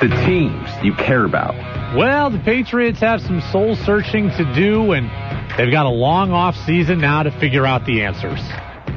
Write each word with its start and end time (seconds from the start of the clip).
The 0.00 0.08
teams 0.26 0.68
you 0.84 0.92
care 0.94 1.24
about. 1.24 1.54
Well, 1.96 2.28
the 2.28 2.38
Patriots 2.38 3.00
have 3.00 3.22
some 3.22 3.40
soul 3.50 3.76
searching 3.76 4.28
to 4.28 4.54
do, 4.54 4.92
and 4.92 5.08
they've 5.56 5.72
got 5.72 5.86
a 5.86 5.90
long 5.90 6.32
off 6.32 6.54
season 6.66 7.00
now 7.00 7.22
to 7.22 7.30
figure 7.40 7.64
out 7.64 7.86
the 7.86 8.02
answers. 8.02 8.40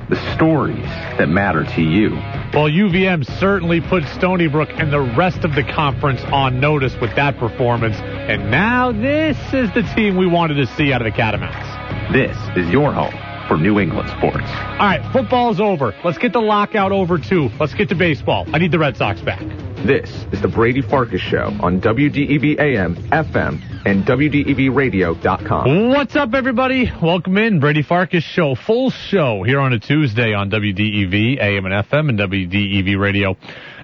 The 0.10 0.18
stories 0.36 0.84
that 1.18 1.30
matter 1.30 1.64
to 1.64 1.82
you. 1.82 2.16
Well, 2.54 2.68
UVM 2.68 3.24
certainly 3.40 3.80
put 3.80 4.04
Stony 4.10 4.48
Brook 4.48 4.70
and 4.74 4.92
the 4.92 5.00
rest 5.00 5.46
of 5.46 5.56
the 5.56 5.64
conference 5.64 6.20
on 6.34 6.60
notice 6.60 6.96
with 7.00 7.16
that 7.16 7.38
performance, 7.38 7.96
and 7.96 8.52
now 8.52 8.92
this 8.92 9.38
is 9.54 9.74
the 9.74 9.84
team 9.96 10.18
we 10.18 10.28
wanted 10.28 10.56
to 10.56 10.68
see 10.76 10.92
out 10.92 11.02
of 11.02 11.06
the 11.06 11.18
Catamounts. 11.18 12.12
This 12.12 12.36
is 12.58 12.70
your 12.70 12.92
home 12.92 13.29
for 13.50 13.58
New 13.58 13.80
England 13.80 14.08
sports. 14.12 14.46
All 14.46 14.78
right, 14.78 15.02
football's 15.12 15.60
over. 15.60 15.94
Let's 16.06 16.20
get 16.20 16.32
the 16.32 16.40
lockout 16.40 16.94
over 16.94 17.18
too. 17.18 17.50
Let's 17.60 17.74
get 17.74 17.90
to 17.90 17.96
baseball. 17.96 18.46
I 18.54 18.60
need 18.60 18.72
the 18.72 18.80
Red 18.80 18.96
Sox 18.96 19.20
back. 19.22 19.42
This 19.86 20.10
is 20.32 20.42
the 20.42 20.48
Brady 20.48 20.82
Farkas 20.82 21.22
Show 21.22 21.56
on 21.62 21.82
WDEV 21.82 22.60
AM, 22.60 22.96
FM, 22.96 23.62
and 23.86 24.06
WDEVradio.com. 24.06 25.90
What's 25.90 26.16
up, 26.16 26.34
everybody? 26.34 26.92
Welcome 27.02 27.38
in. 27.38 27.60
Brady 27.60 27.82
Farkas 27.82 28.24
Show, 28.24 28.54
full 28.56 28.92
show 28.92 29.42
here 29.44 29.60
on 29.60 29.74
a 29.74 29.80
Tuesday 29.80 30.34
on 30.34 30.52
WDEV 30.52 31.42
AM 31.42 31.66
and 31.66 31.74
FM 31.74 32.10
and 32.10 32.20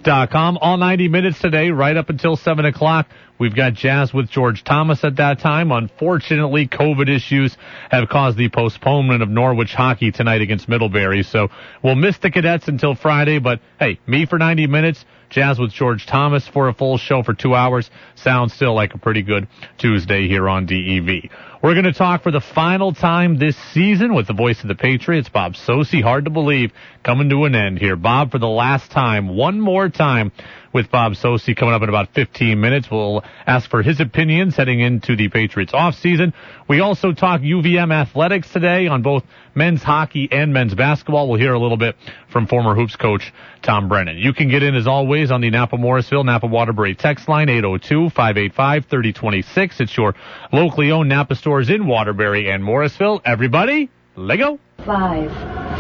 WDEVradio.com. 0.06 0.58
All 0.62 0.78
90 0.78 1.08
minutes 1.08 1.40
today, 1.40 1.72
right 1.72 1.98
up 1.98 2.10
until 2.10 2.36
7 2.36 2.66
o'clock. 2.66 3.08
We've 3.38 3.56
got 3.56 3.74
Jazz 3.74 4.14
with 4.14 4.30
George 4.30 4.64
Thomas 4.64 5.04
at 5.04 5.18
that 5.18 5.40
time. 5.40 5.72
Unfortunately, 5.72 6.68
COVID 6.68 7.14
issues 7.14 7.58
have 7.90 8.08
caused 8.08 8.38
the 8.38 8.50
postponement 8.50 9.22
of 9.22 9.30
Norwich 9.30 9.74
hockey 9.74 10.12
tonight 10.12 10.42
against 10.42 10.70
Middlebury. 10.70 11.24
So 11.24 11.50
we'll 11.84 11.96
miss 11.96 12.18
the 12.20 12.32
cadets 12.32 12.68
until 12.68 12.96
Friday, 12.96 13.40
but 13.40 13.60
hey, 13.80 14.00
me 14.08 14.26
for 14.26 14.38
90 14.38 14.68
minutes. 14.68 15.04
Jazz 15.30 15.60
with 15.60 15.72
George 15.72 16.06
Thomas 16.06 16.48
for 16.48 16.70
a 16.70 16.74
full 16.74 16.98
show 16.98 17.24
for 17.24 17.34
two 17.34 17.56
hours. 17.56 17.90
Sounds 18.16 18.54
still 18.54 18.74
like 18.74 18.94
a 18.94 18.98
pretty 18.98 19.24
good 19.24 19.48
Tuesday 19.78 20.28
here 20.28 20.48
on 20.48 20.66
DEV. 20.66 21.30
We're 21.62 21.74
going 21.74 21.86
to 21.86 21.94
talk 21.94 22.22
for 22.22 22.32
the 22.32 22.42
final 22.42 22.94
time 22.94 23.38
this 23.38 23.58
season 23.74 24.14
with 24.14 24.28
the 24.28 24.34
voice 24.34 24.62
of 24.62 24.68
the 24.68 24.76
Patriots, 24.76 25.30
Bob 25.30 25.56
Socci. 25.56 26.02
Hard 26.02 26.26
to 26.26 26.32
believe 26.32 26.72
coming 27.06 27.30
to 27.30 27.46
an 27.46 27.56
end 27.56 27.78
here. 27.78 27.96
Bob, 27.96 28.32
for 28.32 28.40
the 28.40 28.48
last 28.48 28.90
time, 28.90 29.38
one 29.38 29.62
more 29.62 29.90
time 29.90 30.32
with 30.74 30.90
Bob 30.90 31.14
Socci 31.14 31.56
coming 31.56 31.76
up 31.76 31.84
in 31.84 31.90
about 31.90 32.12
15 32.16 32.60
minutes. 32.60 32.90
We'll 32.90 33.24
ask 33.46 33.70
for 33.70 33.84
his 33.84 34.00
opinions 34.00 34.58
heading 34.58 34.80
into 34.80 35.16
the 35.16 35.30
Patriots 35.30 35.72
offseason. 35.72 36.34
We 36.68 36.80
also 36.80 37.14
talk 37.14 37.42
UVM 37.42 37.94
athletics 37.94 38.52
today 38.52 38.88
on 38.88 39.04
both 39.04 39.24
men's 39.54 39.84
hockey 39.84 40.28
and 40.32 40.52
men's 40.52 40.74
basketball. 40.74 41.30
We'll 41.30 41.40
hear 41.40 41.54
a 41.54 41.60
little 41.60 41.78
bit 41.78 41.96
from 42.28 42.48
former 42.48 42.74
hoops 42.74 42.96
coach 42.96 43.32
Tom 43.62 43.88
Brennan. 43.88 44.18
You 44.18 44.34
can 44.34 44.50
get 44.50 44.64
in 44.64 44.74
as 44.74 44.88
always 44.88 45.30
on 45.30 45.42
the 45.42 45.52
Napa 45.52 45.78
Morrisville 45.78 46.24
Napa 46.24 46.48
Waterbury 46.48 46.96
text 46.96 47.30
line 47.30 47.50
802-585-3026. 47.50 49.80
It's 49.80 49.96
your 49.96 50.16
locally 50.52 50.90
owned 50.90 51.10
Napa 51.10 51.36
stores 51.36 51.70
in 51.70 51.86
Waterbury 51.86 52.50
and 52.50 52.64
Morrisville. 52.64 53.22
Everybody, 53.24 53.92
Lego. 54.16 54.58
Five, 54.86 55.32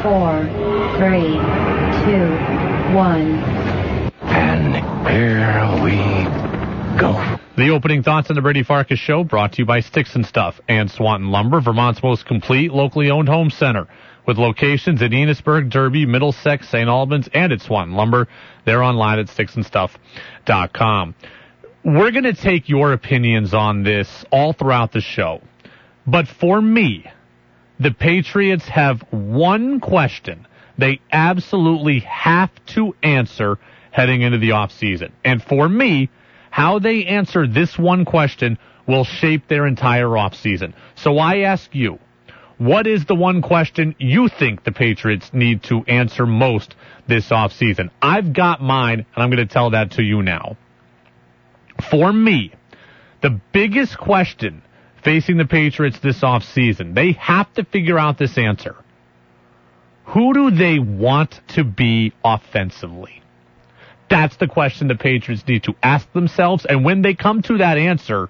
four, 0.05 0.43
three, 0.99 1.33
two, 2.05 2.29
one. 2.93 3.41
And 4.21 4.75
here 5.09 5.83
we 5.83 5.97
go. 6.99 7.39
The 7.57 7.69
opening 7.69 8.03
thoughts 8.03 8.29
on 8.29 8.35
the 8.35 8.43
Brady 8.43 8.61
Farkas 8.61 8.99
show 8.99 9.23
brought 9.23 9.53
to 9.53 9.63
you 9.63 9.65
by 9.65 9.79
Sticks 9.79 10.13
and 10.13 10.23
Stuff 10.23 10.61
and 10.67 10.91
Swanton 10.91 11.31
Lumber, 11.31 11.59
Vermont's 11.59 12.03
most 12.03 12.27
complete 12.27 12.71
locally 12.71 13.09
owned 13.09 13.27
home 13.27 13.49
center. 13.49 13.87
With 14.27 14.37
locations 14.37 15.01
in 15.01 15.11
Enosburg, 15.11 15.71
Derby, 15.71 16.05
Middlesex, 16.05 16.69
St. 16.69 16.87
Albans, 16.87 17.27
and 17.33 17.51
at 17.51 17.61
Swanton 17.61 17.95
Lumber. 17.95 18.27
They're 18.63 18.83
online 18.83 19.17
at 19.17 19.25
sticksandstuff.com. 19.27 21.15
We're 21.83 22.11
going 22.11 22.23
to 22.25 22.33
take 22.33 22.69
your 22.69 22.93
opinions 22.93 23.55
on 23.55 23.81
this 23.81 24.23
all 24.31 24.53
throughout 24.53 24.91
the 24.91 25.01
show. 25.01 25.41
But 26.05 26.27
for 26.27 26.61
me, 26.61 27.05
the 27.79 27.91
Patriots 27.91 28.65
have 28.65 29.01
one 29.11 29.79
question 29.79 30.47
they 30.77 30.99
absolutely 31.11 31.99
have 31.99 32.49
to 32.67 32.95
answer 33.01 33.57
heading 33.91 34.21
into 34.21 34.37
the 34.37 34.49
offseason. 34.49 35.11
And 35.23 35.41
for 35.41 35.67
me, 35.69 36.09
how 36.51 36.79
they 36.79 37.05
answer 37.05 37.47
this 37.47 37.77
one 37.77 38.05
question 38.05 38.57
will 38.87 39.03
shape 39.03 39.47
their 39.47 39.65
entire 39.65 40.07
offseason. 40.07 40.73
So 40.95 41.17
I 41.17 41.39
ask 41.39 41.73
you, 41.73 41.99
what 42.57 42.87
is 42.87 43.05
the 43.05 43.15
one 43.15 43.41
question 43.41 43.95
you 43.99 44.29
think 44.29 44.63
the 44.63 44.71
Patriots 44.71 45.31
need 45.33 45.63
to 45.63 45.83
answer 45.87 46.25
most 46.25 46.75
this 47.07 47.29
offseason? 47.29 47.89
I've 48.01 48.33
got 48.33 48.61
mine, 48.61 48.99
and 48.99 49.23
I'm 49.23 49.29
going 49.29 49.45
to 49.45 49.53
tell 49.53 49.71
that 49.71 49.91
to 49.91 50.03
you 50.03 50.21
now. 50.21 50.57
For 51.89 52.11
me, 52.13 52.53
the 53.21 53.41
biggest 53.51 53.97
question 53.97 54.61
facing 55.05 55.37
the 55.37 55.45
Patriots 55.45 55.99
this 55.99 56.21
offseason, 56.21 56.95
they 56.95 57.13
have 57.13 57.53
to 57.53 57.63
figure 57.63 57.97
out 57.97 58.17
this 58.17 58.37
answer. 58.37 58.75
Who 60.05 60.33
do 60.33 60.51
they 60.51 60.79
want 60.79 61.39
to 61.49 61.63
be 61.63 62.11
offensively? 62.23 63.21
That's 64.09 64.35
the 64.37 64.47
question 64.47 64.87
the 64.87 64.95
Patriots 64.95 65.47
need 65.47 65.63
to 65.63 65.75
ask 65.81 66.11
themselves. 66.13 66.65
And 66.67 66.83
when 66.83 67.03
they 67.03 67.13
come 67.13 67.41
to 67.43 67.59
that 67.59 67.77
answer, 67.77 68.29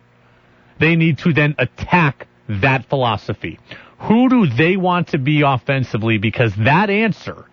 they 0.80 0.96
need 0.96 1.18
to 1.20 1.34
then 1.34 1.56
attack 1.58 2.28
that 2.48 2.86
philosophy. 2.90 3.60
Who 4.00 4.30
do 4.30 4.46
they 4.48 4.78
want 4.78 5.10
to 5.10 5.18
be 5.18 5.42
offensively? 5.42 6.18
Because 6.18 6.54
that 6.58 6.90
answer 6.90 7.46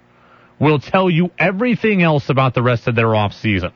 will 0.59 0.79
tell 0.79 1.09
you 1.09 1.31
everything 1.39 2.03
else 2.03 2.29
about 2.29 2.55
the 2.55 2.63
rest 2.63 2.89
of 2.89 2.95
their 2.95 3.07
offseason. 3.07 3.73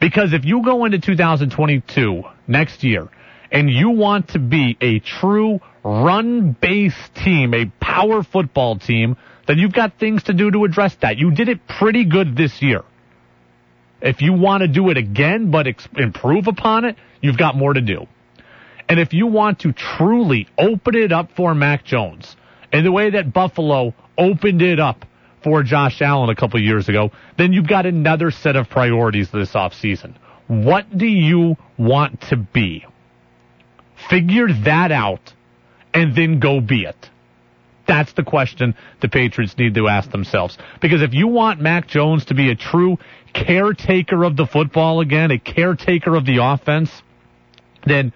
Because 0.00 0.32
if 0.32 0.44
you 0.44 0.62
go 0.62 0.84
into 0.84 0.98
2022 0.98 2.22
next 2.46 2.84
year 2.84 3.08
and 3.50 3.70
you 3.70 3.90
want 3.90 4.28
to 4.30 4.38
be 4.38 4.76
a 4.80 4.98
true 4.98 5.60
run-based 5.84 7.14
team, 7.14 7.54
a 7.54 7.66
power 7.80 8.22
football 8.22 8.78
team, 8.78 9.16
then 9.46 9.58
you've 9.58 9.72
got 9.72 9.98
things 9.98 10.24
to 10.24 10.32
do 10.32 10.50
to 10.50 10.64
address 10.64 10.96
that. 11.02 11.18
You 11.18 11.30
did 11.30 11.48
it 11.48 11.66
pretty 11.66 12.04
good 12.04 12.36
this 12.36 12.60
year. 12.60 12.82
If 14.00 14.20
you 14.20 14.32
want 14.32 14.62
to 14.62 14.68
do 14.68 14.90
it 14.90 14.96
again, 14.96 15.50
but 15.50 15.66
ex- 15.66 15.88
improve 15.96 16.48
upon 16.48 16.84
it, 16.84 16.96
you've 17.20 17.38
got 17.38 17.56
more 17.56 17.72
to 17.72 17.80
do. 17.80 18.06
And 18.88 19.00
if 19.00 19.12
you 19.12 19.26
want 19.26 19.60
to 19.60 19.72
truly 19.72 20.48
open 20.58 20.94
it 20.94 21.12
up 21.12 21.30
for 21.36 21.54
Mac 21.54 21.84
Jones 21.84 22.36
in 22.72 22.84
the 22.84 22.92
way 22.92 23.10
that 23.10 23.32
Buffalo 23.32 23.94
opened 24.18 24.62
it 24.62 24.78
up 24.78 25.04
for 25.42 25.62
Josh 25.62 26.02
Allen 26.02 26.30
a 26.30 26.34
couple 26.34 26.60
years 26.60 26.88
ago, 26.88 27.10
then 27.38 27.52
you've 27.52 27.66
got 27.68 27.86
another 27.86 28.30
set 28.30 28.56
of 28.56 28.68
priorities 28.68 29.30
this 29.30 29.52
offseason. 29.52 30.14
What 30.46 30.96
do 30.96 31.06
you 31.06 31.56
want 31.76 32.20
to 32.28 32.36
be? 32.36 32.84
Figure 34.08 34.48
that 34.64 34.92
out 34.92 35.32
and 35.92 36.14
then 36.14 36.40
go 36.40 36.60
be 36.60 36.84
it. 36.84 37.10
That's 37.86 38.12
the 38.14 38.24
question 38.24 38.74
the 39.00 39.08
Patriots 39.08 39.56
need 39.56 39.74
to 39.74 39.88
ask 39.88 40.10
themselves. 40.10 40.58
Because 40.80 41.02
if 41.02 41.14
you 41.14 41.28
want 41.28 41.60
Mac 41.60 41.86
Jones 41.86 42.26
to 42.26 42.34
be 42.34 42.50
a 42.50 42.56
true 42.56 42.98
caretaker 43.32 44.24
of 44.24 44.36
the 44.36 44.46
football 44.46 45.00
again, 45.00 45.30
a 45.30 45.38
caretaker 45.38 46.16
of 46.16 46.26
the 46.26 46.38
offense, 46.42 46.90
then 47.84 48.12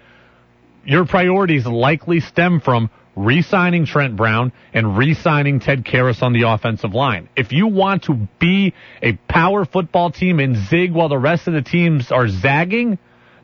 your 0.83 1.05
priorities 1.05 1.65
likely 1.65 2.19
stem 2.19 2.59
from 2.59 2.89
re-signing 3.15 3.85
Trent 3.85 4.15
Brown 4.15 4.51
and 4.73 4.97
re-signing 4.97 5.59
Ted 5.59 5.85
Karras 5.85 6.21
on 6.21 6.33
the 6.33 6.43
offensive 6.43 6.93
line. 6.93 7.29
If 7.35 7.51
you 7.51 7.67
want 7.67 8.03
to 8.03 8.27
be 8.39 8.73
a 9.01 9.13
power 9.27 9.65
football 9.65 10.11
team 10.11 10.39
and 10.39 10.55
zig 10.67 10.91
while 10.91 11.09
the 11.09 11.17
rest 11.17 11.47
of 11.47 11.53
the 11.53 11.61
teams 11.61 12.11
are 12.11 12.27
zagging, 12.27 12.97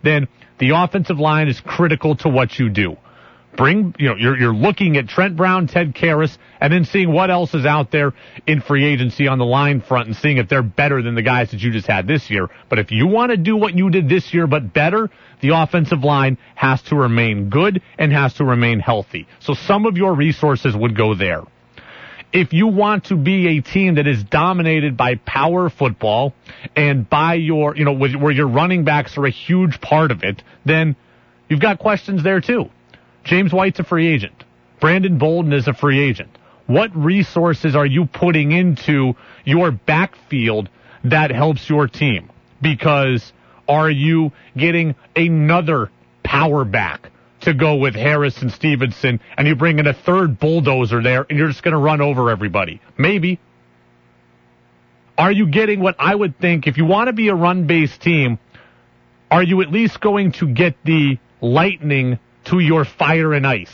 then 0.03 0.27
the 0.59 0.71
offensive 0.71 1.19
line 1.19 1.47
is 1.47 1.59
critical 1.59 2.15
to 2.17 2.29
what 2.29 2.57
you 2.57 2.69
do. 2.69 2.97
Bring, 3.55 3.95
you 3.97 4.09
know, 4.09 4.15
you're, 4.15 4.37
you're 4.37 4.53
looking 4.53 4.97
at 4.97 5.07
Trent 5.07 5.35
Brown, 5.35 5.65
Ted 5.65 5.95
Karras, 5.95 6.37
and 6.61 6.71
then 6.71 6.85
seeing 6.85 7.11
what 7.11 7.31
else 7.31 7.55
is 7.55 7.65
out 7.65 7.89
there 7.89 8.13
in 8.45 8.61
free 8.61 8.85
agency 8.85 9.27
on 9.27 9.39
the 9.39 9.45
line 9.45 9.81
front 9.81 10.07
and 10.07 10.15
seeing 10.15 10.37
if 10.37 10.47
they're 10.47 10.61
better 10.61 11.01
than 11.01 11.15
the 11.15 11.23
guys 11.23 11.49
that 11.51 11.61
you 11.61 11.71
just 11.71 11.87
had 11.87 12.05
this 12.05 12.29
year. 12.29 12.49
But 12.69 12.77
if 12.77 12.91
you 12.91 13.07
want 13.07 13.31
to 13.31 13.37
do 13.37 13.57
what 13.57 13.75
you 13.75 13.89
did 13.89 14.09
this 14.09 14.31
year, 14.31 14.45
but 14.45 14.73
better, 14.73 15.09
the 15.41 15.55
offensive 15.55 16.03
line 16.03 16.37
has 16.53 16.83
to 16.83 16.95
remain 16.95 17.49
good 17.49 17.81
and 17.97 18.13
has 18.13 18.35
to 18.35 18.45
remain 18.45 18.79
healthy. 18.79 19.27
So 19.39 19.55
some 19.55 19.87
of 19.87 19.97
your 19.97 20.13
resources 20.13 20.75
would 20.75 20.95
go 20.95 21.15
there. 21.15 21.41
If 22.33 22.53
you 22.53 22.67
want 22.67 23.05
to 23.05 23.15
be 23.15 23.57
a 23.57 23.61
team 23.61 23.95
that 23.95 24.05
is 24.05 24.23
dominated 24.23 24.97
by 24.97 25.15
power 25.15 25.69
football 25.69 26.33
and 26.75 27.09
by 27.09 27.35
your, 27.35 27.75
you 27.75 27.85
know, 27.85 27.93
where 27.93 28.31
your 28.31 28.47
running 28.47 28.83
backs 28.83 29.17
are 29.17 29.25
a 29.25 29.31
huge 29.31 29.79
part 29.79 30.11
of 30.11 30.23
it, 30.23 30.43
then 30.65 30.95
you've 31.47 31.61
got 31.61 31.79
questions 31.79 32.23
there 32.23 32.41
too. 32.41 32.69
James 33.23 33.53
White's 33.53 33.79
a 33.79 33.83
free 33.83 34.07
agent. 34.07 34.43
Brandon 34.79 35.17
Bolden 35.17 35.53
is 35.53 35.67
a 35.67 35.73
free 35.73 35.99
agent. 35.99 36.29
What 36.65 36.95
resources 36.95 37.75
are 37.75 37.85
you 37.85 38.05
putting 38.05 38.51
into 38.51 39.15
your 39.45 39.71
backfield 39.71 40.69
that 41.05 41.31
helps 41.31 41.69
your 41.69 41.87
team? 41.87 42.29
Because 42.61 43.31
are 43.67 43.89
you 43.89 44.31
getting 44.55 44.95
another 45.15 45.89
power 46.23 46.65
back 46.65 47.09
to 47.47 47.53
go 47.53 47.75
with 47.75 47.95
Harris 47.95 48.41
and 48.41 48.51
Stevenson 48.51 49.21
and 49.37 49.47
you 49.47 49.55
bring 49.55 49.79
in 49.79 49.87
a 49.87 49.93
third 49.93 50.37
bulldozer 50.37 51.01
there 51.01 51.25
and 51.29 51.39
you're 51.39 51.47
just 51.47 51.63
going 51.63 51.71
to 51.71 51.79
run 51.79 52.01
over 52.01 52.29
everybody? 52.29 52.81
Maybe. 52.97 53.39
Are 55.17 55.31
you 55.31 55.49
getting 55.49 55.79
what 55.79 55.95
I 55.97 56.13
would 56.13 56.39
think 56.39 56.67
if 56.67 56.77
you 56.77 56.83
want 56.83 57.07
to 57.07 57.13
be 57.13 57.29
a 57.29 57.35
run 57.35 57.65
based 57.65 58.01
team? 58.01 58.37
Are 59.31 59.41
you 59.41 59.61
at 59.61 59.71
least 59.71 60.01
going 60.01 60.33
to 60.33 60.47
get 60.47 60.75
the 60.83 61.19
lightning 61.39 62.19
to 62.45 62.59
your 62.59 62.83
fire 62.83 63.33
and 63.33 63.47
ice? 63.47 63.71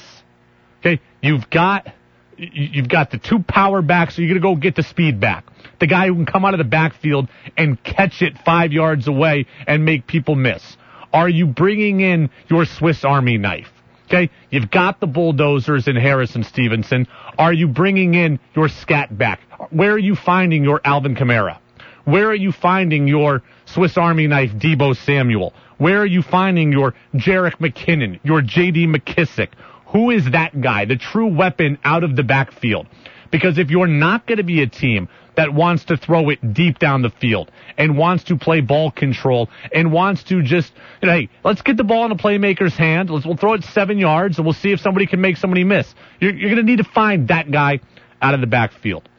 Okay, 0.79 1.01
you've 1.21 1.49
got 1.49 1.91
you've 2.37 2.89
got 2.89 3.09
the 3.09 3.17
two 3.17 3.39
power 3.39 3.81
backs, 3.81 4.15
so 4.15 4.21
you're 4.21 4.29
going 4.29 4.41
to 4.41 4.55
go 4.55 4.55
get 4.55 4.75
the 4.75 4.83
speed 4.83 5.19
back. 5.19 5.45
The 5.79 5.87
guy 5.87 6.07
who 6.07 6.15
can 6.15 6.25
come 6.25 6.45
out 6.45 6.53
of 6.53 6.59
the 6.59 6.63
backfield 6.63 7.27
and 7.57 7.81
catch 7.83 8.21
it 8.21 8.37
five 8.45 8.71
yards 8.71 9.07
away 9.07 9.47
and 9.65 9.83
make 9.83 10.05
people 10.05 10.35
miss. 10.35 10.77
Are 11.13 11.29
you 11.29 11.45
bringing 11.45 12.01
in 12.01 12.31
your 12.49 12.65
Swiss 12.65 13.05
Army 13.05 13.37
knife? 13.37 13.71
Okay, 14.07 14.31
you've 14.49 14.69
got 14.69 14.99
the 14.99 15.07
bulldozers 15.07 15.87
in 15.87 15.95
Harris 15.95 16.35
and 16.35 16.45
Stevenson. 16.45 17.07
Are 17.37 17.53
you 17.53 17.67
bringing 17.67 18.15
in 18.15 18.39
your 18.55 18.67
scat 18.67 19.15
back? 19.17 19.39
Where 19.69 19.93
are 19.93 19.99
you 19.99 20.15
finding 20.15 20.63
your 20.63 20.81
Alvin 20.83 21.15
Kamara? 21.15 21.59
Where 22.05 22.27
are 22.27 22.35
you 22.35 22.51
finding 22.51 23.07
your 23.07 23.43
Swiss 23.65 23.97
Army 23.97 24.27
knife 24.27 24.51
Deebo 24.51 24.95
Samuel? 25.05 25.53
Where 25.77 26.01
are 26.01 26.05
you 26.05 26.21
finding 26.21 26.71
your 26.71 26.93
Jerick 27.15 27.57
McKinnon, 27.59 28.19
your 28.23 28.41
J.D. 28.41 28.87
McKissic? 28.87 29.49
Who 29.87 30.09
is 30.09 30.31
that 30.31 30.59
guy, 30.59 30.85
the 30.85 30.97
true 30.97 31.27
weapon 31.27 31.77
out 31.83 32.03
of 32.03 32.15
the 32.15 32.23
backfield? 32.23 32.87
Because 33.33 33.57
if 33.57 33.71
you're 33.71 33.87
not 33.87 34.27
going 34.27 34.37
to 34.37 34.43
be 34.43 34.61
a 34.61 34.67
team 34.67 35.09
that 35.35 35.51
wants 35.51 35.85
to 35.85 35.97
throw 35.97 36.29
it 36.29 36.53
deep 36.53 36.77
down 36.77 37.01
the 37.01 37.09
field 37.09 37.49
and 37.79 37.97
wants 37.97 38.25
to 38.25 38.37
play 38.37 38.61
ball 38.61 38.91
control 38.91 39.49
and 39.73 39.91
wants 39.91 40.21
to 40.25 40.43
just, 40.43 40.71
you 41.01 41.07
know, 41.07 41.15
hey, 41.15 41.29
let's 41.43 41.63
get 41.63 41.75
the 41.75 41.83
ball 41.83 42.05
in 42.05 42.11
a 42.11 42.15
playmaker's 42.15 42.75
hand. 42.75 43.09
Let's, 43.09 43.25
we'll 43.25 43.35
throw 43.35 43.53
it 43.53 43.63
seven 43.63 43.97
yards 43.97 44.37
and 44.37 44.45
we'll 44.45 44.53
see 44.53 44.71
if 44.71 44.79
somebody 44.81 45.07
can 45.07 45.19
make 45.19 45.37
somebody 45.37 45.63
miss. 45.63 45.91
You're, 46.19 46.35
you're 46.35 46.51
going 46.51 46.63
to 46.63 46.71
need 46.71 46.77
to 46.77 46.83
find 46.83 47.29
that 47.29 47.49
guy 47.49 47.79
out 48.21 48.35
of 48.35 48.41
the 48.41 48.45
backfield. 48.45 49.09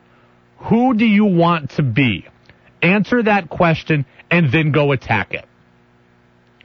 Who 0.58 0.94
do 0.94 1.04
you 1.04 1.24
want 1.24 1.70
to 1.70 1.82
be? 1.82 2.24
Answer 2.82 3.24
that 3.24 3.50
question 3.50 4.06
and 4.30 4.52
then 4.52 4.70
go 4.70 4.92
attack 4.92 5.34
it. 5.34 5.44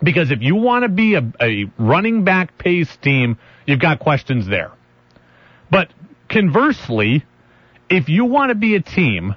Because 0.03 0.29
if 0.29 0.43
you 0.43 0.53
want 0.53 0.83
to 0.83 0.89
be 0.89 1.15
a, 1.15 1.33
a 1.41 1.65
running 1.79 2.25
back 2.25 2.59
pace 2.59 2.95
team, 2.97 3.39
you've 3.65 3.79
got 3.79 3.97
questions 3.97 4.45
there. 4.45 4.71
But 5.71 5.91
conversely, 6.29 7.25
if 7.89 8.09
you 8.09 8.25
want 8.25 8.49
to 8.49 8.55
be 8.55 8.75
a 8.75 8.81
team 8.81 9.35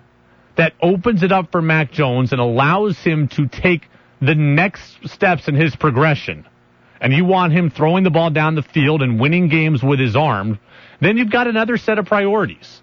that 0.57 0.75
opens 0.83 1.23
it 1.23 1.33
up 1.33 1.51
for 1.51 1.63
Mac 1.63 1.93
Jones 1.93 2.33
and 2.33 2.41
allows 2.41 2.99
him 2.99 3.29
to 3.29 3.49
take 3.49 3.89
the 4.21 4.35
next 4.35 5.09
steps 5.09 5.49
in 5.49 5.55
his 5.55 5.75
progression, 5.75 6.47
and 7.01 7.13
you 7.13 7.25
want 7.25 7.53
him 7.53 7.71
throwing 7.71 8.05
the 8.05 8.11
ball 8.11 8.31
down 8.31 8.55
the 8.55 8.63
field 8.63 9.03
and 9.03 9.19
winning 9.19 9.49
games 9.49 9.83
with 9.83 9.99
his 9.99 10.15
arm, 10.15 10.61
then 11.01 11.17
you've 11.17 11.33
got 11.33 11.49
another 11.49 11.77
set 11.77 11.99
of 11.99 12.07
priorities. 12.07 12.81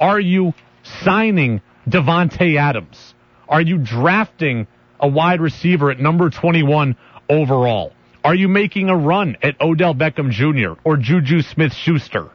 Are 0.00 0.18
you 0.18 0.54
signing 0.82 1.60
Davante 1.88 2.58
Adams? 2.58 3.14
Are 3.48 3.60
you 3.60 3.78
drafting 3.78 4.66
a 4.98 5.06
wide 5.06 5.40
receiver 5.40 5.90
at 5.90 6.00
number 6.00 6.30
21 6.30 6.96
overall? 7.28 7.92
Are 8.24 8.34
you 8.34 8.48
making 8.48 8.88
a 8.88 8.96
run 8.96 9.36
at 9.42 9.60
Odell 9.60 9.94
Beckham 9.94 10.30
Jr. 10.30 10.80
or 10.82 10.96
Juju 10.96 11.42
Smith 11.42 11.74
Schuster? 11.74 12.30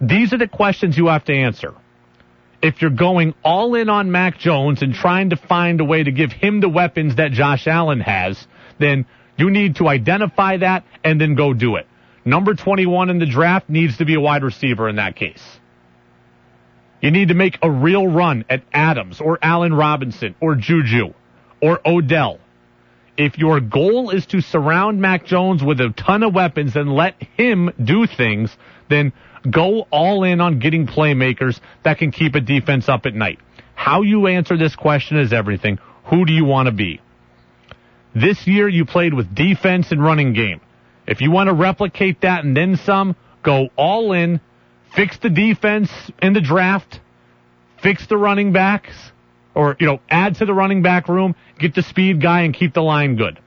These 0.00 0.32
are 0.32 0.38
the 0.38 0.48
questions 0.48 0.96
you 0.96 1.06
have 1.06 1.24
to 1.24 1.34
answer. 1.34 1.74
If 2.62 2.80
you're 2.82 2.90
going 2.90 3.34
all 3.44 3.74
in 3.74 3.88
on 3.88 4.10
Mac 4.10 4.38
Jones 4.38 4.82
and 4.82 4.94
trying 4.94 5.30
to 5.30 5.36
find 5.36 5.80
a 5.80 5.84
way 5.84 6.02
to 6.02 6.10
give 6.10 6.32
him 6.32 6.60
the 6.60 6.68
weapons 6.68 7.16
that 7.16 7.32
Josh 7.32 7.66
Allen 7.66 8.00
has, 8.00 8.46
then 8.78 9.06
you 9.36 9.50
need 9.50 9.76
to 9.76 9.88
identify 9.88 10.56
that 10.58 10.84
and 11.04 11.20
then 11.20 11.34
go 11.34 11.52
do 11.52 11.76
it. 11.76 11.86
Number 12.24 12.54
21 12.54 13.10
in 13.10 13.18
the 13.18 13.26
draft 13.26 13.68
needs 13.68 13.98
to 13.98 14.04
be 14.04 14.14
a 14.14 14.20
wide 14.20 14.42
receiver 14.42 14.88
in 14.88 14.96
that 14.96 15.16
case. 15.16 15.44
You 17.00 17.10
need 17.10 17.28
to 17.28 17.34
make 17.34 17.58
a 17.62 17.70
real 17.70 18.06
run 18.06 18.44
at 18.50 18.62
Adams 18.72 19.20
or 19.20 19.38
Allen 19.42 19.72
Robinson 19.72 20.34
or 20.40 20.56
Juju 20.56 21.12
or 21.60 21.80
Odell. 21.86 22.38
If 23.16 23.38
your 23.38 23.60
goal 23.60 24.10
is 24.10 24.26
to 24.26 24.40
surround 24.40 25.00
Mac 25.00 25.24
Jones 25.24 25.62
with 25.62 25.80
a 25.80 25.90
ton 25.96 26.22
of 26.22 26.34
weapons 26.34 26.76
and 26.76 26.92
let 26.92 27.14
him 27.36 27.70
do 27.82 28.06
things, 28.06 28.54
then 28.90 29.12
go 29.50 29.86
all 29.90 30.24
in 30.24 30.40
on 30.40 30.58
getting 30.58 30.86
playmakers 30.86 31.60
that 31.82 31.98
can 31.98 32.10
keep 32.10 32.34
a 32.34 32.40
defense 32.40 32.88
up 32.88 33.06
at 33.06 33.14
night. 33.14 33.38
How 33.74 34.02
you 34.02 34.26
answer 34.26 34.56
this 34.56 34.76
question 34.76 35.18
is 35.18 35.32
everything. 35.32 35.78
Who 36.04 36.24
do 36.24 36.32
you 36.32 36.44
want 36.44 36.66
to 36.66 36.72
be? 36.72 37.00
This 38.14 38.46
year 38.46 38.68
you 38.68 38.84
played 38.84 39.14
with 39.14 39.34
defense 39.34 39.92
and 39.92 40.02
running 40.02 40.32
game. 40.32 40.60
If 41.06 41.20
you 41.20 41.30
want 41.30 41.48
to 41.48 41.54
replicate 41.54 42.22
that 42.22 42.44
and 42.44 42.56
then 42.56 42.76
some, 42.76 43.14
go 43.42 43.68
all 43.76 44.12
in, 44.12 44.40
fix 44.94 45.18
the 45.18 45.30
defense 45.30 45.90
in 46.20 46.32
the 46.32 46.40
draft, 46.40 47.00
fix 47.82 48.06
the 48.06 48.16
running 48.16 48.52
backs, 48.52 48.94
or, 49.56 49.76
you 49.80 49.86
know, 49.86 49.98
add 50.10 50.34
to 50.36 50.44
the 50.44 50.52
running 50.52 50.82
back 50.82 51.08
room, 51.08 51.34
get 51.58 51.74
the 51.74 51.82
speed 51.82 52.20
guy 52.20 52.42
and 52.42 52.54
keep 52.54 52.74
the 52.74 52.82
line 52.82 53.16
good. 53.16 53.40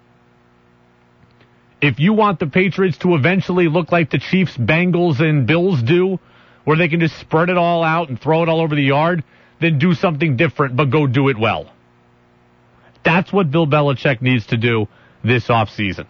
If 1.81 1.99
you 1.99 2.13
want 2.13 2.39
the 2.39 2.47
Patriots 2.47 2.97
to 2.99 3.13
eventually 3.13 3.67
look 3.69 3.91
like 3.91 4.09
the 4.09 4.17
Chiefs, 4.17 4.57
Bengals, 4.57 5.19
and 5.21 5.45
Bills 5.45 5.83
do, 5.83 6.19
where 6.65 6.77
they 6.77 6.87
can 6.89 6.99
just 6.99 7.17
spread 7.19 7.49
it 7.49 7.57
all 7.57 7.83
out 7.83 8.09
and 8.09 8.19
throw 8.19 8.41
it 8.41 8.49
all 8.49 8.59
over 8.59 8.73
the 8.75 8.81
yard, 8.81 9.23
then 9.61 9.77
do 9.77 9.93
something 9.93 10.35
different, 10.35 10.75
but 10.75 10.89
go 10.89 11.05
do 11.05 11.29
it 11.29 11.37
well. 11.37 11.71
That's 13.05 13.31
what 13.31 13.51
Bill 13.51 13.67
Belichick 13.67 14.19
needs 14.21 14.47
to 14.47 14.57
do 14.57 14.87
this 15.23 15.47
offseason. 15.47 16.07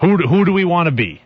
Who, 0.00 0.18
who 0.18 0.44
do 0.44 0.52
we 0.52 0.64
want 0.64 0.86
to 0.86 0.92
be? 0.92 1.20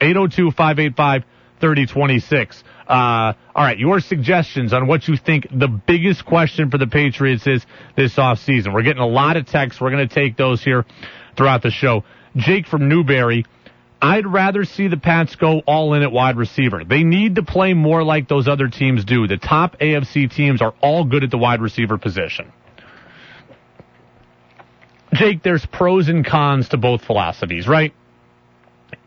802-585-3026. 0.00 2.64
Uh, 2.88 3.34
all 3.54 3.64
right, 3.64 3.78
your 3.78 4.00
suggestions 4.00 4.72
on 4.72 4.86
what 4.86 5.06
you 5.08 5.16
think 5.16 5.46
the 5.52 5.68
biggest 5.68 6.24
question 6.24 6.70
for 6.70 6.78
the 6.78 6.86
Patriots 6.86 7.46
is 7.46 7.64
this 7.96 8.16
offseason. 8.16 8.72
We're 8.72 8.82
getting 8.82 9.02
a 9.02 9.06
lot 9.06 9.36
of 9.36 9.46
texts. 9.46 9.80
We're 9.80 9.90
going 9.90 10.08
to 10.08 10.14
take 10.14 10.38
those 10.38 10.64
here 10.64 10.86
throughout 11.36 11.62
the 11.62 11.70
show. 11.70 12.04
Jake 12.34 12.66
from 12.66 12.88
Newbury, 12.88 13.44
I'd 14.00 14.26
rather 14.26 14.64
see 14.64 14.88
the 14.88 14.96
Pats 14.96 15.36
go 15.36 15.60
all 15.66 15.92
in 15.92 16.02
at 16.02 16.10
wide 16.12 16.38
receiver. 16.38 16.82
They 16.82 17.02
need 17.02 17.34
to 17.34 17.42
play 17.42 17.74
more 17.74 18.02
like 18.02 18.26
those 18.26 18.48
other 18.48 18.68
teams 18.68 19.04
do. 19.04 19.26
The 19.26 19.36
top 19.36 19.78
AFC 19.80 20.34
teams 20.34 20.62
are 20.62 20.72
all 20.80 21.04
good 21.04 21.24
at 21.24 21.30
the 21.30 21.38
wide 21.38 21.60
receiver 21.60 21.98
position. 21.98 22.52
Jake, 25.12 25.42
there's 25.42 25.66
pros 25.66 26.08
and 26.08 26.24
cons 26.24 26.70
to 26.70 26.78
both 26.78 27.04
philosophies, 27.04 27.68
right? 27.68 27.92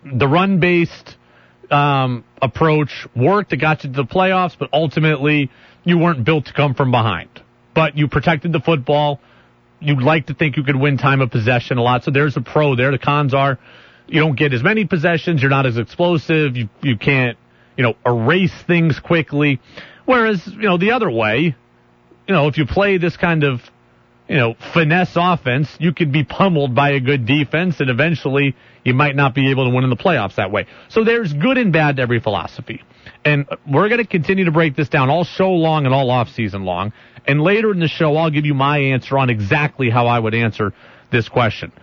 The 0.03 0.27
run 0.27 0.59
based 0.59 1.15
um, 1.71 2.23
approach 2.41 3.07
worked. 3.15 3.53
It 3.53 3.57
got 3.57 3.83
you 3.83 3.91
to 3.91 3.95
the 3.95 4.05
playoffs, 4.05 4.57
but 4.57 4.69
ultimately 4.73 5.49
you 5.83 5.97
weren't 5.97 6.23
built 6.23 6.45
to 6.47 6.53
come 6.53 6.73
from 6.75 6.91
behind. 6.91 7.29
But 7.73 7.97
you 7.97 8.07
protected 8.07 8.51
the 8.51 8.59
football. 8.59 9.19
You'd 9.79 10.03
like 10.03 10.27
to 10.27 10.33
think 10.33 10.57
you 10.57 10.63
could 10.63 10.75
win 10.75 10.97
time 10.97 11.21
of 11.21 11.31
possession 11.31 11.77
a 11.77 11.81
lot. 11.81 12.03
So 12.03 12.11
there's 12.11 12.37
a 12.37 12.41
pro 12.41 12.75
there. 12.75 12.91
The 12.91 12.99
cons 12.99 13.33
are 13.33 13.57
you 14.07 14.19
don't 14.19 14.37
get 14.37 14.53
as 14.53 14.61
many 14.61 14.85
possessions. 14.85 15.41
You're 15.41 15.49
not 15.49 15.65
as 15.65 15.77
explosive. 15.77 16.55
You, 16.55 16.69
you 16.81 16.97
can't, 16.97 17.37
you 17.77 17.83
know, 17.83 17.95
erase 18.05 18.53
things 18.67 18.99
quickly. 18.99 19.59
Whereas, 20.05 20.45
you 20.45 20.63
know, 20.63 20.77
the 20.77 20.91
other 20.91 21.09
way, 21.09 21.55
you 22.27 22.35
know, 22.35 22.47
if 22.47 22.57
you 22.57 22.65
play 22.65 22.97
this 22.97 23.15
kind 23.15 23.43
of 23.43 23.61
you 24.31 24.37
know, 24.37 24.55
finesse 24.73 25.11
offense, 25.17 25.67
you 25.77 25.91
could 25.91 26.13
be 26.13 26.23
pummeled 26.23 26.73
by 26.73 26.91
a 26.91 27.01
good 27.01 27.25
defense 27.25 27.81
and 27.81 27.89
eventually 27.89 28.55
you 28.85 28.93
might 28.93 29.13
not 29.13 29.35
be 29.35 29.51
able 29.51 29.65
to 29.65 29.75
win 29.75 29.83
in 29.83 29.89
the 29.89 29.97
playoffs 29.97 30.35
that 30.35 30.49
way. 30.53 30.67
So 30.87 31.03
there's 31.03 31.33
good 31.33 31.57
and 31.57 31.73
bad 31.73 31.97
to 31.97 32.01
every 32.01 32.21
philosophy. 32.21 32.81
And 33.25 33.45
we're 33.69 33.89
going 33.89 33.99
to 33.99 34.07
continue 34.07 34.45
to 34.45 34.51
break 34.51 34.77
this 34.77 34.87
down 34.87 35.09
all 35.09 35.25
show 35.25 35.51
long 35.51 35.85
and 35.85 35.93
all 35.93 36.09
off 36.09 36.29
season 36.29 36.63
long. 36.63 36.93
And 37.27 37.41
later 37.41 37.73
in 37.73 37.81
the 37.81 37.89
show, 37.89 38.15
I'll 38.15 38.29
give 38.29 38.45
you 38.45 38.53
my 38.53 38.77
answer 38.77 39.17
on 39.17 39.29
exactly 39.29 39.89
how 39.89 40.07
I 40.07 40.17
would 40.17 40.33
answer 40.33 40.73
this 41.11 41.27
question. 41.27 41.73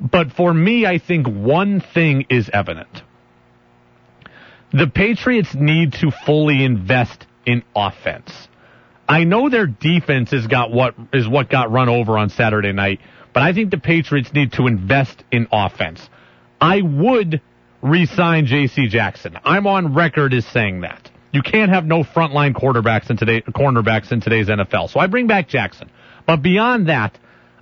But 0.00 0.32
for 0.32 0.52
me, 0.52 0.84
I 0.84 0.98
think 0.98 1.28
one 1.28 1.80
thing 1.94 2.26
is 2.28 2.50
evident. 2.52 3.02
The 4.72 4.88
Patriots 4.88 5.54
need 5.54 5.92
to 6.00 6.10
fully 6.10 6.64
invest 6.64 7.28
in 7.46 7.62
offense. 7.76 8.48
I 9.12 9.24
know 9.24 9.50
their 9.50 9.66
defense 9.66 10.30
has 10.30 10.46
got 10.46 10.70
what 10.72 10.94
is 11.12 11.28
what 11.28 11.50
got 11.50 11.70
run 11.70 11.90
over 11.90 12.16
on 12.16 12.30
Saturday 12.30 12.72
night, 12.72 13.00
but 13.34 13.42
I 13.42 13.52
think 13.52 13.70
the 13.70 13.76
Patriots 13.76 14.32
need 14.32 14.52
to 14.54 14.66
invest 14.66 15.22
in 15.30 15.48
offense. 15.52 16.08
I 16.58 16.80
would 16.80 17.42
re-sign 17.82 18.46
J.C. 18.46 18.88
Jackson. 18.88 19.38
I'm 19.44 19.66
on 19.66 19.92
record 19.92 20.32
as 20.32 20.46
saying 20.46 20.80
that. 20.80 21.10
You 21.30 21.42
can't 21.42 21.70
have 21.70 21.84
no 21.84 22.04
frontline 22.04 22.54
quarterbacks 22.54 23.10
in 23.10 23.18
today 23.18 23.42
cornerbacks 23.42 24.12
in 24.12 24.22
today's 24.22 24.48
NFL. 24.48 24.88
So 24.88 24.98
I 24.98 25.08
bring 25.08 25.26
back 25.26 25.46
Jackson. 25.46 25.90
But 26.26 26.38
beyond 26.38 26.88
that, 26.88 27.18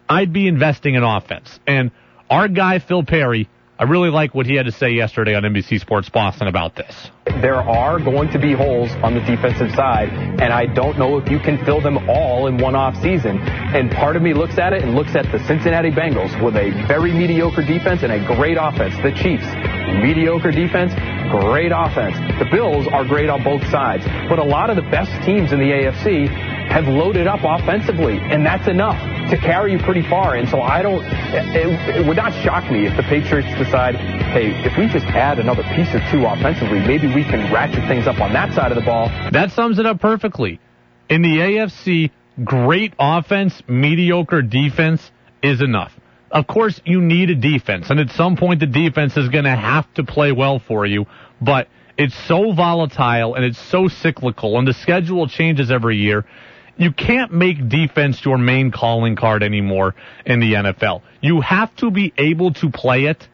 I'd 0.09 0.33
be 0.33 0.47
investing 0.47 0.95
in 0.95 1.03
offense. 1.03 1.59
And 1.67 1.91
our 2.29 2.47
guy 2.47 2.79
Phil 2.79 3.03
Perry 3.03 3.49
I 3.81 3.85
really 3.85 4.11
like 4.11 4.35
what 4.35 4.45
he 4.45 4.57
had 4.57 4.67
to 4.67 4.73
say 4.73 4.91
yesterday 4.91 5.35
on 5.35 5.43
NBC 5.43 5.81
Sports 5.81 6.11
Boston 6.11 6.49
about 6.49 6.77
this. 6.77 6.95
There 7.41 7.63
are 7.63 7.99
going 7.99 8.29
to 8.29 8.39
be 8.39 8.53
holes 8.53 8.91
on 9.03 9.15
the 9.15 9.21
defensive 9.21 9.71
side, 9.75 10.11
and 10.11 10.53
I 10.53 10.67
don't 10.67 10.99
know 10.99 11.17
if 11.17 11.31
you 11.31 11.39
can 11.39 11.65
fill 11.65 11.81
them 11.81 11.97
all 12.07 12.47
in 12.47 12.59
one 12.59 12.75
off 12.75 12.95
season. 12.97 13.39
And 13.39 13.91
part 13.91 14.17
of 14.17 14.23
me 14.23 14.35
looks 14.35 14.59
at 14.59 14.75
it 14.75 14.83
and 14.83 14.95
looks 14.95 15.17
at 15.17 15.33
the 15.33 15.43
Cincinnati 15.47 15.91
Bengals 15.91 16.45
with 16.45 16.57
a 16.57 16.73
very 16.89 17.11
mediocre 17.11 17.63
defense 17.63 18.03
and 18.03 18.13
a 18.13 18.23
great 18.37 18.59
offense. 18.61 18.95
The 18.97 19.13
Chiefs, 19.13 19.49
mediocre 20.05 20.51
defense, 20.51 20.93
great 21.33 21.73
offense. 21.75 22.19
The 22.39 22.51
Bills 22.53 22.87
are 22.87 23.07
great 23.07 23.31
on 23.31 23.43
both 23.43 23.67
sides, 23.71 24.05
but 24.29 24.39
a 24.39 24.45
lot 24.45 24.69
of 24.69 24.77
the 24.77 24.85
best 24.91 25.11
teams 25.25 25.53
in 25.53 25.59
the 25.59 25.73
AFC 25.73 26.60
have 26.71 26.87
loaded 26.87 27.27
up 27.27 27.41
offensively, 27.43 28.19
and 28.19 28.47
that's 28.47 28.69
enough 28.69 28.97
to 29.31 29.37
carry 29.37 29.73
you 29.73 29.79
pretty 29.79 30.09
far. 30.09 30.37
And 30.37 30.49
so 30.49 30.63
I 30.63 30.83
don't, 30.83 31.05
it, 31.05 31.97
it 31.97 32.07
would 32.07 32.17
not 32.17 32.33
shock 32.45 32.71
me 32.71 32.87
if 32.87 32.97
the 32.97 33.03
Patriots 33.03 33.49
decide, 33.59 33.97
hey, 33.97 34.51
if 34.65 34.79
we 34.79 34.87
just 34.87 35.07
add 35.07 35.39
another 35.39 35.65
piece 35.75 35.89
or 35.95 36.01
two 36.11 36.25
offensively, 36.27 36.79
maybe 36.79 37.09
we 37.13 37.25
can 37.25 37.53
ratchet 37.53 37.87
things 37.89 38.07
up 38.07 38.21
on 38.21 38.33
that 38.33 38.55
side 38.55 38.71
of 38.71 38.77
the 38.77 38.85
ball. 38.85 39.09
That 39.33 39.51
sums 39.51 39.79
it 39.79 39.87
up 39.87 40.01
perfectly. 40.01 40.61
In 41.09 41.23
the 41.23 41.39
AFC, 41.39 42.11
great 42.45 42.95
offense, 42.99 43.61
mediocre 43.67 44.43
defense 44.43 45.11
is 45.43 45.61
enough. 45.61 45.93
Of 46.31 46.47
course, 46.47 46.81
you 46.85 47.01
need 47.01 47.31
a 47.31 47.35
defense, 47.35 47.91
and 47.91 47.99
at 47.99 48.11
some 48.11 48.37
point 48.37 48.61
the 48.61 48.67
defense 48.67 49.17
is 49.17 49.29
going 49.29 49.45
to 49.45 49.57
have 49.57 49.93
to 49.95 50.05
play 50.05 50.31
well 50.31 50.61
for 50.61 50.87
you, 50.87 51.07
but 51.41 51.67
it's 51.99 52.15
so 52.29 52.53
volatile 52.53 53.35
and 53.35 53.45
it's 53.45 53.59
so 53.59 53.89
cyclical, 53.89 54.57
and 54.57 54.69
the 54.69 54.73
schedule 54.73 55.27
changes 55.27 55.73
every 55.73 55.97
year. 55.97 56.25
You 56.81 56.93
can't 56.93 57.31
make 57.31 57.69
defense 57.69 58.25
your 58.25 58.39
main 58.39 58.71
calling 58.71 59.15
card 59.15 59.43
anymore 59.43 59.95
in 60.25 60.41
the 60.41 60.55
NFL. 60.55 61.03
You 61.21 61.43
have 61.43 61.77
to 61.77 61.91
be 61.91 62.15
able 62.17 62.55
to 62.55 62.71
play 62.71 63.05
it, 63.05 63.29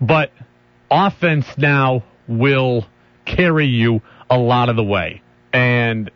but 0.00 0.30
offense 0.90 1.44
now 1.58 2.02
will 2.26 2.86
carry 3.26 3.66
you 3.66 4.00
a 4.30 4.38
lot 4.38 4.70
of 4.70 4.76
the 4.76 4.82
way. 4.82 5.20
And 5.52 6.10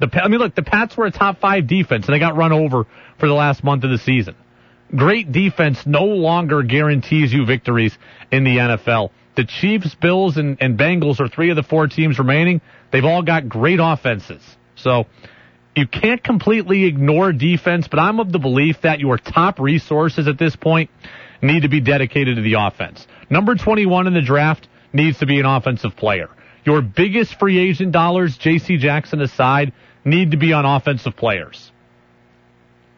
the 0.00 0.10
I 0.20 0.26
mean, 0.26 0.40
look, 0.40 0.56
the 0.56 0.64
Pats 0.64 0.96
were 0.96 1.06
a 1.06 1.12
top 1.12 1.38
five 1.38 1.68
defense, 1.68 2.06
and 2.06 2.14
they 2.14 2.18
got 2.18 2.36
run 2.36 2.52
over 2.52 2.88
for 3.20 3.28
the 3.28 3.34
last 3.34 3.62
month 3.62 3.84
of 3.84 3.90
the 3.90 3.98
season. 3.98 4.34
Great 4.96 5.30
defense 5.30 5.86
no 5.86 6.06
longer 6.06 6.64
guarantees 6.64 7.32
you 7.32 7.46
victories 7.46 7.96
in 8.32 8.42
the 8.42 8.56
NFL. 8.56 9.10
The 9.36 9.44
Chiefs, 9.44 9.94
Bills, 9.94 10.38
and, 10.38 10.56
and 10.60 10.76
Bengals 10.76 11.20
are 11.20 11.28
three 11.28 11.50
of 11.50 11.56
the 11.56 11.62
four 11.62 11.86
teams 11.86 12.18
remaining. 12.18 12.62
They've 12.90 13.04
all 13.04 13.22
got 13.22 13.48
great 13.48 13.78
offenses. 13.80 14.42
So 14.74 15.06
you 15.80 15.86
can't 15.86 16.22
completely 16.22 16.84
ignore 16.84 17.32
defense, 17.32 17.88
but 17.88 17.98
I'm 17.98 18.20
of 18.20 18.32
the 18.32 18.38
belief 18.38 18.82
that 18.82 19.00
your 19.00 19.16
top 19.16 19.58
resources 19.58 20.28
at 20.28 20.38
this 20.38 20.54
point 20.54 20.90
need 21.40 21.62
to 21.62 21.70
be 21.70 21.80
dedicated 21.80 22.36
to 22.36 22.42
the 22.42 22.52
offense. 22.58 23.06
Number 23.30 23.54
21 23.54 24.06
in 24.06 24.12
the 24.12 24.20
draft 24.20 24.68
needs 24.92 25.20
to 25.20 25.26
be 25.26 25.40
an 25.40 25.46
offensive 25.46 25.96
player. 25.96 26.28
Your 26.66 26.82
biggest 26.82 27.38
free 27.38 27.58
agent 27.58 27.92
dollars, 27.92 28.36
J.C. 28.36 28.76
Jackson 28.76 29.22
aside, 29.22 29.72
need 30.04 30.32
to 30.32 30.36
be 30.36 30.52
on 30.52 30.66
offensive 30.66 31.16
players. 31.16 31.72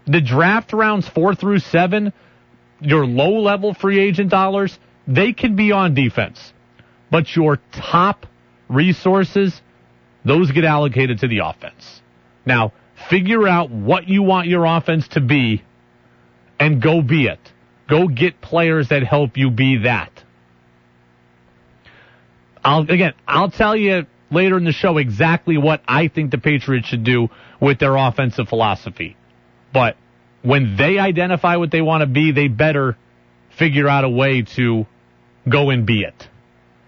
The 0.08 0.20
draft 0.20 0.72
rounds 0.72 1.08
four 1.08 1.36
through 1.36 1.60
seven, 1.60 2.12
your 2.80 3.06
low 3.06 3.42
level 3.42 3.74
free 3.74 4.00
agent 4.00 4.28
dollars, 4.28 4.76
they 5.06 5.32
can 5.32 5.54
be 5.54 5.70
on 5.70 5.94
defense. 5.94 6.52
But 7.12 7.36
your 7.36 7.60
top 7.72 8.26
resources, 8.68 9.62
those 10.24 10.50
get 10.50 10.64
allocated 10.64 11.20
to 11.20 11.28
the 11.28 11.42
offense. 11.44 12.01
Now, 12.44 12.72
figure 13.08 13.46
out 13.46 13.70
what 13.70 14.08
you 14.08 14.22
want 14.22 14.48
your 14.48 14.64
offense 14.64 15.08
to 15.08 15.20
be 15.20 15.62
and 16.58 16.80
go 16.80 17.02
be 17.02 17.26
it. 17.26 17.40
Go 17.88 18.08
get 18.08 18.40
players 18.40 18.88
that 18.88 19.02
help 19.02 19.36
you 19.36 19.50
be 19.50 19.78
that. 19.78 20.10
I'll 22.64 22.82
again, 22.82 23.14
I'll 23.26 23.50
tell 23.50 23.76
you 23.76 24.06
later 24.30 24.56
in 24.56 24.64
the 24.64 24.72
show 24.72 24.98
exactly 24.98 25.58
what 25.58 25.82
I 25.86 26.08
think 26.08 26.30
the 26.30 26.38
Patriots 26.38 26.88
should 26.88 27.04
do 27.04 27.28
with 27.60 27.78
their 27.78 27.96
offensive 27.96 28.48
philosophy. 28.48 29.16
But 29.72 29.96
when 30.42 30.76
they 30.76 30.98
identify 30.98 31.56
what 31.56 31.70
they 31.70 31.82
want 31.82 32.02
to 32.02 32.06
be, 32.06 32.32
they 32.32 32.48
better 32.48 32.96
figure 33.58 33.88
out 33.88 34.04
a 34.04 34.08
way 34.08 34.42
to 34.42 34.86
go 35.48 35.70
and 35.70 35.84
be 35.84 36.02
it. 36.02 36.28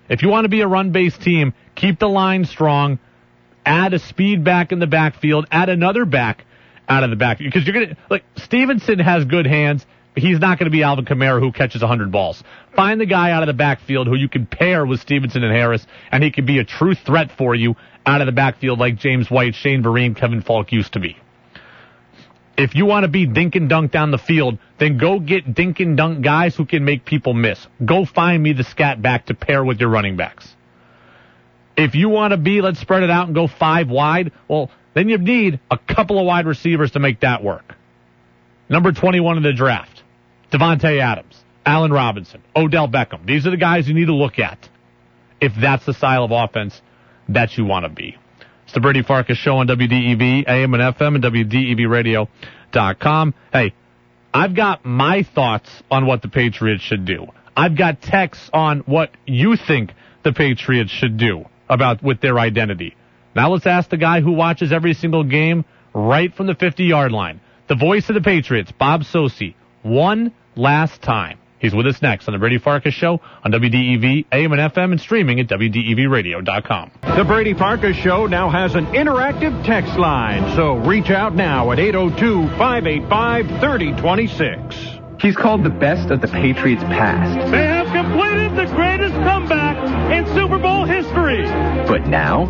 If 0.09 0.23
you 0.23 0.29
want 0.29 0.45
to 0.45 0.49
be 0.49 0.61
a 0.61 0.67
run 0.67 0.93
based 0.93 1.21
team, 1.21 1.55
keep 1.75 1.99
the 1.99 2.09
line 2.09 2.45
strong, 2.45 2.99
add 3.65 3.95
a 3.95 3.99
speed 3.99 4.45
back 4.45 4.73
in 4.73 4.79
the 4.79 4.87
backfield, 4.87 5.47
add 5.51 5.69
another 5.69 6.05
back 6.05 6.45
out 6.89 7.05
of 7.05 7.11
the 7.11 7.17
backfield. 7.17 7.53
because 7.53 7.67
you're 7.67 7.75
going 7.75 7.89
to 7.89 7.97
like 8.11 8.25
Stevenson 8.37 8.99
has 8.99 9.25
good 9.25 9.47
hands. 9.47 9.87
But 10.15 10.23
he's 10.23 10.39
not 10.39 10.61
going 10.61 10.67
to 10.67 10.71
be 10.71 10.85
Alvin 10.85 11.05
Kamara 11.05 11.41
who 11.41 11.51
catches 11.51 11.83
100 11.83 12.13
balls. 12.13 12.43
Find 12.77 13.01
the 13.01 13.07
guy 13.07 13.33
out 13.33 13.43
of 13.43 13.49
the 13.49 13.53
backfield 13.53 14.07
who 14.07 14.15
you 14.15 14.29
can 14.29 14.47
pair 14.47 14.87
with 14.87 15.01
Stevenson 15.01 15.43
and 15.43 15.53
Harris, 15.53 15.85
and 16.13 16.23
he 16.23 16.31
can 16.31 16.47
be 16.47 16.61
a 16.61 16.65
true 16.65 16.95
threat 16.95 17.33
for 17.37 17.53
you 17.53 17.75
out 18.07 18.21
of 18.21 18.27
the 18.27 18.33
backfield 18.33 18.79
like 18.79 18.97
James 18.97 19.29
White, 19.29 19.57
Shane 19.57 19.83
Vereen, 19.83 20.17
Kevin 20.17 20.41
Faulk 20.41 20.71
used 20.71 20.93
to 20.93 21.01
be. 21.01 21.17
If 22.57 22.77
you 22.77 22.87
want 22.87 23.03
to 23.03 23.09
be 23.09 23.27
dink 23.27 23.57
and 23.57 23.69
dunk 23.69 23.91
down 23.91 24.13
the 24.13 24.19
field, 24.19 24.59
then 24.79 24.99
go 24.99 25.19
get 25.19 25.53
dink 25.53 25.81
and 25.81 25.97
dunk 25.97 26.23
guys 26.23 26.55
who 26.55 26.65
can 26.65 26.85
make 26.85 27.05
people 27.05 27.35
miss. 27.35 27.67
Go 27.85 28.05
find 28.05 28.41
me 28.41 28.53
the 28.53 28.63
scat 28.63 29.03
back 29.03 29.27
to 29.27 29.35
pair 29.35 29.65
with 29.65 29.81
your 29.81 29.89
running 29.89 30.17
backs. 30.17 30.55
If 31.77 31.95
you 31.95 32.09
want 32.09 32.33
to 32.33 32.37
be, 32.37 32.61
let's 32.61 32.81
spread 32.81 33.03
it 33.03 33.11
out 33.11 33.27
and 33.27 33.35
go 33.35 33.49
five 33.49 33.89
wide, 33.89 34.33
well, 34.49 34.71
then 34.95 35.09
you 35.09 35.19
need 35.19 35.61
a 35.71 35.79
couple 35.79 36.19
of 36.19 36.27
wide 36.27 36.47
receivers 36.47 36.93
to 36.93 37.01
make 37.01 37.21
that 37.21 37.43
work. 37.43 37.75
Number 38.69 38.93
21 38.93 39.39
in 39.39 39.43
the 39.43 39.53
draft, 39.53 40.03
Davante 40.53 41.01
Adams, 41.01 41.37
Allen 41.67 41.93
Robinson, 41.93 42.43
Odell 42.55 42.89
Beckham. 42.89 43.27
These 43.27 43.47
are 43.47 43.51
the 43.51 43.57
guys 43.57 43.89
you 43.89 43.95
need 43.95 44.07
to 44.07 44.15
look 44.15 44.39
at 44.39 44.69
if 45.41 45.53
that's 45.61 45.85
the 45.85 45.95
style 45.95 46.25
of 46.25 46.31
offense 46.31 46.81
that 47.29 47.59
you 47.59 47.65
want 47.65 47.85
to 47.85 47.89
be. 47.89 48.17
It's 48.65 48.73
the 48.73 48.81
Brady 48.81 49.03
Farkas 49.03 49.37
Show 49.37 49.57
on 49.57 49.67
WDEV, 49.67 50.49
AM 50.49 50.75
and 50.75 50.97
FM, 50.97 51.17
and 51.17 51.25
WDEVradio.com. 51.25 53.35
Hey, 53.53 53.75
I've 54.33 54.55
got 54.55 54.85
my 54.85 55.23
thoughts 55.23 55.69
on 55.91 56.07
what 56.07 56.23
the 56.23 56.29
Patriots 56.29 56.83
should 56.83 57.05
do. 57.05 57.27
I've 57.57 57.77
got 57.77 58.01
texts 58.01 58.49
on 58.53 58.81
what 58.81 59.11
you 59.27 59.57
think 59.57 59.93
the 60.23 60.33
Patriots 60.33 60.91
should 60.91 61.19
do 61.19 61.45
about 61.69 62.03
with 62.03 62.21
their 62.21 62.39
identity. 62.39 62.97
Now 63.35 63.51
let's 63.51 63.67
ask 63.67 63.91
the 63.91 63.97
guy 63.97 64.21
who 64.21 64.33
watches 64.33 64.73
every 64.73 64.95
single 64.95 65.25
game 65.25 65.65
right 65.93 66.35
from 66.35 66.47
the 66.47 66.55
50 66.55 66.85
yard 66.85 67.13
line. 67.13 67.41
The 67.67 67.75
voice 67.75 68.09
of 68.09 68.15
the 68.15 68.21
Patriots, 68.21 68.73
Bob 68.73 69.03
Socci. 69.03 69.55
One 69.83 70.33
last 70.55 71.03
time. 71.03 71.39
He's 71.59 71.75
with 71.75 71.87
us 71.87 72.03
next 72.03 72.29
on 72.29 72.33
the 72.33 72.39
Brady 72.39 72.59
Farkas 72.59 72.93
Show 72.93 73.23
on 73.43 73.51
WDEV, 73.51 74.27
AM 74.33 74.53
and 74.53 74.61
FM, 74.73 74.93
and 74.93 75.01
streaming 75.01 75.41
at 75.41 75.49
WDEVradio.com. 75.49 76.91
The 77.17 77.25
Brady 77.25 77.55
Farkas 77.55 77.97
Show 77.97 78.27
now 78.27 78.51
has 78.51 78.75
an 78.75 78.85
interactive 78.89 79.65
text 79.65 79.97
line, 79.99 80.55
so 80.57 80.75
reach 80.75 81.09
out 81.09 81.35
now 81.35 81.73
at 81.73 81.79
802 81.79 82.49
585 82.59 83.47
3026. 83.47 84.94
He's 85.21 85.37
called 85.37 85.65
the 85.65 85.71
best 85.71 86.11
of 86.11 86.21
the 86.21 86.29
Patriots 86.29 86.83
past. 86.85 87.51
They 87.51 87.65
have 87.65 87.87
completed 87.95 88.57
the 88.57 88.67
greatest 88.75 89.15
comeback 89.25 89.79
in 90.13 90.27
Super 90.35 90.59
Bowl 90.59 90.85
history. 90.85 91.45
But 91.89 92.07
now, 92.09 92.45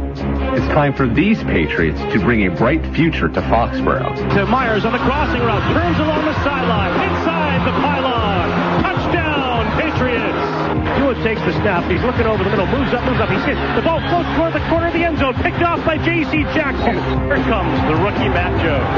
it's 0.57 0.67
time 0.75 0.95
for 0.95 1.07
these 1.07 1.39
Patriots 1.45 2.01
to 2.13 2.19
bring 2.19 2.47
a 2.47 2.51
bright 2.51 2.83
future 2.95 3.29
to 3.29 3.41
Foxborough. 3.43 4.17
To 4.35 4.47
Meyers 4.47 4.85
on 4.85 4.93
the 4.93 4.99
crossing 4.99 5.43
route, 5.43 5.63
turns 5.73 5.99
along 5.99 6.25
the 6.25 6.35
sideline, 6.43 6.95
inside 7.11 7.61
the 7.67 7.75
pylon. 7.79 8.83
Touchdown, 8.83 9.63
Patriots. 9.79 10.99
Hewitt 10.99 11.19
takes 11.23 11.43
the 11.43 11.53
snap. 11.63 11.85
He's 11.91 12.03
looking 12.03 12.27
over 12.27 12.43
the 12.43 12.51
middle, 12.51 12.67
moves 12.67 12.93
up, 12.93 13.05
moves 13.05 13.21
up. 13.21 13.29
He's 13.31 13.45
hit. 13.45 13.59
The 13.77 13.83
ball 13.83 14.01
floats 14.09 14.31
toward 14.35 14.53
the 14.53 14.65
corner 14.67 14.89
of 14.89 14.95
the 14.95 15.05
end 15.05 15.19
zone, 15.19 15.35
picked 15.45 15.63
off 15.63 15.85
by 15.85 15.99
J.C. 15.99 16.43
Jackson. 16.57 16.97
Here 17.29 17.45
comes 17.47 17.77
the 17.87 17.97
rookie 18.03 18.31
Mac 18.35 18.51
Jones. 18.59 18.89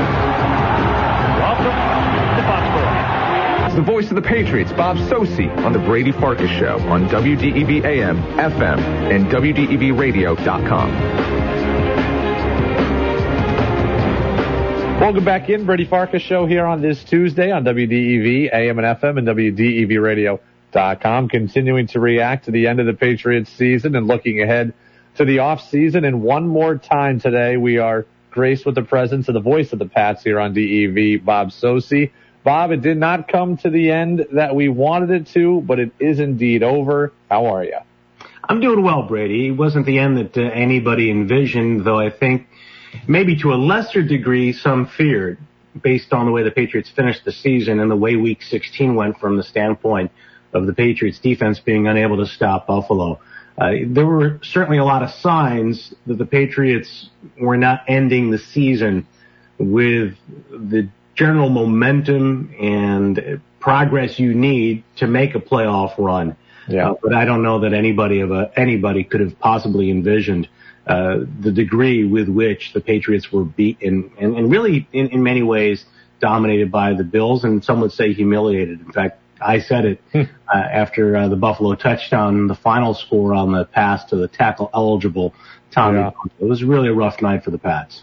Welcome 1.45 1.77
to 1.77 2.43
Foxborough. 2.47 2.76
The 3.77 3.83
voice 3.83 4.09
of 4.09 4.15
the 4.15 4.23
Patriots, 4.23 4.73
Bob 4.73 4.97
Socci, 4.97 5.55
on 5.59 5.75
the 5.75 5.79
Brady 5.79 6.11
Farkas 6.11 6.49
Show 6.49 6.79
on 6.89 7.11
WDEV 7.11 7.85
AM, 7.85 8.23
FM, 8.39 8.79
and 9.13 9.27
WDEVradio.com. 9.27 10.91
Welcome 14.99 15.27
back 15.27 15.51
in, 15.51 15.67
Brady 15.67 15.85
Farkas 15.85 16.23
Show 16.23 16.47
here 16.47 16.65
on 16.65 16.81
this 16.81 17.05
Tuesday 17.05 17.51
on 17.51 17.65
WDEV, 17.65 18.51
AM 18.51 18.79
and 18.79 18.99
FM, 18.99 19.19
and 19.19 19.29
WDEVradio.com. 19.29 21.29
Continuing 21.29 21.87
to 21.89 22.01
react 22.01 22.47
to 22.47 22.53
the 22.53 22.69
end 22.69 22.81
of 22.81 22.87
the 22.87 22.95
Patriots 22.95 23.51
season 23.51 23.95
and 23.95 24.07
looking 24.07 24.41
ahead 24.41 24.73
to 25.17 25.27
the 25.27 25.41
off 25.41 25.61
season. 25.69 26.07
And 26.07 26.23
one 26.23 26.49
more 26.49 26.79
time 26.79 27.21
today, 27.21 27.59
we 27.59 27.77
are 27.77 28.07
graced 28.31 28.65
with 28.65 28.75
the 28.75 28.83
presence 28.83 29.29
of 29.29 29.35
the 29.35 29.41
voice 29.41 29.75
of 29.75 29.79
the 29.79 29.87
Pats 29.87 30.23
here 30.23 30.41
on 30.41 30.55
DEV, 30.55 31.23
Bob 31.23 31.51
Socci. 31.51 32.13
Bob, 32.47 32.71
it 32.71 32.81
did 32.81 32.97
not 32.97 33.27
come 33.27 33.57
to 33.57 33.71
the 33.71 33.91
end 33.91 34.25
that 34.35 34.55
we 34.55 34.69
wanted 34.69 35.11
it 35.11 35.27
to, 35.35 35.61
but 35.63 35.81
it 35.81 35.91
is 35.99 36.21
indeed 36.21 36.63
over. 36.63 37.13
How 37.29 37.47
are 37.47 37.65
you? 37.65 37.79
I'm 38.49 38.61
doing 38.61 38.85
well, 38.85 39.03
Brady. 39.03 39.49
It 39.49 39.51
wasn't 39.51 39.85
the 39.85 39.99
end 39.99 40.17
that 40.19 40.37
uh, 40.37 40.43
anybody 40.43 41.11
envisioned, 41.11 41.85
though 41.85 41.99
I 41.99 42.09
think 42.09 42.47
maybe 43.09 43.37
to 43.41 43.53
a 43.53 43.57
lesser 43.57 44.01
degree 44.01 44.53
some 44.53 44.87
feared 44.87 45.39
based 45.83 46.13
on 46.13 46.27
the 46.27 46.31
way 46.31 46.45
the 46.45 46.53
Patriots 46.53 46.89
finished 46.89 47.25
the 47.25 47.33
season 47.33 47.81
and 47.81 47.91
the 47.91 47.97
way 47.97 48.15
week 48.15 48.43
16 48.43 48.95
went 48.95 49.19
from 49.19 49.37
the 49.37 49.43
standpoint 49.43 50.13
of 50.53 50.67
the 50.67 50.73
Patriots 50.73 51.19
defense 51.19 51.59
being 51.59 51.89
unable 51.89 52.19
to 52.19 52.27
stop 52.27 52.69
Buffalo. 52.69 53.19
Uh, 53.59 53.73
there 53.89 54.07
were 54.07 54.39
certainly 54.45 54.79
a 54.79 54.85
lot 54.85 55.03
of 55.03 55.11
signs 55.11 55.93
that 56.07 56.17
the 56.17 56.27
Patriots 56.27 57.11
were 57.41 57.57
not 57.57 57.81
ending 57.89 58.31
the 58.31 58.39
season 58.39 59.05
with 59.59 60.15
the 60.49 60.89
general 61.17 61.49
momentum 61.49 62.55
and 62.61 63.41
progress 63.59 64.19
you 64.19 64.35
need 64.35 64.85
to 64.97 65.07
make 65.07 65.35
a 65.35 65.41
playoff 65.41 65.99
run. 65.99 66.37
Yeah. 66.69 66.91
Uh, 66.91 66.95
but 67.03 67.15
I 67.15 67.25
don't 67.25 67.43
know 67.43 67.61
that 67.61 67.73
anybody 67.73 68.21
of 68.21 68.31
a, 68.31 68.51
anybody 68.57 69.05
could 69.05 69.21
have 69.21 69.39
possibly 69.39 69.91
envisioned 69.91 70.49
uh, 70.87 71.21
the 71.41 71.51
degree 71.51 72.05
with 72.05 72.29
which 72.29 72.73
the 72.73 72.81
Patriots 72.81 73.33
were 73.33 73.45
beaten, 73.45 74.11
and, 74.21 74.37
and 74.37 74.51
really, 74.51 74.89
in, 74.93 75.09
in 75.09 75.23
many 75.23 75.43
ways, 75.43 75.85
dominated 76.21 76.71
by 76.71 76.95
the 76.95 77.03
Bills, 77.03 77.45
and 77.45 77.65
some 77.65 77.81
would 77.81 77.93
say 77.93 78.13
humiliated. 78.13 78.81
In 78.81 78.93
fact, 78.93 79.21
I 79.41 79.59
said 79.61 79.85
it 79.85 80.01
uh, 80.15 80.27
after 80.55 81.17
uh, 81.17 81.29
the 81.29 81.37
Buffalo 81.37 81.75
touchdown, 81.75 82.47
the 82.47 82.55
final 82.55 82.95
score 82.95 83.35
on 83.35 83.53
the 83.53 83.65
pass 83.65 84.05
to 84.07 84.17
the 84.17 84.29
tackle 84.29 84.71
eligible 84.73 85.35
Tommy. 85.73 85.99
Yeah. 85.99 86.11
It 86.41 86.45
was 86.45 86.63
really 86.63 86.89
a 86.89 86.95
rough 86.95 87.21
night 87.21 87.45
for 87.45 87.51
the 87.51 87.59
Pats. 87.59 88.03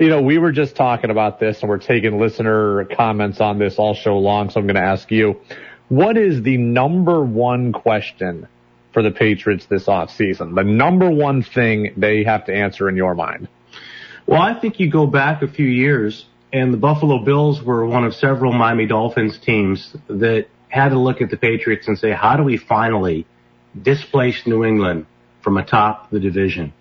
You 0.00 0.08
know, 0.08 0.22
we 0.22 0.38
were 0.38 0.52
just 0.52 0.74
talking 0.74 1.10
about 1.10 1.38
this 1.38 1.60
and 1.60 1.68
we're 1.68 1.78
taking 1.78 2.18
listener 2.18 2.86
comments 2.96 3.40
on 3.40 3.58
this 3.58 3.76
all 3.78 3.94
show 3.94 4.18
long. 4.18 4.50
So 4.50 4.60
I'm 4.60 4.66
going 4.66 4.76
to 4.76 4.82
ask 4.82 5.10
you, 5.10 5.40
what 5.88 6.16
is 6.16 6.42
the 6.42 6.56
number 6.56 7.22
one 7.22 7.72
question 7.72 8.48
for 8.92 9.02
the 9.02 9.10
Patriots 9.10 9.66
this 9.66 9.86
offseason? 9.86 10.54
The 10.54 10.64
number 10.64 11.10
one 11.10 11.42
thing 11.42 11.94
they 11.96 12.24
have 12.24 12.46
to 12.46 12.54
answer 12.54 12.88
in 12.88 12.96
your 12.96 13.14
mind? 13.14 13.48
Well, 14.26 14.40
I 14.40 14.58
think 14.58 14.80
you 14.80 14.90
go 14.90 15.06
back 15.06 15.42
a 15.42 15.48
few 15.48 15.66
years 15.66 16.26
and 16.52 16.72
the 16.72 16.78
Buffalo 16.78 17.24
Bills 17.24 17.62
were 17.62 17.86
one 17.86 18.04
of 18.04 18.14
several 18.14 18.52
Miami 18.52 18.86
Dolphins 18.86 19.38
teams 19.38 19.94
that 20.08 20.46
had 20.68 20.90
to 20.90 20.98
look 20.98 21.20
at 21.20 21.30
the 21.30 21.36
Patriots 21.36 21.88
and 21.88 21.98
say, 21.98 22.12
how 22.12 22.36
do 22.36 22.42
we 22.42 22.56
finally 22.56 23.26
displace 23.80 24.46
New 24.46 24.64
England 24.64 25.06
from 25.42 25.56
atop 25.56 26.10
the 26.10 26.20
division? 26.20 26.72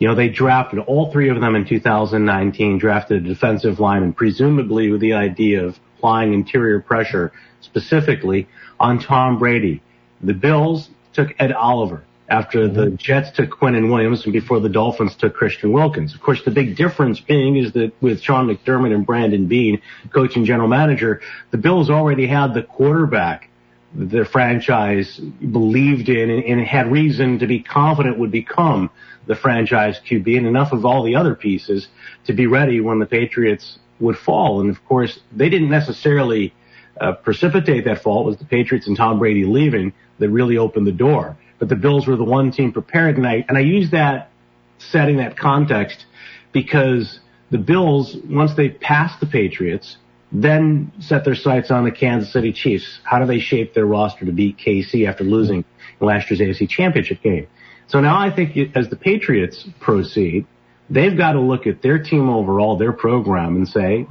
You 0.00 0.08
know, 0.08 0.14
they 0.14 0.30
drafted 0.30 0.78
all 0.78 1.12
three 1.12 1.28
of 1.28 1.40
them 1.40 1.54
in 1.54 1.66
2019, 1.66 2.78
drafted 2.78 3.24
a 3.24 3.28
defensive 3.28 3.78
lineman, 3.78 4.14
presumably 4.14 4.90
with 4.90 5.02
the 5.02 5.12
idea 5.12 5.66
of 5.66 5.78
applying 5.96 6.32
interior 6.32 6.80
pressure 6.80 7.32
specifically 7.60 8.48
on 8.80 8.98
Tom 8.98 9.38
Brady. 9.38 9.82
The 10.22 10.32
Bills 10.32 10.88
took 11.12 11.34
Ed 11.38 11.52
Oliver 11.52 12.02
after 12.30 12.66
the 12.66 12.86
mm-hmm. 12.86 12.96
Jets 12.96 13.32
took 13.32 13.50
Quinnen 13.50 13.90
Williams 13.90 14.24
and 14.24 14.32
before 14.32 14.60
the 14.60 14.70
Dolphins 14.70 15.14
took 15.16 15.34
Christian 15.34 15.70
Wilkins. 15.70 16.14
Of 16.14 16.22
course, 16.22 16.42
the 16.44 16.50
big 16.50 16.76
difference 16.76 17.20
being 17.20 17.56
is 17.56 17.72
that 17.74 17.92
with 18.00 18.22
Sean 18.22 18.46
McDermott 18.46 18.94
and 18.94 19.04
Brandon 19.04 19.48
Beane, 19.48 19.82
coach 20.14 20.34
and 20.34 20.46
general 20.46 20.68
manager, 20.68 21.20
the 21.50 21.58
Bills 21.58 21.90
already 21.90 22.26
had 22.26 22.54
the 22.54 22.62
quarterback 22.62 23.50
the 23.92 24.24
franchise 24.24 25.18
believed 25.18 26.08
in 26.08 26.30
and, 26.30 26.44
and 26.44 26.60
had 26.60 26.90
reason 26.92 27.40
to 27.40 27.46
be 27.46 27.60
confident 27.60 28.18
would 28.18 28.30
become 28.30 28.88
the 29.26 29.34
franchise 29.34 30.00
QB 30.08 30.36
and 30.38 30.46
enough 30.46 30.72
of 30.72 30.84
all 30.84 31.02
the 31.02 31.16
other 31.16 31.34
pieces 31.34 31.88
to 32.26 32.32
be 32.32 32.46
ready 32.46 32.80
when 32.80 32.98
the 32.98 33.06
Patriots 33.06 33.78
would 34.00 34.16
fall. 34.16 34.60
And 34.60 34.70
of 34.70 34.84
course, 34.84 35.20
they 35.34 35.48
didn't 35.48 35.70
necessarily 35.70 36.54
uh, 37.00 37.12
precipitate 37.12 37.84
that 37.84 38.02
fall. 38.02 38.22
It 38.22 38.26
was 38.26 38.36
the 38.38 38.44
Patriots 38.44 38.86
and 38.86 38.96
Tom 38.96 39.18
Brady 39.18 39.44
leaving 39.44 39.92
that 40.18 40.30
really 40.30 40.56
opened 40.56 40.86
the 40.86 40.92
door. 40.92 41.36
But 41.58 41.68
the 41.68 41.76
Bills 41.76 42.06
were 42.06 42.16
the 42.16 42.24
one 42.24 42.50
team 42.50 42.72
prepared, 42.72 43.18
and 43.18 43.26
I 43.26 43.44
and 43.48 43.58
I 43.58 43.60
use 43.60 43.90
that 43.90 44.30
setting 44.78 45.18
that 45.18 45.36
context 45.36 46.06
because 46.52 47.20
the 47.50 47.58
Bills, 47.58 48.16
once 48.24 48.54
they 48.54 48.70
passed 48.70 49.20
the 49.20 49.26
Patriots, 49.26 49.98
then 50.32 50.92
set 51.00 51.24
their 51.24 51.34
sights 51.34 51.70
on 51.70 51.84
the 51.84 51.90
Kansas 51.90 52.32
City 52.32 52.52
Chiefs. 52.52 53.00
How 53.02 53.18
do 53.18 53.26
they 53.26 53.40
shape 53.40 53.74
their 53.74 53.86
roster 53.86 54.24
to 54.24 54.32
beat 54.32 54.56
KC 54.56 55.06
after 55.06 55.24
losing 55.24 55.64
last 56.00 56.30
year's 56.30 56.40
AFC 56.40 56.68
Championship 56.68 57.22
game? 57.22 57.46
So 57.90 58.00
now 58.00 58.16
I 58.16 58.30
think 58.30 58.56
it- 58.56 58.70
as 58.76 58.88
the 58.88 58.94
Patriots 58.94 59.68
proceed, 59.80 60.46
they've 60.88 61.16
got 61.16 61.32
to 61.32 61.40
look 61.40 61.66
at 61.66 61.82
their 61.82 61.98
team 61.98 62.28
overall, 62.28 62.76
their 62.76 62.92
program, 62.92 63.56
and 63.56 63.66
say, 63.66 64.06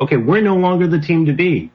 okay, 0.00 0.16
we're 0.16 0.40
no 0.40 0.56
longer 0.56 0.86
the 0.86 1.00
team 1.00 1.26
to 1.26 1.32
be. 1.32 1.70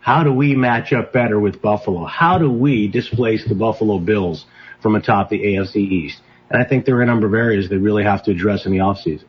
How 0.00 0.22
do 0.22 0.32
we 0.32 0.54
match 0.54 0.92
up 0.92 1.10
better 1.10 1.40
with 1.40 1.62
Buffalo? 1.62 2.04
How 2.04 2.36
do 2.36 2.50
we 2.50 2.88
displace 2.88 3.42
the 3.46 3.54
Buffalo 3.54 3.98
Bills 4.00 4.44
from 4.82 4.94
atop 4.94 5.30
the 5.30 5.42
AFC 5.42 5.80
East? 5.80 6.20
And 6.50 6.60
I 6.60 6.64
think 6.66 6.84
there 6.84 6.96
are 6.96 7.02
a 7.02 7.06
number 7.06 7.26
of 7.26 7.32
areas 7.32 7.70
they 7.70 7.78
really 7.78 8.04
have 8.04 8.22
to 8.24 8.30
address 8.30 8.66
in 8.66 8.72
the 8.72 8.78
offseason. 8.78 9.24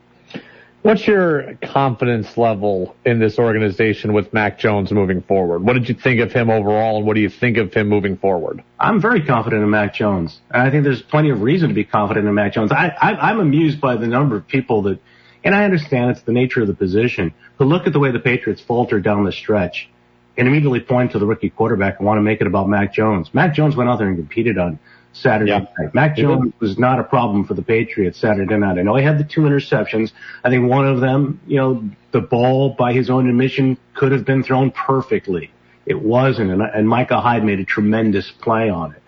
What's 0.84 1.08
your 1.08 1.56
confidence 1.64 2.38
level 2.38 2.94
in 3.06 3.18
this 3.18 3.40
organization 3.40 4.12
with 4.12 4.34
Mac 4.34 4.60
Jones 4.60 4.92
moving 4.92 5.22
forward? 5.22 5.64
What 5.64 5.76
did 5.76 5.88
you 5.88 5.96
think 5.96 6.20
of 6.20 6.34
him 6.34 6.50
overall, 6.50 6.98
and 6.98 7.08
what 7.08 7.14
do 7.14 7.22
you 7.22 7.30
think 7.30 7.56
of 7.56 7.74
him 7.74 7.88
moving 7.88 8.18
forward? 8.18 8.62
I'm 8.78 9.00
very 9.00 9.26
confident 9.26 9.64
in 9.64 9.70
Mac 9.70 9.94
Jones. 9.94 10.42
And 10.52 10.62
I 10.62 10.70
think 10.72 10.84
there's 10.84 11.02
plenty 11.02 11.30
of 11.30 11.42
reason 11.42 11.70
to 11.70 11.74
be 11.74 11.86
confident 11.86 12.28
in 12.28 12.34
Mac 12.34 12.52
Jones. 12.52 12.74
I, 12.74 12.88
I, 13.02 13.30
I'm 13.30 13.40
amused 13.40 13.80
by 13.80 13.96
the 13.96 14.08
number 14.08 14.36
of 14.36 14.46
people 14.46 14.82
that, 14.82 15.00
and 15.46 15.56
I 15.56 15.64
understand 15.64 16.12
it's 16.12 16.24
the 16.24 16.34
nature 16.34 16.62
of 16.62 16.68
the 16.68 16.74
position, 16.74 17.34
but 17.58 17.68
look 17.68 17.88
at 17.88 17.94
the 17.94 18.00
way 18.00 18.12
the 18.12 18.20
Patriots 18.20 18.62
faltered 18.62 19.06
down 19.06 19.24
the 19.24 19.32
stretch 19.32 19.90
and 20.36 20.50
immediately 20.50 20.82
point 20.82 21.14
to 21.14 21.20
the 21.20 21.26
rookie 21.26 21.50
quarterback 21.50 22.00
and 22.00 22.06
want 22.06 22.18
to 22.18 22.24
make 22.24 22.42
it 22.42 22.48
about 22.48 22.68
Mac 22.68 22.94
Jones. 22.94 23.34
Mac 23.34 23.54
Jones 23.54 23.78
went 23.78 23.90
out 23.90 24.00
there 24.00 24.10
and 24.10 24.18
competed 24.18 24.58
on 24.58 24.80
Saturday 25.14 25.52
Yeah. 25.52 25.66
night. 25.80 25.94
Mac 25.94 26.16
Jones 26.16 26.54
was 26.60 26.78
not 26.78 27.00
a 27.00 27.04
problem 27.04 27.46
for 27.46 27.54
the 27.54 27.62
Patriots 27.62 28.20
Saturday 28.20 28.58
night. 28.58 28.78
I 28.78 28.82
know 28.82 28.96
he 28.96 29.04
had 29.04 29.18
the 29.18 29.24
two 29.24 29.42
interceptions. 29.42 30.12
I 30.44 30.50
think 30.50 30.70
one 30.70 30.88
of 30.88 31.00
them, 31.00 31.40
you 31.48 31.58
know, 31.58 31.84
the 32.12 32.22
ball 32.22 32.76
by 32.78 32.94
his 32.94 33.10
own 33.10 33.30
admission 33.30 33.78
could 33.94 34.12
have 34.12 34.26
been 34.26 34.44
thrown 34.44 34.72
perfectly. 34.72 35.52
It 35.86 36.02
wasn't, 36.02 36.52
and, 36.52 36.62
and 36.62 36.88
Micah 36.88 37.22
Hyde 37.22 37.44
made 37.44 37.60
a 37.60 37.66
tremendous 37.66 38.32
play 38.32 38.70
on 38.70 38.92
it. 38.94 39.02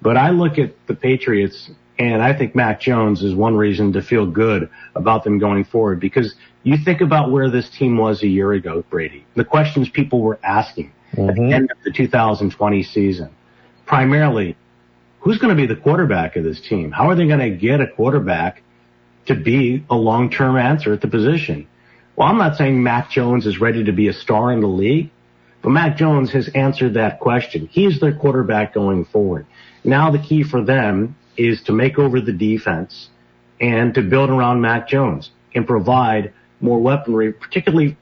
But 0.00 0.16
I 0.16 0.30
look 0.30 0.58
at 0.58 0.74
the 0.86 0.94
Patriots 0.94 1.70
and 1.98 2.22
I 2.22 2.36
think 2.36 2.54
Mac 2.54 2.80
Jones 2.80 3.22
is 3.22 3.34
one 3.34 3.54
reason 3.54 3.92
to 3.92 4.02
feel 4.02 4.26
good 4.26 4.68
about 4.96 5.24
them 5.24 5.38
going 5.38 5.64
forward 5.64 6.00
because 6.00 6.34
you 6.64 6.76
think 6.76 7.00
about 7.00 7.30
where 7.30 7.50
this 7.50 7.68
team 7.68 7.96
was 7.96 8.22
a 8.22 8.28
year 8.28 8.52
ago, 8.52 8.84
Brady. 8.90 9.24
The 9.34 9.44
questions 9.44 9.88
people 9.88 10.20
were 10.20 10.38
asking 10.42 10.92
at 11.12 11.18
the 11.18 11.22
mm-hmm. 11.32 11.52
end 11.52 11.70
of 11.70 11.76
the 11.84 11.92
2020 11.92 12.82
season. 12.82 13.30
Primarily, 13.84 14.56
who's 15.22 15.38
going 15.38 15.56
to 15.56 15.60
be 15.60 15.72
the 15.72 15.80
quarterback 15.80 16.36
of 16.36 16.44
this 16.44 16.60
team? 16.60 16.90
How 16.90 17.08
are 17.08 17.14
they 17.14 17.26
going 17.26 17.38
to 17.38 17.56
get 17.56 17.80
a 17.80 17.86
quarterback 17.86 18.62
to 19.26 19.34
be 19.36 19.84
a 19.88 19.94
long-term 19.94 20.56
answer 20.56 20.92
at 20.92 21.00
the 21.00 21.08
position? 21.08 21.68
Well, 22.16 22.28
I'm 22.28 22.38
not 22.38 22.56
saying 22.56 22.82
Mac 22.82 23.10
Jones 23.10 23.46
is 23.46 23.60
ready 23.60 23.84
to 23.84 23.92
be 23.92 24.08
a 24.08 24.12
star 24.12 24.52
in 24.52 24.60
the 24.60 24.66
league, 24.66 25.10
but 25.62 25.70
Mac 25.70 25.96
Jones 25.96 26.32
has 26.32 26.48
answered 26.48 26.94
that 26.94 27.20
question. 27.20 27.68
He's 27.70 28.00
their 28.00 28.12
quarterback 28.12 28.74
going 28.74 29.04
forward. 29.04 29.46
Now 29.84 30.10
the 30.10 30.18
key 30.18 30.42
for 30.42 30.62
them 30.62 31.16
is 31.36 31.62
to 31.62 31.72
make 31.72 31.98
over 31.98 32.20
the 32.20 32.32
defense 32.32 33.08
and 33.60 33.94
to 33.94 34.02
build 34.02 34.28
around 34.28 34.60
Mac 34.60 34.88
Jones 34.88 35.30
and 35.54 35.66
provide 35.66 36.32
more 36.60 36.80
weaponry, 36.80 37.32
particularly, 37.32 37.96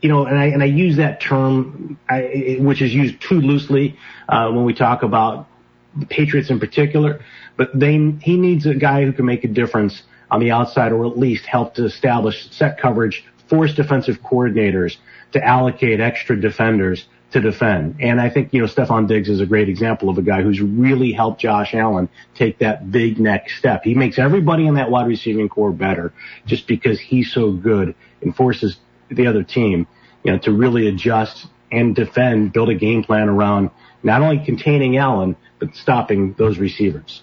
you 0.00 0.08
know, 0.08 0.24
and 0.24 0.38
I, 0.38 0.46
and 0.46 0.62
I 0.62 0.66
use 0.66 0.96
that 0.96 1.20
term, 1.20 1.98
I, 2.08 2.56
which 2.58 2.80
is 2.80 2.94
used 2.94 3.20
too 3.20 3.40
loosely, 3.40 3.98
uh, 4.26 4.50
when 4.50 4.64
we 4.64 4.72
talk 4.72 5.02
about 5.02 5.46
the 5.96 6.06
Patriots 6.06 6.50
in 6.50 6.58
particular, 6.58 7.24
but 7.56 7.70
they, 7.78 7.92
he 8.22 8.36
needs 8.36 8.66
a 8.66 8.74
guy 8.74 9.04
who 9.04 9.12
can 9.12 9.26
make 9.26 9.44
a 9.44 9.48
difference 9.48 10.02
on 10.30 10.40
the 10.40 10.50
outside 10.50 10.92
or 10.92 11.06
at 11.06 11.18
least 11.18 11.44
help 11.44 11.74
to 11.74 11.84
establish 11.84 12.50
set 12.50 12.80
coverage, 12.80 13.24
force 13.48 13.74
defensive 13.74 14.20
coordinators 14.22 14.96
to 15.32 15.44
allocate 15.44 16.00
extra 16.00 16.40
defenders 16.40 17.06
to 17.32 17.40
defend. 17.40 17.96
And 18.00 18.20
I 18.20 18.30
think, 18.30 18.52
you 18.52 18.60
know, 18.60 18.66
Stefon 18.66 19.08
Diggs 19.08 19.28
is 19.28 19.40
a 19.40 19.46
great 19.46 19.68
example 19.68 20.08
of 20.08 20.18
a 20.18 20.22
guy 20.22 20.42
who's 20.42 20.60
really 20.60 21.12
helped 21.12 21.40
Josh 21.40 21.74
Allen 21.74 22.08
take 22.34 22.58
that 22.58 22.90
big 22.90 23.18
next 23.18 23.58
step. 23.58 23.82
He 23.84 23.94
makes 23.94 24.18
everybody 24.18 24.66
in 24.66 24.74
that 24.74 24.90
wide 24.90 25.06
receiving 25.06 25.48
corps 25.48 25.72
better 25.72 26.12
just 26.46 26.66
because 26.66 27.00
he's 27.00 27.32
so 27.32 27.52
good 27.52 27.94
and 28.20 28.34
forces 28.34 28.76
the 29.10 29.26
other 29.26 29.42
team, 29.42 29.86
you 30.24 30.32
know, 30.32 30.38
to 30.38 30.52
really 30.52 30.88
adjust 30.88 31.46
and 31.70 31.94
defend, 31.94 32.52
build 32.52 32.68
a 32.68 32.74
game 32.74 33.02
plan 33.02 33.28
around 33.28 33.70
not 34.02 34.22
only 34.22 34.44
containing 34.44 34.96
Allen, 34.96 35.36
but 35.58 35.74
stopping 35.74 36.34
those 36.38 36.58
receivers. 36.58 37.22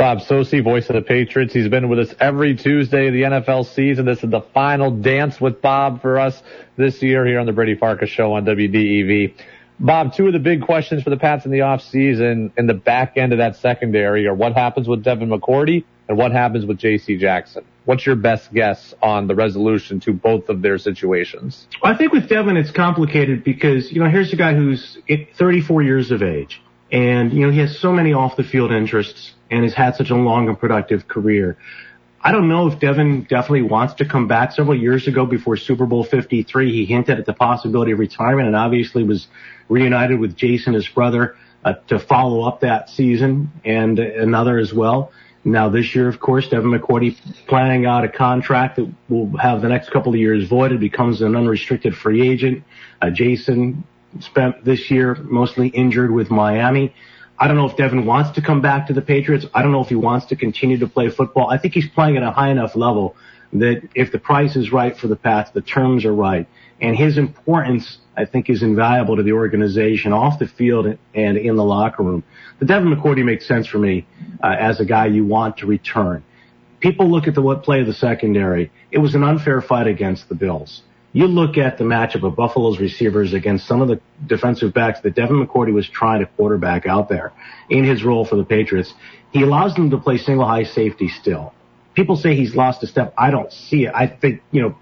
Bob 0.00 0.20
Socci, 0.20 0.64
voice 0.64 0.88
of 0.88 0.94
the 0.94 1.02
Patriots. 1.02 1.52
He's 1.52 1.68
been 1.68 1.90
with 1.90 1.98
us 1.98 2.14
every 2.18 2.56
Tuesday 2.56 3.08
of 3.08 3.12
the 3.12 3.22
NFL 3.22 3.66
season. 3.74 4.06
This 4.06 4.24
is 4.24 4.30
the 4.30 4.40
final 4.54 4.90
dance 4.90 5.38
with 5.38 5.60
Bob 5.60 6.00
for 6.00 6.18
us 6.18 6.42
this 6.78 7.02
year 7.02 7.26
here 7.26 7.38
on 7.38 7.44
the 7.44 7.52
Brady 7.52 7.74
Farkas 7.74 8.08
Show 8.08 8.32
on 8.32 8.46
WDEV. 8.46 9.34
Bob, 9.82 10.12
two 10.12 10.26
of 10.26 10.34
the 10.34 10.38
big 10.38 10.60
questions 10.60 11.02
for 11.02 11.08
the 11.08 11.16
Pats 11.16 11.46
in 11.46 11.50
the 11.50 11.60
offseason 11.60 12.52
in 12.58 12.66
the 12.66 12.74
back 12.74 13.16
end 13.16 13.32
of 13.32 13.38
that 13.38 13.56
secondary 13.56 14.26
are 14.26 14.34
what 14.34 14.52
happens 14.52 14.86
with 14.86 15.02
Devin 15.02 15.30
McCourty 15.30 15.84
and 16.06 16.18
what 16.18 16.32
happens 16.32 16.66
with 16.66 16.76
J.C. 16.76 17.16
Jackson. 17.16 17.64
What's 17.86 18.04
your 18.04 18.14
best 18.14 18.52
guess 18.52 18.92
on 19.02 19.26
the 19.26 19.34
resolution 19.34 19.98
to 20.00 20.12
both 20.12 20.50
of 20.50 20.60
their 20.60 20.76
situations? 20.76 21.66
I 21.82 21.96
think 21.96 22.12
with 22.12 22.28
Devin, 22.28 22.58
it's 22.58 22.70
complicated 22.70 23.42
because, 23.42 23.90
you 23.90 24.04
know, 24.04 24.10
here's 24.10 24.30
a 24.34 24.36
guy 24.36 24.54
who's 24.54 24.98
34 25.38 25.82
years 25.82 26.10
of 26.10 26.22
age 26.22 26.60
and, 26.92 27.32
you 27.32 27.46
know, 27.46 27.50
he 27.50 27.60
has 27.60 27.78
so 27.78 27.90
many 27.90 28.12
off 28.12 28.36
the 28.36 28.44
field 28.44 28.72
interests 28.72 29.32
and 29.50 29.64
has 29.64 29.72
had 29.72 29.96
such 29.96 30.10
a 30.10 30.14
long 30.14 30.48
and 30.48 30.58
productive 30.58 31.08
career. 31.08 31.56
I 32.22 32.32
don't 32.32 32.48
know 32.48 32.68
if 32.68 32.78
Devin 32.78 33.22
definitely 33.22 33.62
wants 33.62 33.94
to 33.94 34.04
come 34.04 34.28
back. 34.28 34.52
Several 34.52 34.78
years 34.78 35.08
ago 35.08 35.24
before 35.24 35.56
Super 35.56 35.86
Bowl 35.86 36.04
53, 36.04 36.70
he 36.70 36.84
hinted 36.84 37.18
at 37.18 37.24
the 37.24 37.32
possibility 37.32 37.92
of 37.92 37.98
retirement 37.98 38.46
and 38.46 38.54
obviously 38.54 39.04
was 39.04 39.26
reunited 39.70 40.20
with 40.20 40.36
Jason, 40.36 40.74
his 40.74 40.86
brother, 40.88 41.36
uh, 41.64 41.74
to 41.88 41.98
follow 41.98 42.42
up 42.42 42.60
that 42.60 42.90
season 42.90 43.50
and 43.64 43.98
another 43.98 44.58
as 44.58 44.74
well. 44.74 45.12
Now 45.44 45.70
this 45.70 45.94
year, 45.94 46.08
of 46.08 46.20
course, 46.20 46.48
Devin 46.48 46.70
McCourty 46.70 47.16
planning 47.46 47.86
out 47.86 48.04
a 48.04 48.08
contract 48.08 48.76
that 48.76 48.92
will 49.08 49.34
have 49.38 49.62
the 49.62 49.68
next 49.68 49.90
couple 49.90 50.12
of 50.12 50.18
years 50.18 50.46
voided, 50.48 50.80
becomes 50.80 51.22
an 51.22 51.34
unrestricted 51.34 51.94
free 51.94 52.28
agent. 52.28 52.64
Uh, 53.00 53.08
Jason 53.10 53.84
spent 54.18 54.64
this 54.64 54.90
year 54.90 55.14
mostly 55.14 55.68
injured 55.68 56.10
with 56.10 56.30
Miami. 56.30 56.94
I 57.38 57.48
don't 57.48 57.56
know 57.56 57.70
if 57.70 57.76
Devin 57.76 58.04
wants 58.04 58.32
to 58.32 58.42
come 58.42 58.60
back 58.60 58.88
to 58.88 58.92
the 58.92 59.00
Patriots. 59.00 59.46
I 59.54 59.62
don't 59.62 59.72
know 59.72 59.80
if 59.80 59.88
he 59.88 59.94
wants 59.94 60.26
to 60.26 60.36
continue 60.36 60.78
to 60.78 60.86
play 60.86 61.08
football. 61.08 61.48
I 61.48 61.56
think 61.56 61.72
he's 61.72 61.88
playing 61.88 62.18
at 62.18 62.22
a 62.22 62.30
high 62.30 62.50
enough 62.50 62.76
level 62.76 63.16
that 63.54 63.88
if 63.94 64.12
the 64.12 64.18
price 64.18 64.56
is 64.56 64.70
right 64.72 64.96
for 64.96 65.08
the 65.08 65.16
Pats, 65.16 65.50
the 65.52 65.62
terms 65.62 66.04
are 66.04 66.12
right. 66.12 66.46
And 66.80 66.96
his 66.96 67.18
importance, 67.18 67.98
I 68.16 68.24
think, 68.24 68.48
is 68.48 68.62
invaluable 68.62 69.16
to 69.16 69.22
the 69.22 69.32
organization 69.32 70.12
off 70.12 70.38
the 70.38 70.48
field 70.48 70.86
and 71.14 71.36
in 71.36 71.56
the 71.56 71.64
locker 71.64 72.02
room. 72.02 72.22
The 72.58 72.66
Devin 72.66 72.94
McCourty 72.94 73.24
makes 73.24 73.46
sense 73.46 73.66
for 73.66 73.78
me 73.78 74.06
uh, 74.42 74.56
as 74.58 74.80
a 74.80 74.84
guy 74.84 75.06
you 75.06 75.24
want 75.24 75.58
to 75.58 75.66
return. 75.66 76.24
People 76.80 77.10
look 77.10 77.26
at 77.26 77.34
the 77.34 77.42
what 77.42 77.62
play 77.62 77.80
of 77.80 77.86
the 77.86 77.92
secondary. 77.92 78.70
It 78.90 78.98
was 78.98 79.14
an 79.14 79.22
unfair 79.22 79.60
fight 79.60 79.86
against 79.86 80.28
the 80.28 80.34
Bills. 80.34 80.82
You 81.12 81.26
look 81.26 81.58
at 81.58 81.76
the 81.76 81.84
matchup 81.84 82.22
of 82.22 82.36
Buffalo's 82.36 82.78
receivers 82.78 83.34
against 83.34 83.66
some 83.66 83.82
of 83.82 83.88
the 83.88 84.00
defensive 84.26 84.72
backs 84.72 85.00
that 85.00 85.14
Devin 85.16 85.44
McCourty 85.44 85.72
was 85.72 85.88
trying 85.88 86.20
to 86.20 86.26
quarterback 86.26 86.86
out 86.86 87.08
there 87.08 87.32
in 87.68 87.84
his 87.84 88.04
role 88.04 88.24
for 88.24 88.36
the 88.36 88.44
Patriots. 88.44 88.94
He 89.32 89.42
allows 89.42 89.74
them 89.74 89.90
to 89.90 89.98
play 89.98 90.18
single 90.18 90.46
high 90.46 90.64
safety 90.64 91.08
still. 91.08 91.52
People 91.94 92.16
say 92.16 92.36
he's 92.36 92.54
lost 92.54 92.82
a 92.84 92.86
step. 92.86 93.12
I 93.18 93.30
don't 93.30 93.52
see 93.52 93.86
it. 93.86 93.92
I 93.94 94.06
think, 94.06 94.42
you 94.52 94.62
know, 94.62 94.78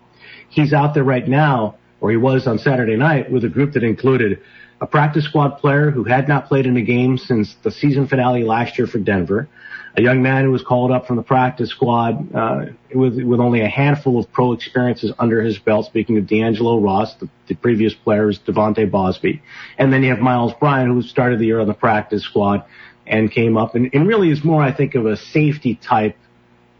he's 0.51 0.75
out 0.75 0.93
there 0.93 1.05
right 1.05 1.27
now, 1.27 1.77
or 2.01 2.11
he 2.11 2.17
was 2.17 2.47
on 2.47 2.59
Saturday 2.59 2.97
night 2.97 3.31
with 3.31 3.45
a 3.45 3.49
group 3.49 3.73
that 3.73 3.83
included 3.83 4.41
a 4.81 4.87
practice 4.87 5.25
squad 5.25 5.59
player 5.59 5.91
who 5.91 6.05
had 6.05 6.29
not 6.29 6.47
played 6.47 6.67
in 6.67 6.77
a 6.77 6.83
game 6.83 7.19
since 7.19 7.55
the 7.63 7.71
season 7.71 8.07
finale 8.07 8.45
last 8.45 8.79
year 8.79 8.87
for 8.87 8.99
Denver, 8.99 9.49
a 9.97 10.03
young 10.03 10.23
man 10.23 10.45
who 10.45 10.53
was 10.53 10.63
called 10.63 10.93
up 10.93 11.07
from 11.07 11.17
the 11.17 11.23
practice 11.23 11.71
squad 11.71 12.35
uh, 12.35 12.67
with 12.95 13.21
with 13.23 13.41
only 13.41 13.61
a 13.61 13.69
handful 13.69 14.19
of 14.21 14.31
pro 14.31 14.53
experiences 14.53 15.13
under 15.19 15.43
his 15.43 15.59
belt. 15.59 15.87
Speaking 15.87 16.17
of 16.19 16.27
D'Angelo 16.29 16.79
Ross, 16.79 17.15
the, 17.15 17.29
the 17.49 17.55
previous 17.57 17.95
player 17.95 18.29
is 18.29 18.39
De'Vante 18.39 18.89
Bausby, 18.89 19.41
and 19.77 19.93
then 19.93 20.05
you 20.05 20.11
have 20.11 20.21
Myles 20.21 20.53
Bryant, 20.61 20.93
who 20.93 21.03
started 21.03 21.41
the 21.41 21.47
year 21.47 21.61
on 21.61 21.67
the 21.67 21.75
practice 21.75 22.23
squad 22.23 22.65
and 23.07 23.33
came 23.33 23.57
up 23.57 23.75
and, 23.75 23.91
and 23.93 24.07
really 24.07 24.31
is 24.31 24.45
more, 24.45 24.63
I 24.63 24.71
think, 24.71 24.95
of 24.95 25.07
a 25.07 25.17
safety 25.17 25.75
type 25.75 26.17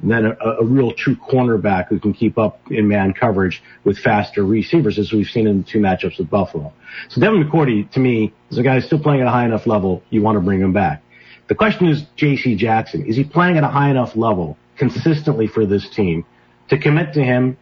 than 0.03 0.27
a, 0.27 0.37
a, 0.61 0.65
real 0.65 0.93
true 0.93 1.17
cornerback 1.17 1.89
who 1.89 1.99
can 1.99 2.13
keep 2.13 2.39
up 2.39 2.61
in 2.71 2.87
man 2.87 3.13
coverage 3.13 3.63
with 3.85 3.99
faster 3.99 4.45
receivers, 4.45 4.99
as 4.99 5.13
we've 5.13 5.27
seen 5.27 5.47
in 5.47 5.59
the 5.59 5.65
two 5.65 5.81
matchups 5.81 6.19
with 6.19 6.31
Buffalo. 6.31 6.73
So 7.09 7.21
Devin 7.21 7.43
McCourty, 7.43 7.91
to 7.93 8.01
me, 8.01 8.33
is 8.51 8.59
a 8.59 8.63
guy 8.63 8.77
who's 8.77 8.87
still 8.87 9.01
playing 9.01 9.23
at 9.23 9.27
a 9.27 9.31
high 9.31 9.45
enough 9.45 9.67
level. 9.67 10.03
You 10.11 10.23
want 10.23 10.37
to 10.37 10.41
bring 10.41 10.61
him 10.61 10.73
back. 10.73 11.03
The 11.49 11.55
question 11.55 11.89
is 11.89 12.05
J.C. 12.17 12.55
Jackson. 12.57 13.07
Is 13.07 13.17
he 13.17 13.25
playing 13.25 13.57
at 13.57 13.65
a 13.65 13.69
high 13.69 13.91
enough 13.91 14.15
level 14.15 14.57
consistently 14.77 15.49
for 15.49 15.67
this 15.67 15.89
team 15.91 16.25
to 16.69 16.79
commit 16.79 17.15
to 17.15 17.25
him 17.25 17.57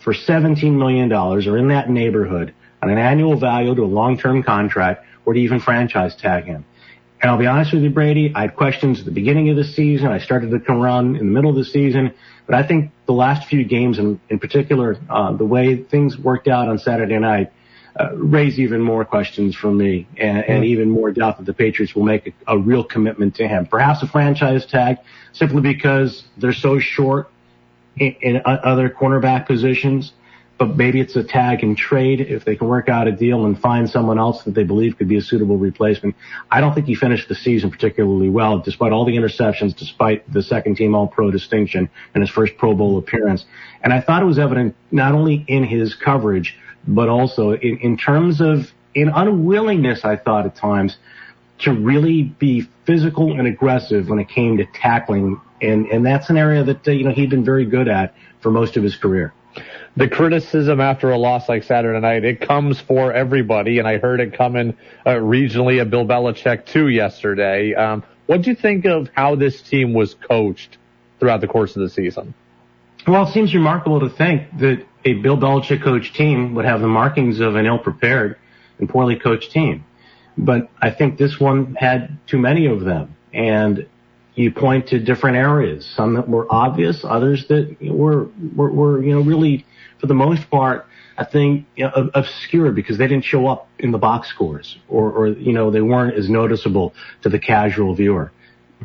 for 0.00 0.12
$17 0.12 0.76
million 0.76 1.10
or 1.12 1.56
in 1.56 1.68
that 1.68 1.88
neighborhood 1.88 2.54
on 2.82 2.90
an 2.90 2.98
annual 2.98 3.38
value 3.38 3.74
to 3.74 3.82
a 3.82 3.84
long-term 3.84 4.42
contract 4.42 5.06
or 5.24 5.34
to 5.34 5.40
even 5.40 5.60
franchise 5.60 6.16
tag 6.16 6.44
him? 6.44 6.64
And 7.20 7.30
I'll 7.30 7.38
be 7.38 7.46
honest 7.46 7.74
with 7.74 7.82
you, 7.82 7.90
Brady, 7.90 8.32
I 8.34 8.42
had 8.42 8.56
questions 8.56 9.00
at 9.00 9.04
the 9.04 9.10
beginning 9.10 9.50
of 9.50 9.56
the 9.56 9.64
season. 9.64 10.08
I 10.08 10.18
started 10.18 10.50
to 10.52 10.60
come 10.60 10.80
around 10.80 11.16
in 11.16 11.26
the 11.26 11.32
middle 11.32 11.50
of 11.50 11.56
the 11.56 11.64
season. 11.64 12.14
But 12.46 12.54
I 12.54 12.66
think 12.66 12.92
the 13.06 13.12
last 13.12 13.46
few 13.46 13.62
games, 13.64 13.98
in, 13.98 14.18
in 14.30 14.38
particular, 14.38 14.96
uh, 15.10 15.32
the 15.32 15.44
way 15.44 15.76
things 15.76 16.18
worked 16.18 16.48
out 16.48 16.68
on 16.68 16.78
Saturday 16.78 17.18
night, 17.18 17.52
uh, 17.98 18.14
raise 18.14 18.58
even 18.58 18.80
more 18.80 19.04
questions 19.04 19.54
from 19.54 19.76
me 19.76 20.06
and, 20.16 20.38
and, 20.44 20.64
even 20.64 20.88
more 20.88 21.10
doubt 21.10 21.36
that 21.38 21.44
the 21.44 21.52
Patriots 21.52 21.94
will 21.94 22.04
make 22.04 22.28
a, 22.28 22.54
a 22.54 22.58
real 22.58 22.84
commitment 22.84 23.34
to 23.34 23.46
him. 23.46 23.66
Perhaps 23.66 24.02
a 24.02 24.06
franchise 24.06 24.64
tag 24.64 24.98
simply 25.32 25.60
because 25.60 26.24
they're 26.38 26.52
so 26.52 26.78
short 26.78 27.30
in, 27.96 28.14
in 28.22 28.42
other 28.46 28.88
cornerback 28.88 29.46
positions 29.46 30.12
but 30.60 30.76
maybe 30.76 31.00
it's 31.00 31.16
a 31.16 31.24
tag 31.24 31.62
and 31.62 31.74
trade 31.74 32.20
if 32.20 32.44
they 32.44 32.54
can 32.54 32.68
work 32.68 32.90
out 32.90 33.08
a 33.08 33.12
deal 33.12 33.46
and 33.46 33.58
find 33.58 33.88
someone 33.88 34.18
else 34.18 34.44
that 34.44 34.54
they 34.54 34.62
believe 34.62 34.98
could 34.98 35.08
be 35.08 35.16
a 35.16 35.22
suitable 35.22 35.56
replacement. 35.56 36.14
I 36.50 36.60
don't 36.60 36.74
think 36.74 36.86
he 36.86 36.94
finished 36.94 37.30
the 37.30 37.34
season 37.34 37.70
particularly 37.70 38.28
well, 38.28 38.58
despite 38.58 38.92
all 38.92 39.06
the 39.06 39.16
interceptions, 39.16 39.74
despite 39.74 40.30
the 40.30 40.42
second 40.42 40.76
team 40.76 40.94
All 40.94 41.08
Pro 41.08 41.30
distinction 41.30 41.88
and 42.14 42.22
his 42.22 42.28
first 42.28 42.58
Pro 42.58 42.74
Bowl 42.74 42.98
appearance. 42.98 43.46
And 43.82 43.90
I 43.90 44.02
thought 44.02 44.20
it 44.20 44.26
was 44.26 44.38
evident 44.38 44.76
not 44.92 45.12
only 45.12 45.46
in 45.48 45.64
his 45.64 45.94
coverage, 45.94 46.58
but 46.86 47.08
also 47.08 47.52
in, 47.52 47.78
in 47.78 47.96
terms 47.96 48.42
of 48.42 48.70
in 48.94 49.08
unwillingness, 49.08 50.04
I 50.04 50.16
thought 50.16 50.44
at 50.44 50.56
times, 50.56 50.98
to 51.60 51.72
really 51.72 52.22
be 52.22 52.68
physical 52.84 53.32
and 53.32 53.48
aggressive 53.48 54.10
when 54.10 54.18
it 54.18 54.28
came 54.28 54.58
to 54.58 54.66
tackling. 54.74 55.40
And, 55.62 55.86
and 55.86 56.04
that's 56.04 56.28
an 56.28 56.36
area 56.36 56.62
that, 56.64 56.86
uh, 56.86 56.90
you 56.90 57.04
know, 57.04 57.12
he'd 57.12 57.30
been 57.30 57.46
very 57.46 57.64
good 57.64 57.88
at 57.88 58.14
for 58.42 58.50
most 58.50 58.76
of 58.76 58.82
his 58.82 58.94
career 58.94 59.32
the 59.96 60.08
criticism 60.08 60.80
after 60.80 61.10
a 61.10 61.18
loss 61.18 61.48
like 61.48 61.64
Saturday 61.64 61.98
night, 62.00 62.24
it 62.24 62.40
comes 62.40 62.80
for 62.80 63.12
everybody, 63.12 63.78
and 63.78 63.88
I 63.88 63.98
heard 63.98 64.20
it 64.20 64.34
coming 64.34 64.76
uh, 65.04 65.10
regionally 65.10 65.80
at 65.80 65.90
Bill 65.90 66.06
Belichick 66.06 66.66
too 66.66 66.88
yesterday. 66.88 67.74
Um, 67.74 68.04
what 68.26 68.42
do 68.42 68.50
you 68.50 68.56
think 68.56 68.84
of 68.84 69.08
how 69.14 69.34
this 69.34 69.60
team 69.60 69.92
was 69.92 70.14
coached 70.14 70.78
throughout 71.18 71.40
the 71.40 71.48
course 71.48 71.74
of 71.76 71.82
the 71.82 71.90
season? 71.90 72.34
Well, 73.06 73.26
it 73.26 73.32
seems 73.32 73.54
remarkable 73.54 74.00
to 74.00 74.10
think 74.10 74.58
that 74.58 74.86
a 75.04 75.14
Bill 75.14 75.36
Belichick 75.36 75.82
coached 75.82 76.14
team 76.14 76.54
would 76.54 76.64
have 76.64 76.80
the 76.80 76.88
markings 76.88 77.40
of 77.40 77.56
an 77.56 77.66
ill-prepared 77.66 78.38
and 78.78 78.88
poorly 78.88 79.16
coached 79.16 79.50
team. 79.50 79.84
But 80.36 80.70
I 80.80 80.90
think 80.90 81.18
this 81.18 81.40
one 81.40 81.74
had 81.74 82.18
too 82.26 82.38
many 82.38 82.66
of 82.66 82.80
them. 82.80 83.16
And 83.32 83.86
you 84.34 84.52
point 84.52 84.88
to 84.88 84.98
different 84.98 85.36
areas, 85.36 85.86
some 85.96 86.14
that 86.14 86.28
were 86.28 86.46
obvious, 86.50 87.04
others 87.04 87.46
that 87.48 87.76
were, 87.80 88.28
were, 88.54 88.70
were 88.70 89.02
you 89.02 89.14
know, 89.14 89.20
really 89.20 89.66
for 90.00 90.06
the 90.06 90.14
most 90.14 90.48
part, 90.50 90.86
I 91.18 91.24
think 91.24 91.66
you 91.76 91.84
know, 91.84 92.10
obscure 92.14 92.72
because 92.72 92.96
they 92.96 93.06
didn't 93.06 93.24
show 93.24 93.46
up 93.46 93.68
in 93.78 93.90
the 93.90 93.98
box 93.98 94.28
scores 94.28 94.78
or, 94.88 95.12
or, 95.12 95.28
you 95.28 95.52
know, 95.52 95.70
they 95.70 95.82
weren't 95.82 96.16
as 96.16 96.30
noticeable 96.30 96.94
to 97.22 97.28
the 97.28 97.38
casual 97.38 97.94
viewer. 97.94 98.32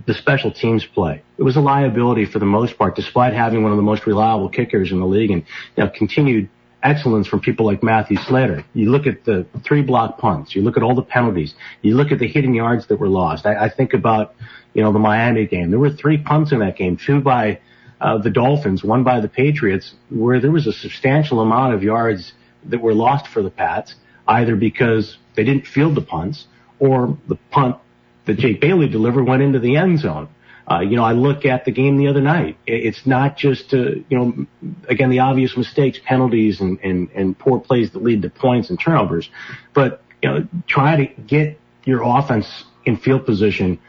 The 0.06 0.14
special 0.14 0.52
teams 0.52 0.86
play. 0.86 1.22
It 1.38 1.44
was 1.44 1.56
a 1.56 1.62
liability 1.62 2.26
for 2.26 2.40
the 2.40 2.46
most 2.46 2.78
part, 2.78 2.98
despite 2.98 3.34
having 3.34 3.64
one 3.64 3.72
of 3.72 3.78
the 3.78 3.84
most 3.84 4.06
reliable 4.06 4.50
kickers 4.50 4.92
in 4.92 5.00
the 5.00 5.06
league 5.06 5.32
and 5.32 5.46
you 5.78 5.84
know, 5.86 5.90
continued 5.90 6.50
excellence 6.86 7.28
from 7.28 7.42
people 7.42 7.66
like 7.66 7.82
Matthew 7.84 8.18
Slater. 8.18 8.64
You 8.74 8.92
look 8.92 9.08
at 9.08 9.26
the 9.26 9.46
three 9.66 9.82
block 9.82 10.20
punts. 10.20 10.56
You 10.56 10.62
look 10.62 10.78
at 10.78 10.84
all 10.84 10.96
the 10.96 11.02
penalties. 11.02 11.56
You 11.82 11.96
look 11.96 12.12
at 12.12 12.20
the 12.20 12.28
hidden 12.28 12.54
yards 12.54 12.88
that 12.88 12.98
were 12.98 13.10
lost. 13.10 13.46
I, 13.46 13.66
I 13.66 13.70
think 13.70 13.94
about, 13.94 14.36
you 14.74 14.84
know, 14.84 14.94
the 14.94 15.00
Miami 15.00 15.48
game. 15.48 15.72
There 15.72 15.80
were 15.80 15.90
three 15.90 16.18
punts 16.18 16.52
in 16.52 16.60
that 16.60 16.78
game, 16.78 16.98
two 16.98 17.22
by 17.22 17.60
uh, 18.00 18.20
the 18.20 18.30
Dolphins, 18.30 18.84
one 18.84 19.04
by 19.04 19.20
the 19.20 19.28
Patriots, 19.28 19.96
where 20.10 20.40
there 20.40 20.52
was 20.52 20.68
a 20.68 20.74
substantial 20.74 21.42
amount 21.42 21.74
of 21.74 21.82
yards 21.84 22.34
that 22.66 22.82
were 22.82 22.94
lost 22.94 23.28
for 23.28 23.42
the 23.42 23.50
Pats, 23.50 23.96
either 24.28 24.56
because 24.56 25.18
they 25.36 25.44
didn't 25.44 25.66
field 25.66 25.96
the 25.96 26.02
punts 26.02 26.48
or 26.80 27.18
the 27.28 27.36
punt 27.52 27.78
that 28.26 28.38
Jake 28.38 28.60
Bailey 28.62 28.88
delivered 28.88 29.24
went 29.24 29.42
into 29.42 29.60
the 29.60 29.76
end 29.78 30.00
zone. 30.00 30.28
Uh, 30.70 30.80
you 30.80 30.96
know, 30.96 31.04
I 31.04 31.12
look 31.12 31.46
at 31.46 31.66
the 31.66 31.72
game 31.72 31.98
the 31.98 32.08
other 32.08 32.22
night. 32.22 32.58
It's 32.66 33.06
not 33.06 33.38
just, 33.38 33.74
uh, 33.74 33.78
you 34.10 34.18
know, 34.18 34.46
again, 34.90 35.12
the 35.12 35.20
obvious 35.20 35.56
mistakes, 35.56 36.00
penalties, 36.04 36.60
and, 36.60 36.80
and, 36.80 37.10
and 37.12 37.38
poor 37.38 37.60
plays 37.60 37.92
that 37.92 38.04
lead 38.04 38.24
to 38.24 38.32
points 38.32 38.72
and 38.72 38.80
turnovers, 38.80 39.30
but, 39.74 40.02
you 40.24 40.30
know, 40.30 40.48
try 40.68 41.06
to 41.06 41.22
get 41.22 41.60
your 41.84 42.02
offense 42.04 42.64
in 42.84 42.98
field 42.98 43.26
position 43.26 43.80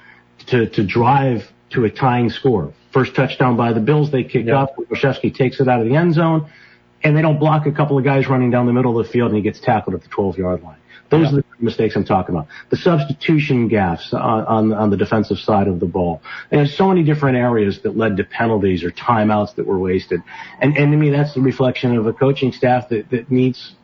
to, 0.49 0.69
to 0.69 0.87
drive 0.87 1.51
to 1.71 1.85
a 1.85 1.91
tying 1.91 2.29
score. 2.29 2.75
First 2.93 3.15
touchdown 3.15 3.57
by 3.57 3.73
the 3.73 3.81
Bills, 3.81 4.11
they 4.11 4.25
kick 4.25 4.47
yep. 4.47 4.57
off. 4.57 4.71
Olszewski 4.77 5.35
takes 5.35 5.61
it 5.61 5.69
out 5.69 5.81
of 5.81 5.89
the 5.89 5.97
end 5.97 6.15
zone, 6.15 6.51
and 7.03 7.17
they 7.17 7.23
don't 7.23 7.39
block 7.39 7.67
a 7.67 7.73
couple 7.73 7.97
of 7.97 8.05
guys 8.05 8.29
running 8.29 8.51
down 8.51 8.67
the 8.67 8.73
middle 8.73 8.99
of 8.99 9.07
the 9.07 9.13
field, 9.13 9.29
and 9.29 9.37
he 9.37 9.43
gets 9.43 9.61
tackled 9.61 9.95
at 9.95 10.03
the 10.03 10.09
12 10.09 10.39
yard 10.39 10.63
line. 10.63 10.79
Those 11.09 11.33
are 11.33 11.37
the 11.37 11.45
mistakes 11.59 11.97
I'm 11.97 12.05
talking 12.05 12.35
about. 12.35 12.49
The 12.71 12.77
substitution 12.77 13.69
gaffes 13.69 14.13
on, 14.13 14.45
on, 14.47 14.73
on 14.73 14.91
the 14.91 14.97
defensive 14.97 15.39
side 15.39 15.69
of 15.69 15.81
the 15.81 15.87
ball. 15.87 16.23
There's 16.51 16.77
so 16.77 16.89
many 16.89 17.03
different 17.03 17.37
areas 17.37 17.81
that 17.83 17.97
led 17.97 18.17
to 18.19 18.25
penalties 18.25 18.85
or 18.85 18.91
timeouts 18.91 19.55
that 19.57 19.67
were 19.67 19.79
wasted. 19.79 20.21
And, 20.61 20.77
and 20.77 20.93
to 20.93 20.97
me, 20.97 21.11
that's 21.11 21.35
the 21.35 21.41
reflection 21.41 21.97
of 21.97 22.07
a 22.07 22.13
coaching 22.13 22.53
staff 22.53 22.89
that, 22.91 23.11
that 23.11 23.31
needs 23.31 23.75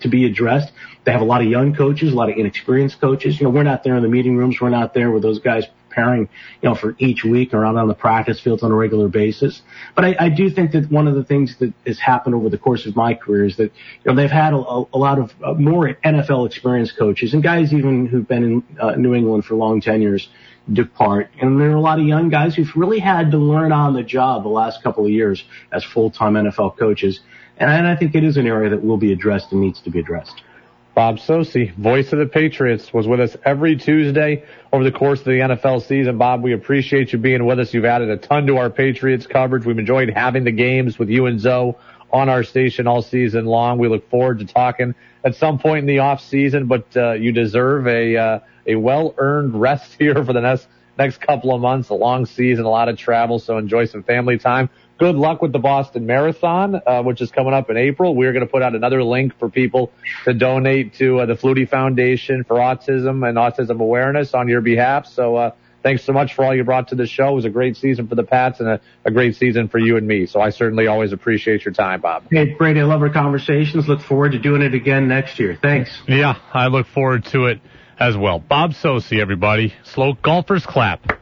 to 0.00 0.08
be 0.08 0.24
addressed. 0.26 0.72
They 1.04 1.12
have 1.12 1.20
a 1.20 1.24
lot 1.24 1.40
of 1.40 1.48
young 1.48 1.74
coaches, 1.74 2.12
a 2.12 2.16
lot 2.16 2.30
of 2.30 2.36
inexperienced 2.36 3.00
coaches. 3.00 3.40
You 3.40 3.46
know, 3.46 3.50
we're 3.50 3.62
not 3.62 3.84
there 3.84 3.96
in 3.96 4.02
the 4.02 4.08
meeting 4.08 4.36
rooms. 4.36 4.60
We're 4.60 4.70
not 4.70 4.94
there 4.94 5.10
with 5.10 5.22
those 5.22 5.38
guys 5.38 5.64
preparing, 6.00 6.28
you 6.62 6.68
know, 6.68 6.74
for 6.74 6.94
each 6.98 7.24
week 7.24 7.54
or 7.54 7.64
out 7.64 7.76
on 7.76 7.88
the 7.88 7.94
practice 7.94 8.40
fields 8.40 8.62
on 8.62 8.70
a 8.70 8.74
regular 8.74 9.08
basis. 9.08 9.62
But 9.94 10.04
I, 10.04 10.16
I 10.18 10.28
do 10.28 10.50
think 10.50 10.72
that 10.72 10.90
one 10.90 11.06
of 11.06 11.14
the 11.14 11.24
things 11.24 11.56
that 11.60 11.72
has 11.86 11.98
happened 11.98 12.34
over 12.34 12.48
the 12.48 12.58
course 12.58 12.86
of 12.86 12.96
my 12.96 13.14
career 13.14 13.46
is 13.46 13.56
that, 13.56 13.72
you 14.04 14.06
know, 14.06 14.14
they've 14.14 14.30
had 14.30 14.52
a, 14.52 14.56
a 14.56 14.98
lot 14.98 15.18
of 15.18 15.30
uh, 15.44 15.54
more 15.54 15.94
NFL 16.04 16.46
experienced 16.46 16.96
coaches 16.98 17.34
and 17.34 17.42
guys 17.42 17.72
even 17.72 18.06
who've 18.06 18.26
been 18.26 18.44
in 18.44 18.78
uh, 18.80 18.92
New 18.92 19.14
England 19.14 19.44
for 19.44 19.54
long 19.54 19.80
tenures 19.80 20.28
depart. 20.72 21.30
And 21.40 21.60
there 21.60 21.70
are 21.70 21.76
a 21.76 21.80
lot 21.80 21.98
of 21.98 22.06
young 22.06 22.28
guys 22.28 22.54
who've 22.54 22.74
really 22.76 23.00
had 23.00 23.30
to 23.32 23.38
learn 23.38 23.72
on 23.72 23.94
the 23.94 24.02
job 24.02 24.42
the 24.42 24.48
last 24.48 24.82
couple 24.82 25.04
of 25.04 25.10
years 25.10 25.44
as 25.72 25.84
full-time 25.84 26.34
NFL 26.34 26.78
coaches. 26.78 27.20
And 27.56 27.86
I 27.86 27.94
think 27.96 28.14
it 28.14 28.24
is 28.24 28.36
an 28.36 28.46
area 28.46 28.70
that 28.70 28.82
will 28.82 28.96
be 28.96 29.12
addressed 29.12 29.52
and 29.52 29.60
needs 29.60 29.82
to 29.82 29.90
be 29.90 29.98
addressed. 29.98 30.42
Bob 30.94 31.18
Socci, 31.18 31.72
voice 31.76 32.12
of 32.12 32.18
the 32.18 32.26
Patriots, 32.26 32.92
was 32.92 33.06
with 33.06 33.20
us 33.20 33.36
every 33.44 33.76
Tuesday 33.76 34.44
over 34.72 34.82
the 34.82 34.90
course 34.90 35.20
of 35.20 35.26
the 35.26 35.38
NFL 35.38 35.86
season. 35.86 36.18
Bob, 36.18 36.42
we 36.42 36.52
appreciate 36.52 37.12
you 37.12 37.18
being 37.18 37.46
with 37.46 37.60
us. 37.60 37.72
You've 37.72 37.84
added 37.84 38.10
a 38.10 38.16
ton 38.16 38.46
to 38.48 38.56
our 38.56 38.70
Patriots 38.70 39.26
coverage. 39.26 39.64
We've 39.64 39.78
enjoyed 39.78 40.10
having 40.10 40.44
the 40.44 40.50
games 40.50 40.98
with 40.98 41.08
you 41.08 41.26
and 41.26 41.38
Zoe 41.40 41.74
on 42.12 42.28
our 42.28 42.42
station 42.42 42.88
all 42.88 43.02
season 43.02 43.46
long. 43.46 43.78
We 43.78 43.88
look 43.88 44.10
forward 44.10 44.40
to 44.40 44.44
talking 44.46 44.94
at 45.24 45.36
some 45.36 45.58
point 45.58 45.80
in 45.80 45.86
the 45.86 46.00
off 46.00 46.20
season, 46.20 46.66
but 46.66 46.84
uh, 46.96 47.12
you 47.12 47.30
deserve 47.32 47.86
a 47.86 48.16
uh, 48.16 48.40
a 48.66 48.74
well 48.74 49.14
earned 49.16 49.60
rest 49.60 49.94
here 49.98 50.24
for 50.24 50.32
the 50.32 50.40
next 50.40 50.66
next 50.98 51.20
couple 51.20 51.54
of 51.54 51.60
months. 51.60 51.88
A 51.90 51.94
long 51.94 52.26
season, 52.26 52.64
a 52.64 52.68
lot 52.70 52.88
of 52.88 52.98
travel, 52.98 53.38
so 53.38 53.58
enjoy 53.58 53.84
some 53.86 54.02
family 54.02 54.38
time. 54.38 54.68
Good 55.00 55.16
luck 55.16 55.40
with 55.42 55.50
the 55.50 55.58
Boston 55.58 56.06
Marathon, 56.06 56.80
uh, 56.86 57.02
which 57.02 57.20
is 57.20 57.30
coming 57.30 57.54
up 57.54 57.70
in 57.70 57.76
April. 57.76 58.14
We're 58.14 58.32
going 58.32 58.46
to 58.46 58.50
put 58.50 58.62
out 58.62 58.74
another 58.74 59.02
link 59.02 59.36
for 59.38 59.48
people 59.48 59.90
to 60.26 60.34
donate 60.34 60.94
to 60.94 61.20
uh, 61.20 61.26
the 61.26 61.34
Flutie 61.34 61.68
Foundation 61.68 62.44
for 62.44 62.56
Autism 62.56 63.26
and 63.26 63.38
Autism 63.38 63.80
Awareness 63.80 64.34
on 64.34 64.46
your 64.46 64.60
behalf. 64.60 65.06
So, 65.06 65.36
uh, 65.36 65.50
thanks 65.82 66.04
so 66.04 66.12
much 66.12 66.34
for 66.34 66.44
all 66.44 66.54
you 66.54 66.64
brought 66.64 66.88
to 66.88 66.94
the 66.94 67.06
show. 67.06 67.30
It 67.30 67.34
was 67.34 67.44
a 67.46 67.50
great 67.50 67.78
season 67.78 68.08
for 68.08 68.14
the 68.14 68.24
Pats 68.24 68.60
and 68.60 68.68
a, 68.68 68.80
a 69.06 69.10
great 69.10 69.36
season 69.36 69.68
for 69.68 69.78
you 69.78 69.96
and 69.96 70.06
me. 70.06 70.26
So 70.26 70.38
I 70.38 70.50
certainly 70.50 70.86
always 70.86 71.12
appreciate 71.12 71.64
your 71.64 71.72
time, 71.72 72.02
Bob. 72.02 72.24
Hey, 72.30 72.54
Brady, 72.54 72.80
I 72.80 72.84
love 72.84 73.00
our 73.00 73.10
conversations. 73.10 73.88
Look 73.88 74.02
forward 74.02 74.32
to 74.32 74.38
doing 74.38 74.60
it 74.60 74.74
again 74.74 75.08
next 75.08 75.40
year. 75.40 75.58
Thanks. 75.60 75.90
Yeah, 76.06 76.34
I 76.52 76.66
look 76.66 76.86
forward 76.86 77.24
to 77.32 77.46
it 77.46 77.60
as 77.98 78.18
well. 78.18 78.38
Bob 78.38 78.72
Socci, 78.72 79.18
everybody. 79.18 79.72
Slow 79.82 80.12
golfers 80.12 80.66
clap. 80.66 81.19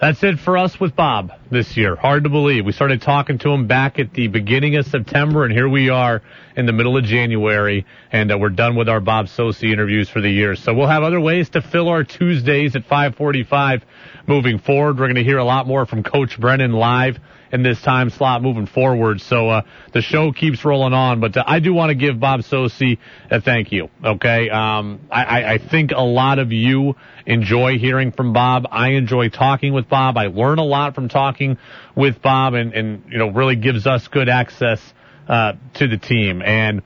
That's 0.00 0.22
it 0.22 0.38
for 0.38 0.56
us 0.56 0.80
with 0.80 0.96
Bob 0.96 1.30
this 1.50 1.76
year. 1.76 1.94
Hard 1.94 2.24
to 2.24 2.30
believe. 2.30 2.64
We 2.64 2.72
started 2.72 3.02
talking 3.02 3.36
to 3.40 3.50
him 3.50 3.66
back 3.66 3.98
at 3.98 4.14
the 4.14 4.28
beginning 4.28 4.76
of 4.76 4.86
September, 4.86 5.44
and 5.44 5.52
here 5.52 5.68
we 5.68 5.90
are 5.90 6.22
in 6.56 6.64
the 6.64 6.72
middle 6.72 6.96
of 6.96 7.04
January, 7.04 7.84
and 8.10 8.32
uh, 8.32 8.38
we're 8.38 8.48
done 8.48 8.76
with 8.76 8.88
our 8.88 9.00
Bob 9.00 9.26
Socci 9.26 9.70
interviews 9.70 10.08
for 10.08 10.22
the 10.22 10.30
year. 10.30 10.56
So 10.56 10.72
we'll 10.72 10.86
have 10.86 11.02
other 11.02 11.20
ways 11.20 11.50
to 11.50 11.60
fill 11.60 11.88
our 11.88 12.02
Tuesdays 12.02 12.76
at 12.76 12.84
545 12.84 13.82
moving 14.26 14.58
forward. 14.58 14.98
We're 14.98 15.06
going 15.06 15.16
to 15.16 15.24
hear 15.24 15.38
a 15.38 15.44
lot 15.44 15.66
more 15.66 15.86
from 15.86 16.02
Coach 16.02 16.38
Brennan 16.38 16.72
live 16.72 17.18
in 17.52 17.62
this 17.62 17.80
time 17.82 18.10
slot 18.10 18.42
moving 18.42 18.66
forward. 18.66 19.20
So 19.20 19.48
uh, 19.48 19.62
the 19.92 20.02
show 20.02 20.32
keeps 20.32 20.64
rolling 20.64 20.92
on, 20.92 21.20
but 21.20 21.36
uh, 21.36 21.44
I 21.46 21.60
do 21.60 21.74
want 21.74 21.90
to 21.90 21.94
give 21.94 22.20
Bob 22.20 22.40
Socci 22.40 22.98
a 23.30 23.40
thank 23.40 23.72
you. 23.72 23.88
Okay, 24.04 24.48
um, 24.50 25.00
I, 25.10 25.54
I 25.54 25.58
think 25.58 25.90
a 25.90 26.02
lot 26.02 26.38
of 26.38 26.52
you 26.52 26.94
enjoy 27.26 27.78
hearing 27.78 28.12
from 28.12 28.32
Bob. 28.32 28.66
I 28.70 28.90
enjoy 28.90 29.28
talking 29.28 29.72
with 29.72 29.88
Bob. 29.88 30.16
I 30.16 30.26
learn 30.26 30.58
a 30.58 30.64
lot 30.64 30.94
from 30.94 31.08
talking 31.08 31.58
with 31.94 32.22
Bob, 32.22 32.54
and 32.54 32.72
and 32.72 33.04
you 33.10 33.18
know 33.18 33.30
really 33.30 33.56
gives 33.56 33.86
us 33.86 34.06
good 34.08 34.28
access 34.28 34.80
uh, 35.28 35.52
to 35.74 35.88
the 35.88 35.96
team 35.96 36.42
and 36.42 36.82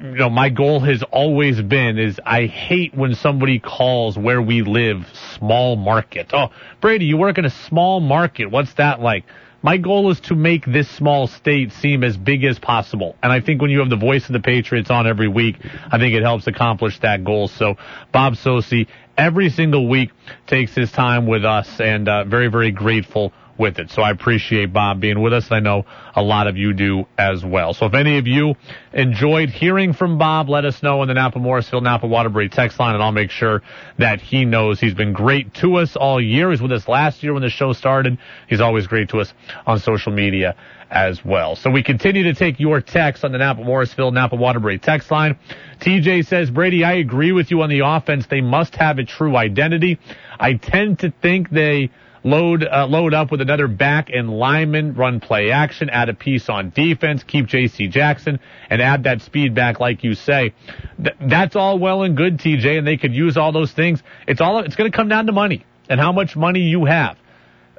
you 0.00 0.16
know, 0.16 0.30
my 0.30 0.48
goal 0.48 0.80
has 0.80 1.02
always 1.04 1.60
been 1.60 1.98
is 1.98 2.20
I 2.24 2.46
hate 2.46 2.94
when 2.94 3.14
somebody 3.14 3.58
calls 3.58 4.16
where 4.18 4.40
we 4.40 4.62
live 4.62 5.06
small 5.38 5.76
market. 5.76 6.30
Oh, 6.32 6.48
Brady, 6.80 7.06
you 7.06 7.16
work 7.16 7.38
in 7.38 7.44
a 7.44 7.50
small 7.50 8.00
market. 8.00 8.46
What's 8.46 8.74
that 8.74 9.00
like? 9.00 9.24
My 9.62 9.78
goal 9.78 10.10
is 10.10 10.20
to 10.20 10.34
make 10.34 10.66
this 10.66 10.90
small 10.90 11.26
state 11.26 11.72
seem 11.72 12.04
as 12.04 12.18
big 12.18 12.44
as 12.44 12.58
possible. 12.58 13.16
And 13.22 13.32
I 13.32 13.40
think 13.40 13.62
when 13.62 13.70
you 13.70 13.78
have 13.78 13.88
the 13.88 13.96
voice 13.96 14.26
of 14.26 14.34
the 14.34 14.40
Patriots 14.40 14.90
on 14.90 15.06
every 15.06 15.28
week, 15.28 15.56
I 15.90 15.98
think 15.98 16.14
it 16.14 16.22
helps 16.22 16.46
accomplish 16.46 17.00
that 17.00 17.24
goal. 17.24 17.48
So 17.48 17.76
Bob 18.12 18.34
Socci 18.34 18.86
every 19.16 19.48
single 19.48 19.88
week 19.88 20.10
takes 20.46 20.74
his 20.74 20.92
time 20.92 21.26
with 21.26 21.46
us 21.46 21.80
and 21.80 22.08
uh, 22.08 22.24
very, 22.24 22.48
very 22.48 22.72
grateful 22.72 23.32
with 23.58 23.78
it. 23.78 23.90
So 23.90 24.02
I 24.02 24.10
appreciate 24.10 24.72
Bob 24.72 25.00
being 25.00 25.22
with 25.22 25.32
us. 25.32 25.46
I 25.50 25.60
know 25.60 25.84
a 26.14 26.22
lot 26.22 26.46
of 26.46 26.56
you 26.56 26.72
do 26.72 27.06
as 27.16 27.44
well. 27.44 27.74
So 27.74 27.86
if 27.86 27.94
any 27.94 28.18
of 28.18 28.26
you 28.26 28.54
enjoyed 28.92 29.50
hearing 29.50 29.92
from 29.92 30.18
Bob, 30.18 30.48
let 30.48 30.64
us 30.64 30.82
know 30.82 31.02
in 31.02 31.08
the 31.08 31.14
Napa 31.14 31.38
Morrisville 31.38 31.80
Napa 31.80 32.06
Waterbury 32.06 32.48
text 32.48 32.78
line 32.78 32.94
and 32.94 33.02
I'll 33.02 33.12
make 33.12 33.30
sure 33.30 33.62
that 33.98 34.20
he 34.20 34.44
knows 34.44 34.80
he's 34.80 34.94
been 34.94 35.12
great 35.12 35.54
to 35.54 35.76
us 35.76 35.96
all 35.96 36.20
year. 36.20 36.50
He's 36.50 36.62
with 36.62 36.72
us 36.72 36.88
last 36.88 37.22
year 37.22 37.32
when 37.32 37.42
the 37.42 37.50
show 37.50 37.72
started. 37.72 38.18
He's 38.48 38.60
always 38.60 38.86
great 38.86 39.10
to 39.10 39.20
us 39.20 39.32
on 39.66 39.78
social 39.78 40.12
media 40.12 40.56
as 40.90 41.24
well. 41.24 41.56
So 41.56 41.70
we 41.70 41.82
continue 41.82 42.24
to 42.24 42.34
take 42.34 42.60
your 42.60 42.80
text 42.80 43.24
on 43.24 43.32
the 43.32 43.38
Napa 43.38 43.62
Morrisville 43.62 44.12
Napa 44.12 44.36
Waterbury 44.36 44.78
text 44.78 45.10
line. 45.10 45.38
TJ 45.80 46.26
says, 46.26 46.50
Brady, 46.50 46.84
I 46.84 46.94
agree 46.94 47.32
with 47.32 47.50
you 47.50 47.62
on 47.62 47.68
the 47.68 47.80
offense. 47.80 48.26
They 48.26 48.40
must 48.40 48.76
have 48.76 48.98
a 48.98 49.04
true 49.04 49.36
identity. 49.36 49.98
I 50.38 50.54
tend 50.54 51.00
to 51.00 51.10
think 51.10 51.50
they 51.50 51.90
load 52.24 52.66
uh, 52.66 52.86
load 52.86 53.14
up 53.14 53.30
with 53.30 53.40
another 53.40 53.68
back 53.68 54.08
and 54.10 54.30
lineman, 54.30 54.94
run 54.94 55.20
play 55.20 55.50
action, 55.50 55.90
add 55.90 56.08
a 56.08 56.14
piece 56.14 56.48
on 56.48 56.70
defense, 56.70 57.22
keep 57.22 57.46
J.C. 57.46 57.88
Jackson, 57.88 58.40
and 58.70 58.82
add 58.82 59.04
that 59.04 59.22
speed 59.22 59.54
back, 59.54 59.78
like 59.78 60.02
you 60.02 60.14
say. 60.14 60.54
Th- 60.96 61.16
that's 61.20 61.54
all 61.54 61.78
well 61.78 62.02
and 62.02 62.16
good, 62.16 62.38
TJ, 62.38 62.78
and 62.78 62.86
they 62.86 62.96
could 62.96 63.14
use 63.14 63.36
all 63.36 63.52
those 63.52 63.70
things. 63.72 64.02
It's 64.26 64.40
all 64.40 64.58
it's 64.60 64.74
going 64.74 64.90
to 64.90 64.96
come 64.96 65.08
down 65.08 65.26
to 65.26 65.32
money 65.32 65.64
and 65.88 66.00
how 66.00 66.12
much 66.12 66.34
money 66.34 66.60
you 66.60 66.86
have. 66.86 67.18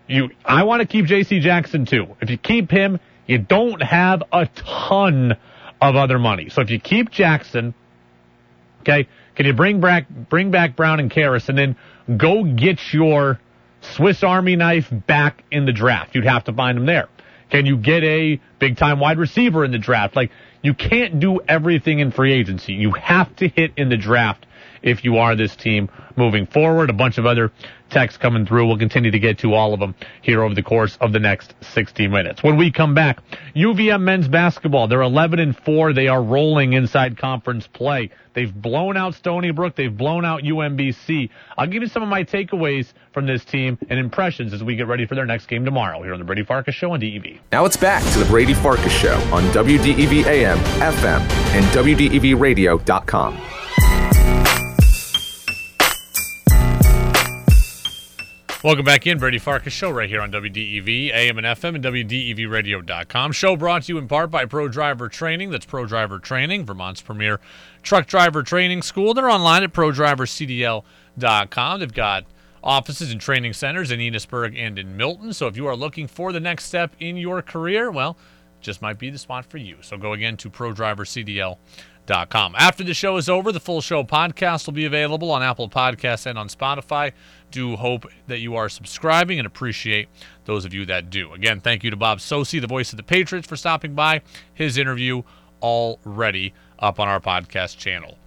You, 0.07 0.29
I 0.45 0.63
want 0.63 0.81
to 0.81 0.87
keep 0.87 1.05
J.C. 1.05 1.39
Jackson 1.39 1.85
too. 1.85 2.15
If 2.21 2.29
you 2.29 2.37
keep 2.37 2.69
him, 2.69 2.99
you 3.25 3.39
don't 3.39 3.81
have 3.81 4.21
a 4.31 4.45
ton 4.45 5.35
of 5.81 5.95
other 5.95 6.19
money. 6.19 6.49
So 6.49 6.61
if 6.61 6.69
you 6.69 6.79
keep 6.79 7.09
Jackson, 7.09 7.73
okay, 8.81 9.07
can 9.35 9.47
you 9.47 9.53
bring 9.53 9.81
back 9.81 10.07
bring 10.07 10.51
back 10.51 10.75
Brown 10.75 10.99
and 10.99 11.09
Karras 11.09 11.49
and 11.49 11.57
then 11.57 11.75
go 12.17 12.43
get 12.43 12.93
your 12.93 13.39
Swiss 13.93 14.23
Army 14.23 14.55
knife 14.55 14.91
back 14.91 15.43
in 15.51 15.65
the 15.65 15.71
draft. 15.71 16.15
You'd 16.15 16.25
have 16.25 16.45
to 16.45 16.53
find 16.53 16.77
him 16.77 16.85
there. 16.85 17.07
Can 17.49 17.65
you 17.65 17.77
get 17.77 18.03
a 18.03 18.39
big 18.59 18.77
time 18.77 18.99
wide 18.99 19.17
receiver 19.17 19.63
in 19.63 19.71
the 19.71 19.77
draft? 19.77 20.15
Like, 20.15 20.31
you 20.61 20.73
can't 20.73 21.19
do 21.19 21.41
everything 21.47 21.99
in 21.99 22.11
free 22.11 22.33
agency. 22.33 22.73
You 22.73 22.91
have 22.91 23.35
to 23.37 23.47
hit 23.47 23.71
in 23.77 23.89
the 23.89 23.97
draft 23.97 24.45
if 24.85 25.03
you 25.03 25.17
are 25.17 25.35
this 25.35 25.55
team 25.55 25.89
moving 26.15 26.45
forward. 26.45 26.89
A 26.89 26.93
bunch 26.93 27.17
of 27.17 27.25
other 27.25 27.51
texts 27.89 28.17
coming 28.17 28.45
through. 28.45 28.67
We'll 28.67 28.77
continue 28.77 29.11
to 29.11 29.19
get 29.19 29.39
to 29.39 29.53
all 29.53 29.73
of 29.73 29.79
them 29.79 29.95
here 30.21 30.43
over 30.43 30.55
the 30.55 30.63
course 30.63 30.97
of 31.01 31.11
the 31.11 31.19
next 31.19 31.53
60 31.61 32.07
minutes. 32.07 32.43
When 32.43 32.55
we 32.55 32.71
come 32.71 32.93
back, 32.93 33.19
UVM 33.55 34.01
men's 34.01 34.27
basketball, 34.27 34.87
they're 34.87 35.01
11 35.01 35.39
and 35.39 35.57
4. 35.57 35.93
They 35.93 36.07
are 36.07 36.23
rolling 36.23 36.73
inside 36.73 37.17
conference 37.17 37.67
play. 37.67 38.11
They've 38.33 38.53
blown 38.53 38.97
out 38.97 39.15
Stony 39.15 39.51
Brook. 39.51 39.75
They've 39.75 39.95
blown 39.95 40.25
out 40.25 40.43
UMBC. 40.43 41.29
I'll 41.57 41.67
give 41.67 41.81
you 41.81 41.89
some 41.89 42.03
of 42.03 42.09
my 42.09 42.23
takeaways 42.23 42.93
from 43.13 43.25
this 43.25 43.43
team 43.45 43.77
and 43.89 43.97
impressions 43.97 44.53
as 44.53 44.63
we 44.63 44.75
get 44.75 44.87
ready 44.87 45.05
for 45.05 45.15
their 45.15 45.25
next 45.25 45.47
game 45.47 45.65
tomorrow 45.65 46.03
here 46.03 46.13
on 46.13 46.19
the 46.19 46.25
Brady 46.25 46.43
Farkas 46.43 46.75
Show 46.75 46.91
on 46.91 46.99
DEV. 46.99 47.39
Now 47.51 47.65
it's 47.65 47.77
back 47.77 48.03
to 48.13 48.19
the 48.19 48.25
Brady 48.25 48.53
Farkas 48.53 48.91
Show 48.91 49.15
on 49.31 49.43
WDEV 49.51 50.25
AM, 50.25 50.57
FM, 50.79 51.21
and 51.55 51.65
WDEVradio.com. 51.67 53.64
Welcome 58.65 58.83
back 58.83 59.05
in, 59.05 59.19
Brady 59.19 59.37
Farkas 59.37 59.73
Show 59.73 59.91
right 59.91 60.09
here 60.09 60.23
on 60.23 60.31
WDEV, 60.31 61.13
AM 61.13 61.37
and 61.37 61.45
FM, 61.45 61.75
and 61.75 61.83
WDEVradio.com. 61.83 63.31
Show 63.31 63.55
brought 63.55 63.83
to 63.83 63.93
you 63.93 63.99
in 63.99 64.07
part 64.07 64.31
by 64.31 64.45
Pro 64.45 64.67
Driver 64.67 65.07
Training. 65.07 65.51
That's 65.51 65.67
Pro 65.67 65.85
Driver 65.85 66.17
Training, 66.17 66.65
Vermont's 66.65 66.99
premier 66.99 67.39
truck 67.83 68.07
driver 68.07 68.41
training 68.41 68.81
school. 68.81 69.13
They're 69.13 69.29
online 69.29 69.61
at 69.61 69.71
ProDriverCDL.com. 69.71 71.79
They've 71.79 71.93
got 71.93 72.25
offices 72.63 73.11
and 73.11 73.21
training 73.21 73.53
centers 73.53 73.91
in 73.91 73.99
Enosburg 73.99 74.57
and 74.57 74.79
in 74.79 74.97
Milton. 74.97 75.31
So 75.31 75.45
if 75.45 75.55
you 75.55 75.67
are 75.67 75.75
looking 75.75 76.07
for 76.07 76.31
the 76.31 76.39
next 76.39 76.63
step 76.63 76.95
in 76.99 77.17
your 77.17 77.43
career, 77.43 77.91
well, 77.91 78.17
just 78.61 78.81
might 78.81 78.97
be 78.97 79.11
the 79.11 79.19
spot 79.19 79.45
for 79.45 79.59
you. 79.59 79.77
So 79.81 79.95
go 79.95 80.13
again 80.13 80.37
to 80.37 80.49
ProDriverCDL.com. 80.49 82.55
After 82.57 82.83
the 82.83 82.95
show 82.95 83.17
is 83.17 83.29
over, 83.29 83.51
the 83.51 83.59
full 83.59 83.81
show 83.81 84.03
podcast 84.03 84.65
will 84.65 84.73
be 84.73 84.85
available 84.85 85.29
on 85.29 85.43
Apple 85.43 85.69
Podcasts 85.69 86.25
and 86.25 86.39
on 86.39 86.49
Spotify 86.49 87.11
do 87.51 87.75
hope 87.75 88.05
that 88.27 88.39
you 88.39 88.55
are 88.55 88.69
subscribing 88.69 89.39
and 89.39 89.45
appreciate 89.45 90.09
those 90.45 90.65
of 90.65 90.73
you 90.73 90.85
that 90.85 91.09
do. 91.09 91.33
Again, 91.33 91.59
thank 91.59 91.83
you 91.83 91.89
to 91.89 91.95
Bob 91.95 92.19
Socci, 92.19 92.59
the 92.59 92.67
voice 92.67 92.91
of 92.91 92.97
the 92.97 93.03
Patriots, 93.03 93.47
for 93.47 93.55
stopping 93.55 93.95
by. 93.95 94.21
His 94.53 94.77
interview 94.77 95.23
already 95.61 96.53
up 96.79 96.99
on 96.99 97.07
our 97.07 97.19
podcast 97.19 97.77
channel. 97.77 98.17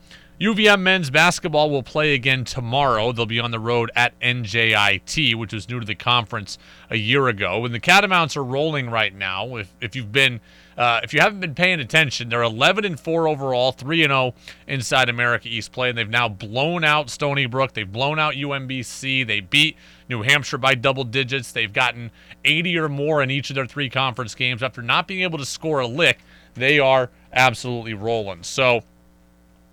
UVM 0.40 0.82
men's 0.82 1.10
basketball 1.10 1.68
will 1.68 1.82
play 1.82 2.14
again 2.14 2.44
tomorrow. 2.44 3.10
They'll 3.10 3.26
be 3.26 3.40
on 3.40 3.50
the 3.50 3.58
road 3.58 3.90
at 3.96 4.18
NJIT, 4.20 5.34
which 5.34 5.52
was 5.52 5.68
new 5.68 5.80
to 5.80 5.86
the 5.86 5.96
conference 5.96 6.58
a 6.90 6.96
year 6.96 7.26
ago. 7.26 7.64
And 7.64 7.74
the 7.74 7.80
Catamounts 7.80 8.36
are 8.36 8.44
rolling 8.44 8.88
right 8.88 9.12
now. 9.12 9.56
If, 9.56 9.74
if 9.80 9.96
you've 9.96 10.12
been 10.12 10.40
uh, 10.78 11.00
if 11.02 11.12
you 11.12 11.20
haven't 11.20 11.40
been 11.40 11.56
paying 11.56 11.80
attention, 11.80 12.28
they're 12.28 12.40
11 12.40 12.84
and 12.84 13.00
4 13.00 13.26
overall, 13.26 13.72
3 13.72 14.04
and 14.04 14.12
0 14.12 14.34
inside 14.68 15.08
America 15.08 15.48
East 15.48 15.72
play, 15.72 15.88
and 15.88 15.98
they've 15.98 16.08
now 16.08 16.28
blown 16.28 16.84
out 16.84 17.10
Stony 17.10 17.46
Brook. 17.46 17.72
They've 17.72 17.90
blown 17.90 18.20
out 18.20 18.34
UMBC. 18.34 19.26
They 19.26 19.40
beat 19.40 19.76
New 20.08 20.22
Hampshire 20.22 20.56
by 20.56 20.76
double 20.76 21.02
digits. 21.02 21.50
They've 21.50 21.72
gotten 21.72 22.12
80 22.44 22.78
or 22.78 22.88
more 22.88 23.20
in 23.24 23.30
each 23.30 23.50
of 23.50 23.56
their 23.56 23.66
three 23.66 23.90
conference 23.90 24.36
games. 24.36 24.62
After 24.62 24.80
not 24.80 25.08
being 25.08 25.22
able 25.22 25.38
to 25.38 25.44
score 25.44 25.80
a 25.80 25.86
lick, 25.88 26.20
they 26.54 26.78
are 26.78 27.10
absolutely 27.32 27.94
rolling. 27.94 28.44
So, 28.44 28.82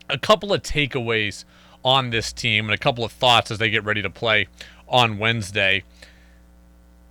a 0.10 0.18
couple 0.18 0.54
of 0.54 0.64
takeaways 0.64 1.46
on 1.84 2.10
this 2.10 2.34
team 2.34 2.66
and 2.66 2.74
a 2.74 2.80
couple 2.80 3.04
of 3.04 3.12
thoughts 3.12 3.52
as 3.52 3.60
they 3.60 3.70
get 3.70 3.84
ready 3.84 4.02
to 4.02 4.10
play 4.10 4.48
on 4.88 5.20
Wednesday. 5.20 5.84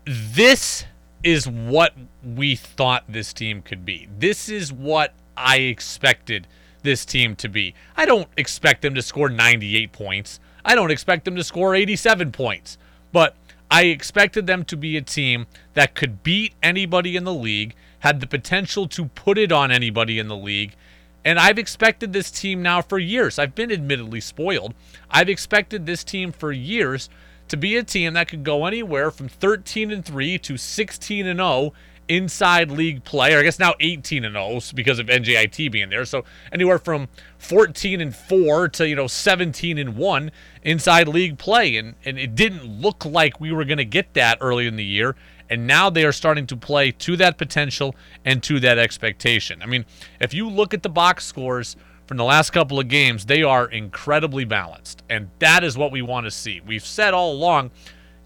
This 0.05 0.85
is 1.25 1.49
what 1.49 1.95
we 2.23 2.55
thought 2.55 3.05
this 3.09 3.33
team 3.33 3.63
could 3.63 3.85
be. 3.85 4.09
This 4.19 4.49
is 4.49 4.73
what 4.73 5.15
I 5.37 5.59
expected 5.59 6.47
this 6.83 7.05
team 7.05 7.35
to 7.37 7.49
be. 7.49 7.75
I 7.97 8.07
don't 8.07 8.29
expect 8.37 8.83
them 8.83 8.95
to 8.95 9.03
score 9.03 9.31
98 9.31 9.91
points. 9.91 10.39
I 10.65 10.75
don't 10.75 10.91
expect 10.91 11.25
them 11.25 11.35
to 11.37 11.43
score 11.43 11.75
87 11.75 12.31
points. 12.31 12.79
But 13.11 13.35
I 13.71 13.85
expected 13.85 14.47
them 14.47 14.65
to 14.67 14.77
be 14.77 14.97
a 14.97 15.03
team 15.03 15.47
that 15.73 15.95
could 15.95 16.23
beat 16.23 16.55
anybody 16.63 17.17
in 17.17 17.25
the 17.25 17.35
league, 17.35 17.75
had 18.01 18.21
the 18.21 18.27
potential 18.27 18.87
to 18.89 19.07
put 19.07 19.39
it 19.39 19.51
on 19.51 19.71
anybody 19.71 20.19
in 20.19 20.29
the 20.29 20.37
league. 20.37 20.77
And 21.25 21.39
I've 21.39 21.59
expected 21.59 22.13
this 22.13 22.31
team 22.31 22.61
now 22.61 22.83
for 22.83 22.99
years. 22.99 23.39
I've 23.39 23.55
been 23.55 23.73
admittedly 23.73 24.21
spoiled. 24.21 24.75
I've 25.11 25.31
expected 25.31 25.87
this 25.87 26.05
team 26.05 26.33
for 26.33 26.53
years 26.53 27.09
to 27.55 27.61
be 27.61 27.77
a 27.77 27.85
team 27.85 28.15
that 28.15 28.29
could 28.29 28.43
go 28.43 28.67
anywhere 28.67 29.11
from 29.11 29.29
13 29.29 29.93
and 29.93 30.05
3 30.05 30.39
to 30.39 30.57
16 30.57 31.27
and 31.27 31.39
0 31.39 31.73
inside 32.09 32.71
league 32.71 33.05
play, 33.05 33.33
or 33.33 33.39
I 33.39 33.43
guess 33.43 33.59
now 33.59 33.75
18 33.81 34.25
and 34.25 34.35
0 34.35 34.61
because 34.75 34.99
of 34.99 35.07
NJIT 35.07 35.71
being 35.71 35.89
there. 35.89 36.05
So 36.05 36.25
anywhere 36.53 36.79
from 36.79 37.09
14 37.39 38.01
and 38.01 38.15
4 38.15 38.69
to, 38.71 38.89
you 38.89 38.97
know, 38.97 39.07
17 39.07 39.79
and 39.79 39.97
1 39.97 40.33
inside 40.65 41.09
league 41.09 41.39
play. 41.39 41.77
And, 41.77 41.95
and 42.05 42.19
it 42.19 42.35
didn't 42.35 42.65
look 42.65 43.05
like 43.05 43.41
we 43.41 43.53
were 43.53 43.65
going 43.65 43.79
to 43.79 43.85
get 43.85 44.15
that 44.15 44.39
early 44.41 44.67
in 44.67 44.77
the 44.77 44.85
year. 44.85 45.15
And 45.49 45.67
now 45.67 45.91
they 45.91 46.05
are 46.05 46.13
starting 46.13 46.47
to 46.49 46.57
play 46.57 46.91
to 46.91 47.17
that 47.19 47.39
potential 47.39 47.95
and 48.25 48.43
to 48.43 48.59
that 48.61 48.79
expectation. 48.79 49.63
I 49.63 49.67
mean, 49.67 49.85
if 50.21 50.35
you 50.35 50.49
look 50.49 50.75
at 50.75 50.83
the 50.83 50.89
box 50.89 51.25
scores 51.25 51.77
from 52.07 52.17
the 52.17 52.25
last 52.25 52.51
couple 52.51 52.79
of 52.79 52.89
games, 52.89 53.27
they 53.27 53.43
are 53.43 53.67
incredibly 53.67 54.45
balanced. 54.45 55.03
And 55.09 55.31
that 55.39 55.65
is 55.65 55.77
what 55.77 55.93
we 55.93 56.03
want 56.03 56.27
to 56.27 56.31
see. 56.31 56.61
We've 56.61 56.85
said 56.85 57.15
all 57.15 57.33
along 57.33 57.71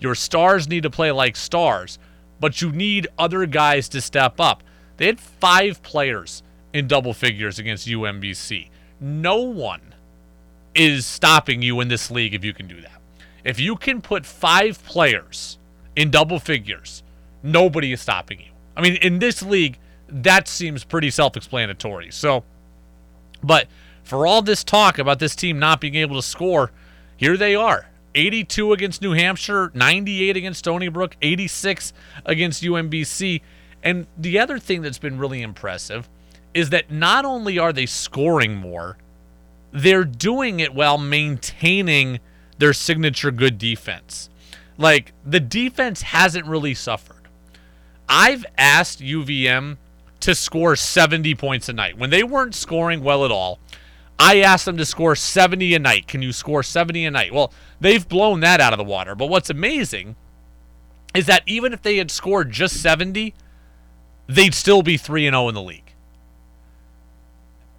your 0.01 0.15
stars 0.15 0.69
need 0.69 0.83
to 0.85 0.91
play 0.91 1.11
like 1.11 1.37
stars, 1.37 1.99
but 2.41 2.61
you 2.61 2.73
need 2.73 3.09
other 3.19 3.47
guys 3.47 3.89
to 3.91 4.01
step 4.01 4.41
up. 4.41 4.63
They 4.97 5.07
had 5.07 5.21
five 5.21 5.83
players 5.83 6.43
in 6.73 6.87
double 6.87 7.15
figures 7.15 7.59
against 7.59 7.87
UMBC. 7.89 8.69
No 9.01 9.39
one 9.39 9.95
is 10.75 11.07
stopping 11.07 11.63
you 11.63 11.81
in 11.81 11.89
this 11.89 12.11
league 12.11 12.35
if 12.35 12.45
you 12.45 12.53
can 12.53 12.67
do 12.67 12.81
that. 12.81 13.01
If 13.45 13.59
you 13.59 13.77
can 13.77 14.01
put 14.01 14.27
five 14.27 14.83
players 14.85 15.59
in 15.97 16.11
double 16.11 16.39
figures, 16.39 17.03
nobody 17.43 17.93
is 17.93 18.01
stopping 18.01 18.41
you. 18.41 18.51
I 18.77 18.83
mean, 18.83 18.97
in 18.97 19.19
this 19.19 19.43
league, 19.43 19.79
that 20.09 20.49
seems 20.49 20.85
pretty 20.85 21.11
self 21.11 21.37
explanatory. 21.37 22.11
So, 22.11 22.45
but 23.43 23.69
for 24.03 24.27
all 24.27 24.43
this 24.43 24.65
talk 24.65 24.99
about 24.99 25.19
this 25.19 25.37
team 25.37 25.59
not 25.59 25.81
being 25.81 25.95
able 25.95 26.17
to 26.17 26.23
score, 26.23 26.71
here 27.17 27.37
they 27.37 27.55
are 27.55 27.89
82 28.15 28.73
against 28.73 29.03
New 29.03 29.13
Hampshire, 29.13 29.71
98 29.75 30.37
against 30.37 30.61
Stony 30.61 30.89
Brook, 30.89 31.17
86 31.23 31.93
against 32.25 32.63
UMBC. 32.63 33.43
And 33.83 34.07
the 34.17 34.39
other 34.39 34.59
thing 34.59 34.83
that's 34.83 34.99
been 34.99 35.19
really 35.19 35.43
impressive 35.43 36.09
is 36.55 36.71
that 36.71 36.91
not 36.91 37.25
only 37.25 37.59
are 37.59 37.73
they 37.73 37.87
scoring 37.87 38.57
more, 38.57 38.97
they're 39.73 40.05
doing 40.05 40.61
it 40.61 40.75
while 40.75 40.99
maintaining 40.99 42.19
their 42.59 42.73
signature 42.73 43.31
good 43.31 43.59
defense. 43.59 44.31
Like 44.77 45.13
the 45.25 45.41
defense 45.41 46.03
hasn't 46.03 46.47
really 46.47 46.75
suffered. 46.75 47.29
I've 48.09 48.47
asked 48.57 49.01
UVM 49.01 49.77
to 50.21 50.35
score 50.35 50.77
70 50.77 51.35
points 51.35 51.69
a 51.69 51.73
night. 51.73 51.99
When 51.99 52.11
they 52.11 52.23
weren't 52.23 52.55
scoring 52.55 53.03
well 53.03 53.25
at 53.25 53.31
all, 53.31 53.59
I 54.19 54.41
asked 54.41 54.65
them 54.65 54.77
to 54.79 54.85
score 54.85 55.15
70 55.15 55.75
a 55.75 55.79
night. 55.79 56.09
Can 56.09 56.23
you 56.23 56.33
score 56.33 56.63
70 56.63 57.05
a 57.05 57.11
night? 57.11 57.33
Well, 57.33 57.53
they've 57.81 58.07
blown 58.07 58.41
that 58.41 58.61
out 58.61 58.73
of 58.73 58.79
the 58.79 58.85
water. 58.85 59.15
But 59.15 59.29
what's 59.29 59.51
amazing 59.51 60.17
is 61.15 61.27
that 61.27 61.43
even 61.47 61.73
if 61.73 61.83
they 61.83 61.97
had 61.97 62.11
scored 62.11 62.51
just 62.51 62.83
70, 62.83 63.35
they'd 64.27 64.55
still 64.55 64.83
be 64.83 64.97
3 64.97 65.27
and 65.27 65.35
0 65.35 65.49
in 65.49 65.55
the 65.55 65.63
league. 65.63 65.95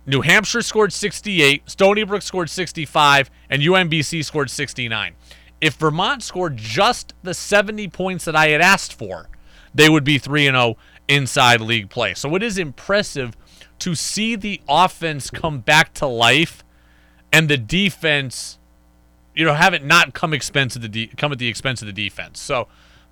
New 0.05 0.21
Hampshire 0.21 0.63
scored 0.63 0.91
68, 0.91 1.69
Stony 1.69 2.03
Brook 2.03 2.23
scored 2.23 2.49
65, 2.49 3.29
and 3.49 3.61
UMBC 3.61 4.25
scored 4.25 4.49
69. 4.49 5.13
If 5.61 5.75
Vermont 5.75 6.23
scored 6.23 6.57
just 6.57 7.13
the 7.21 7.33
70 7.33 7.89
points 7.89 8.25
that 8.25 8.35
I 8.35 8.47
had 8.47 8.61
asked 8.61 8.93
for, 8.93 9.29
they 9.73 9.87
would 9.87 10.03
be 10.03 10.17
3 10.17 10.47
and 10.47 10.55
0 10.55 10.77
inside 11.09 11.59
league 11.59 11.89
play. 11.89 12.13
So 12.13 12.33
it 12.35 12.43
is 12.43 12.57
impressive 12.57 13.35
to 13.79 13.95
see 13.95 14.35
the 14.35 14.61
offense 14.69 15.29
come 15.29 15.59
back 15.59 15.93
to 15.95 16.05
life 16.05 16.63
and 17.31 17.49
the 17.49 17.57
defense 17.57 18.59
you 19.35 19.45
know 19.45 19.53
have 19.53 19.73
it 19.73 19.83
not 19.83 20.13
come 20.13 20.33
expense 20.33 20.75
of 20.75 20.81
the 20.81 20.89
de- 20.89 21.07
come 21.07 21.31
at 21.31 21.37
the 21.37 21.47
expense 21.47 21.81
of 21.81 21.85
the 21.87 21.93
defense. 21.93 22.39
So 22.39 22.67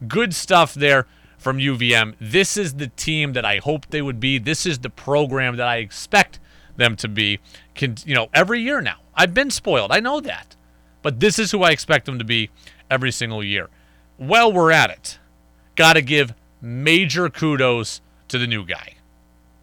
good 0.08 0.34
stuff 0.34 0.74
there 0.74 1.08
from 1.38 1.58
UVM. 1.58 2.16
This 2.20 2.58
is 2.58 2.76
the 2.76 2.88
team 2.88 3.34
that 3.34 3.46
I 3.46 3.58
hoped 3.58 3.92
they 3.92 4.02
would 4.02 4.20
be. 4.20 4.38
This 4.38 4.66
is 4.66 4.80
the 4.80 4.90
program 4.90 5.56
that 5.58 5.68
I 5.68 5.78
expect 5.78 6.40
them 6.76 6.96
to 6.98 7.08
be. 7.08 7.40
Can, 7.76 7.96
you 8.06 8.16
know, 8.16 8.28
every 8.34 8.62
year 8.62 8.82
now. 8.82 8.98
I've 9.16 9.34
been 9.34 9.52
spoiled. 9.52 9.92
I 9.92 10.00
know 10.00 10.20
that. 10.22 10.56
But 11.02 11.20
this 11.20 11.40
is 11.40 11.52
who 11.52 11.64
I 11.64 11.72
expect 11.72 12.06
them 12.06 12.20
to 12.20 12.26
be 12.26 12.50
every 12.90 13.12
single 13.12 13.44
year. 13.44 13.70
Well, 14.18 14.52
we're 14.52 14.72
at 14.72 14.90
it. 14.90 15.20
Got 15.76 15.94
to 15.94 16.02
give 16.02 16.34
major 16.62 17.30
kudos 17.30 18.02
to 18.28 18.38
the 18.38 18.48
new 18.48 18.66
guy. 18.66 18.96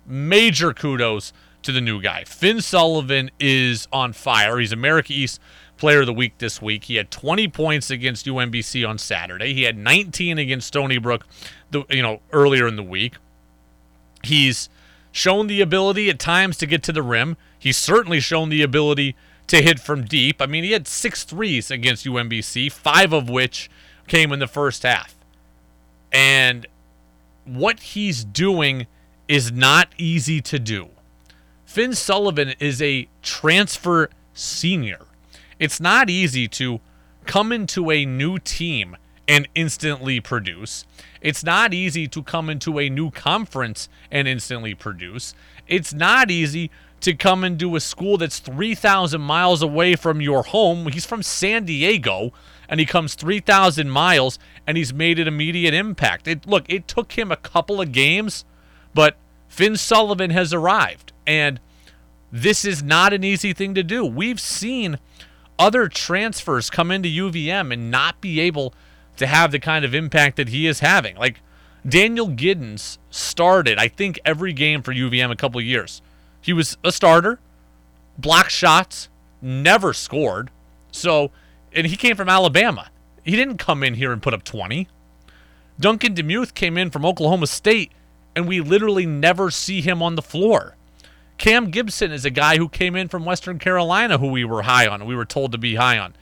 Major 0.07 0.73
kudos 0.73 1.33
to 1.63 1.73
the 1.73 1.81
new 1.81 2.01
guy. 2.01 2.25
Finn 2.25 2.61
Sullivan 2.61 3.31
is 3.41 3.89
on 3.93 4.13
fire. 4.13 4.59
He's 4.59 4.73
America 4.73 5.13
East 5.13 5.41
Player 5.77 6.01
of 6.01 6.07
the 6.07 6.13
Week 6.13 6.39
this 6.39 6.63
week. 6.63 6.85
He 6.85 6.97
had 6.97 7.11
20 7.11 7.49
points 7.49 7.91
against 7.91 8.27
UMBC 8.27 8.89
on 8.89 8.99
Saturday. 8.99 9.55
He 9.55 9.63
had 9.63 9.77
19 9.77 10.39
against 10.39 10.69
Stony 10.69 10.99
Brook, 10.99 11.27
the, 11.71 11.85
you 11.91 12.03
know, 12.03 12.21
earlier 12.33 12.67
in 12.67 12.77
the 12.77 12.83
week. 12.83 13.15
He's 14.23 14.69
shown 15.11 15.47
the 15.47 15.61
ability 15.61 16.11
at 16.11 16.19
times 16.19 16.57
to 16.59 16.67
get 16.67 16.83
to 16.85 16.93
the 16.93 17.03
rim. 17.03 17.37
He's 17.59 17.77
certainly 17.77 18.21
shown 18.21 18.51
the 18.51 18.63
ability 18.63 19.17
to 19.47 19.63
hit 19.63 19.81
from 19.81 20.05
deep. 20.05 20.41
I 20.41 20.47
mean, 20.47 20.65
he 20.65 20.73
had 20.73 20.87
six 20.87 21.25
threes 21.25 21.71
against 21.71 22.05
UMBC, 22.05 22.71
five 22.73 23.13
of 23.13 23.29
which 23.29 23.71
came 24.07 24.33
in 24.33 24.39
the 24.39 24.47
first 24.47 24.83
half. 24.83 25.15
And 26.13 26.67
what 27.45 27.81
he's 27.81 28.25
doing 28.25 28.87
is 29.29 29.53
not 29.53 29.89
easy 29.99 30.41
to 30.43 30.59
do. 30.59 30.91
Finn 31.65 31.95
Sullivan 31.95 32.55
is 32.61 32.81
a 32.81 33.09
transfer 33.23 34.11
senior. 34.33 35.07
It's 35.59 35.81
not 35.81 36.11
easy 36.11 36.49
to 36.49 36.81
come 37.27 37.53
into 37.53 37.91
a 37.91 38.05
new 38.05 38.39
team 38.39 38.97
and 39.27 39.49
instantly 39.55 40.21
produce. 40.21 40.85
It's 41.21 41.43
not 41.43 41.73
easy 41.73 42.07
to 42.09 42.23
come 42.23 42.51
into 42.51 42.79
a 42.79 42.91
new 42.91 43.11
conference 43.11 43.89
and 44.11 44.29
instantly 44.29 44.75
produce. 44.75 45.35
It's 45.67 45.95
not 45.95 46.31
easy 46.31 46.71
to 47.01 47.15
come 47.15 47.45
into 47.45 47.77
a 47.77 47.81
school 47.81 48.19
that's 48.19 48.39
3,000 48.39 49.21
miles 49.21 49.63
away 49.63 49.97
from 49.97 50.21
your 50.21 50.43
home. 50.43 50.89
He's 50.93 51.07
from 51.07 51.23
San 51.23 51.65
Diego 51.65 52.33
and 52.69 52.81
he 52.81 52.87
comes 52.87 53.15
3,000 53.15 53.91
miles 53.91 54.39
and 54.67 54.77
he's 54.77 54.93
made 54.93 55.19
an 55.19 55.29
immediate 55.29 55.75
impact. 55.75 56.27
It, 56.29 56.47
look, 56.47 56.65
it 56.69 56.89
took 56.89 57.13
him 57.13 57.31
a 57.31 57.37
couple 57.37 57.81
of 57.81 57.93
games, 57.93 58.45
but 58.93 59.17
Finn 59.49 59.77
Sullivan 59.77 60.31
has 60.31 60.53
arrived. 60.53 61.13
And 61.27 61.61
this 62.33 62.65
is 62.65 62.83
not 62.83 63.13
an 63.13 63.25
easy 63.25 63.53
thing 63.53 63.75
to 63.75 63.83
do. 63.83 64.05
We've 64.05 64.41
seen 64.41 64.99
other 65.59 65.89
transfers 65.89 66.71
come 66.71 66.91
into 66.91 67.09
UVM 67.09 67.73
and 67.73 67.91
not 67.91 68.21
be 68.21 68.41
able 68.41 68.75
to 69.17 69.27
have 69.27 69.53
the 69.53 69.61
kind 69.61 69.85
of 69.85 69.95
impact 69.95 70.37
that 70.37 70.49
he 70.49 70.67
is 70.67 70.81
having. 70.81 71.17
Like 71.17 71.41
Daniel 71.87 72.29
Giddens 72.29 72.99
started, 73.11 73.79
I 73.79 73.89
think, 73.89 74.19
every 74.25 74.53
game 74.53 74.83
for 74.83 74.93
UVM 74.93 75.31
a 75.31 75.37
couple 75.37 75.61
years. 75.61 76.03
He 76.41 76.53
was 76.53 76.77
a 76.83 76.91
starter, 76.91 77.39
blocked 78.19 78.51
shots, 78.51 79.09
never 79.41 79.93
scored. 79.93 80.51
So, 80.91 81.31
and 81.75 81.87
he 81.87 81.97
came 81.97 82.17
from 82.17 82.29
Alabama. 82.29 82.91
He 83.25 83.37
didn't 83.37 83.59
come 83.59 83.83
in 83.83 83.95
here 83.95 84.13
and 84.13 84.23
put 84.23 84.35
up 84.35 84.45
20. 84.45 84.89
Duncan 85.81 86.15
Demuth 86.15 86.55
came 86.55 86.79
in 86.79 86.91
from 86.91 87.05
Oklahoma 87.05 87.47
State, 87.47 87.93
and 88.37 88.47
we 88.47 88.61
literally 88.61 89.07
never 89.07 89.51
see 89.51 89.81
him 89.81 90.03
on 90.03 90.15
the 90.15 90.23
floor. 90.23 90.77
Cam 91.37 91.71
Gibson 91.71 92.13
is 92.13 92.25
a 92.25 92.31
guy 92.31 92.59
who 92.59 92.69
came 92.69 92.95
in 92.95 93.09
from 93.09 93.25
Western 93.25 93.59
Carolina 93.59 94.19
who 94.19 94.29
we 94.29 94.45
were 94.45 94.63
high 94.63 94.87
on, 94.87 95.05
we 95.05 95.17
were 95.17 95.25
told 95.25 95.53
to 95.53 95.59
be 95.59 95.75
high 95.75 95.99
on. 95.99 96.15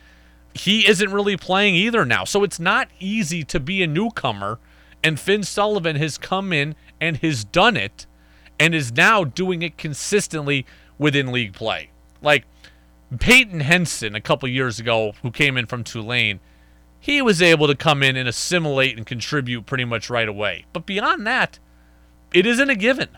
He 0.55 0.87
isn't 0.87 1.11
really 1.11 1.37
playing 1.37 1.75
either 1.75 2.05
now. 2.05 2.23
So 2.23 2.43
it's 2.43 2.59
not 2.59 2.87
easy 2.99 3.43
to 3.45 3.59
be 3.59 3.81
a 3.83 3.87
newcomer. 3.87 4.59
And 5.03 5.19
Finn 5.19 5.43
Sullivan 5.43 5.95
has 5.97 6.17
come 6.17 6.53
in 6.53 6.75
and 7.01 7.17
has 7.17 7.43
done 7.43 7.75
it 7.75 8.05
and 8.59 8.73
is 8.73 8.91
now 8.91 9.23
doing 9.23 9.61
it 9.61 9.77
consistently 9.77 10.65
within 10.97 11.31
league 11.31 11.53
play. 11.53 11.89
Like 12.21 12.45
Peyton 13.19 13.61
Henson 13.61 14.15
a 14.15 14.21
couple 14.21 14.47
years 14.49 14.79
ago, 14.79 15.13
who 15.21 15.31
came 15.31 15.57
in 15.57 15.65
from 15.65 15.83
Tulane, 15.83 16.39
he 16.99 17.21
was 17.21 17.41
able 17.41 17.67
to 17.67 17.75
come 17.75 18.01
in 18.01 18.15
and 18.15 18.29
assimilate 18.29 18.95
and 18.95 19.05
contribute 19.05 19.65
pretty 19.65 19.85
much 19.85 20.09
right 20.09 20.27
away. 20.27 20.65
But 20.71 20.85
beyond 20.85 21.27
that, 21.27 21.59
it 22.33 22.45
isn't 22.45 22.69
a 22.69 22.75
given. 22.75 23.09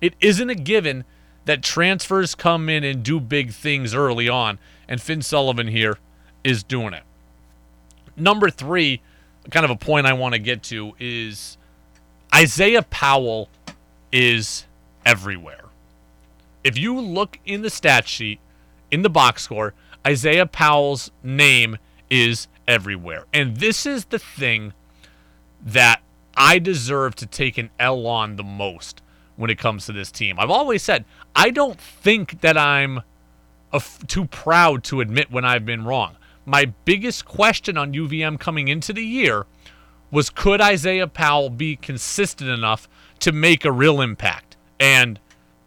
It 0.00 0.14
isn't 0.20 0.48
a 0.50 0.54
given 0.54 1.04
that 1.44 1.62
transfers 1.62 2.34
come 2.34 2.68
in 2.68 2.84
and 2.84 3.02
do 3.02 3.20
big 3.20 3.52
things 3.52 3.94
early 3.94 4.28
on, 4.28 4.58
and 4.88 5.00
Finn 5.00 5.22
Sullivan 5.22 5.68
here 5.68 5.98
is 6.42 6.62
doing 6.62 6.94
it. 6.94 7.02
Number 8.16 8.50
three, 8.50 9.02
kind 9.50 9.64
of 9.64 9.70
a 9.70 9.76
point 9.76 10.06
I 10.06 10.12
want 10.12 10.34
to 10.34 10.38
get 10.38 10.62
to 10.64 10.94
is 10.98 11.56
Isaiah 12.34 12.82
Powell 12.82 13.48
is 14.10 14.66
everywhere. 15.04 15.64
If 16.64 16.78
you 16.78 16.98
look 17.00 17.38
in 17.44 17.62
the 17.62 17.70
stat 17.70 18.06
sheet, 18.06 18.40
in 18.92 19.02
the 19.02 19.10
box 19.10 19.42
score, 19.42 19.74
Isaiah 20.06 20.46
Powell's 20.46 21.10
name 21.24 21.78
is 22.08 22.46
everywhere. 22.68 23.24
And 23.32 23.56
this 23.56 23.86
is 23.86 24.04
the 24.04 24.18
thing 24.18 24.74
that 25.64 26.02
I 26.36 26.58
deserve 26.58 27.14
to 27.16 27.26
take 27.26 27.58
an 27.58 27.70
L 27.80 28.06
on 28.06 28.36
the 28.36 28.44
most 28.44 29.02
when 29.36 29.50
it 29.50 29.58
comes 29.58 29.86
to 29.86 29.92
this 29.92 30.12
team. 30.12 30.38
I've 30.38 30.50
always 30.50 30.82
said 30.82 31.04
I 31.34 31.50
don't 31.50 31.80
think 31.80 32.42
that 32.42 32.56
I'm 32.56 33.00
too 34.06 34.26
proud 34.26 34.84
to 34.84 35.00
admit 35.00 35.30
when 35.30 35.44
I've 35.44 35.64
been 35.64 35.84
wrong. 35.84 36.16
my 36.44 36.66
biggest 36.84 37.24
question 37.24 37.78
on 37.78 37.92
UVM 37.92 38.38
coming 38.38 38.66
into 38.66 38.92
the 38.92 39.04
year 39.04 39.46
was 40.10 40.28
could 40.28 40.60
Isaiah 40.60 41.06
Powell 41.06 41.48
be 41.48 41.76
consistent 41.76 42.50
enough 42.50 42.88
to 43.20 43.32
make 43.32 43.64
a 43.64 43.72
real 43.72 44.00
impact? 44.00 44.56
And 44.78 45.18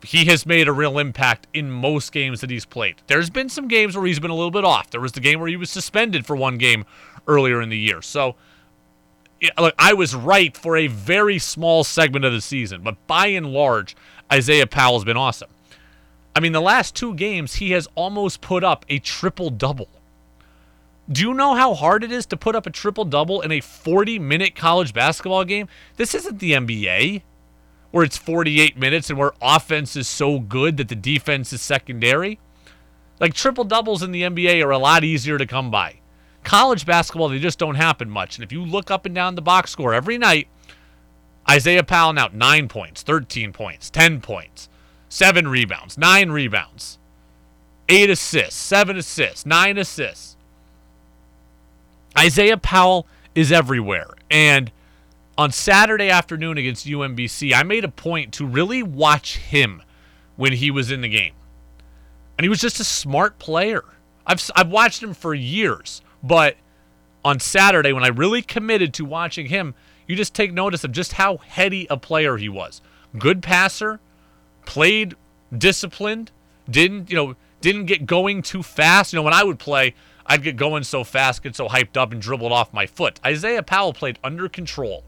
he 0.06 0.26
has 0.26 0.46
made 0.46 0.68
a 0.68 0.74
real 0.74 1.00
impact 1.00 1.48
in 1.54 1.70
most 1.72 2.12
games 2.12 2.42
that 2.42 2.50
he's 2.50 2.66
played. 2.66 2.96
There's 3.08 3.30
been 3.30 3.50
some 3.50 3.68
games 3.68 3.96
where 3.96 4.06
he's 4.06 4.20
been 4.20 4.32
a 4.32 4.36
little 4.36 4.52
bit 4.52 4.64
off. 4.64 4.90
There 4.90 5.02
was 5.02 5.14
the 5.14 5.20
game 5.20 5.40
where 5.40 5.50
he 5.50 5.58
was 5.58 5.70
suspended 5.70 6.26
for 6.26 6.36
one 6.36 6.58
game 6.58 6.86
earlier 7.28 7.62
in 7.62 7.70
the 7.70 7.78
year. 7.78 8.02
So 8.02 8.36
look, 9.58 9.76
I 9.78 9.94
was 9.94 10.16
right 10.16 10.56
for 10.56 10.78
a 10.78 10.88
very 10.88 11.40
small 11.40 11.84
segment 11.84 12.26
of 12.26 12.34
the 12.34 12.42
season, 12.42 12.82
but 12.82 12.96
by 13.08 13.28
and 13.28 13.48
large, 13.48 13.96
Isaiah 14.32 14.68
Powell's 14.68 15.04
been 15.04 15.18
awesome. 15.18 15.50
I 16.36 16.40
mean, 16.40 16.52
the 16.52 16.62
last 16.62 16.96
two 16.96 17.14
games, 17.14 17.56
he 17.56 17.72
has 17.72 17.88
almost 17.96 18.42
put 18.42 18.64
up 18.64 18.86
a 18.90 19.00
triple 19.00 19.50
double. 19.50 19.88
Do 21.10 21.22
you 21.22 21.34
know 21.34 21.54
how 21.54 21.76
hard 21.76 22.04
it 22.04 22.12
is 22.12 22.26
to 22.28 22.38
put 22.38 22.56
up 22.56 22.66
a 22.66 22.72
triple 22.72 23.06
double 23.06 23.42
in 23.42 23.52
a 23.52 23.62
40 23.62 24.20
minute 24.20 24.56
college 24.56 24.94
basketball 24.94 25.46
game? 25.46 25.68
This 25.98 26.16
isn't 26.16 26.40
the 26.40 26.54
NBA 26.54 27.22
where 27.96 28.04
it's 28.04 28.18
48 28.18 28.78
minutes 28.78 29.10
and 29.10 29.18
where 29.18 29.32
offense 29.42 29.96
is 29.96 30.06
so 30.06 30.38
good 30.38 30.76
that 30.76 30.90
the 30.90 30.98
defense 30.98 31.54
is 31.54 31.62
secondary. 31.62 32.40
Like 33.22 33.34
triple 33.34 33.64
doubles 33.64 34.04
in 34.04 34.12
the 34.12 34.24
NBA 34.24 34.62
are 34.66 34.72
a 34.72 34.78
lot 34.78 35.06
easier 35.06 35.38
to 35.38 35.46
come 35.46 35.72
by. 35.72 36.02
College 36.44 36.86
basketball, 36.86 37.30
they 37.30 37.40
just 37.40 37.58
don't 37.58 37.76
happen 37.76 38.10
much. 38.10 38.36
And 38.36 38.44
if 38.44 38.52
you 38.52 38.66
look 38.66 38.92
up 38.92 39.06
and 39.06 39.16
down 39.16 39.36
the 39.36 39.42
box 39.42 39.72
score 39.72 39.94
every 39.94 40.18
night, 40.18 40.50
Isaiah 41.50 41.86
Powell 41.86 42.12
now 42.12 42.28
9 42.34 42.68
points, 42.68 43.02
13 43.02 43.54
points, 43.54 43.90
10 43.90 44.20
points, 44.20 44.68
7 45.08 45.48
rebounds, 45.48 45.98
9 45.98 46.32
rebounds, 46.32 47.00
8 47.88 48.10
assists, 48.10 48.60
7 48.60 48.98
assists, 48.98 49.46
9 49.46 49.78
assists. 49.78 50.36
Isaiah 52.18 52.58
Powell 52.58 53.08
is 53.36 53.54
everywhere. 53.54 54.10
And 54.30 54.70
on 55.38 55.52
Saturday 55.52 56.10
afternoon 56.10 56.58
against 56.58 56.86
UMBC, 56.88 57.54
I 57.54 57.64
made 57.64 57.84
a 57.84 57.90
point 57.90 58.34
to 58.36 58.46
really 58.46 58.84
watch 58.84 59.38
him 59.38 59.82
when 60.36 60.54
he 60.54 60.72
was 60.72 60.92
in 60.92 61.02
the 61.02 61.10
game. 61.10 61.34
And 62.38 62.44
he 62.44 62.50
was 62.50 62.60
just 62.60 62.80
a 62.80 62.84
smart 62.84 63.38
player. 63.40 63.84
I've, 64.26 64.50
I've 64.56 64.70
watched 64.70 65.04
him 65.04 65.14
for 65.14 65.34
years, 65.34 66.02
but 66.24 66.56
on 67.24 67.40
Saturday, 67.40 67.94
when 67.94 68.04
I 68.04 68.08
really 68.08 68.42
committed 68.42 68.94
to 68.96 69.06
watching 69.06 69.48
him, 69.48 69.76
you 70.08 70.16
just 70.16 70.34
take 70.34 70.54
notice 70.54 70.84
of 70.84 70.92
just 70.92 71.14
how 71.14 71.38
heady 71.38 71.88
a 71.90 71.98
player 71.98 72.38
he 72.38 72.50
was. 72.50 72.82
Good 73.18 73.42
passer, 73.42 74.00
played 74.66 75.16
disciplined, 75.56 76.32
didn't, 76.70 77.10
you 77.10 77.16
know, 77.16 77.36
didn't 77.62 77.86
get 77.86 78.06
going 78.06 78.42
too 78.42 78.64
fast. 78.64 79.12
You 79.12 79.18
know, 79.18 79.24
when 79.24 79.34
I 79.34 79.44
would 79.44 79.60
play, 79.60 79.96
I'd 80.26 80.44
get 80.44 80.56
going 80.56 80.84
so 80.84 81.04
fast, 81.04 81.44
get 81.44 81.56
so 81.56 81.68
hyped 81.68 81.98
up, 81.98 82.12
and 82.12 82.22
dribbled 82.22 82.52
off 82.52 82.74
my 82.74 82.86
foot. 82.86 83.20
Isaiah 83.26 83.64
Powell 83.64 83.94
played 83.94 84.20
under 84.24 84.50
control. 84.50 85.04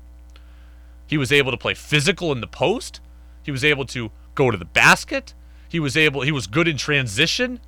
He 1.07 1.17
was 1.17 1.31
able 1.31 1.51
to 1.51 1.57
play 1.57 1.73
physical 1.73 2.31
in 2.31 2.41
the 2.41 2.47
post. 2.47 2.99
He 3.41 3.51
was 3.51 3.63
able 3.63 3.85
to 3.87 4.11
go 4.35 4.51
to 4.51 4.57
the 4.57 4.65
basket. 4.65 5.33
He 5.69 5.79
was 5.79 5.97
able. 5.97 6.21
He 6.21 6.31
was 6.31 6.47
good 6.47 6.67
in 6.67 6.77
transition. 6.77 7.59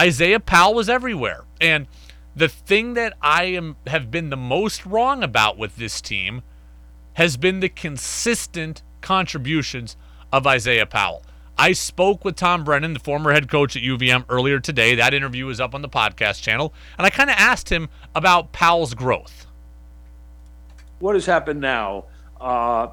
Isaiah 0.00 0.40
Powell 0.40 0.74
was 0.74 0.88
everywhere, 0.88 1.44
and 1.60 1.86
the 2.34 2.48
thing 2.48 2.94
that 2.94 3.14
I 3.20 3.44
am 3.44 3.76
have 3.86 4.10
been 4.10 4.30
the 4.30 4.36
most 4.36 4.86
wrong 4.86 5.22
about 5.22 5.58
with 5.58 5.76
this 5.76 6.00
team 6.00 6.42
has 7.14 7.36
been 7.36 7.58
the 7.58 7.68
consistent 7.68 8.82
contributions 9.00 9.96
of 10.32 10.46
Isaiah 10.46 10.86
Powell. 10.86 11.24
I 11.58 11.72
spoke 11.72 12.24
with 12.24 12.36
Tom 12.36 12.62
Brennan, 12.62 12.92
the 12.92 13.00
former 13.00 13.32
head 13.32 13.50
coach 13.50 13.74
at 13.74 13.82
UVM, 13.82 14.24
earlier 14.28 14.60
today. 14.60 14.94
That 14.94 15.12
interview 15.12 15.48
is 15.48 15.60
up 15.60 15.74
on 15.74 15.82
the 15.82 15.88
podcast 15.88 16.40
channel. 16.40 16.72
And 16.96 17.04
I 17.04 17.10
kind 17.10 17.28
of 17.28 17.34
asked 17.36 17.68
him 17.68 17.88
about 18.14 18.52
Powell's 18.52 18.94
growth. 18.94 19.46
What 21.00 21.16
has 21.16 21.26
happened 21.26 21.60
now 21.60 22.04
uh, 22.40 22.88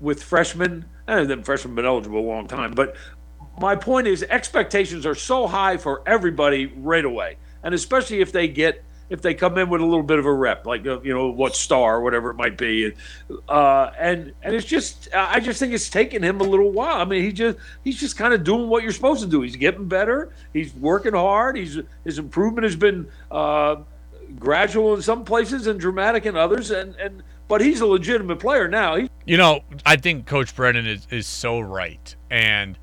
with 0.00 0.22
freshmen? 0.22 0.86
And 1.06 1.28
the 1.28 1.42
freshmen 1.42 1.74
been 1.74 1.84
eligible 1.84 2.20
a 2.20 2.28
long 2.28 2.46
time. 2.46 2.72
But 2.72 2.96
my 3.58 3.76
point 3.76 4.06
is, 4.06 4.22
expectations 4.22 5.04
are 5.04 5.14
so 5.14 5.46
high 5.46 5.76
for 5.76 6.02
everybody 6.06 6.66
right 6.66 7.04
away. 7.04 7.36
And 7.62 7.74
especially 7.74 8.20
if 8.20 8.32
they 8.32 8.48
get 8.48 8.84
if 9.12 9.20
they 9.20 9.34
come 9.34 9.58
in 9.58 9.68
with 9.68 9.82
a 9.82 9.84
little 9.84 10.02
bit 10.02 10.18
of 10.18 10.24
a 10.24 10.32
rep, 10.32 10.66
like 10.66 10.86
uh, 10.86 10.98
you 11.02 11.12
know 11.12 11.28
what 11.28 11.54
star, 11.54 12.00
whatever 12.00 12.30
it 12.30 12.34
might 12.34 12.56
be, 12.56 12.94
uh, 13.46 13.90
and 13.98 14.32
and 14.42 14.54
it's 14.54 14.64
just 14.64 15.08
I 15.14 15.38
just 15.38 15.58
think 15.60 15.74
it's 15.74 15.90
taken 15.90 16.22
him 16.22 16.40
a 16.40 16.44
little 16.44 16.70
while. 16.70 16.96
I 16.96 17.04
mean, 17.04 17.22
he 17.22 17.30
just 17.30 17.58
he's 17.84 18.00
just 18.00 18.16
kind 18.16 18.32
of 18.32 18.42
doing 18.42 18.68
what 18.68 18.82
you're 18.82 18.92
supposed 18.92 19.20
to 19.20 19.28
do. 19.28 19.42
He's 19.42 19.56
getting 19.56 19.86
better. 19.86 20.32
He's 20.54 20.72
working 20.74 21.12
hard. 21.12 21.58
He's 21.58 21.78
his 22.04 22.18
improvement 22.18 22.64
has 22.64 22.74
been 22.74 23.06
uh, 23.30 23.82
gradual 24.38 24.94
in 24.94 25.02
some 25.02 25.24
places 25.24 25.66
and 25.66 25.78
dramatic 25.78 26.24
in 26.24 26.34
others, 26.34 26.70
and 26.70 26.96
and 26.96 27.22
but 27.52 27.60
he's 27.60 27.82
a 27.82 27.86
legitimate 27.86 28.38
player 28.38 28.66
now. 28.66 28.96
He, 28.96 29.10
you 29.26 29.36
know, 29.36 29.60
I 29.84 29.96
think 29.96 30.24
Coach 30.24 30.56
Brennan 30.56 30.86
is 30.86 31.06
is 31.10 31.26
so 31.26 31.60
right, 31.60 32.16
and 32.30 32.78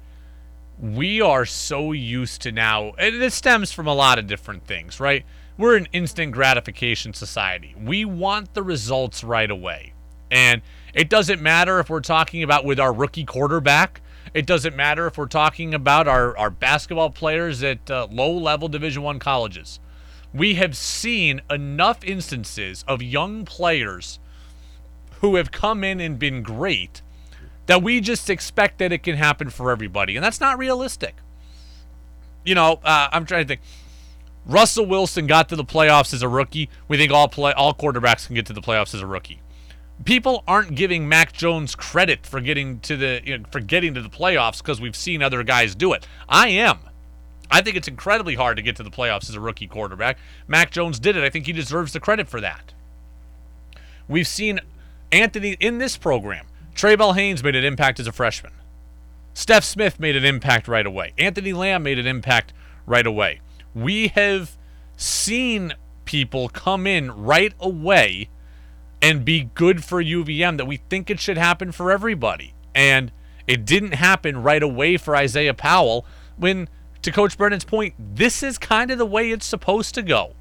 we 0.79 1.21
are 1.21 1.43
so 1.43 1.91
used 1.91 2.43
to 2.43 2.51
now, 2.51 2.91
and 2.99 3.15
it 3.15 3.33
stems 3.33 3.71
from 3.71 3.87
a 3.87 3.95
lot 3.95 4.19
of 4.19 4.27
different 4.27 4.67
things, 4.67 4.99
right? 4.99 5.25
we're 5.59 5.75
an 5.75 5.89
instant 5.91 6.31
gratification 6.31 7.13
society. 7.13 7.75
We 7.77 8.05
want 8.05 8.53
the 8.53 8.63
results 8.63 9.25
right 9.25 9.51
away. 9.51 9.93
And 10.31 10.61
it 10.93 11.09
doesn't 11.09 11.41
matter 11.41 11.79
if 11.79 11.89
we're 11.89 11.99
talking 11.99 12.43
about 12.43 12.63
with 12.63 12.79
our 12.79 12.93
rookie 12.93 13.25
quarterback. 13.25 13.99
It 14.33 14.45
doesn't 14.45 14.73
matter 14.73 15.05
if 15.05 15.17
we're 15.17 15.25
talking 15.25 15.73
about 15.73 16.07
our, 16.07 16.37
our 16.37 16.49
basketball 16.49 17.09
players 17.09 17.61
at 17.61 17.91
uh, 17.91 18.07
low 18.09 18.31
level 18.31 18.69
Division 18.69 19.03
One 19.03 19.19
colleges. 19.19 19.81
We 20.33 20.53
have 20.55 20.77
seen 20.77 21.41
enough 21.49 22.05
instances 22.05 22.85
of 22.87 23.01
young 23.01 23.43
players 23.43 24.19
who 25.21 25.35
have 25.35 25.51
come 25.51 25.83
in 25.83 25.99
and 25.99 26.17
been 26.17 26.43
great 26.43 27.01
that 27.69 27.83
we 27.83 28.01
just 28.01 28.29
expect 28.29 28.79
that 28.79 28.91
it 28.91 29.03
can 29.03 29.15
happen 29.15 29.49
for 29.49 29.69
everybody. 29.71 30.15
And 30.15 30.25
that's 30.25 30.41
not 30.41 30.57
realistic. 30.57 31.15
You 32.43 32.55
know, 32.55 32.79
uh, 32.83 33.09
I'm 33.11 33.25
trying 33.25 33.43
to 33.43 33.47
think. 33.47 33.61
Russell 34.45 34.87
Wilson 34.87 35.27
got 35.27 35.49
to 35.49 35.55
the 35.55 35.63
playoffs 35.63 36.13
as 36.13 36.23
a 36.23 36.27
rookie. 36.27 36.69
We 36.87 36.97
think 36.97 37.11
all 37.11 37.27
play 37.27 37.53
all 37.53 37.73
quarterbacks 37.73 38.25
can 38.25 38.33
get 38.33 38.47
to 38.47 38.53
the 38.53 38.61
playoffs 38.61 38.95
as 38.95 39.01
a 39.01 39.05
rookie. 39.05 39.41
People 40.05 40.43
aren't 40.47 40.73
giving 40.75 41.07
Mac 41.07 41.33
Jones 41.33 41.75
credit 41.75 42.25
for 42.25 42.41
getting 42.41 42.79
to 42.79 42.97
the 42.97 43.21
you 43.23 43.37
know, 43.37 43.45
for 43.51 43.59
getting 43.59 43.93
to 43.93 44.01
the 44.01 44.09
playoffs 44.09 44.59
because 44.59 44.81
we've 44.81 44.95
seen 44.95 45.21
other 45.21 45.43
guys 45.43 45.75
do 45.75 45.93
it. 45.93 46.07
I 46.27 46.47
am. 46.47 46.79
I 47.51 47.61
think 47.61 47.75
it's 47.75 47.87
incredibly 47.87 48.35
hard 48.35 48.57
to 48.57 48.63
get 48.63 48.75
to 48.77 48.83
the 48.83 48.89
playoffs 48.89 49.29
as 49.29 49.35
a 49.35 49.39
rookie 49.39 49.67
quarterback. 49.67 50.17
Mac 50.47 50.71
Jones 50.71 50.99
did 50.99 51.15
it. 51.15 51.23
I 51.23 51.29
think 51.29 51.45
he 51.45 51.53
deserves 51.53 51.93
the 51.93 51.99
credit 51.99 52.27
for 52.27 52.41
that. 52.41 52.73
We've 54.07 54.27
seen 54.27 54.59
Anthony 55.11 55.57
in 55.59 55.77
this 55.77 55.97
program. 55.97 56.45
Trae 56.75 56.93
Trae 56.93 56.97
Bell-Haynes 56.97 57.43
made 57.43 57.55
an 57.55 57.63
impact 57.63 57.99
as 57.99 58.07
a 58.07 58.11
freshman. 58.11 58.53
Stef 59.33 59.63
Smith 59.63 59.99
made 59.99 60.15
an 60.15 60.25
impact 60.25 60.67
right 60.67 60.85
away. 60.85 61.13
Anthony 61.17 61.53
Lamb 61.53 61.83
made 61.83 61.99
an 61.99 62.07
impact 62.07 62.53
right 62.85 63.05
away 63.05 63.41
we 63.73 64.09
have 64.09 64.57
seen 64.97 65.73
people 66.05 66.49
come 66.49 66.87
in 66.87 67.11
right 67.11 67.53
away 67.59 68.29
and 69.01 69.23
be 69.23 69.49
good 69.53 69.83
for 69.83 70.03
UVM 70.03 70.57
that 70.57 70.65
we 70.65 70.77
think 70.77 71.09
it 71.09 71.19
should 71.19 71.37
happen 71.37 71.71
for 71.71 71.91
everybody. 71.91 72.53
And 72.75 73.11
it 73.47 73.65
didn't 73.65 73.93
happen 73.93 74.43
right 74.43 74.61
away 74.61 74.97
for 74.97 75.15
Isaiah 75.15 75.53
Powell 75.53 76.05
when, 76.37 76.67
to 77.01 77.11
Coach 77.11 77.37
Brennan's 77.37 77.63
point, 77.63 77.93
this 77.97 78.43
is 78.43 78.57
kind 78.57 78.91
of 78.91 78.97
the 78.97 79.05
way 79.05 79.31
it's 79.31 79.45
supposed 79.45 79.95
to 79.95 80.01
go. 80.01 80.33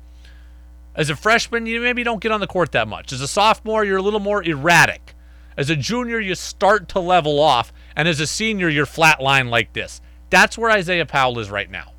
As 0.99 1.09
a 1.09 1.17
freshman, 1.17 1.65
you 1.65 1.81
maybe 1.81 2.03
don't 2.03 2.21
get 2.21 2.33
on 2.33 2.41
the 2.41 2.47
court 2.47 2.73
that 2.73 2.89
much. 2.89 3.11
As 3.11 3.23
a 3.23 3.29
sophomore, 3.29 3.85
you're 3.85 3.97
a 3.97 4.03
little 4.03 4.21
more 4.21 4.43
erratic. 4.43 5.15
As 5.57 5.71
a 5.71 5.77
junior, 5.77 6.21
you 6.21 6.35
start 6.35 6.89
to 6.91 7.01
level 7.01 7.41
off. 7.41 7.73
And 7.97 8.07
as 8.07 8.21
a 8.21 8.27
senior, 8.27 8.69
you're 8.69 8.85
flatline 8.85 9.49
like 9.49 9.73
this. 9.73 10.03
That's 10.29 10.59
where 10.59 10.71
Isaiah 10.71 11.07
Powell 11.07 11.39
is 11.39 11.49
right 11.49 11.71
now 11.71 11.93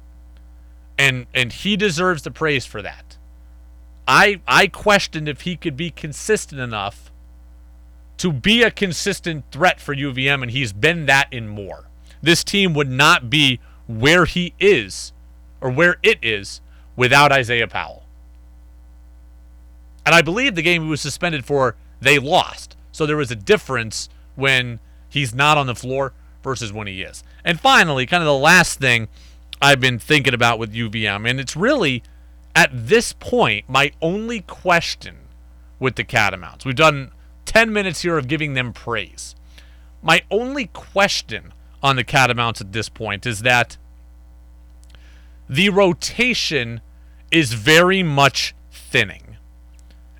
and 1.00 1.26
and 1.34 1.52
he 1.52 1.78
deserves 1.78 2.22
the 2.22 2.30
praise 2.30 2.66
for 2.66 2.84
that. 2.84 3.18
I 4.08 4.42
I 4.48 4.68
questioned 4.68 5.28
if 5.28 5.42
he 5.42 5.56
could 5.56 5.78
be 5.78 5.90
consistent 5.90 6.60
enough 6.62 7.10
to 8.18 8.34
be 8.34 8.62
a 8.64 8.70
consistent 8.70 9.46
threat 9.50 9.80
for 9.80 9.96
UVM, 9.96 10.44
and 10.44 10.52
he's 10.52 10.74
been 10.74 11.06
that 11.06 11.32
in 11.32 11.48
more. 11.48 11.86
This 12.22 12.44
team 12.44 12.74
would 12.74 12.90
not 12.90 13.30
be 13.30 13.62
where 13.88 14.26
he 14.26 14.54
is 14.60 15.14
or 15.62 15.72
where 15.72 15.96
it 16.04 16.20
is 16.22 16.60
without 16.98 17.32
Isaiah 17.32 17.68
Powell. 17.68 17.99
And 20.10 20.16
I 20.16 20.24
believe 20.24 20.56
the 20.56 20.64
game 20.64 20.82
he 20.82 20.90
was 20.90 21.02
suspended 21.02 21.46
for, 21.46 21.76
they 22.02 22.18
lost. 22.18 22.76
So 22.92 23.06
there 23.06 23.16
was 23.16 23.30
a 23.30 23.36
difference 23.36 24.10
when 24.34 24.80
he's 25.08 25.36
not 25.36 25.56
on 25.56 25.68
the 25.68 25.76
floor 25.76 26.14
versus 26.42 26.74
when 26.74 26.88
he 26.88 27.04
is. 27.04 27.24
And 27.46 27.60
finally, 27.60 28.08
kind 28.08 28.24
of 28.24 28.26
the 28.26 28.34
last 28.34 28.80
thing 28.80 29.08
I've 29.62 29.80
been 29.80 30.00
thinking 30.00 30.34
about 30.34 30.58
with 30.58 30.74
UVM. 30.74 31.30
And 31.30 31.40
it's 31.40 31.56
really, 31.56 32.02
at 32.56 32.72
this 32.74 33.14
point, 33.14 33.70
my 33.70 33.92
only 34.02 34.40
question 34.40 35.16
with 35.78 35.94
the 35.94 36.04
Catamounts. 36.04 36.66
We've 36.66 36.76
done 36.76 37.12
10 37.46 37.72
minutes 37.72 38.02
here 38.02 38.18
of 38.18 38.28
giving 38.28 38.56
them 38.56 38.74
praise. 38.74 39.36
My 40.02 40.24
only 40.32 40.66
question 40.74 41.54
on 41.84 41.98
the 41.98 42.04
Catamounts 42.04 42.62
at 42.62 42.72
this 42.72 42.90
point 42.90 43.28
is 43.28 43.42
that 43.42 43.78
the 45.48 45.70
rotation 45.70 46.82
is 47.30 47.54
very 47.54 48.02
much 48.02 48.56
thinning. 48.72 49.29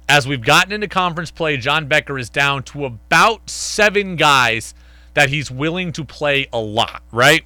As 0.10 0.28
we've 0.28 0.42
gotten 0.42 0.74
into 0.74 0.88
conference 0.88 1.30
play, 1.30 1.56
John 1.58 1.88
Becker 1.88 2.18
is 2.18 2.32
down 2.32 2.64
to 2.64 2.86
about 2.86 3.48
seven 3.48 4.16
guys 4.16 4.74
that 5.14 5.30
he's 5.30 5.52
willing 5.52 5.92
to 5.92 6.04
play 6.04 6.48
a 6.52 6.60
lot, 6.60 7.04
right? 7.12 7.46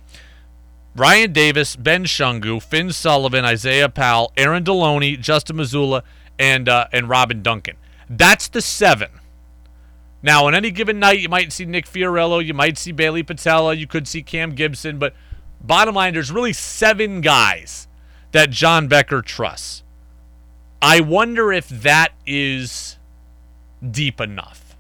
Ryan 0.96 1.34
Davis, 1.34 1.76
Ben 1.76 2.06
Shungu, 2.06 2.64
Finn 2.64 2.94
Sullivan, 2.94 3.44
Isaiah 3.44 3.90
Powell, 3.90 4.32
Aaron 4.38 4.64
Deloney, 4.64 5.20
Justin 5.20 5.58
Mazzulla, 5.58 6.04
and 6.40 6.70
uh, 6.70 6.88
and 6.94 7.10
Robin 7.10 7.44
Duncan. 7.44 7.76
That's 8.10 8.48
the 8.48 8.62
seven. 8.62 9.10
Now, 10.22 10.46
on 10.46 10.56
any 10.56 10.72
given 10.72 11.00
night, 11.00 11.20
you 11.20 11.28
might 11.28 11.52
see 11.52 11.66
Nick 11.66 11.86
Fiorillo, 11.86 12.44
you 12.44 12.54
might 12.54 12.78
see 12.78 12.94
Bailey 12.94 13.24
Patella, 13.24 13.74
you 13.74 13.88
could 13.88 14.08
see 14.08 14.24
Cam 14.24 14.56
Gibson, 14.56 15.00
but 15.00 15.14
bottom 15.62 15.96
line, 15.96 16.14
there's 16.14 16.32
really 16.32 16.54
seven 16.54 17.20
guys 17.20 17.90
that 18.32 18.52
John 18.52 18.88
Becker 18.88 19.22
trusts. 19.22 19.83
I 20.86 21.00
wonder 21.00 21.54
if 21.54 21.70
that 21.70 22.12
is 22.26 22.98
deep 23.90 24.20
enough. 24.20 24.76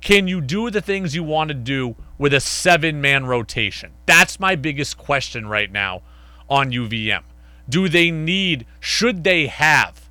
Can 0.00 0.28
you 0.28 0.40
do 0.40 0.70
the 0.70 0.80
things 0.80 1.16
you 1.16 1.24
want 1.24 1.48
to 1.48 1.54
do 1.54 1.96
with 2.16 2.32
a 2.32 2.38
seven 2.38 3.00
man 3.00 3.26
rotation? 3.26 3.90
That's 4.06 4.38
my 4.38 4.54
biggest 4.54 4.96
question 4.96 5.48
right 5.48 5.70
now 5.72 6.02
on 6.48 6.70
UVM. 6.70 7.24
Do 7.68 7.88
they 7.88 8.12
need, 8.12 8.66
should 8.78 9.24
they 9.24 9.48
have 9.48 10.08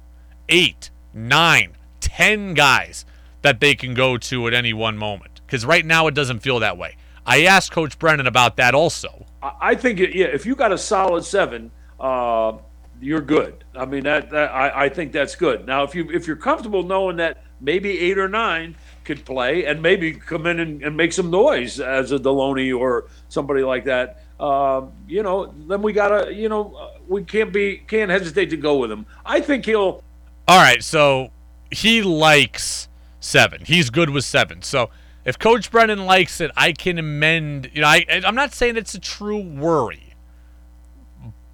eight, 0.49 0.89
nine, 1.13 1.78
ten 2.01 2.53
guys 2.53 3.05
that 3.41 3.61
they 3.61 3.74
can 3.74 3.93
go 3.93 4.18
to 4.18 4.47
at 4.47 4.53
any 4.53 4.74
one 4.74 4.97
moment? 4.97 5.39
Because 5.45 5.66
right 5.66 5.86
now 5.86 6.07
it 6.07 6.13
doesn't 6.13 6.39
feel 6.39 6.59
that 6.59 6.78
way. 6.78 6.97
I 7.26 7.45
asked 7.45 7.72
Coach 7.72 7.97
Brennan 7.97 8.28
about 8.28 8.57
that 8.57 8.76
also. 8.76 9.26
I 9.41 9.76
think 9.76 9.99
yeah, 9.99 10.26
if 10.26 10.45
you 10.45 10.57
got 10.57 10.74
a 10.74 10.78
solid 10.78 11.24
seven, 11.24 11.72
uh, 12.01 12.57
you're 13.01 13.21
good. 13.21 13.63
I 13.75 13.85
mean 13.85 14.03
that, 14.03 14.29
that 14.31 14.51
I, 14.51 14.85
I 14.85 14.89
think 14.89 15.11
that's 15.11 15.35
good. 15.35 15.65
Now 15.65 15.83
if 15.83 15.95
you 15.95 16.09
if 16.11 16.27
you're 16.27 16.35
comfortable 16.35 16.83
knowing 16.83 17.17
that 17.17 17.43
maybe 17.61 17.97
eight 17.99 18.17
or 18.17 18.27
nine 18.27 18.75
could 19.03 19.23
play 19.25 19.65
and 19.65 19.81
maybe 19.81 20.13
come 20.13 20.45
in 20.47 20.59
and, 20.59 20.81
and 20.83 20.97
make 20.97 21.13
some 21.13 21.29
noise 21.29 21.79
as 21.79 22.11
a 22.11 22.17
Deloney 22.17 22.77
or 22.77 23.07
somebody 23.29 23.63
like 23.63 23.85
that, 23.85 24.23
uh, 24.39 24.81
you 25.07 25.23
know, 25.23 25.53
then 25.67 25.81
we 25.81 25.93
gotta 25.93 26.33
you 26.33 26.49
know 26.49 26.91
we 27.07 27.23
can't 27.23 27.53
be 27.53 27.77
can't 27.77 28.11
hesitate 28.11 28.49
to 28.49 28.57
go 28.57 28.77
with 28.77 28.91
him. 28.91 29.05
I 29.25 29.41
think 29.41 29.65
he'll. 29.65 30.03
All 30.47 30.61
right, 30.61 30.83
so 30.83 31.31
he 31.71 32.03
likes 32.03 32.87
seven. 33.19 33.65
He's 33.65 33.89
good 33.89 34.09
with 34.09 34.25
seven. 34.25 34.61
So 34.61 34.89
if 35.25 35.39
Coach 35.39 35.71
Brennan 35.71 36.05
likes 36.05 36.39
it, 36.39 36.51
I 36.55 36.71
can 36.71 36.97
amend. 36.97 37.71
You 37.73 37.81
know, 37.81 37.87
I, 37.87 38.05
I'm 38.09 38.35
not 38.35 38.53
saying 38.53 38.77
it's 38.77 38.93
a 38.93 38.99
true 38.99 39.41
worry, 39.41 40.05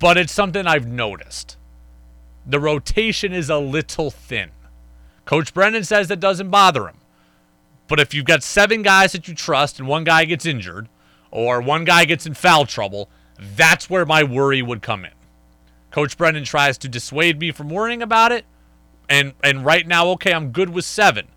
but 0.02 0.18
it's 0.18 0.34
something 0.34 0.66
I've 0.66 0.88
noticed. 0.88 1.58
The 2.46 2.60
rotation 2.60 3.34
is 3.34 3.52
a 3.52 3.60
little 3.60 4.10
thin. 4.10 4.50
Coach 5.26 5.54
Brennan 5.54 5.84
says 5.84 6.08
that 6.08 6.20
doesn't 6.20 6.50
bother 6.50 6.88
him. 6.88 6.98
But 7.88 8.00
if 8.00 8.12
you've 8.14 8.26
got 8.26 8.42
seven 8.42 8.82
guys 8.82 9.12
that 9.12 9.28
you 9.28 9.36
trust 9.36 9.78
and 9.78 9.88
one 9.88 10.04
guy 10.04 10.26
gets 10.26 10.46
injured 10.46 10.90
or 11.30 11.62
one 11.62 11.86
guy 11.86 12.06
gets 12.06 12.26
in 12.26 12.34
foul 12.34 12.66
trouble, 12.66 13.10
that's 13.38 13.92
where 13.92 14.06
my 14.06 14.24
worry 14.24 14.64
would 14.64 14.82
come 14.82 15.06
in. 15.06 15.12
Coach 15.92 16.18
Brennan 16.18 16.46
tries 16.46 16.80
to 16.80 16.90
dissuade 16.90 17.40
me 17.40 17.52
from 17.52 17.70
worrying 17.70 18.02
about 18.02 18.32
it. 18.32 18.46
And 19.08 19.34
and 19.44 19.64
right 19.64 19.86
now, 19.86 20.08
okay, 20.12 20.34
I'm 20.34 20.52
good 20.52 20.70
with 20.70 20.86
seven. 20.86 21.28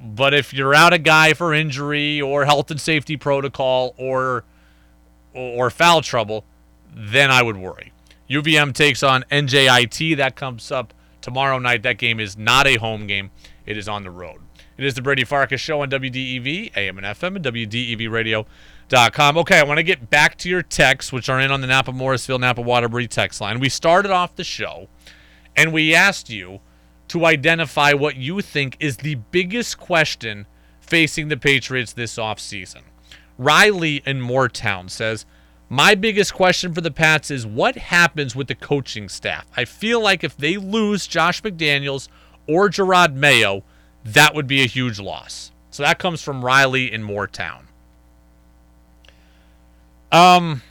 But 0.00 0.34
if 0.34 0.54
you're 0.54 0.74
out 0.74 0.92
a 0.92 0.98
guy 0.98 1.32
for 1.32 1.52
injury 1.52 2.20
or 2.20 2.44
health 2.44 2.70
and 2.70 2.80
safety 2.80 3.16
protocol 3.16 3.94
or 3.96 4.44
or 5.32 5.70
foul 5.70 6.00
trouble, 6.00 6.44
then 6.94 7.30
I 7.30 7.42
would 7.42 7.56
worry. 7.56 7.92
UVM 8.30 8.72
takes 8.72 9.02
on 9.02 9.24
NJIT. 9.30 10.16
That 10.16 10.36
comes 10.36 10.70
up 10.70 10.94
tomorrow 11.20 11.58
night. 11.58 11.82
That 11.82 11.98
game 11.98 12.20
is 12.20 12.36
not 12.36 12.66
a 12.66 12.76
home 12.76 13.06
game. 13.06 13.30
It 13.66 13.76
is 13.76 13.88
on 13.88 14.02
the 14.02 14.10
road. 14.10 14.40
It 14.76 14.84
is 14.84 14.94
the 14.94 15.02
Brady 15.02 15.24
Farkas 15.24 15.60
Show 15.60 15.82
on 15.82 15.90
WDEV, 15.90 16.76
AM 16.76 16.98
and 16.98 17.06
FM, 17.06 17.36
and 17.36 17.44
WDEVradio.com. 17.44 19.38
Okay, 19.38 19.58
I 19.58 19.62
want 19.62 19.78
to 19.78 19.84
get 19.84 20.10
back 20.10 20.36
to 20.38 20.48
your 20.48 20.62
texts, 20.62 21.12
which 21.12 21.28
are 21.28 21.38
in 21.38 21.52
on 21.52 21.60
the 21.60 21.66
Napa 21.66 21.92
Morrisville, 21.92 22.40
Napa 22.40 22.60
Waterbury 22.60 23.06
text 23.06 23.40
line. 23.40 23.60
We 23.60 23.68
started 23.68 24.10
off 24.10 24.34
the 24.34 24.42
show, 24.42 24.88
and 25.56 25.72
we 25.72 25.94
asked 25.94 26.28
you 26.28 26.60
to 27.08 27.24
identify 27.24 27.92
what 27.92 28.16
you 28.16 28.40
think 28.40 28.76
is 28.80 28.96
the 28.96 29.16
biggest 29.30 29.78
question 29.78 30.46
facing 30.80 31.28
the 31.28 31.36
Patriots 31.36 31.92
this 31.92 32.16
offseason. 32.16 32.82
Riley 33.38 34.02
in 34.04 34.20
Moretown 34.20 34.90
says, 34.90 35.24
My 35.68 35.94
biggest 35.94 36.34
question 36.34 36.74
for 36.74 36.82
the 36.82 36.90
Pats 36.90 37.30
is 37.30 37.46
what 37.46 37.76
happens 37.76 38.36
with 38.36 38.48
the 38.48 38.54
coaching 38.54 39.08
staff? 39.08 39.46
I 39.56 39.64
feel 39.64 40.00
like 40.00 40.22
if 40.22 40.36
they 40.36 40.56
lose 40.56 41.06
Josh 41.06 41.42
McDaniels 41.42 42.08
or 42.46 42.68
Jerod 42.68 43.14
Mayo, 43.14 43.64
that 44.04 44.34
would 44.34 44.46
be 44.46 44.62
a 44.62 44.66
huge 44.66 45.00
loss. 45.00 45.52
So 45.70 45.82
that 45.82 45.98
comes 45.98 46.22
from 46.22 46.44
Riley 46.44 46.92
in 46.92 47.02
Moretown. 47.02 47.62
Um, 50.12 50.62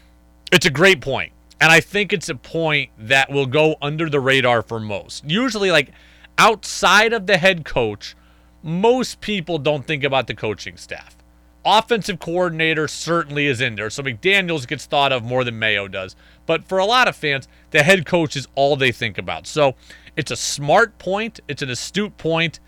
it's 0.52 0.66
a 0.66 0.72
great 0.72 1.02
point, 1.02 1.34
and 1.60 1.72
I 1.72 1.82
think 1.82 2.14
it's 2.14 2.30
a 2.30 2.36
point 2.36 2.92
that 2.98 3.30
will 3.30 3.48
go 3.48 3.76
under 3.82 4.10
the 4.10 4.22
radar 4.22 4.62
for 4.62 4.80
most. 4.80 5.26
Usually, 5.26 5.72
like 5.72 5.90
outside 6.38 7.12
of 7.12 7.28
the 7.28 7.38
head 7.38 7.66
coach, 7.66 8.16
most 8.62 9.20
people 9.20 9.58
don't 9.58 9.86
think 9.86 10.06
about 10.06 10.28
the 10.28 10.36
coaching 10.36 10.78
staff. 10.78 11.18
Offensive 11.66 12.20
coordinator 12.20 12.88
certainly 12.88 13.48
is 13.48 13.62
in 13.62 13.76
there, 13.76 13.90
so 13.90 14.04
McDaniels 14.04 14.68
gets 14.68 14.86
thought 14.86 15.14
of 15.14 15.24
more 15.24 15.44
than 15.44 15.60
Mayo 15.60 15.88
does. 15.88 16.16
But 16.46 16.66
for 16.66 16.78
a 16.78 16.86
lot 16.86 17.08
of 17.08 17.16
fans, 17.16 17.48
the 17.72 17.84
head 17.84 18.06
coach 18.06 18.36
is 18.36 18.48
all 18.56 18.76
they 18.76 18.92
think 18.92 19.18
about. 19.18 19.48
So 19.48 19.76
it's 20.18 20.32
a 20.32 20.36
smart 20.36 20.98
point, 20.98 21.40
it's 21.48 21.62
an 21.62 21.70
astute 21.70 22.18
point, 22.18 22.60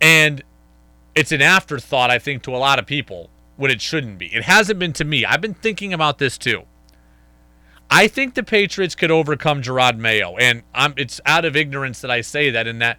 and 0.00 0.42
it's 1.14 1.30
an 1.30 1.42
afterthought, 1.42 2.10
I 2.10 2.18
think, 2.18 2.42
to 2.42 2.56
a 2.56 2.58
lot 2.58 2.78
of 2.78 2.86
people 2.86 3.30
when 3.56 3.70
it 3.70 3.80
shouldn't 3.80 4.18
be. 4.18 4.34
It 4.34 4.44
hasn't 4.44 4.80
been 4.80 4.92
to 4.94 5.04
me. 5.04 5.24
I've 5.24 5.40
been 5.40 5.54
thinking 5.54 5.92
about 5.92 6.18
this 6.18 6.36
too. 6.36 6.64
I 7.88 8.08
think 8.08 8.34
the 8.34 8.42
Patriots 8.42 8.94
could 8.94 9.10
overcome 9.10 9.62
Jerod 9.62 9.98
Mayo, 9.98 10.36
and 10.36 10.62
I'm, 10.74 10.94
it's 10.96 11.20
out 11.26 11.44
of 11.44 11.54
ignorance 11.54 12.00
that 12.00 12.10
I 12.10 12.22
say 12.22 12.50
that, 12.50 12.66
in 12.66 12.78
that 12.78 12.98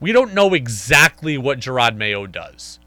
we 0.00 0.12
don't 0.12 0.32
know 0.32 0.54
exactly 0.54 1.36
what 1.36 1.58
Jerod 1.58 1.96
Mayo 1.96 2.26
does. 2.26 2.78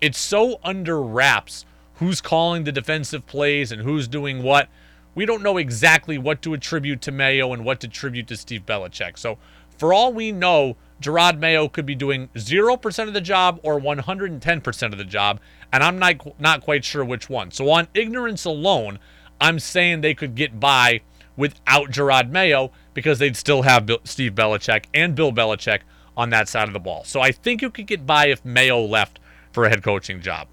It's 0.00 0.18
so 0.18 0.60
under 0.64 1.02
wraps 1.02 1.66
who's 1.94 2.22
calling 2.22 2.64
the 2.64 2.72
defensive 2.72 3.26
plays 3.26 3.70
and 3.70 3.82
who's 3.82 4.08
doing 4.08 4.42
what. 4.42 4.68
We 5.14 5.26
don't 5.26 5.42
know 5.42 5.58
exactly 5.58 6.16
what 6.16 6.40
to 6.42 6.54
attribute 6.54 7.02
to 7.02 7.12
Mayo 7.12 7.52
and 7.52 7.64
what 7.64 7.80
to 7.80 7.86
attribute 7.86 8.26
to 8.28 8.36
Steve 8.36 8.64
Belichick. 8.64 9.18
So, 9.18 9.36
for 9.76 9.92
all 9.92 10.12
we 10.12 10.32
know, 10.32 10.76
Jerod 11.02 11.38
Mayo 11.38 11.68
could 11.68 11.84
be 11.84 11.94
doing 11.94 12.28
0% 12.34 13.08
of 13.08 13.12
the 13.12 13.20
job 13.20 13.60
or 13.62 13.78
110% 13.78 14.92
of 14.92 14.98
the 14.98 15.04
job, 15.04 15.40
and 15.72 15.82
I'm 15.82 15.98
not, 15.98 16.40
not 16.40 16.62
quite 16.62 16.84
sure 16.84 17.04
which 17.04 17.28
one. 17.28 17.50
So, 17.50 17.70
on 17.70 17.88
ignorance 17.92 18.46
alone, 18.46 18.98
I'm 19.38 19.58
saying 19.58 20.00
they 20.00 20.14
could 20.14 20.34
get 20.34 20.58
by 20.58 21.02
without 21.36 21.90
Jerod 21.90 22.30
Mayo 22.30 22.70
because 22.94 23.18
they'd 23.18 23.36
still 23.36 23.62
have 23.62 23.84
Bill, 23.84 24.00
Steve 24.04 24.34
Belichick 24.34 24.84
and 24.94 25.14
Bill 25.14 25.32
Belichick 25.32 25.80
on 26.16 26.30
that 26.30 26.48
side 26.48 26.68
of 26.68 26.72
the 26.72 26.80
ball. 26.80 27.04
So, 27.04 27.20
I 27.20 27.32
think 27.32 27.60
you 27.60 27.70
could 27.70 27.86
get 27.86 28.06
by 28.06 28.28
if 28.28 28.42
Mayo 28.44 28.80
left 28.80 29.18
for 29.52 29.64
a 29.64 29.68
head 29.68 29.82
coaching 29.82 30.20
job. 30.20 30.48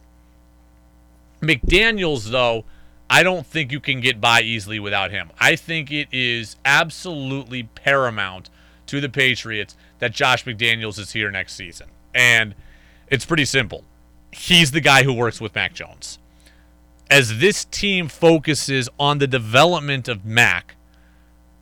McDaniels, 1.41 2.31
though, 2.31 2.65
I 3.09 3.23
don't 3.23 3.45
think 3.45 3.71
you 3.71 3.79
can 3.79 4.01
get 4.01 4.19
by 4.19 4.41
easily 4.41 4.79
without 4.79 5.11
him. 5.11 5.29
I 5.39 5.55
think 5.55 5.91
it 5.91 6.07
is 6.11 6.55
absolutely 6.65 7.63
paramount 7.63 8.49
to 8.87 8.99
the 8.99 9.09
Patriots 9.09 9.77
that 9.99 10.11
Josh 10.11 10.45
McDaniels 10.45 10.99
is 10.99 11.11
here 11.11 11.31
next 11.31 11.53
season. 11.53 11.87
And 12.13 12.55
it's 13.09 13.25
pretty 13.25 13.45
simple. 13.45 13.83
He's 14.31 14.71
the 14.71 14.81
guy 14.81 15.03
who 15.03 15.13
works 15.13 15.39
with 15.39 15.55
Mac 15.55 15.73
Jones. 15.73 16.19
As 17.09 17.39
this 17.39 17.63
team 17.65 18.09
focuses 18.09 18.89
on 18.99 19.19
the 19.19 19.27
development 19.27 20.07
of 20.09 20.25
Mac, 20.25 20.75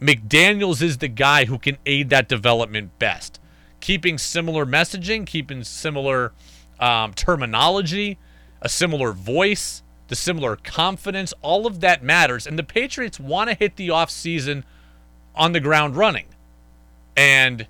McDaniels 0.01 0.81
is 0.81 0.97
the 0.97 1.07
guy 1.07 1.45
who 1.45 1.59
can 1.59 1.77
aid 1.85 2.09
that 2.09 2.27
development 2.27 2.97
best. 2.97 3.39
Keeping 3.79 4.17
similar 4.17 4.65
messaging, 4.65 5.27
keeping 5.27 5.63
similar 5.63 6.33
um, 6.79 7.13
terminology, 7.13 8.17
a 8.61 8.69
similar 8.69 9.11
voice, 9.11 9.83
the 10.07 10.15
similar 10.15 10.55
confidence, 10.55 11.33
all 11.41 11.65
of 11.65 11.81
that 11.81 12.03
matters. 12.03 12.45
And 12.45 12.59
the 12.59 12.63
Patriots 12.63 13.19
want 13.19 13.49
to 13.49 13.55
hit 13.55 13.75
the 13.75 13.89
offseason 13.89 14.63
on 15.33 15.51
the 15.51 15.59
ground 15.59 15.95
running. 15.95 16.27
And 17.17 17.67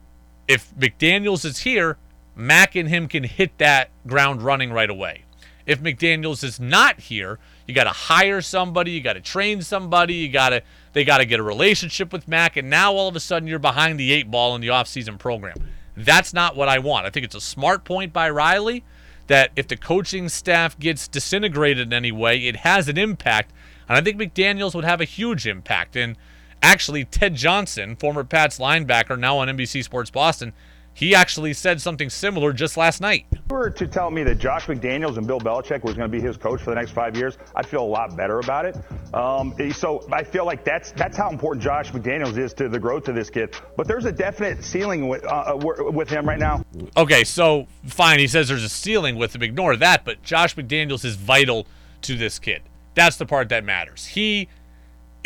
if 0.47 0.73
McDaniels 0.75 1.45
is 1.45 1.59
here, 1.59 1.97
Mac 2.35 2.75
and 2.75 2.89
him 2.89 3.07
can 3.07 3.23
hit 3.23 3.57
that 3.59 3.89
ground 4.05 4.41
running 4.41 4.71
right 4.71 4.89
away. 4.89 5.23
If 5.65 5.81
McDaniels 5.81 6.43
is 6.43 6.59
not 6.59 6.99
here, 6.99 7.39
you 7.65 7.73
got 7.73 7.85
to 7.85 7.91
hire 7.91 8.41
somebody, 8.41 8.91
you 8.91 9.01
got 9.01 9.13
to 9.13 9.21
train 9.21 9.61
somebody, 9.61 10.15
you 10.15 10.29
got 10.29 10.49
to 10.49 10.61
they 10.93 11.03
got 11.03 11.17
to 11.17 11.25
get 11.25 11.39
a 11.39 11.43
relationship 11.43 12.13
with 12.13 12.27
Mac 12.27 12.55
and 12.55 12.69
now 12.69 12.93
all 12.93 13.07
of 13.07 13.15
a 13.15 13.19
sudden 13.19 13.47
you're 13.47 13.59
behind 13.59 13.99
the 13.99 14.11
eight 14.13 14.29
ball 14.29 14.55
in 14.55 14.61
the 14.61 14.67
offseason 14.67 15.17
program. 15.17 15.57
That's 15.97 16.33
not 16.33 16.55
what 16.55 16.69
I 16.69 16.79
want. 16.79 17.05
I 17.05 17.09
think 17.09 17.25
it's 17.25 17.35
a 17.35 17.41
smart 17.41 17.83
point 17.83 18.13
by 18.13 18.29
Riley 18.29 18.83
that 19.27 19.51
if 19.55 19.67
the 19.67 19.77
coaching 19.77 20.29
staff 20.29 20.77
gets 20.77 21.07
disintegrated 21.07 21.87
in 21.87 21.93
any 21.93 22.11
way, 22.11 22.47
it 22.47 22.57
has 22.57 22.87
an 22.87 22.97
impact. 22.97 23.51
And 23.87 23.97
I 23.97 24.01
think 24.01 24.17
McDaniels 24.19 24.75
would 24.75 24.85
have 24.85 25.01
a 25.01 25.05
huge 25.05 25.47
impact. 25.47 25.95
And 25.95 26.17
Actually, 26.65 27.05
Ted 27.05 27.35
Johnson, 27.35 27.95
former 27.95 28.23
Pats 28.23 28.57
linebacker, 28.57 29.19
now 29.19 29.37
on 29.37 29.47
NBC 29.47 29.83
Sports 29.83 30.09
Boston, 30.09 30.51
he 30.95 31.13
actually 31.13 31.51
said 31.51 31.81
something 31.81 32.09
similar 32.09 32.53
just 32.53 32.77
last 32.77 33.01
night. 33.01 33.25
If 33.33 33.39
you 33.49 33.57
were 33.57 33.69
to 33.69 33.85
tell 33.85 34.09
me 34.09 34.23
that 34.23 34.35
Josh 34.35 34.65
McDaniels 34.67 35.17
and 35.17 35.27
Bill 35.27 35.41
Belichick 35.41 35.83
was 35.83 35.93
going 35.93 36.09
to 36.09 36.17
be 36.17 36.21
his 36.21 36.37
coach 36.37 36.61
for 36.61 36.69
the 36.69 36.77
next 36.77 36.91
five 36.91 37.17
years, 37.17 37.37
I'd 37.53 37.67
feel 37.67 37.83
a 37.83 37.85
lot 37.85 38.15
better 38.15 38.39
about 38.39 38.63
it. 38.65 38.77
Um, 39.13 39.53
so 39.73 40.07
I 40.13 40.23
feel 40.23 40.45
like 40.45 40.63
that's 40.63 40.93
that's 40.93 41.17
how 41.17 41.29
important 41.29 41.61
Josh 41.61 41.91
McDaniels 41.91 42.37
is 42.37 42.53
to 42.53 42.69
the 42.69 42.79
growth 42.79 43.09
of 43.09 43.15
this 43.15 43.29
kid. 43.29 43.53
But 43.75 43.89
there's 43.89 44.05
a 44.05 44.11
definite 44.11 44.63
ceiling 44.63 45.09
with, 45.09 45.25
uh, 45.25 45.57
with 45.57 46.09
him 46.09 46.25
right 46.25 46.39
now. 46.39 46.63
Okay, 46.95 47.25
so 47.25 47.67
fine. 47.85 48.19
He 48.19 48.27
says 48.27 48.47
there's 48.47 48.63
a 48.63 48.69
ceiling 48.69 49.17
with 49.17 49.35
him. 49.35 49.43
Ignore 49.43 49.75
that. 49.75 50.05
But 50.05 50.23
Josh 50.23 50.55
McDaniels 50.55 51.03
is 51.03 51.15
vital 51.17 51.67
to 52.03 52.15
this 52.15 52.39
kid. 52.39 52.61
That's 52.93 53.17
the 53.17 53.25
part 53.25 53.49
that 53.49 53.65
matters. 53.65 54.05
He, 54.05 54.47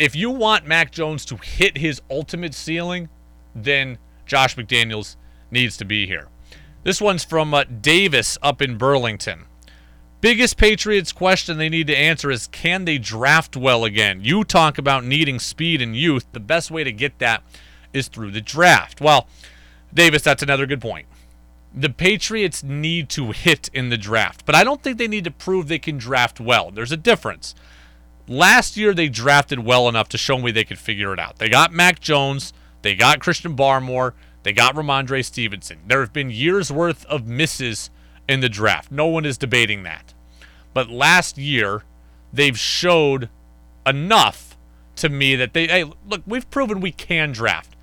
if 0.00 0.16
you 0.16 0.30
want 0.30 0.66
Mac 0.66 0.90
Jones 0.90 1.24
to 1.26 1.36
hit 1.36 1.78
his 1.78 2.02
ultimate 2.10 2.54
ceiling, 2.54 3.08
then 3.54 3.98
Josh 4.26 4.56
McDaniels 4.56 5.14
needs 5.50 5.76
to 5.78 5.84
be 5.84 6.06
here. 6.06 6.28
This 6.82 7.00
one's 7.00 7.24
from 7.24 7.52
uh, 7.52 7.64
Davis 7.64 8.38
up 8.42 8.62
in 8.62 8.78
Burlington. 8.78 9.44
Biggest 10.20 10.58
Patriots 10.58 11.12
question 11.12 11.56
they 11.56 11.70
need 11.70 11.86
to 11.86 11.96
answer 11.96 12.30
is 12.30 12.46
can 12.46 12.84
they 12.84 12.98
draft 12.98 13.56
well 13.56 13.84
again? 13.84 14.20
You 14.22 14.44
talk 14.44 14.76
about 14.76 15.04
needing 15.04 15.38
speed 15.38 15.80
and 15.80 15.96
youth. 15.96 16.26
The 16.32 16.40
best 16.40 16.70
way 16.70 16.84
to 16.84 16.92
get 16.92 17.18
that 17.20 17.42
is 17.92 18.08
through 18.08 18.32
the 18.32 18.42
draft. 18.42 19.00
Well, 19.00 19.28
Davis, 19.92 20.22
that's 20.22 20.42
another 20.42 20.66
good 20.66 20.80
point. 20.80 21.06
The 21.74 21.88
Patriots 21.88 22.62
need 22.62 23.08
to 23.10 23.32
hit 23.32 23.70
in 23.72 23.88
the 23.88 23.96
draft, 23.96 24.44
but 24.44 24.54
I 24.54 24.64
don't 24.64 24.82
think 24.82 24.98
they 24.98 25.08
need 25.08 25.24
to 25.24 25.30
prove 25.30 25.68
they 25.68 25.78
can 25.78 25.98
draft 25.98 26.40
well. 26.40 26.70
There's 26.70 26.92
a 26.92 26.96
difference. 26.96 27.54
Last 28.28 28.76
year, 28.76 28.92
they 28.92 29.08
drafted 29.08 29.60
well 29.60 29.88
enough 29.88 30.08
to 30.10 30.18
show 30.18 30.38
me 30.38 30.50
they 30.50 30.64
could 30.64 30.78
figure 30.78 31.12
it 31.12 31.18
out. 31.18 31.38
They 31.38 31.48
got 31.48 31.72
Mac 31.72 31.98
Jones, 32.00 32.52
they 32.82 32.94
got 32.94 33.20
Christian 33.20 33.56
Barmore, 33.56 34.12
they 34.42 34.52
got 34.52 34.74
Rhamondre 34.74 35.24
Stevenson. 35.24 35.78
There 35.86 36.00
have 36.00 36.12
been 36.12 36.30
years 36.30 36.72
worth 36.72 37.04
of 37.06 37.26
misses 37.26 37.90
in 38.28 38.40
the 38.40 38.48
draft. 38.48 38.90
No 38.90 39.06
one 39.06 39.26
is 39.26 39.36
debating 39.36 39.82
that. 39.82 40.14
But 40.72 40.88
last 40.88 41.36
year, 41.36 41.82
they've 42.32 42.58
showed 42.58 43.28
enough 43.86 44.56
to 44.96 45.08
me 45.08 45.36
that 45.36 45.52
they, 45.52 45.66
hey, 45.66 45.84
look, 46.06 46.22
we've 46.26 46.48
proven 46.50 46.80
we 46.80 46.92
can 46.92 47.32
draft. 47.32 47.74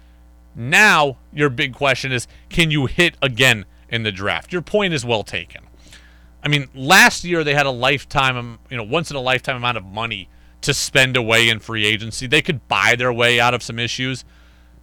Now, 0.55 1.17
your 1.31 1.49
big 1.49 1.73
question 1.73 2.11
is 2.11 2.27
can 2.49 2.71
you 2.71 2.87
hit 2.87 3.15
again 3.21 3.65
in 3.89 4.03
the 4.03 4.11
draft? 4.11 4.51
Your 4.51 4.61
point 4.61 4.93
is 4.93 5.05
well 5.05 5.23
taken. 5.23 5.63
I 6.43 6.47
mean, 6.47 6.69
last 6.73 7.23
year 7.23 7.43
they 7.43 7.53
had 7.53 7.65
a 7.65 7.71
lifetime, 7.71 8.37
um, 8.37 8.59
you 8.69 8.77
know, 8.77 8.83
once 8.83 9.11
in 9.11 9.17
a 9.17 9.21
lifetime 9.21 9.57
amount 9.57 9.77
of 9.77 9.85
money 9.85 10.29
to 10.61 10.73
spend 10.73 11.17
away 11.17 11.49
in 11.49 11.59
free 11.59 11.85
agency. 11.85 12.25
They 12.25 12.41
could 12.41 12.67
buy 12.67 12.95
their 12.95 13.13
way 13.13 13.39
out 13.39 13.53
of 13.53 13.61
some 13.61 13.79
issues 13.79 14.23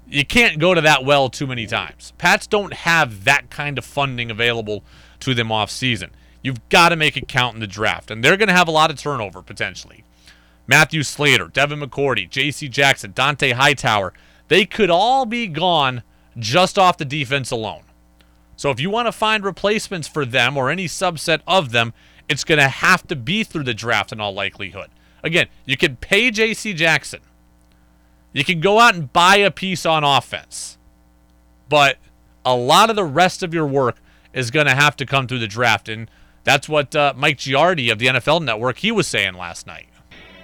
you 0.06 0.24
can't 0.24 0.58
go 0.58 0.74
to 0.74 0.80
that 0.80 1.04
well 1.04 1.28
too 1.28 1.46
many 1.46 1.66
times. 1.66 2.12
Pats 2.18 2.46
don't 2.46 2.72
have 2.72 3.24
that 3.24 3.50
kind 3.50 3.78
of 3.78 3.84
funding 3.84 4.30
available 4.30 4.84
to 5.20 5.34
them 5.34 5.50
off 5.50 5.70
season. 5.70 6.10
You've 6.42 6.68
got 6.68 6.90
to 6.90 6.96
make 6.96 7.16
it 7.16 7.28
count 7.28 7.54
in 7.54 7.60
the 7.60 7.66
draft, 7.66 8.10
and 8.10 8.22
they're 8.22 8.36
going 8.36 8.48
to 8.48 8.54
have 8.54 8.68
a 8.68 8.72
lot 8.72 8.90
of 8.90 8.98
turnover 8.98 9.40
potentially. 9.42 10.04
Matthew 10.66 11.02
Slater, 11.02 11.48
Devin 11.48 11.80
McCourty, 11.80 12.28
J.C. 12.28 12.68
Jackson, 12.68 13.12
Dont'a 13.12 13.52
Hightower, 13.52 14.12
they 14.48 14.66
could 14.66 14.90
all 14.90 15.26
be 15.26 15.46
gone 15.46 16.02
just 16.38 16.78
off 16.78 16.98
the 16.98 17.04
defense 17.04 17.50
alone. 17.50 17.82
So 18.56 18.70
if 18.70 18.80
you 18.80 18.90
want 18.90 19.06
to 19.06 19.12
find 19.12 19.44
replacements 19.44 20.08
for 20.08 20.24
them 20.24 20.56
or 20.56 20.70
any 20.70 20.86
subset 20.86 21.40
of 21.46 21.72
them, 21.72 21.92
it's 22.28 22.44
going 22.44 22.60
to 22.60 22.68
have 22.68 23.06
to 23.08 23.16
be 23.16 23.44
through 23.44 23.64
the 23.64 23.74
draft 23.74 24.12
in 24.12 24.20
all 24.20 24.32
likelihood. 24.32 24.90
Again, 25.22 25.48
you 25.64 25.76
can 25.76 25.96
pay 25.96 26.30
J.C. 26.30 26.72
Jackson 26.74 27.20
you 28.34 28.44
can 28.44 28.60
go 28.60 28.80
out 28.80 28.94
and 28.94 29.10
buy 29.10 29.36
a 29.36 29.50
piece 29.50 29.86
on 29.86 30.04
offense, 30.04 30.76
but 31.68 31.96
a 32.44 32.54
lot 32.54 32.90
of 32.90 32.96
the 32.96 33.04
rest 33.04 33.42
of 33.42 33.54
your 33.54 33.66
work 33.66 33.96
is 34.34 34.50
going 34.50 34.66
to 34.66 34.74
have 34.74 34.96
to 34.96 35.06
come 35.06 35.26
through 35.26 35.38
the 35.38 35.46
draft. 35.46 35.88
And 35.88 36.10
that's 36.42 36.68
what 36.68 36.94
uh, 36.94 37.14
Mike 37.16 37.38
Giardi 37.38 37.90
of 37.90 37.98
the 37.98 38.06
NFL 38.06 38.44
Network 38.44 38.78
he 38.78 38.90
was 38.92 39.06
saying 39.06 39.34
last 39.34 39.66
night. 39.66 39.86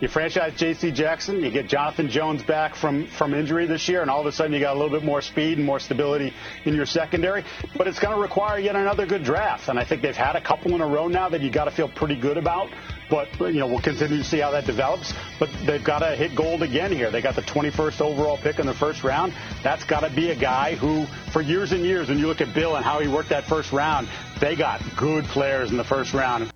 You 0.01 0.09
franchise 0.09 0.55
J.C. 0.57 0.93
Jackson, 0.93 1.43
you 1.43 1.51
get 1.51 1.68
Jonathan 1.68 2.09
Jones 2.09 2.43
back 2.43 2.74
from, 2.74 3.07
from 3.09 3.34
injury 3.34 3.66
this 3.66 3.86
year, 3.86 4.01
and 4.01 4.11
all 4.11 4.20
of 4.20 4.26
a 4.26 4.32
sudden 4.32 4.55
you 4.55 4.59
got 4.61 4.74
a 4.74 4.78
little 4.78 4.88
bit 4.88 5.05
more 5.05 5.20
speed 5.20 5.59
and 5.59 5.66
more 5.66 5.78
stability 5.78 6.32
in 6.64 6.74
your 6.74 6.86
secondary. 6.86 7.45
But 7.76 7.86
it's 7.86 7.99
going 7.99 8.14
to 8.14 8.20
require 8.20 8.59
yet 8.59 8.76
another 8.76 9.05
good 9.05 9.22
draft, 9.22 9.68
and 9.68 9.78
I 9.78 9.84
think 9.84 10.01
they've 10.01 10.16
had 10.16 10.36
a 10.36 10.41
couple 10.41 10.74
in 10.74 10.80
a 10.80 10.86
row 10.86 11.07
now 11.07 11.28
that 11.28 11.43
you 11.43 11.51
got 11.51 11.64
to 11.64 11.70
feel 11.70 11.88
pretty 11.88 12.16
good 12.16 12.38
about. 12.38 12.70
But 13.11 13.29
you 13.41 13.55
know 13.55 13.67
we'll 13.67 13.81
continue 13.81 14.19
to 14.19 14.25
see 14.25 14.39
how 14.39 14.51
that 14.53 14.65
develops. 14.65 15.13
But 15.39 15.51
they've 15.65 15.83
got 15.83 15.99
to 15.99 16.15
hit 16.15 16.35
gold 16.35 16.63
again 16.63 16.93
here. 16.93 17.11
They 17.11 17.21
got 17.21 17.35
the 17.35 17.43
21st 17.43 18.01
overall 18.01 18.39
pick 18.39 18.59
in 18.59 18.67
the 18.67 18.75
first 18.75 19.03
round. 19.03 19.35
That's 19.63 19.85
got 19.85 20.01
to 20.01 20.11
be 20.11 20.31
a 20.31 20.37
guy 20.37 20.77
who, 20.77 21.07
for 21.33 21.43
years 21.43 21.73
and 21.73 21.83
years, 21.83 22.09
when 22.09 22.19
you 22.19 22.27
look 22.27 22.41
at 22.41 22.55
Bill 22.55 22.77
and 22.77 22.85
how 22.85 23.01
he 23.01 23.09
worked 23.09 23.29
that 23.31 23.45
first 23.45 23.73
round, 23.73 24.09
they 24.39 24.55
got 24.55 24.81
good 24.97 25.25
players 25.27 25.71
in 25.71 25.77
the 25.77 25.85
first 25.85 26.15
round. 26.15 26.51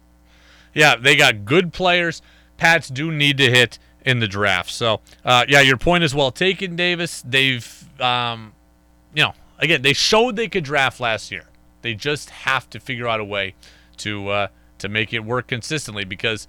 Yeah, 0.72 0.96
they 0.96 1.16
got 1.16 1.44
good 1.44 1.72
players. 1.72 2.22
Pats 2.56 2.88
do 2.88 3.10
need 3.10 3.38
to 3.38 3.50
hit 3.50 3.78
in 4.04 4.20
the 4.20 4.28
draft. 4.28 4.70
So, 4.70 5.00
uh, 5.24 5.44
yeah, 5.48 5.60
your 5.60 5.76
point 5.76 6.04
is 6.04 6.14
well 6.14 6.30
taken, 6.30 6.76
Davis. 6.76 7.22
They've, 7.26 8.00
um, 8.00 8.52
you 9.14 9.22
know, 9.22 9.32
again, 9.58 9.82
they 9.82 9.92
showed 9.92 10.36
they 10.36 10.48
could 10.48 10.64
draft 10.64 11.00
last 11.00 11.30
year. 11.30 11.46
They 11.82 11.94
just 11.94 12.30
have 12.30 12.68
to 12.70 12.80
figure 12.80 13.08
out 13.08 13.20
a 13.20 13.24
way 13.24 13.54
to 13.98 14.28
uh, 14.28 14.46
to 14.84 14.88
make 14.88 15.12
it 15.12 15.24
work 15.24 15.48
consistently 15.48 16.04
because 16.04 16.46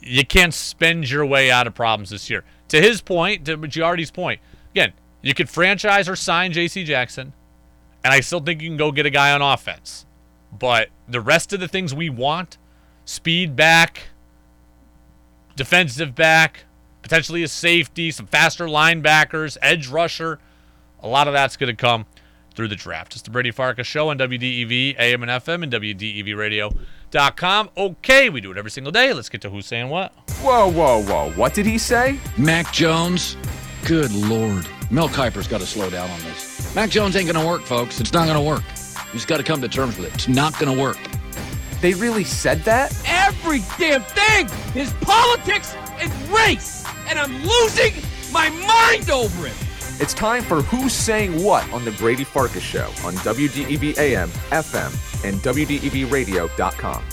you 0.00 0.24
can't 0.26 0.54
spend 0.54 1.10
your 1.10 1.24
way 1.24 1.50
out 1.50 1.66
of 1.66 1.74
problems 1.74 2.10
this 2.10 2.28
year. 2.28 2.44
To 2.68 2.80
his 2.80 3.00
point, 3.00 3.44
to 3.44 3.56
Giardi's 3.56 4.10
point, 4.10 4.40
again, 4.72 4.92
you 5.20 5.34
could 5.34 5.48
franchise 5.48 6.08
or 6.08 6.16
sign 6.16 6.52
J.C. 6.52 6.84
Jackson, 6.84 7.32
and 8.02 8.12
I 8.12 8.20
still 8.20 8.40
think 8.40 8.62
you 8.62 8.68
can 8.68 8.76
go 8.76 8.90
get 8.90 9.06
a 9.06 9.10
guy 9.10 9.32
on 9.32 9.42
offense. 9.42 10.06
But 10.50 10.88
the 11.06 11.20
rest 11.20 11.52
of 11.52 11.60
the 11.60 11.68
things 11.68 11.94
we 11.94 12.10
want, 12.10 12.58
speed 13.04 13.54
back, 13.54 14.08
defensive 15.54 16.14
back, 16.14 16.64
potentially 17.02 17.42
a 17.42 17.48
safety, 17.48 18.10
some 18.10 18.26
faster 18.26 18.66
linebackers, 18.66 19.56
edge 19.60 19.88
rusher. 19.88 20.38
A 21.00 21.08
lot 21.08 21.28
of 21.28 21.34
that's 21.34 21.56
going 21.56 21.74
to 21.74 21.80
come 21.80 22.06
through 22.54 22.68
the 22.68 22.76
draft. 22.76 23.14
It's 23.14 23.22
the 23.22 23.30
Brady 23.30 23.50
Farkas 23.50 23.86
Show 23.86 24.08
on 24.10 24.18
WDEV, 24.18 24.96
AM 24.98 25.22
and 25.22 25.30
FM, 25.30 25.62
and 25.62 25.72
WDEVradio.com. 27.12 27.70
Okay, 27.76 28.30
we 28.30 28.40
do 28.40 28.50
it 28.50 28.58
every 28.58 28.70
single 28.70 28.92
day. 28.92 29.12
Let's 29.12 29.28
get 29.28 29.40
to 29.42 29.50
who's 29.50 29.66
saying 29.66 29.88
what. 29.88 30.12
Whoa, 30.40 30.70
whoa, 30.70 31.02
whoa. 31.02 31.30
What 31.32 31.54
did 31.54 31.66
he 31.66 31.78
say? 31.78 32.18
Mac 32.36 32.72
Jones. 32.72 33.36
Good 33.86 34.12
Lord. 34.12 34.66
Mel 34.90 35.08
Kiper's 35.08 35.48
got 35.48 35.60
to 35.60 35.66
slow 35.66 35.90
down 35.90 36.10
on 36.10 36.20
this. 36.20 36.74
Mac 36.74 36.90
Jones 36.90 37.16
ain't 37.16 37.30
going 37.30 37.42
to 37.42 37.46
work, 37.46 37.62
folks. 37.62 38.00
It's 38.00 38.12
not 38.12 38.26
going 38.26 38.36
to 38.36 38.42
work. 38.42 38.62
You 39.08 39.18
just 39.18 39.28
got 39.28 39.38
to 39.38 39.42
come 39.42 39.60
to 39.60 39.68
terms 39.68 39.96
with 39.96 40.06
it. 40.06 40.14
It's 40.14 40.28
not 40.28 40.58
going 40.58 40.74
to 40.74 40.80
work. 40.80 40.98
They 41.80 41.94
really 41.94 42.24
said 42.24 42.60
that? 42.60 42.92
Every 43.06 43.60
damn 43.78 44.02
thing 44.02 44.48
is 44.76 44.92
politics 45.00 45.74
and 45.98 46.12
race, 46.28 46.84
and 47.08 47.18
I'm 47.18 47.32
losing 47.42 47.92
my 48.32 48.48
mind 48.50 49.10
over 49.10 49.46
it. 49.48 49.54
It's 50.02 50.14
time 50.14 50.42
for 50.42 50.62
Who's 50.62 50.92
Saying 50.92 51.44
What 51.44 51.72
on 51.72 51.84
The 51.84 51.92
Brady 51.92 52.24
Farkas 52.24 52.64
Show 52.64 52.86
on 53.04 53.14
WDEV 53.22 53.98
AM, 53.98 54.28
FM, 54.50 55.24
and 55.24 55.36
WDEVradio.com. 55.36 57.04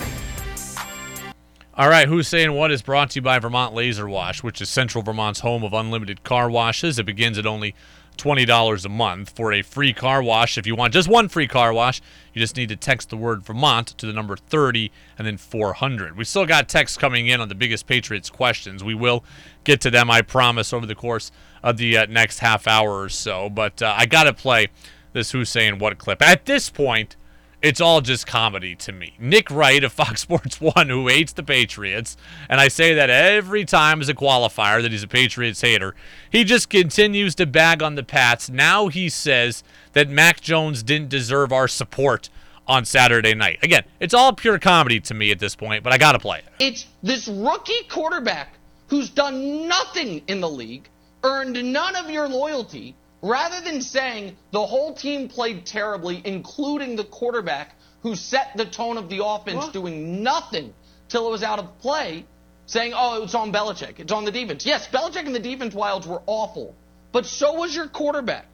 All 1.76 1.88
right, 1.88 2.08
Who's 2.08 2.28
Saying 2.28 2.52
What 2.52 2.72
is 2.72 2.82
brought 2.82 3.12
to 3.12 3.18
you 3.18 3.22
by 3.22 3.38
Vermont 3.38 3.76
Laser 3.76 4.10
Wash, 4.10 4.42
which 4.42 4.60
is 4.60 4.70
Central 4.70 5.04
Vermont's 5.04 5.42
home 5.42 5.64
of 5.64 5.72
unlimited 5.72 6.24
car 6.24 6.50
washes. 6.50 6.98
It 6.98 7.06
begins 7.06 7.38
at 7.38 7.46
only 7.46 7.76
$20 8.20 8.86
a 8.86 8.90
month 8.90 9.30
for 9.32 9.54
a 9.54 9.62
free 9.62 9.94
car 9.94 10.22
wash. 10.22 10.58
If 10.58 10.68
you 10.68 10.76
want 10.76 10.94
just 10.94 11.08
one 11.08 11.30
free 11.30 11.48
car 11.48 11.74
wash, 11.74 12.02
you 12.34 12.40
just 12.40 12.56
need 12.56 12.70
to 12.70 12.76
text 12.76 13.10
the 13.10 13.18
word 13.18 13.44
Vermont 13.44 13.88
to 13.98 14.06
the 14.06 14.14
number 14.14 14.36
30 14.36 14.92
and 15.18 15.26
then 15.26 15.38
400. 15.38 16.18
We 16.18 16.26
still 16.26 16.46
got 16.46 16.70
texts 16.70 16.98
coming 16.98 17.28
in 17.28 17.42
on 17.42 17.50
the 17.50 17.56
biggest 17.56 17.88
Patriots 17.88 18.30
questions. 18.30 18.84
We 18.84 18.94
will 18.94 19.24
get 19.64 19.82
to 19.82 19.92
them, 19.92 20.12
I 20.12 20.22
promise, 20.22 20.74
over 20.74 20.86
the 20.86 20.96
course 20.96 21.32
of 21.64 21.78
the 21.78 21.98
uh, 21.98 22.06
next 22.08 22.40
half 22.40 22.68
hour 22.68 23.02
or 23.02 23.10
so. 23.10 23.50
But 23.50 23.82
uh, 23.82 23.96
I 23.98 24.06
got 24.06 24.26
to 24.26 24.34
play 24.34 24.68
this 25.14 25.32
Who's 25.32 25.50
Saying 25.50 25.80
What 25.80 25.98
clip. 25.98 26.22
At 26.22 26.46
this 26.46 26.70
point, 26.70 27.16
it's 27.62 27.82
all 27.82 28.02
just 28.02 28.26
comedy 28.26 28.76
to 28.76 28.92
me. 28.92 29.14
Nick 29.20 29.52
Wright 29.52 29.84
of 29.84 29.92
Fox 29.92 30.22
Sports 30.30 30.62
1, 30.62 30.90
who 30.90 31.08
hates 31.08 31.34
the 31.34 31.44
Patriots, 31.44 32.16
and 32.50 32.60
I 32.62 32.68
say 32.68 32.94
that 32.94 33.10
every 33.10 33.66
time 33.66 34.02
as 34.02 34.10
a 34.10 34.14
qualifier 34.14 34.82
that 34.82 34.92
he's 34.92 35.04
a 35.04 35.08
Patriots 35.08 35.62
hater, 35.62 35.96
he 36.30 36.44
just 36.44 36.70
continues 36.70 37.36
to 37.36 37.46
bag 37.46 37.84
on 37.84 37.96
the 37.96 38.04
Pats. 38.04 38.50
Now 38.50 38.88
he 38.88 39.10
says 39.10 39.64
that 39.94 40.10
Mac 40.10 40.42
Jones 40.42 40.84
didn't 40.84 41.10
deserve 41.10 41.52
our 41.52 41.68
support 41.68 42.30
on 42.68 42.86
Saturday 42.86 43.34
night. 43.34 43.60
Again, 43.64 43.84
it's 44.00 44.14
all 44.14 44.32
pure 44.34 44.60
comedy 44.60 45.00
to 45.02 45.14
me 45.14 45.32
at 45.32 45.40
this 45.40 45.56
point, 45.56 45.84
but 45.84 45.92
I 45.92 45.98
got 45.98 46.14
to 46.14 46.20
play 46.20 46.40
it. 46.40 46.46
It's 46.60 46.86
this 47.02 47.28
rookie 47.28 47.84
quarterback 47.90 48.54
who's 48.88 49.10
done 49.10 49.68
nothing 49.68 50.22
in 50.28 50.40
the 50.40 50.50
league, 50.50 50.88
earned 51.24 51.62
none 51.74 51.96
of 51.96 52.10
your 52.10 52.28
loyalty, 52.28 52.96
rather 53.22 53.62
than 53.62 53.82
saying 53.82 54.36
the 54.52 54.66
whole 54.66 54.94
team 54.94 55.28
played 55.28 55.66
terribly, 55.66 56.22
including 56.26 56.96
the 56.96 57.04
quarterback 57.04 57.76
who 58.02 58.16
set 58.16 58.52
the 58.56 58.66
tone 58.66 58.98
of 58.98 59.10
the 59.10 59.24
offense 59.24 59.58
what? 59.58 59.74
doing 59.74 60.24
nothing 60.24 60.74
till 61.10 61.28
it 61.28 61.32
was 61.32 61.44
out 61.44 61.60
of 61.60 61.80
play, 61.80 62.26
saying, 62.66 62.94
oh, 62.96 63.24
it's 63.24 63.36
on 63.36 63.52
Belichick. 63.52 64.00
It's 64.00 64.12
on 64.12 64.26
the 64.26 64.32
defense. 64.32 64.66
Yes, 64.66 64.88
Belichick 64.88 65.26
and 65.26 65.36
the 65.36 65.40
defense 65.40 65.74
wilds 65.74 66.08
were 66.08 66.22
awful 66.28 66.76
but 67.12 67.26
so 67.26 67.54
was 67.54 67.76
your 67.76 67.88
quarterback, 67.88 68.46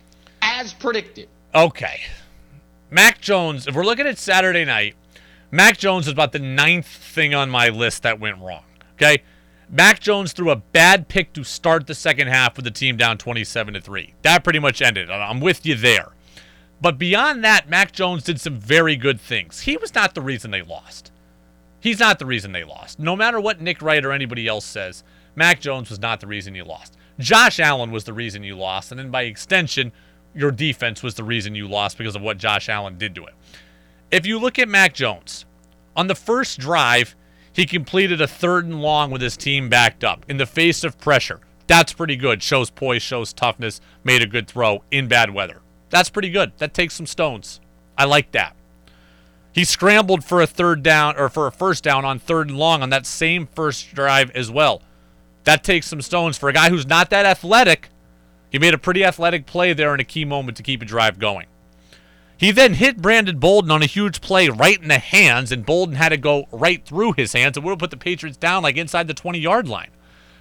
as 0.42 0.74
predicted. 0.74 1.30
Okay. 1.54 2.02
Mac 2.90 3.20
Jones, 3.20 3.68
if 3.68 3.76
we're 3.76 3.86
looking 3.86 4.08
at 4.08 4.18
Saturday 4.18 4.66
night, 4.66 4.96
Mac 5.52 5.78
Jones 5.78 6.08
is 6.08 6.14
about 6.14 6.32
the 6.32 6.40
ninth 6.40 6.88
thing 6.88 7.34
on 7.34 7.50
my 7.50 7.70
list 7.70 8.04
that 8.04 8.20
went 8.20 8.38
wrong. 8.40 8.64
Okay? 8.94 9.24
Mac 9.70 10.00
Jones 10.00 10.32
threw 10.34 10.52
a 10.52 10.56
bad 10.56 11.08
pick 11.08 11.34
to 11.34 11.44
start 11.44 11.88
the 11.88 11.96
second 11.96 12.28
half 12.28 12.56
with 12.56 12.66
the 12.66 12.72
team 12.72 12.98
down 12.98 13.18
27 13.18 13.74
to 13.74 13.82
3. 13.82 14.14
That 14.22 14.44
pretty 14.44 14.60
much 14.60 14.82
ended. 14.82 15.10
I'm 15.10 15.40
with 15.40 15.66
you 15.66 15.76
there. 15.76 16.10
But 16.82 16.98
beyond 16.98 17.44
that, 17.44 17.70
Mac 17.70 17.92
Jones 17.92 18.24
did 18.24 18.40
some 18.40 18.60
very 18.60 18.96
good 18.96 19.20
things. 19.20 19.62
He 19.62 19.78
was 19.78 19.96
not 19.96 20.14
the 20.14 20.22
reason 20.22 20.52
they 20.52 20.62
lost. 20.62 21.12
He's 21.80 22.00
not 22.00 22.20
the 22.20 22.26
reason 22.26 22.52
they 22.52 22.64
lost. 22.64 23.00
No 23.00 23.16
matter 23.16 23.40
what 23.40 23.62
Nick 23.62 23.82
Wright 23.82 24.04
or 24.04 24.12
anybody 24.12 24.48
else 24.48 24.66
says, 24.66 25.04
Mac 25.36 25.60
Jones 25.62 25.90
was 25.90 26.00
not 26.00 26.20
the 26.20 26.28
reason 26.28 26.56
you 26.56 26.64
lost. 26.64 26.98
Josh 27.18 27.60
Allen 27.60 27.92
was 27.92 28.04
the 28.04 28.14
reason 28.14 28.44
you 28.44 28.56
lost, 28.56 28.92
and 28.92 29.00
then 29.00 29.10
by 29.10 29.24
extension, 29.24 29.92
your 30.34 30.52
defense 30.52 31.02
was 31.02 31.16
the 31.16 31.24
reason 31.24 31.56
you 31.56 31.68
lost 31.68 31.98
because 31.98 32.16
of 32.16 32.22
what 32.22 32.38
Josh 32.38 32.70
Allen 32.70 32.98
did 32.98 33.16
to 33.16 33.26
it. 33.26 33.34
If 34.12 34.26
you 34.26 34.38
look 34.38 34.60
at 34.60 34.68
Mac 34.68 34.94
Jones, 34.94 35.46
on 35.96 36.08
the 36.08 36.16
first 36.16 36.60
drive, 36.60 37.16
he 37.56 37.66
completed 37.66 38.20
a 38.20 38.28
third 38.28 38.66
and 38.66 38.82
long 38.82 39.12
with 39.12 39.22
his 39.22 39.38
team 39.38 39.70
backed 39.70 40.04
up 40.04 40.26
in 40.28 40.38
the 40.38 40.46
face 40.46 40.84
of 40.84 41.00
pressure. 41.00 41.40
That's 41.68 41.94
pretty 41.94 42.16
good. 42.16 42.44
Shows 42.44 42.70
poise, 42.70 43.02
shows 43.02 43.34
toughness, 43.34 43.82
made 44.04 44.22
a 44.22 44.28
good 44.28 44.48
throw 44.48 44.84
in 44.92 45.08
bad 45.08 45.34
weather. 45.34 45.62
That's 45.90 46.10
pretty 46.10 46.30
good. 46.30 46.52
That 46.58 46.74
takes 46.74 46.94
some 46.94 47.06
stones. 47.06 47.62
I 47.98 48.06
like 48.06 48.32
that. 48.34 48.56
He 49.54 49.64
scrambled 49.64 50.26
for 50.26 50.42
a 50.42 50.48
third 50.48 50.84
down 50.84 51.18
or 51.18 51.30
for 51.30 51.48
a 51.48 51.52
first 51.52 51.82
down 51.82 52.04
on 52.04 52.20
third 52.20 52.50
and 52.50 52.58
long 52.58 52.82
on 52.82 52.90
that 52.90 53.06
same 53.06 53.48
first 53.48 53.96
drive 53.96 54.32
as 54.32 54.52
well. 54.52 54.82
That 55.46 55.64
takes 55.64 55.88
some 55.88 56.02
stones 56.02 56.38
for 56.38 56.50
a 56.50 56.54
guy 56.54 56.70
who's 56.70 56.86
not 56.86 57.10
that 57.12 57.26
athletic. 57.26 57.88
He 58.50 58.60
made 58.60 58.74
a 58.74 58.78
pretty 58.78 59.06
athletic 59.06 59.46
play 59.46 59.72
there 59.72 59.94
in 59.94 60.02
a 60.02 60.04
key 60.04 60.26
moment 60.26 60.58
to 60.58 60.64
keep 60.64 60.82
a 60.82 60.86
drive 60.86 61.20
going. 61.20 61.46
He 62.38 62.52
then 62.52 62.74
hit 62.74 63.02
Brandon 63.02 63.40
Bolden 63.40 63.72
on 63.72 63.82
a 63.82 63.88
huge 63.88 64.20
play 64.22 64.50
right 64.50 64.82
in 64.82 64.90
the 64.90 65.00
hands, 65.00 65.52
and 65.52 65.66
Bolden 65.66 65.96
had 65.96 66.10
to 66.10 66.18
go 66.18 66.48
right 66.52 66.86
through 66.86 67.14
his 67.14 67.34
hands 67.34 67.56
and 67.56 67.66
would 67.66 67.72
have 67.72 67.80
put 67.80 67.92
the 67.92 67.98
Patriots 67.98 68.38
down 68.38 68.64
like 68.64 68.78
inside 68.78 69.08
the 69.08 69.14
20 69.14 69.40
yard 69.40 69.68
line. 69.68 69.92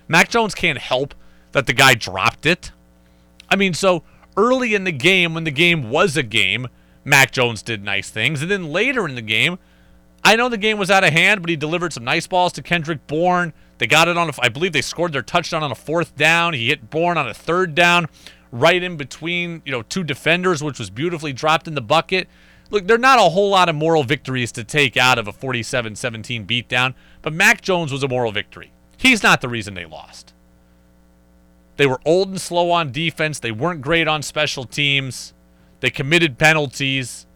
Mac 0.08 0.28
Jones 0.28 0.54
can't 0.54 0.78
help 0.78 1.14
that 1.52 1.66
the 1.66 1.72
guy 1.72 1.94
dropped 1.94 2.46
it. 2.46 2.72
I 3.48 3.56
mean, 3.56 3.74
so 3.74 4.02
early 4.36 4.74
in 4.74 4.84
the 4.84 4.92
game, 4.92 5.34
when 5.34 5.44
the 5.44 5.50
game 5.50 5.90
was 5.90 6.16
a 6.16 6.22
game, 6.22 6.68
Mac 7.04 7.30
Jones 7.30 7.62
did 7.62 7.84
nice 7.84 8.10
things. 8.10 8.42
And 8.42 8.50
then 8.50 8.72
later 8.72 9.06
in 9.06 9.14
the 9.14 9.22
game, 9.22 9.58
I 10.24 10.36
know 10.36 10.48
the 10.48 10.58
game 10.58 10.78
was 10.78 10.90
out 10.90 11.04
of 11.04 11.12
hand, 11.12 11.42
but 11.42 11.50
he 11.50 11.56
delivered 11.56 11.92
some 11.92 12.04
nice 12.04 12.26
balls 12.26 12.52
to 12.54 12.62
Kendrick 12.62 13.06
Bourne. 13.06 13.52
They 13.78 13.86
got 13.86 14.08
it 14.08 14.16
on, 14.16 14.30
a, 14.30 14.32
I 14.40 14.48
believe 14.48 14.72
they 14.72 14.82
scored 14.82 15.12
their 15.12 15.22
touchdown 15.22 15.62
on 15.62 15.70
a 15.70 15.76
fourth 15.76 16.16
down. 16.16 16.54
He 16.54 16.68
hit 16.68 16.90
Bourne 16.90 17.18
on 17.18 17.28
a 17.28 17.34
third 17.34 17.74
down, 17.74 18.06
right 18.54 18.82
in 18.82 18.96
between, 18.96 19.60
you 19.64 19.72
know, 19.72 19.82
two 19.82 20.04
defenders, 20.04 20.62
which 20.62 20.78
was 20.78 20.88
beautifully 20.88 21.32
dropped 21.32 21.66
in 21.66 21.74
the 21.74 21.82
bucket. 21.82 22.28
Look, 22.70 22.86
there 22.86 22.94
are 22.94 22.98
not 22.98 23.18
a 23.18 23.30
whole 23.30 23.50
lot 23.50 23.68
of 23.68 23.74
moral 23.74 24.04
victories 24.04 24.52
to 24.52 24.62
take 24.62 24.96
out 24.96 25.18
of 25.18 25.26
a 25.26 25.32
47 25.32 25.96
17 25.96 26.46
beatdown, 26.46 26.94
but 27.20 27.32
Mac 27.32 27.60
Jones 27.60 27.90
was 27.92 28.04
a 28.04 28.08
moral 28.08 28.30
victory. 28.30 28.72
He's 28.96 29.24
not 29.24 29.40
the 29.40 29.48
reason 29.48 29.74
they 29.74 29.84
lost. 29.84 30.32
They 31.76 31.86
were 31.86 32.00
old 32.04 32.28
and 32.28 32.40
slow 32.40 32.70
on 32.70 32.92
defense. 32.92 33.40
They 33.40 33.50
weren't 33.50 33.82
great 33.82 34.06
on 34.06 34.22
special 34.22 34.64
teams. 34.64 35.34
They 35.80 35.90
committed 35.90 36.38
penalties. 36.38 37.26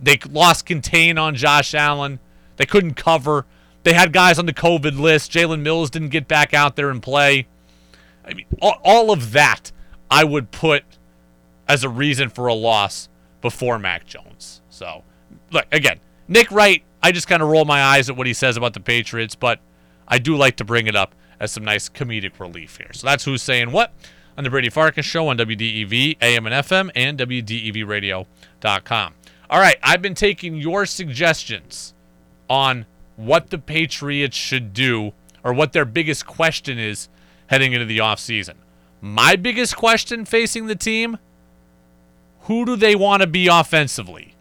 They 0.00 0.18
lost 0.30 0.64
contain 0.64 1.18
on 1.18 1.34
Josh 1.34 1.74
Allen. 1.74 2.18
They 2.56 2.64
couldn't 2.64 2.94
cover. 2.94 3.44
They 3.82 3.92
had 3.92 4.14
guys 4.14 4.38
on 4.38 4.46
the 4.46 4.54
COVID 4.54 4.98
list. 4.98 5.30
Jalen 5.30 5.60
Mills 5.60 5.90
didn't 5.90 6.08
get 6.08 6.26
back 6.26 6.54
out 6.54 6.76
there 6.76 6.88
and 6.88 7.02
play. 7.02 7.46
I 8.24 8.32
mean, 8.32 8.46
all, 8.62 8.80
all 8.82 9.10
of 9.12 9.32
that 9.32 9.70
I 10.10 10.24
would 10.24 10.50
put 10.50 10.84
as 11.68 11.84
a 11.84 11.88
reason 11.88 12.28
for 12.28 12.46
a 12.46 12.54
loss 12.54 13.08
before 13.40 13.78
Mac 13.78 14.06
Jones. 14.06 14.60
So, 14.70 15.02
look, 15.50 15.66
again, 15.72 16.00
Nick 16.28 16.50
Wright, 16.50 16.82
I 17.02 17.12
just 17.12 17.28
kind 17.28 17.42
of 17.42 17.48
roll 17.48 17.64
my 17.64 17.82
eyes 17.82 18.08
at 18.08 18.16
what 18.16 18.26
he 18.26 18.34
says 18.34 18.56
about 18.56 18.74
the 18.74 18.80
Patriots, 18.80 19.34
but 19.34 19.60
I 20.08 20.18
do 20.18 20.36
like 20.36 20.56
to 20.56 20.64
bring 20.64 20.86
it 20.86 20.96
up 20.96 21.14
as 21.38 21.52
some 21.52 21.64
nice 21.64 21.88
comedic 21.88 22.40
relief 22.40 22.76
here. 22.76 22.90
So 22.92 23.06
that's 23.06 23.24
who's 23.24 23.42
saying 23.42 23.72
what 23.72 23.92
on 24.36 24.44
the 24.44 24.50
Brady 24.50 24.70
Farkas 24.70 25.06
Show 25.06 25.28
on 25.28 25.38
WDEV, 25.38 26.18
AM 26.20 26.46
and 26.46 26.54
FM, 26.54 26.90
and 26.94 27.18
WDEVradio.com. 27.18 29.14
All 29.48 29.60
right, 29.60 29.76
I've 29.82 30.02
been 30.02 30.14
taking 30.14 30.56
your 30.56 30.86
suggestions 30.86 31.94
on 32.48 32.86
what 33.16 33.50
the 33.50 33.58
Patriots 33.58 34.36
should 34.36 34.72
do 34.72 35.12
or 35.44 35.52
what 35.52 35.72
their 35.72 35.84
biggest 35.84 36.26
question 36.26 36.78
is 36.78 37.08
heading 37.46 37.72
into 37.72 37.86
the 37.86 37.98
offseason. 37.98 38.54
My 39.00 39.36
biggest 39.36 39.76
question 39.76 40.24
facing 40.24 40.66
the 40.66 40.74
team 40.74 41.18
who 42.42 42.64
do 42.64 42.76
they 42.76 42.94
want 42.94 43.22
to 43.22 43.26
be 43.26 43.48
offensively? 43.48 44.34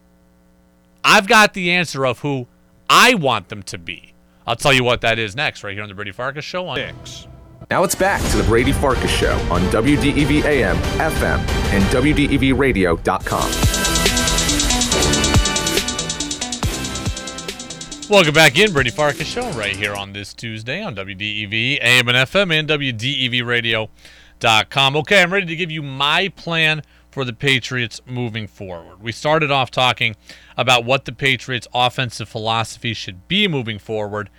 I've 1.04 1.28
got 1.28 1.54
the 1.54 1.72
answer 1.72 2.06
of 2.06 2.20
who 2.20 2.48
I 2.90 3.16
want 3.16 3.50
them 3.50 3.64
to 3.64 3.78
be. 3.78 4.14
I'll 4.48 4.56
tell 4.56 4.74
you 4.74 4.84
what 4.84 5.02
that 5.02 5.18
is 5.18 5.36
next, 5.36 5.64
right 5.64 5.74
here 5.74 5.82
on 5.84 5.90
the 5.90 5.96
Brady 5.96 6.12
Farkas 6.12 6.46
Show 6.46 6.68
on 6.68 6.80
X. 6.80 7.28
Now 7.72 7.84
it's 7.84 7.96
back 7.96 8.22
to 8.32 8.38
the 8.38 8.44
Brady 8.44 8.72
Farkas 8.72 9.10
Show 9.10 9.34
on 9.52 9.62
WDEV 9.72 10.44
AM, 10.44 10.78
FM, 11.00 11.40
and 11.74 11.84
WDEVradio.com. 11.86 13.52
Welcome 18.08 18.34
back 18.36 18.60
in, 18.60 18.72
Brady 18.72 18.92
Farkas 18.92 19.28
Show, 19.28 19.50
right 19.54 19.76
here 19.76 19.96
on 19.96 20.14
this 20.14 20.32
Tuesday 20.36 20.84
on 20.84 20.96
WDEV, 20.96 21.80
AM 21.82 22.08
and 22.08 22.18
FM, 22.18 22.52
and 22.54 22.70
WDEVradio.com. 22.70 23.90
Okay, 24.44 25.22
I'm 25.22 25.34
ready 25.34 25.46
to 25.48 25.56
give 25.56 25.72
you 25.72 25.82
my 25.82 26.28
plan 26.30 26.84
for 27.10 27.24
the 27.24 27.34
Patriots 27.34 28.02
moving 28.06 28.48
forward. 28.48 29.02
We 29.02 29.12
started 29.12 29.50
off 29.50 29.72
talking 29.72 30.16
about 30.58 30.84
what 30.84 31.06
the 31.06 31.14
Patriots' 31.14 31.68
offensive 31.74 32.28
philosophy 32.28 32.94
should 32.94 33.28
be 33.28 33.48
moving 33.48 33.80
forward, 33.80 34.30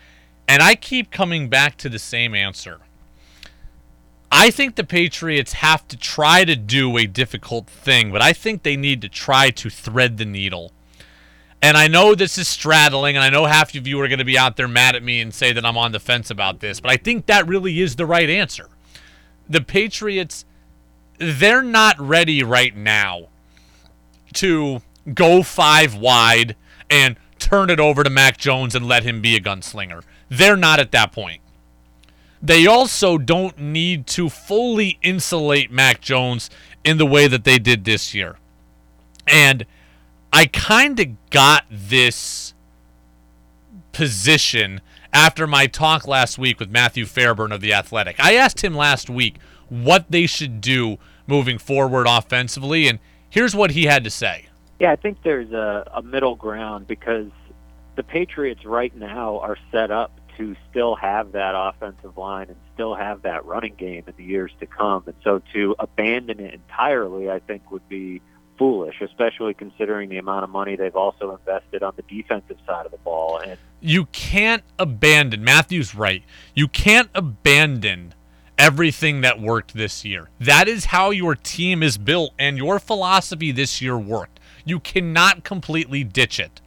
and 0.47 0.63
I 0.63 0.75
keep 0.75 1.11
coming 1.11 1.49
back 1.49 1.77
to 1.79 1.89
the 1.89 1.99
same 1.99 2.35
answer. 2.35 2.81
I 4.31 4.51
think 4.51 4.75
the 4.75 4.85
Patriots 4.85 5.55
have 5.55 5.89
to 5.89 5.97
try 5.97 6.45
to 6.45 6.55
do 6.55 6.99
a 6.99 7.07
difficult 7.07 7.67
thing, 7.69 8.13
but 8.13 8.21
I 8.21 8.33
think 8.33 8.63
they 8.63 8.77
need 8.77 9.01
to 9.03 9.09
try 9.09 9.51
to 9.51 9.71
thread 9.71 10.19
the 10.19 10.27
needle. 10.27 10.73
And 11.63 11.77
I 11.77 11.89
know 11.89 12.15
this 12.15 12.37
is 12.37 12.47
straddling, 12.47 13.17
and 13.17 13.25
I 13.25 13.31
know 13.31 13.47
half 13.47 13.75
of 13.75 13.87
you 13.87 13.99
are 14.01 14.09
going 14.09 14.19
to 14.19 14.25
be 14.25 14.37
out 14.37 14.57
there 14.57 14.69
mad 14.69 14.95
at 14.95 15.03
me 15.03 15.21
and 15.23 15.33
say 15.33 15.53
that 15.53 15.65
I'm 15.65 15.79
on 15.79 15.93
the 15.93 16.01
fence 16.01 16.31
about 16.31 16.61
this, 16.61 16.81
but 16.81 16.91
I 16.91 16.99
think 16.99 17.27
that 17.27 17.49
really 17.49 17.81
is 17.81 17.97
the 17.97 18.05
right 18.05 18.29
answer. 18.29 18.69
The 19.49 19.61
Patriots, 19.61 20.45
they're 21.19 21.63
not 21.63 21.99
ready 22.01 22.43
right 22.43 22.77
now 22.77 23.29
to 24.35 24.83
go 25.15 25.43
five 25.43 25.95
wide 25.95 26.57
and 26.91 27.17
turn 27.39 27.71
it 27.71 27.81
over 27.81 28.03
to 28.03 28.11
Mac 28.11 28.37
Jones 28.37 28.75
and 28.75 28.87
let 28.87 29.05
him 29.05 29.21
be 29.21 29.37
a 29.37 29.41
gunslinger. 29.41 30.03
They're 30.29 30.57
not 30.57 30.81
at 30.81 30.93
that 30.93 31.13
point. 31.13 31.41
They 32.43 32.67
also 32.67 33.19
don't 33.19 33.59
need 33.59 34.07
to 34.09 34.29
fully 34.29 34.99
insulate 35.03 35.71
Mac 35.71 36.01
Jones 36.01 36.51
in 36.85 36.99
the 36.99 37.07
way 37.07 37.29
that 37.29 37.45
they 37.45 37.59
did 37.59 37.85
this 37.85 38.15
year. 38.15 38.37
And 39.27 39.65
I 40.33 40.47
kind 40.47 41.01
of 41.01 41.31
got 41.31 41.65
this 41.71 42.55
position 43.93 44.81
after 45.17 45.47
my 45.47 45.67
talk 45.67 46.07
last 46.07 46.37
week 46.37 46.61
with 46.61 46.71
Matthew 46.71 47.07
Fairburn 47.07 47.51
of 47.51 47.63
The 47.63 47.73
Athletic. 47.73 48.17
I 48.21 48.35
asked 48.35 48.63
him 48.63 48.75
last 48.75 49.09
week 49.09 49.39
what 49.71 50.05
they 50.11 50.27
should 50.27 50.61
do 50.61 50.99
moving 51.27 51.57
forward 51.57 52.07
offensively, 52.07 52.87
and 52.87 52.99
here's 53.31 53.57
what 53.57 53.71
he 53.71 53.87
had 53.87 54.05
to 54.05 54.11
say. 54.11 54.49
Yeah, 54.79 54.93
I 54.93 54.97
think 54.97 55.23
there's 55.23 55.53
a, 55.53 55.91
a 55.95 56.03
middle 56.03 56.37
ground 56.37 56.87
because 56.87 57.31
the 57.95 58.03
Patriots 58.03 58.67
right 58.67 58.95
now 58.95 59.39
are 59.39 59.57
set 59.73 59.91
up 59.91 60.21
to 60.37 60.55
still 60.69 60.95
have 60.97 61.33
that 61.33 61.55
offensive 61.57 62.19
line 62.19 62.49
and 62.49 62.57
still 62.75 62.95
have 62.95 63.23
that 63.23 63.47
running 63.47 63.75
game 63.75 64.05
in 64.07 64.13
the 64.19 64.25
years 64.25 64.53
to 64.61 64.67
come. 64.67 65.03
And 65.07 65.17
so 65.25 65.41
to 65.55 65.75
abandon 65.79 66.41
it 66.41 66.53
entirely, 66.53 67.31
I 67.31 67.39
think 67.39 67.71
would 67.71 67.89
be 67.89 68.21
foolish, 68.59 69.01
especially 69.01 69.55
considering 69.55 70.09
the 70.09 70.19
amount 70.19 70.45
of 70.45 70.51
money 70.51 70.77
they've 70.77 70.97
also 70.97 71.37
invested 71.37 71.83
on 71.83 71.93
the 71.97 72.03
defensive 72.03 72.59
side 72.67 72.87
of 72.87 72.93
the 72.93 72.99
ball. 72.99 73.39
And 73.39 73.59
you 73.81 74.07
can't 74.07 74.63
abandon, 74.79 75.45
Matthew's 75.45 75.95
right, 75.95 76.23
you 76.55 76.69
can't 76.69 77.11
abandon 77.15 78.15
everything 78.59 79.21
that 79.21 79.41
worked 79.41 79.75
this 79.75 80.05
year. 80.05 80.31
That 80.41 80.69
is 80.69 80.87
how 80.87 81.11
your 81.11 81.35
team 81.35 81.83
is 81.83 81.99
built, 81.99 82.33
and 82.39 82.57
your 82.57 82.79
philosophy 82.79 83.53
this 83.53 83.83
year 83.83 83.99
worked. 83.99 84.41
You 84.65 84.81
cannot 84.81 85.45
completely 85.45 86.05
ditch 86.05 86.41
it. 86.41 86.61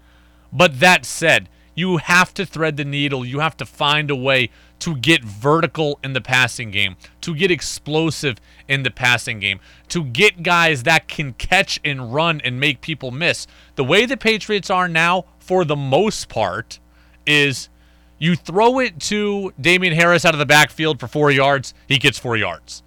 But 0.53 0.79
that 0.79 1.05
said, 1.05 1.49
you 1.75 1.97
have 1.97 2.33
to 2.35 2.45
thread 2.45 2.77
the 2.77 2.85
needle. 2.85 3.25
You 3.25 3.39
have 3.39 3.57
to 3.57 3.65
find 3.65 4.11
a 4.11 4.15
way 4.15 4.49
to 4.79 4.95
get 4.95 5.23
vertical 5.23 5.99
in 6.03 6.13
the 6.13 6.21
passing 6.21 6.71
game, 6.71 6.95
to 7.29 7.35
get 7.35 7.51
explosive 7.51 8.37
in 8.67 8.81
the 8.81 8.89
passing 8.89 9.39
game, 9.39 9.59
to 9.87 10.03
get 10.03 10.41
guys 10.41 10.83
that 10.83 11.07
can 11.07 11.33
catch 11.33 11.79
and 11.85 12.11
run 12.11 12.41
and 12.43 12.59
make 12.59 12.81
people 12.81 13.11
miss. 13.11 13.45
The 13.75 13.83
way 13.83 14.07
the 14.07 14.17
Patriots 14.17 14.71
are 14.71 14.87
now, 14.87 15.25
for 15.37 15.63
the 15.63 15.75
most 15.75 16.27
part, 16.27 16.79
is 17.27 17.69
you 18.17 18.35
throw 18.35 18.79
it 18.79 18.99
to 19.01 19.53
Damien 19.61 19.93
Harris 19.93 20.25
out 20.25 20.33
of 20.33 20.39
the 20.39 20.45
backfield 20.45 20.99
for 20.99 21.07
four 21.07 21.29
yards, 21.29 21.75
he 21.87 21.99
gets 21.99 22.17
four 22.17 22.35
yards. 22.35 22.81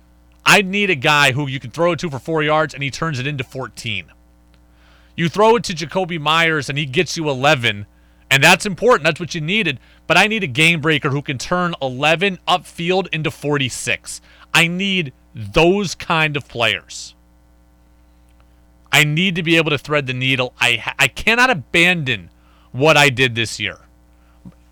I 0.45 0.62
need 0.62 0.90
a 0.90 0.97
guy 0.97 1.30
who 1.30 1.47
you 1.47 1.61
can 1.61 1.70
throw 1.70 1.93
it 1.93 2.01
to 2.01 2.11
for 2.11 2.18
four 2.18 2.43
yards 2.43 2.74
and 2.74 2.82
he 2.82 2.90
turns 2.90 3.20
it 3.20 3.28
into 3.28 3.45
14. 3.45 4.07
You 5.16 5.28
throw 5.28 5.55
it 5.55 5.62
to 5.64 5.72
Jakobi 5.72 6.20
Meyers 6.20 6.68
and 6.68 6.76
he 6.76 6.84
gets 6.84 7.16
you 7.16 7.30
11, 7.30 7.86
and 8.33 8.43
that's 8.43 8.64
important. 8.64 9.05
That's 9.05 9.20
what 9.20 9.35
you 9.35 9.43
needed. 9.43 9.78
But 10.07 10.16
I 10.16 10.26
need 10.26 10.43
a 10.43 10.47
game 10.47 10.80
breaker 10.80 11.11
who 11.11 11.20
can 11.20 11.37
turn 11.37 11.74
11 11.83 12.39
upfield 12.49 13.09
into 13.12 13.30
46. 13.30 14.22
I 14.55 14.68
need 14.68 15.12
those 15.35 15.95
kind 15.95 16.35
of 16.35 16.49
players. 16.49 17.14
I 18.91 19.05
need 19.05 19.37
to 19.37 19.43
be 19.43 19.59
able 19.59 19.68
to 19.68 19.76
thread 19.76 20.07
the 20.07 20.14
needle. 20.14 20.55
I 20.59 20.95
I 20.99 21.09
cannot 21.09 21.51
abandon 21.51 22.30
what 22.72 22.97
I 22.97 23.11
did 23.11 23.35
this 23.35 23.61
year. 23.61 23.80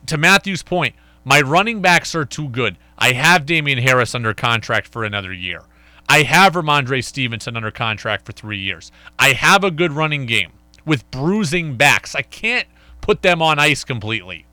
To 0.06 0.16
Matthew's 0.16 0.62
point, 0.62 0.94
my 1.24 1.42
running 1.42 1.82
backs 1.82 2.14
are 2.14 2.24
too 2.24 2.48
good. 2.48 2.78
I 2.96 3.12
have 3.12 3.44
Damien 3.44 3.78
Harris 3.78 4.14
under 4.14 4.32
contract 4.32 4.88
for 4.88 5.04
another 5.04 5.34
year. 5.34 5.64
I 6.08 6.22
have 6.22 6.54
Rhamondre 6.54 7.04
Stevenson 7.04 7.58
under 7.58 7.70
contract 7.70 8.24
for 8.24 8.32
three 8.32 8.58
years. 8.58 8.90
I 9.18 9.32
have 9.32 9.64
a 9.64 9.70
good 9.70 9.92
running 9.92 10.24
game 10.24 10.52
with 10.86 11.10
bruising 11.10 11.76
backs. 11.76 12.14
I 12.14 12.22
can't 12.22 12.66
put 13.00 13.22
them 13.22 13.42
on 13.42 13.58
ice 13.58 13.84
completely. 13.84 14.46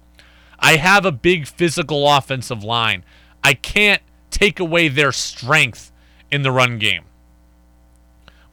I 0.59 0.77
have 0.77 1.05
a 1.05 1.11
big 1.11 1.47
physical 1.47 2.09
offensive 2.09 2.63
line. 2.63 3.03
I 3.43 3.53
can't 3.53 4.01
take 4.31 4.59
away 4.59 4.87
their 4.87 5.11
strength 5.11 5.91
in 6.31 6.41
the 6.41 6.51
run 6.51 6.79
game. 6.79 7.03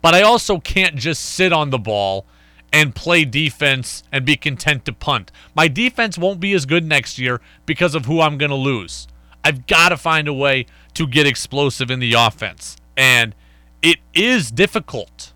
But 0.03 0.15
I 0.15 0.23
also 0.23 0.59
can't 0.61 0.97
just 0.97 1.25
sit 1.25 1.53
on 1.53 1.71
the 1.71 1.79
ball 1.79 2.27
and 2.73 2.95
play 2.95 3.25
defense 3.25 4.03
and 4.13 4.27
be 4.27 4.37
content 4.37 4.85
to 4.85 4.93
punt. 4.93 5.31
My 5.55 5.69
defense 5.69 6.19
won't 6.19 6.41
be 6.41 6.53
as 6.53 6.67
good 6.67 6.85
next 6.85 7.19
year 7.19 7.41
because 7.67 7.95
of 7.95 8.05
who 8.05 8.21
I'm 8.21 8.37
going 8.37 8.51
to 8.51 8.57
lose. 8.57 9.07
I've 9.45 9.67
got 9.67 9.91
to 9.91 9.97
find 9.97 10.27
a 10.27 10.35
way 10.35 10.67
to 10.95 11.07
get 11.07 11.27
explosive 11.27 11.91
in 11.91 12.01
the 12.01 12.15
offense. 12.15 12.77
And 12.97 13.35
it 13.81 13.99
is 14.13 14.51
difficult 14.51 15.33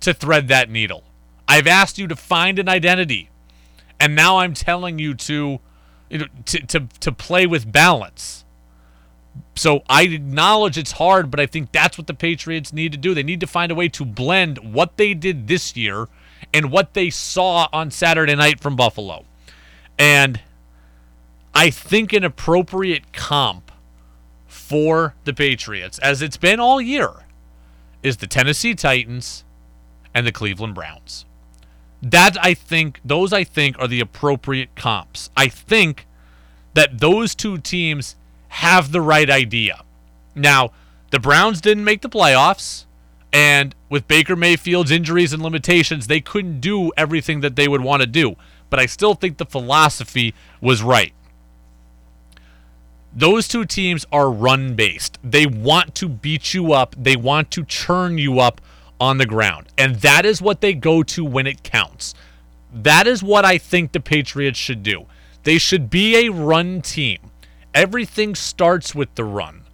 to 0.00 0.14
thread 0.14 0.48
that 0.48 0.70
needle. 0.70 1.04
I've 1.48 1.66
asked 1.66 1.98
you 1.98 2.06
to 2.06 2.16
find 2.16 2.58
an 2.58 2.68
identity. 2.68 3.28
And 4.02 4.16
now 4.16 4.38
I'm 4.38 4.52
telling 4.52 4.98
you 4.98 5.14
to 5.14 5.60
you 6.10 6.18
know 6.18 6.26
to 6.46 6.58
to, 6.66 6.80
to 6.98 7.12
play 7.12 7.46
with 7.46 7.70
balance. 7.70 8.44
So 9.54 9.84
I 9.88 10.02
acknowledge 10.02 10.76
it's 10.76 10.92
hard, 10.92 11.30
but 11.30 11.38
I 11.38 11.46
think 11.46 11.70
that's 11.70 11.96
what 11.96 12.08
the 12.08 12.14
Patriots 12.14 12.72
need 12.72 12.90
to 12.90 12.98
do. 12.98 13.14
They 13.14 13.22
need 13.22 13.38
to 13.40 13.46
find 13.46 13.70
a 13.70 13.76
way 13.76 13.88
to 13.90 14.04
blend 14.04 14.74
what 14.74 14.96
they 14.96 15.14
did 15.14 15.46
this 15.46 15.76
year 15.76 16.08
and 16.52 16.72
what 16.72 16.94
they 16.94 17.10
saw 17.10 17.68
on 17.72 17.92
Saturday 17.92 18.34
night 18.34 18.58
from 18.58 18.74
Buffalo. 18.74 19.24
And 19.96 20.40
I 21.54 21.70
think 21.70 22.12
an 22.12 22.24
appropriate 22.24 23.12
comp 23.12 23.70
for 24.48 25.14
the 25.24 25.32
Patriots, 25.32 26.00
as 26.00 26.22
it's 26.22 26.36
been 26.36 26.58
all 26.58 26.80
year, 26.80 27.24
is 28.02 28.16
the 28.16 28.26
Tennessee 28.26 28.74
Titans 28.74 29.44
and 30.12 30.26
the 30.26 30.32
Cleveland 30.32 30.74
Browns. 30.74 31.24
That 32.02 32.36
I 32.42 32.54
think 32.54 33.00
those 33.04 33.32
I 33.32 33.44
think 33.44 33.78
are 33.78 33.86
the 33.86 34.00
appropriate 34.00 34.74
comps. 34.74 35.30
I 35.36 35.46
think 35.46 36.06
that 36.74 36.98
those 36.98 37.34
two 37.34 37.58
teams 37.58 38.16
have 38.48 38.92
the 38.92 39.00
right 39.00 39.30
idea. 39.30 39.82
Now, 40.34 40.72
the 41.10 41.20
Browns 41.20 41.60
didn't 41.60 41.84
make 41.84 42.00
the 42.00 42.08
playoffs, 42.08 42.86
and 43.32 43.74
with 43.88 44.08
Baker 44.08 44.34
Mayfield's 44.34 44.90
injuries 44.90 45.32
and 45.32 45.42
limitations, 45.42 46.06
they 46.06 46.20
couldn't 46.20 46.60
do 46.60 46.90
everything 46.96 47.40
that 47.40 47.56
they 47.56 47.68
would 47.68 47.82
want 47.82 48.02
to 48.02 48.06
do. 48.06 48.34
But 48.68 48.80
I 48.80 48.86
still 48.86 49.14
think 49.14 49.36
the 49.36 49.46
philosophy 49.46 50.34
was 50.60 50.82
right. 50.82 51.12
Those 53.14 53.46
two 53.46 53.66
teams 53.66 54.06
are 54.10 54.30
run 54.30 54.74
based. 54.74 55.18
They 55.22 55.46
want 55.46 55.94
to 55.96 56.08
beat 56.08 56.54
you 56.54 56.72
up, 56.72 56.96
they 56.98 57.16
want 57.16 57.50
to 57.52 57.64
churn 57.64 58.18
you 58.18 58.40
up 58.40 58.60
on 59.02 59.18
the 59.18 59.26
ground. 59.26 59.66
And 59.76 59.96
that 59.96 60.24
is 60.24 60.40
what 60.40 60.60
they 60.60 60.74
go 60.74 61.02
to 61.02 61.24
when 61.24 61.48
it 61.48 61.64
counts. 61.64 62.14
That 62.72 63.08
is 63.08 63.20
what 63.20 63.44
I 63.44 63.58
think 63.58 63.90
the 63.90 63.98
Patriots 63.98 64.58
should 64.58 64.84
do. 64.84 65.06
They 65.42 65.58
should 65.58 65.90
be 65.90 66.24
a 66.24 66.30
run 66.30 66.82
team. 66.82 67.18
Everything 67.74 68.36
starts 68.36 68.94
with 68.94 69.12
the 69.16 69.24
run. 69.24 69.64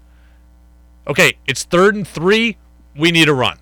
Okay, 1.06 1.34
it's 1.46 1.62
third 1.62 1.94
and 1.94 2.08
three. 2.08 2.56
We 2.96 3.10
need 3.10 3.28
a 3.28 3.34
run. 3.34 3.58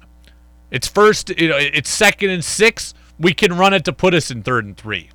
It's 0.71 0.87
first. 0.87 1.31
It's 1.31 1.91
second 1.91 2.31
and 2.31 2.45
six. 2.45 2.95
We 3.19 3.35
can 3.35 3.57
run 3.59 3.75
it 3.75 3.85
to 3.87 3.93
put 3.93 4.14
us 4.14 4.31
in 4.31 4.45
third 4.45 4.64
and 4.64 4.77
three. 4.77 5.11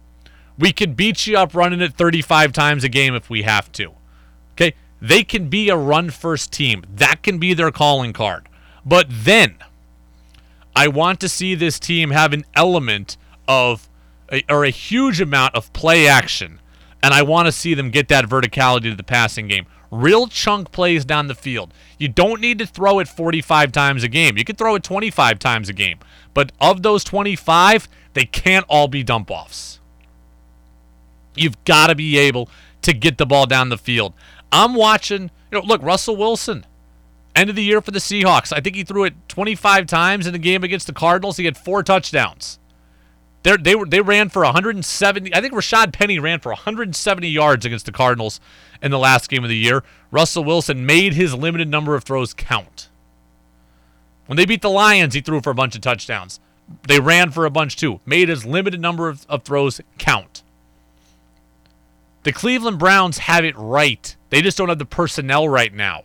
We 0.60 0.74
can 0.74 0.96
beat 0.96 1.28
you 1.28 1.38
up 1.38 1.56
running 1.56 1.80
it 1.80 1.94
35 1.94 2.52
times 2.52 2.84
a 2.84 2.90
game 2.90 3.16
if 3.16 3.30
we 3.30 3.44
have 3.44 3.72
to. 3.74 3.94
Okay, 4.54 4.74
they 5.02 5.24
can 5.24 5.48
be 5.48 5.70
a 5.70 5.78
run 5.78 6.10
first 6.10 6.52
team. 6.52 6.84
That 6.94 7.24
can 7.24 7.38
be 7.38 7.54
their 7.54 7.72
calling 7.72 8.12
card. 8.12 8.50
But 8.86 9.08
then, 9.10 9.56
I 10.76 10.88
want 10.88 11.20
to 11.22 11.30
see 11.30 11.56
this 11.56 11.80
team 11.80 12.12
have 12.12 12.34
an 12.34 12.46
element 12.56 13.18
of, 13.48 13.90
or 14.50 14.64
a 14.64 14.70
huge 14.70 15.20
amount 15.20 15.56
of 15.56 15.72
play 15.74 16.08
action 16.08 16.62
and 17.04 17.14
I 17.14 17.22
want 17.24 17.48
to 17.48 17.52
see 17.52 17.74
them 17.74 17.90
get 17.90 18.08
that 18.10 18.26
verticality 18.26 18.84
to 18.84 18.96
the 18.96 19.04
passing 19.04 19.48
game. 19.48 19.66
Real 19.90 20.28
chunk 20.28 20.72
plays 20.72 21.04
down 21.04 21.28
the 21.28 21.36
field. 21.36 21.74
You 21.98 22.08
don't 22.08 22.40
need 22.40 22.60
to 22.60 22.66
throw 22.66 23.00
it 23.00 23.08
45 23.08 23.72
times 23.72 24.04
a 24.04 24.08
game. 24.08 24.38
You 24.38 24.46
can 24.46 24.56
throw 24.56 24.76
it 24.76 24.84
25 24.84 25.40
times 25.40 25.68
a 25.68 25.74
game. 25.74 26.00
But 26.34 26.52
of 26.62 26.82
those 26.82 27.04
25, 27.04 27.90
they 28.14 28.26
can't 28.26 28.66
all 28.70 28.88
be 28.88 29.04
dump 29.04 29.30
offs. 29.30 29.80
You've 31.36 31.62
got 31.66 31.88
to 31.88 31.96
be 31.96 32.18
able 32.18 32.50
to 32.84 32.94
get 32.94 33.18
the 33.18 33.26
ball 33.26 33.46
down 33.46 33.70
the 33.70 33.78
field. 33.78 34.14
I'm 34.52 34.76
watching, 34.76 35.24
you 35.24 35.60
know, 35.60 35.62
look, 35.62 35.82
Russell 35.82 36.16
Wilson, 36.16 36.66
end 37.36 37.50
of 37.50 37.56
the 37.56 37.64
year 37.64 37.82
for 37.82 37.92
the 37.92 38.00
Seahawks. 38.00 38.54
I 38.54 38.60
think 38.60 38.76
he 38.76 38.84
threw 38.84 39.04
it 39.04 39.14
25 39.28 39.86
times 39.88 40.28
in 40.28 40.34
the 40.34 40.40
game 40.40 40.64
against 40.64 40.88
the 40.88 40.94
Cardinals. 40.94 41.38
He 41.38 41.46
had 41.46 41.58
four 41.58 41.84
touchdowns. 41.84 42.60
They're, 43.44 43.58
they 43.58 43.74
were 43.76 43.88
they 43.88 44.02
ran 44.02 44.30
for 44.30 44.44
170. 44.44 45.34
I 45.34 45.42
think 45.42 45.54
Rashad 45.54 45.94
Penny 45.94 46.20
ran 46.20 46.40
for 46.40 46.50
170 46.50 47.28
yards 47.28 47.66
against 47.66 47.88
the 47.88 47.92
Cardinals 47.92 48.40
in 48.82 48.92
the 48.92 49.00
last 49.00 49.30
game 49.30 49.44
of 49.44 49.50
the 49.50 49.58
year. 49.58 49.84
Russell 50.12 50.44
Wilson 50.44 50.86
made 50.86 51.14
his 51.14 51.34
limited 51.34 51.68
number 51.68 51.96
of 51.96 52.04
throws 52.04 52.34
count. 52.34 52.90
When 54.28 54.38
they 54.38 54.46
beat 54.46 54.62
the 54.62 54.70
Lions, 54.70 55.14
he 55.14 55.22
threw 55.22 55.42
for 55.42 55.50
a 55.50 55.56
bunch 55.56 55.76
of 55.76 55.82
touchdowns. 55.82 56.40
They 56.88 57.00
ran 57.00 57.32
for 57.32 57.46
a 57.46 57.50
bunch 57.50 57.76
too. 57.76 58.00
Made 58.06 58.30
his 58.30 58.46
limited 58.46 58.80
number 58.80 59.10
of, 59.10 59.26
of 59.28 59.44
throws 59.44 59.82
count. 59.98 60.44
The 62.24 62.32
Cleveland 62.32 62.78
Browns 62.78 63.18
have 63.18 63.44
it 63.44 63.58
right. 63.58 64.16
They 64.30 64.42
just 64.42 64.58
don't 64.58 64.70
have 64.70 64.78
the 64.78 64.86
personnel 64.86 65.50
right 65.50 65.74
now. 65.74 66.04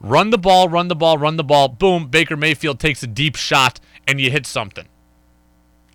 Run 0.00 0.30
the 0.30 0.38
ball, 0.38 0.68
run 0.68 0.88
the 0.88 0.94
ball, 0.94 1.18
run 1.18 1.36
the 1.36 1.44
ball. 1.44 1.68
Boom, 1.68 2.08
Baker 2.08 2.36
Mayfield 2.36 2.78
takes 2.78 3.02
a 3.02 3.06
deep 3.06 3.36
shot 3.36 3.80
and 4.06 4.20
you 4.20 4.30
hit 4.30 4.46
something. 4.46 4.86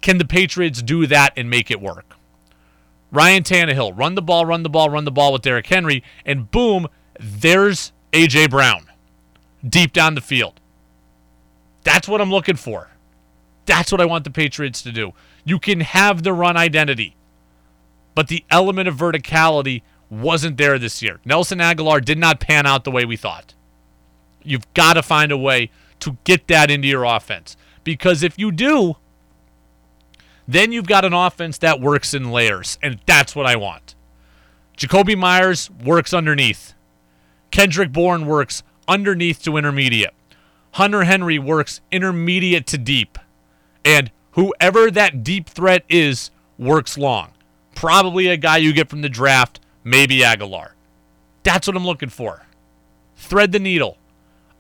Can 0.01 0.17
the 0.17 0.25
Patriots 0.25 0.81
do 0.81 1.07
that 1.07 1.33
and 1.37 1.49
make 1.49 1.71
it 1.71 1.79
work? 1.79 2.17
Ryan 3.11 3.43
Tannehill, 3.43 3.97
run 3.97 4.15
the 4.15 4.21
ball, 4.21 4.45
run 4.45 4.63
the 4.63 4.69
ball, 4.69 4.89
run 4.89 5.05
the 5.05 5.11
ball 5.11 5.31
with 5.31 5.43
Derrick 5.43 5.67
Henry, 5.67 6.03
and 6.25 6.49
boom, 6.49 6.87
there's 7.19 7.93
A.J. 8.11 8.47
Brown 8.47 8.87
deep 9.67 9.93
down 9.93 10.15
the 10.15 10.21
field. 10.21 10.59
That's 11.83 12.07
what 12.07 12.21
I'm 12.21 12.31
looking 12.31 12.55
for. 12.55 12.89
That's 13.65 13.91
what 13.91 14.01
I 14.01 14.05
want 14.05 14.23
the 14.23 14.31
Patriots 14.31 14.81
to 14.81 14.91
do. 14.91 15.13
You 15.45 15.59
can 15.59 15.81
have 15.81 16.23
the 16.23 16.33
run 16.33 16.57
identity, 16.57 17.15
but 18.15 18.27
the 18.27 18.43
element 18.49 18.87
of 18.87 18.95
verticality 18.95 19.83
wasn't 20.09 20.57
there 20.57 20.77
this 20.77 21.01
year. 21.01 21.19
Nelson 21.23 21.59
Agholor 21.59 22.03
did 22.03 22.17
not 22.17 22.39
pan 22.39 22.65
out 22.65 22.83
the 22.83 22.91
way 22.91 23.05
we 23.05 23.15
thought. 23.15 23.53
You've 24.43 24.71
got 24.73 24.93
to 24.93 25.03
find 25.03 25.31
a 25.31 25.37
way 25.37 25.69
to 25.99 26.17
get 26.23 26.47
that 26.47 26.69
into 26.69 26.87
your 26.87 27.03
offense 27.03 27.55
because 27.83 28.23
if 28.23 28.37
you 28.37 28.51
do, 28.51 28.95
then 30.47 30.71
you've 30.71 30.87
got 30.87 31.05
an 31.05 31.13
offense 31.13 31.57
that 31.59 31.79
works 31.79 32.13
in 32.13 32.31
layers, 32.31 32.77
and 32.81 32.99
that's 33.05 33.35
what 33.35 33.45
I 33.45 33.55
want. 33.55 33.95
Jakobi 34.77 35.17
Meyers 35.17 35.69
works 35.69 36.13
underneath. 36.13 36.73
Kendrick 37.51 37.91
Bourne 37.91 38.25
works 38.25 38.63
underneath 38.87 39.41
to 39.43 39.57
intermediate. 39.57 40.13
Hunter 40.71 41.03
Henry 41.03 41.37
works 41.37 41.81
intermediate 41.91 42.65
to 42.67 42.77
deep. 42.77 43.19
And 43.85 44.11
whoever 44.31 44.89
that 44.89 45.23
deep 45.23 45.47
threat 45.47 45.83
is 45.87 46.31
works 46.57 46.97
long. 46.97 47.31
Probably 47.75 48.27
a 48.27 48.37
guy 48.37 48.57
you 48.57 48.73
get 48.73 48.89
from 48.89 49.01
the 49.01 49.09
draft, 49.09 49.59
maybe 49.83 50.19
Agholor. 50.19 50.71
That's 51.43 51.67
what 51.67 51.75
I'm 51.75 51.85
looking 51.85 52.09
for. 52.09 52.45
Thread 53.15 53.51
the 53.51 53.59
needle. 53.59 53.97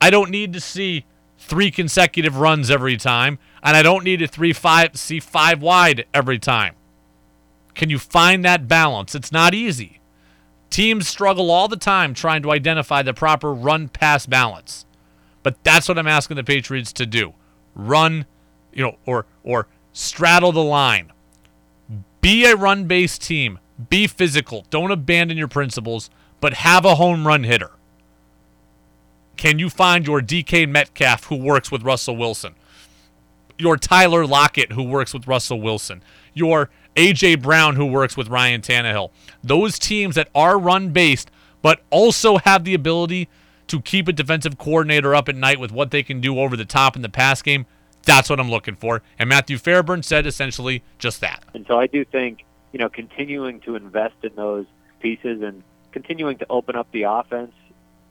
I 0.03 0.09
don't 0.09 0.31
need 0.31 0.51
to 0.51 0.59
see 0.59 1.05
three 1.37 1.71
consecutive 1.71 2.35
runs 2.35 2.69
every 2.69 2.97
time, 2.97 3.39
and 3.63 3.77
I 3.77 3.81
don't 3.81 4.03
need 4.03 4.17
to 4.17 4.27
three 4.27 4.51
five 4.51 4.97
see 4.97 5.21
five 5.21 5.61
wide 5.61 6.05
every 6.13 6.39
time. 6.39 6.75
Can 7.73 7.89
you 7.89 7.97
find 7.97 8.43
that 8.43 8.67
balance? 8.67 9.15
It's 9.15 9.31
not 9.31 9.53
easy. 9.53 10.01
Teams 10.69 11.07
struggle 11.07 11.49
all 11.49 11.69
the 11.69 11.77
time 11.77 12.13
trying 12.13 12.43
to 12.43 12.51
identify 12.51 13.01
the 13.01 13.13
proper 13.13 13.53
run 13.53 13.87
pass 13.87 14.25
balance. 14.25 14.85
But 15.41 15.63
that's 15.63 15.87
what 15.87 15.97
I'm 15.97 16.05
asking 16.05 16.35
the 16.35 16.43
Patriots 16.43 16.91
to 16.93 17.05
do. 17.05 17.33
Run, 17.73 18.25
you 18.73 18.83
know, 18.83 18.97
or 19.05 19.25
or 19.41 19.69
straddle 19.93 20.51
the 20.51 20.61
line. 20.61 21.13
Be 22.19 22.43
a 22.43 22.57
run-based 22.57 23.21
team. 23.21 23.57
Be 23.89 24.07
physical. 24.07 24.65
Don't 24.69 24.91
abandon 24.91 25.37
your 25.37 25.47
principles, 25.47 26.09
but 26.41 26.55
have 26.55 26.83
a 26.83 26.95
home 26.95 27.25
run 27.25 27.45
hitter. 27.45 27.71
Can 29.37 29.59
you 29.59 29.69
find 29.69 30.05
your 30.05 30.21
DK 30.21 30.67
Metcalf 30.67 31.25
who 31.25 31.35
works 31.35 31.71
with 31.71 31.83
Russell 31.83 32.15
Wilson? 32.15 32.55
Your 33.57 33.77
Tyler 33.77 34.25
Lockett 34.25 34.71
who 34.71 34.83
works 34.83 35.13
with 35.13 35.27
Russell 35.27 35.61
Wilson? 35.61 36.03
Your 36.33 36.69
AJ 36.95 37.41
Brown 37.41 37.75
who 37.75 37.85
works 37.85 38.15
with 38.15 38.27
Ryan 38.27 38.61
Tannehill? 38.61 39.11
Those 39.43 39.79
teams 39.79 40.15
that 40.15 40.29
are 40.33 40.57
run 40.57 40.89
based 40.89 41.31
but 41.61 41.81
also 41.89 42.37
have 42.37 42.63
the 42.63 42.73
ability 42.73 43.29
to 43.67 43.81
keep 43.81 44.07
a 44.07 44.13
defensive 44.13 44.57
coordinator 44.57 45.15
up 45.15 45.29
at 45.29 45.35
night 45.35 45.59
with 45.59 45.71
what 45.71 45.91
they 45.91 46.03
can 46.03 46.21
do 46.21 46.39
over 46.39 46.55
the 46.55 46.65
top 46.65 46.95
in 46.95 47.01
the 47.01 47.09
pass 47.09 47.41
game. 47.41 47.65
That's 48.05 48.29
what 48.29 48.39
I'm 48.39 48.51
looking 48.51 48.75
for. 48.75 49.01
And 49.17 49.29
Matthew 49.29 49.57
Fairburn 49.57 50.03
said 50.03 50.27
essentially 50.27 50.83
just 50.99 51.21
that. 51.21 51.43
And 51.53 51.65
so 51.67 51.79
I 51.79 51.87
do 51.87 52.03
think, 52.03 52.43
you 52.73 52.79
know, 52.79 52.89
continuing 52.89 53.61
to 53.61 53.75
invest 53.75 54.15
in 54.23 54.35
those 54.35 54.65
pieces 54.99 55.41
and 55.41 55.63
continuing 55.91 56.37
to 56.39 56.45
open 56.49 56.75
up 56.75 56.87
the 56.91 57.03
offense 57.03 57.53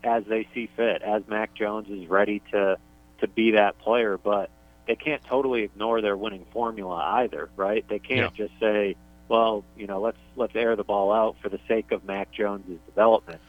as 0.05 0.24
they 0.26 0.46
see 0.55 0.68
fit, 0.76 1.03
as 1.03 1.22
Mac 1.28 1.55
Jones 1.55 1.88
is 1.90 2.09
ready 2.09 2.42
to 2.53 2.78
to 3.20 3.28
be 3.28 3.53
that 3.53 3.78
player, 3.78 4.18
but 4.18 4.50
they 4.88 4.96
can't 4.96 5.22
totally 5.24 5.62
ignore 5.62 6.00
their 6.00 6.16
winning 6.16 6.44
formula 6.53 6.96
either, 7.22 7.48
right? 7.57 7.84
They 7.88 8.00
can't 8.00 8.36
Yeah. 8.36 8.46
just 8.46 8.59
say, 8.59 8.96
well, 9.28 9.64
you 9.76 9.86
know, 9.86 10.00
let's 10.00 10.18
let's 10.36 10.57
air 10.57 10.74
the 10.76 10.84
ball 10.84 11.12
out 11.12 11.36
for 11.40 11.48
the 11.48 11.61
sake 11.68 11.92
of 11.92 12.05
Mac 12.05 12.32
Jones's 12.32 12.78
development. 12.86 13.40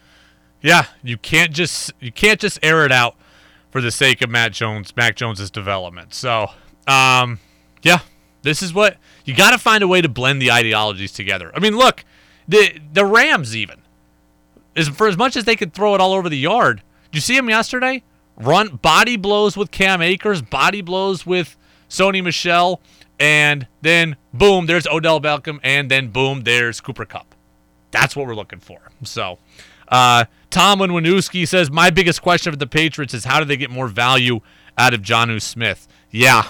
Yeah, 0.62 0.86
you 1.04 1.18
can't 1.18 1.52
just 1.52 1.92
you 2.00 2.12
can't 2.12 2.40
just 2.40 2.60
air 2.64 2.86
it 2.86 2.92
out 2.92 3.16
for 3.72 3.82
the 3.82 3.92
sake 3.92 4.22
of 4.22 4.30
Matt 4.30 4.54
Jones, 4.54 4.96
Mac 4.96 5.16
Jones's 5.16 5.50
development. 5.50 6.14
So, 6.14 6.48
um, 6.88 7.40
yeah, 7.82 8.00
this 8.44 8.62
is 8.62 8.74
what 8.74 8.98
you 9.26 9.36
got 9.36 9.52
to 9.52 9.58
find 9.58 9.84
a 9.84 9.88
way 9.88 10.02
to 10.02 10.08
blend 10.10 10.42
the 10.42 10.52
ideologies 10.52 11.12
together. 11.12 11.52
I 11.56 11.60
mean, 11.60 11.76
look, 11.76 12.06
the 12.48 12.80
the 12.94 13.06
Rams 13.06 13.56
even 13.56 13.82
is 14.76 14.90
for 14.90 15.08
as 15.08 15.18
much 15.18 15.36
as 15.36 15.46
they 15.46 15.56
could 15.56 15.74
throw 15.74 15.96
it 15.96 16.02
all 16.02 16.14
over 16.14 16.30
the 16.30 16.38
yard. 16.38 16.82
Did 17.12 17.18
you 17.18 17.22
see 17.22 17.38
him 17.38 17.50
yesterday? 17.50 18.04
Run 18.38 18.78
body 18.78 19.16
blows 19.16 19.56
with 19.56 19.72
Cam 19.72 20.02
Akers, 20.02 20.42
body 20.42 20.82
blows 20.82 21.26
with 21.26 21.56
Sony 21.90 22.24
Michel, 22.24 22.82
and 23.20 23.68
then 23.82 24.16
boom, 24.34 24.66
there's 24.66 24.88
Odell 24.88 25.22
Beckham, 25.22 25.60
and 25.64 25.90
then 25.92 26.08
boom, 26.08 26.42
there's 26.42 26.82
Cooper 26.82 27.06
Kupp. 27.06 27.36
That's 27.92 28.16
what 28.16 28.26
we're 28.26 28.36
looking 28.36 28.60
for. 28.60 28.80
So, 29.04 29.38
uh, 29.88 30.26
Tomlin 30.50 30.92
Winooski 30.92 31.48
says, 31.48 31.70
My 31.70 31.92
biggest 31.92 32.22
question 32.24 32.52
for 32.52 32.58
the 32.58 32.68
Patriots 32.68 33.14
is 33.14 33.26
how 33.26 33.40
do 33.40 33.46
they 33.46 33.58
get 33.58 33.70
more 33.70 33.88
value 33.88 34.40
out 34.78 34.94
of 34.96 35.02
Jonnu 35.02 35.42
Smith? 35.42 35.88
Yeah. 36.10 36.48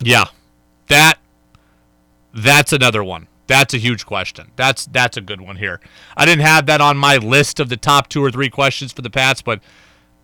Yeah. 0.00 0.24
That 0.88 1.18
that's 2.32 2.72
another 2.72 3.04
one. 3.04 3.28
That's 3.50 3.74
a 3.74 3.78
huge 3.78 4.06
question. 4.06 4.52
That's 4.54 4.86
that's 4.86 5.16
a 5.16 5.20
good 5.20 5.40
one 5.40 5.56
here. 5.56 5.80
I 6.16 6.24
didn't 6.24 6.44
have 6.44 6.66
that 6.66 6.80
on 6.80 6.96
my 6.96 7.16
list 7.16 7.58
of 7.58 7.68
the 7.68 7.76
top 7.76 8.08
two 8.08 8.24
or 8.24 8.30
three 8.30 8.48
questions 8.48 8.92
for 8.92 9.02
the 9.02 9.10
Pats, 9.10 9.42
but 9.42 9.60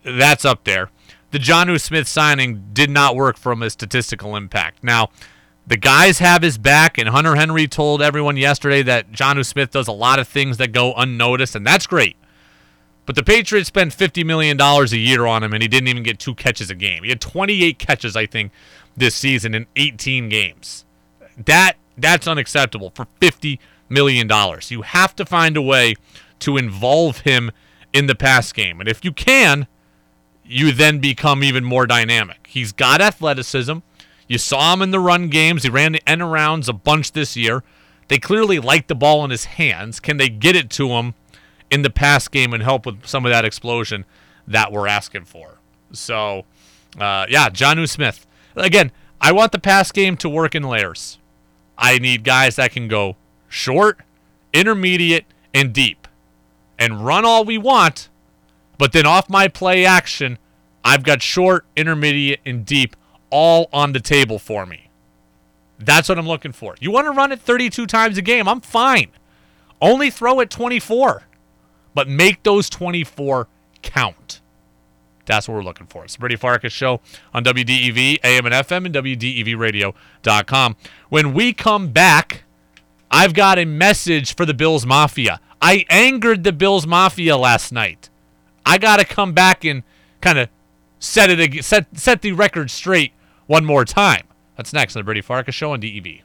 that's 0.01 0.45
up 0.45 0.63
there. 0.63 0.91
The 1.31 1.37
Jonnu 1.37 1.81
Smith 1.81 2.07
signing 2.07 2.69
did 2.71 2.89
not 2.89 3.17
work 3.17 3.35
from 3.35 3.61
a 3.61 3.69
statistical 3.69 4.37
impact. 4.37 4.81
Now, 4.81 5.09
the 5.67 5.75
guys 5.75 6.19
have 6.19 6.41
his 6.41 6.57
back, 6.57 6.97
and 6.97 7.09
Hunter 7.09 7.35
Henry 7.35 7.67
told 7.67 8.01
everyone 8.01 8.37
yesterday 8.37 8.81
that 8.83 9.11
Jonnu 9.11 9.45
Smith 9.45 9.71
does 9.71 9.89
a 9.89 9.91
lot 9.91 10.19
of 10.19 10.29
things 10.29 10.55
that 10.55 10.71
go 10.71 10.93
unnoticed, 10.93 11.53
and 11.53 11.67
that's 11.67 11.85
great. 11.85 12.15
But 13.05 13.17
the 13.17 13.23
Patriots 13.23 13.67
spent 13.67 13.91
$50 13.91 14.25
million 14.25 14.57
a 14.61 14.85
year 14.95 15.25
on 15.25 15.43
him, 15.43 15.51
and 15.51 15.61
he 15.61 15.67
didn't 15.67 15.89
even 15.89 16.03
get 16.03 16.17
two 16.17 16.33
catches 16.33 16.69
a 16.69 16.75
game. 16.75 17.03
He 17.03 17.09
had 17.09 17.19
28 17.19 17.77
catches, 17.77 18.15
I 18.15 18.25
think, 18.25 18.53
this 18.95 19.15
season 19.15 19.53
in 19.53 19.67
18 19.75 20.29
games. 20.29 20.85
That 21.45 21.75
That's 21.97 22.27
unacceptable 22.27 22.91
for 22.93 23.07
$50 23.21 23.59
million. 23.89 24.29
You 24.67 24.81
have 24.83 25.15
to 25.15 25.25
find 25.25 25.57
a 25.57 25.61
way 25.61 25.95
to 26.39 26.57
involve 26.57 27.19
him 27.21 27.51
in 27.93 28.07
the 28.07 28.15
pass 28.15 28.51
game. 28.51 28.79
And 28.79 28.87
if 28.87 29.03
you 29.03 29.11
can, 29.11 29.67
you 30.45 30.71
then 30.71 30.99
become 30.99 31.43
even 31.43 31.63
more 31.63 31.87
dynamic. 31.87 32.47
He's 32.47 32.71
got 32.71 33.01
athleticism. 33.01 33.77
You 34.27 34.37
saw 34.37 34.73
him 34.73 34.81
in 34.81 34.91
the 34.91 34.99
run 34.99 35.29
games. 35.29 35.63
He 35.63 35.69
ran 35.69 35.93
the 35.93 36.09
end 36.09 36.21
arounds 36.21 36.67
a 36.67 36.73
bunch 36.73 37.13
this 37.13 37.35
year. 37.35 37.63
They 38.07 38.19
clearly 38.19 38.59
like 38.59 38.87
the 38.87 38.95
ball 38.95 39.23
in 39.25 39.31
his 39.31 39.45
hands. 39.45 39.99
Can 39.99 40.17
they 40.17 40.29
get 40.29 40.55
it 40.55 40.69
to 40.71 40.89
him 40.89 41.15
in 41.69 41.81
the 41.81 41.89
pass 41.89 42.27
game 42.27 42.53
and 42.53 42.63
help 42.63 42.85
with 42.85 43.05
some 43.05 43.25
of 43.25 43.31
that 43.31 43.45
explosion 43.45 44.05
that 44.47 44.71
we're 44.71 44.87
asking 44.87 45.25
for? 45.25 45.59
So, 45.91 46.45
uh, 46.99 47.25
yeah, 47.29 47.49
Jonnu 47.49 47.87
Smith. 47.89 48.25
Again, 48.55 48.91
I 49.19 49.31
want 49.31 49.51
the 49.51 49.59
pass 49.59 49.91
game 49.91 50.17
to 50.17 50.29
work 50.29 50.55
in 50.55 50.63
layers. 50.63 51.19
I 51.77 51.99
need 51.99 52.23
guys 52.23 52.55
that 52.55 52.71
can 52.71 52.87
go 52.87 53.15
short, 53.47 53.99
intermediate, 54.53 55.25
and 55.53 55.73
deep 55.73 56.07
and 56.77 57.05
run 57.05 57.25
all 57.25 57.43
we 57.43 57.57
want, 57.57 58.09
but 58.77 58.91
then 58.91 59.05
off 59.05 59.29
my 59.29 59.47
play 59.47 59.85
action, 59.85 60.37
I've 60.83 61.03
got 61.03 61.21
short, 61.21 61.65
intermediate, 61.75 62.39
and 62.45 62.65
deep 62.65 62.95
all 63.29 63.67
on 63.73 63.93
the 63.93 63.99
table 63.99 64.39
for 64.39 64.65
me. 64.65 64.89
That's 65.79 66.09
what 66.09 66.17
I'm 66.17 66.27
looking 66.27 66.51
for. 66.51 66.75
You 66.79 66.91
want 66.91 67.05
to 67.05 67.11
run 67.11 67.31
it 67.31 67.39
32 67.39 67.85
times 67.87 68.17
a 68.17 68.21
game? 68.21 68.47
I'm 68.47 68.61
fine. 68.61 69.09
Only 69.81 70.09
throw 70.09 70.39
it 70.39 70.49
24, 70.49 71.23
but 71.93 72.07
make 72.07 72.43
those 72.43 72.69
24 72.69 73.47
count. 73.81 74.41
That's 75.27 75.47
what 75.47 75.55
we're 75.55 75.63
looking 75.63 75.87
for. 75.87 76.03
It's 76.03 76.15
the 76.15 76.19
Brady 76.19 76.35
Farkas 76.35 76.73
Show 76.73 77.01
on 77.33 77.43
WDEV, 77.43 78.19
AM 78.23 78.45
and 78.45 78.55
FM, 78.55 78.85
and 78.85 78.95
WDEVradio.com. 78.95 80.75
When 81.09 81.33
we 81.33 81.53
come 81.53 81.89
back, 81.89 82.43
I've 83.11 83.33
got 83.33 83.59
a 83.59 83.65
message 83.65 84.35
for 84.35 84.45
the 84.45 84.53
Bills 84.53 84.85
Mafia. 84.85 85.39
I 85.61 85.85
angered 85.89 86.43
the 86.43 86.53
Bills 86.53 86.87
Mafia 86.87 87.37
last 87.37 87.71
night. 87.71 88.09
I 88.65 88.77
got 88.77 88.97
to 88.97 89.05
come 89.05 89.33
back 89.33 89.63
and 89.63 89.83
kind 90.21 90.39
of 90.39 90.49
set 90.99 91.29
it 91.29 91.63
set 91.63 91.87
set 91.97 92.21
the 92.21 92.33
record 92.33 92.69
straight 92.71 93.13
one 93.45 93.65
more 93.65 93.85
time. 93.85 94.23
That's 94.55 94.73
next 94.73 94.95
on 94.95 95.01
the 95.01 95.05
Brady 95.05 95.21
Farkas 95.21 95.55
Show 95.55 95.71
on 95.71 95.79
DEV. 95.79 96.21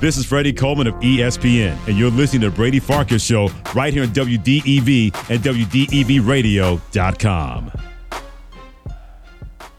This 0.00 0.16
is 0.18 0.26
Freddie 0.26 0.52
Coleman 0.52 0.86
of 0.86 0.94
ESPN, 0.96 1.78
and 1.88 1.96
you're 1.96 2.10
listening 2.10 2.42
to 2.42 2.50
Brady 2.50 2.80
Farkas 2.80 3.24
Show 3.24 3.48
right 3.74 3.94
here 3.94 4.02
on 4.02 4.10
WDEV 4.10 5.30
and 5.30 5.40
WDEVradio.com. 5.40 7.72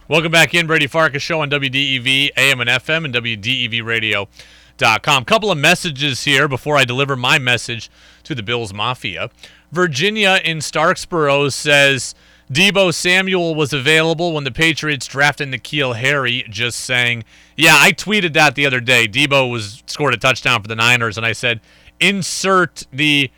Welcome 0.09 0.31
back 0.31 0.53
in, 0.53 0.67
Brady 0.67 0.87
Farkas 0.87 1.21
Show 1.21 1.41
on 1.41 1.49
WDEV, 1.49 2.29
AM 2.37 2.61
and 2.61 2.69
FM, 2.69 3.03
and 3.03 3.13
WDEVradio.com. 3.13 5.25
Couple 5.25 5.51
of 5.51 5.57
messages 5.57 6.23
here 6.23 6.47
before 6.47 6.77
I 6.77 6.85
deliver 6.85 7.17
my 7.17 7.37
message 7.37 7.91
to 8.23 8.33
the 8.33 8.41
Bills 8.41 8.73
Mafia. 8.73 9.29
Virginia 9.69 10.39
in 10.45 10.59
Starksboro 10.59 11.51
says 11.51 12.15
Deebo 12.49 12.93
Samuel 12.93 13.53
was 13.53 13.73
available 13.73 14.31
when 14.31 14.45
the 14.45 14.51
Patriots 14.51 15.07
drafted 15.07 15.49
N'Keal 15.49 15.97
Harry. 15.97 16.45
Just 16.49 16.79
saying, 16.79 17.25
yeah, 17.57 17.75
I 17.77 17.91
tweeted 17.91 18.31
that 18.31 18.55
the 18.55 18.65
other 18.65 18.79
day. 18.79 19.09
Deebo 19.09 19.51
was 19.51 19.83
scored 19.87 20.13
a 20.13 20.17
touchdown 20.17 20.61
for 20.61 20.69
the 20.69 20.75
Niners, 20.77 21.17
and 21.17 21.25
I 21.25 21.33
said, 21.33 21.59
insert 21.99 22.87
the 22.93 23.29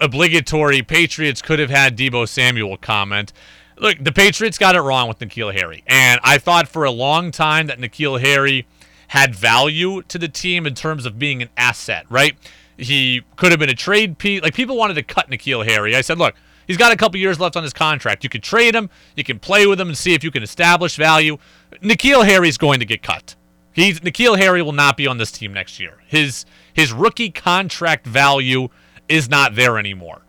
obligatory 0.00 0.82
Patriots 0.82 1.40
could 1.40 1.60
have 1.60 1.70
had 1.70 1.96
Deebo 1.96 2.28
Samuel 2.28 2.78
comment. 2.78 3.32
Look, 3.78 3.98
the 4.00 4.12
Patriots 4.12 4.58
got 4.58 4.76
it 4.76 4.80
wrong 4.80 5.08
with 5.08 5.18
N'Keal 5.18 5.52
Harry. 5.52 5.82
And 5.86 6.20
I 6.22 6.38
thought 6.38 6.68
for 6.68 6.84
a 6.84 6.90
long 6.90 7.30
time 7.30 7.66
that 7.66 7.78
N'Keal 7.78 8.20
Harry 8.20 8.66
had 9.08 9.34
value 9.34 10.02
to 10.02 10.18
the 10.18 10.28
team 10.28 10.66
in 10.66 10.74
terms 10.74 11.06
of 11.06 11.18
being 11.18 11.42
an 11.42 11.48
asset, 11.56 12.06
right? 12.08 12.36
He 12.76 13.22
could 13.36 13.52
have 13.52 13.58
been 13.58 13.70
a 13.70 13.74
trade 13.74 14.18
piece. 14.18 14.42
Like 14.42 14.54
people 14.54 14.76
wanted 14.76 14.94
to 14.94 15.02
cut 15.02 15.28
N'Keal 15.28 15.64
Harry. 15.64 15.94
I 15.94 16.00
said, 16.00 16.18
look, 16.18 16.34
he's 16.66 16.76
got 16.76 16.92
a 16.92 16.96
couple 16.96 17.18
years 17.18 17.38
left 17.40 17.56
on 17.56 17.62
his 17.62 17.72
contract. 17.72 18.24
You 18.24 18.30
could 18.30 18.42
trade 18.42 18.74
him, 18.74 18.90
you 19.16 19.24
can 19.24 19.38
play 19.38 19.66
with 19.66 19.80
him 19.80 19.88
and 19.88 19.96
see 19.98 20.14
if 20.14 20.24
you 20.24 20.30
can 20.30 20.42
establish 20.42 20.96
value. 20.96 21.38
N'Keal 21.82 22.24
Harry's 22.24 22.58
going 22.58 22.80
to 22.80 22.86
get 22.86 23.02
cut. 23.02 23.36
He's 23.72 24.00
N'Keal 24.00 24.38
Harry 24.38 24.62
will 24.62 24.72
not 24.72 24.96
be 24.96 25.06
on 25.06 25.18
this 25.18 25.32
team 25.32 25.52
next 25.52 25.80
year. 25.80 25.98
His 26.06 26.46
his 26.72 26.92
rookie 26.92 27.30
contract 27.30 28.06
value 28.06 28.68
is 29.08 29.28
not 29.28 29.54
there 29.56 29.78
anymore. 29.78 30.22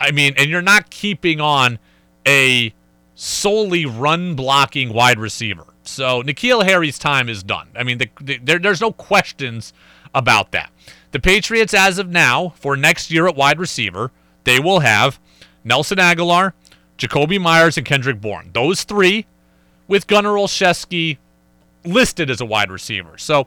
I 0.00 0.12
mean, 0.12 0.34
and 0.36 0.48
you're 0.48 0.62
not 0.62 0.90
keeping 0.90 1.40
on 1.40 1.78
a 2.26 2.72
solely 3.14 3.86
run 3.86 4.34
blocking 4.34 4.92
wide 4.92 5.18
receiver. 5.18 5.64
So 5.82 6.22
N'Keal 6.22 6.64
Harry's 6.64 6.98
time 6.98 7.28
is 7.28 7.42
done. 7.42 7.68
I 7.76 7.82
mean, 7.82 7.98
the, 7.98 8.08
the, 8.20 8.38
there, 8.38 8.58
there's 8.58 8.80
no 8.80 8.92
questions 8.92 9.72
about 10.14 10.52
that. 10.52 10.70
The 11.12 11.20
Patriots, 11.20 11.74
as 11.74 11.98
of 11.98 12.08
now, 12.08 12.54
for 12.56 12.76
next 12.76 13.10
year 13.10 13.28
at 13.28 13.36
wide 13.36 13.58
receiver, 13.58 14.10
they 14.44 14.58
will 14.58 14.80
have 14.80 15.20
Nelson 15.62 15.98
Agholor, 15.98 16.52
Jakobi 16.98 17.40
Meyers, 17.40 17.76
and 17.76 17.86
Kendrick 17.86 18.20
Bourne. 18.20 18.50
Those 18.52 18.84
three, 18.84 19.26
with 19.86 20.06
Gunnar 20.06 20.34
Olszewski 20.34 21.18
listed 21.84 22.30
as 22.30 22.40
a 22.40 22.44
wide 22.44 22.70
receiver. 22.70 23.18
So 23.18 23.46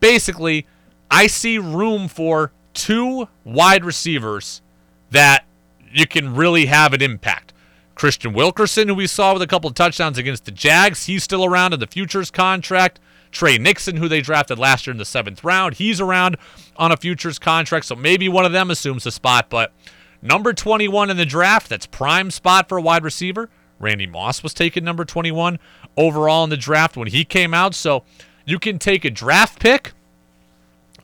basically, 0.00 0.66
I 1.10 1.26
see 1.26 1.58
room 1.58 2.08
for 2.08 2.52
two 2.74 3.28
wide 3.44 3.84
receivers 3.84 4.62
that 5.10 5.44
you 5.92 6.06
can 6.06 6.34
really 6.34 6.66
have 6.66 6.92
an 6.92 7.02
impact. 7.02 7.52
Kristian 7.96 8.34
Wilkerson, 8.34 8.88
who 8.88 8.94
we 8.94 9.06
saw 9.06 9.32
with 9.32 9.42
a 9.42 9.46
couple 9.46 9.68
of 9.68 9.74
touchdowns 9.74 10.18
against 10.18 10.44
the 10.44 10.50
Jags, 10.50 11.06
he's 11.06 11.22
still 11.22 11.44
around 11.44 11.72
in 11.74 11.80
the 11.80 11.86
futures 11.86 12.30
contract. 12.30 13.00
Tre 13.30 13.56
Nixon, 13.58 13.96
who 13.96 14.08
they 14.08 14.20
drafted 14.20 14.58
last 14.58 14.86
year 14.86 14.92
in 14.92 14.98
the 14.98 15.04
seventh 15.04 15.42
round, 15.42 15.74
he's 15.74 16.00
around 16.00 16.36
on 16.76 16.92
a 16.92 16.96
futures 16.96 17.38
contract, 17.38 17.86
so 17.86 17.96
maybe 17.96 18.28
one 18.28 18.44
of 18.44 18.52
them 18.52 18.70
assumes 18.70 19.04
the 19.04 19.10
spot. 19.10 19.48
But 19.48 19.72
number 20.20 20.52
21 20.52 21.10
in 21.10 21.16
the 21.16 21.24
draft. 21.24 21.68
That's 21.68 21.86
prime 21.86 22.30
spot 22.30 22.68
for 22.68 22.78
a 22.78 22.82
wide 22.82 23.04
receiver. 23.04 23.48
Randy 23.78 24.06
Moss 24.06 24.42
was 24.42 24.54
taken 24.54 24.84
number 24.84 25.04
21 25.04 25.58
overall 25.96 26.44
in 26.44 26.50
the 26.50 26.56
draft 26.56 26.96
when 26.96 27.08
he 27.08 27.24
came 27.24 27.52
out. 27.52 27.74
So 27.74 28.04
you 28.44 28.58
can 28.58 28.78
take 28.78 29.04
a 29.04 29.10
draft 29.10 29.58
pick 29.58 29.92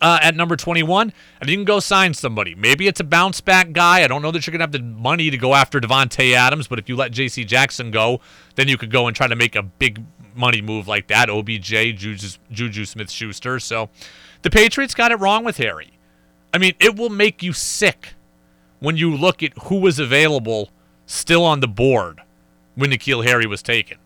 uh, 0.01 0.18
at 0.22 0.34
number 0.34 0.57
21 0.57 1.12
and 1.40 1.51
you 1.51 1.57
can 1.57 1.64
go 1.64 1.80
sign 1.80 2.14
somebody. 2.14 2.55
Maybe 2.55 2.86
it's 2.86 3.01
a 3.01 3.05
bounce 3.05 3.40
back 3.40 3.72
guy. 3.72 4.03
I 4.03 4.09
don't 4.09 4.22
know 4.22 4.30
that 4.30 4.46
you're 4.46 4.53
going 4.53 4.61
to 4.61 4.64
have 4.64 4.72
the 4.72 5.01
money 5.01 5.30
to 5.30 5.36
go 5.36 5.55
after 5.55 5.80
Davante 5.80 6.34
Adams, 6.34 6.68
but 6.68 6.78
if 6.78 6.88
you 6.88 6.96
let 6.96 7.12
J.C. 7.12 7.44
Jackson 7.44 7.90
go, 7.90 8.20
then 8.55 8.68
you 8.68 8.76
could 8.76 8.90
go 8.90 9.07
and 9.07 9.16
try 9.16 9.26
to 9.26 9.36
make 9.36 9.57
a 9.57 9.62
big 9.62 10.03
money 10.34 10.61
move 10.61 10.86
like 10.88 11.09
that. 11.09 11.28
OBJ, 11.28 11.68
Juju, 11.96 12.28
Juju 12.51 12.84
Smith 12.84 13.11
Schuster. 13.11 13.59
So 13.61 13.90
the 14.42 14.51
Patriots 14.51 14.94
got 14.94 15.12
it 15.12 15.16
wrong 15.16 15.44
with 15.44 15.57
Harry. 15.57 15.92
I 16.53 16.59
mean, 16.59 16.74
it 16.80 16.96
will 16.96 17.11
make 17.11 17.42
you 17.42 17.53
sick 17.53 18.14
when 18.80 18.96
you 18.96 19.14
look 19.14 19.42
at 19.42 19.53
who 19.64 19.80
was 19.80 19.99
available 19.99 20.70
still 21.07 21.44
on 21.44 21.61
the 21.61 21.68
board 21.68 22.20
when 22.74 22.90
N'Keal 22.90 23.24
Harry 23.24 23.46
was 23.46 23.62
taken. 23.62 23.99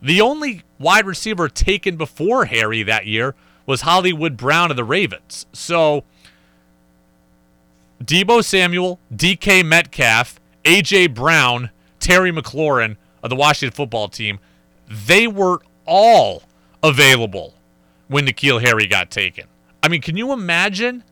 The 0.00 0.20
only 0.20 0.62
wide 0.78 1.06
receiver 1.06 1.48
taken 1.48 1.96
before 1.96 2.44
Harry 2.44 2.82
that 2.84 3.06
year 3.06 3.34
was 3.66 3.82
Hollywood 3.82 4.36
Brown 4.36 4.70
of 4.70 4.76
the 4.76 4.84
Ravens. 4.84 5.46
So 5.52 6.04
Deebo 8.02 8.44
Samuel, 8.44 9.00
DK 9.14 9.64
Metcalf, 9.64 10.38
AJ 10.64 11.14
Brown, 11.14 11.70
Terry 11.98 12.30
McLaurin 12.30 12.96
of 13.22 13.30
the 13.30 13.36
Washington 13.36 13.74
football 13.74 14.08
team, 14.08 14.38
they 14.88 15.26
were 15.26 15.60
all 15.84 16.44
available 16.82 17.54
when 18.08 18.26
N'Keal 18.26 18.62
Harry 18.62 18.86
got 18.86 19.10
taken. 19.10 19.46
I 19.82 19.88
mean, 19.88 20.00
can 20.00 20.16
you 20.16 20.32
imagine? 20.32 21.02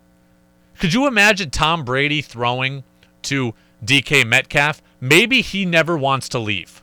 Could 0.79 0.93
you 0.93 1.07
imagine 1.07 1.51
Tom 1.51 1.85
Brady 1.85 2.23
throwing 2.23 2.85
to 3.23 3.55
DK 3.85 4.27
Metcalf? 4.27 4.83
Maybe 5.01 5.41
he 5.41 5.65
never 5.65 5.97
wants 5.97 6.29
to 6.31 6.39
leave 6.39 6.83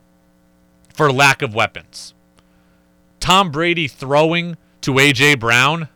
for 0.93 1.11
lack 1.11 1.41
of 1.41 1.53
weapons. 1.53 2.13
Tom 3.19 3.51
Brady 3.51 3.87
throwing 3.87 4.57
to 4.81 4.99
A.J. 4.99 5.35
Brown. 5.35 5.87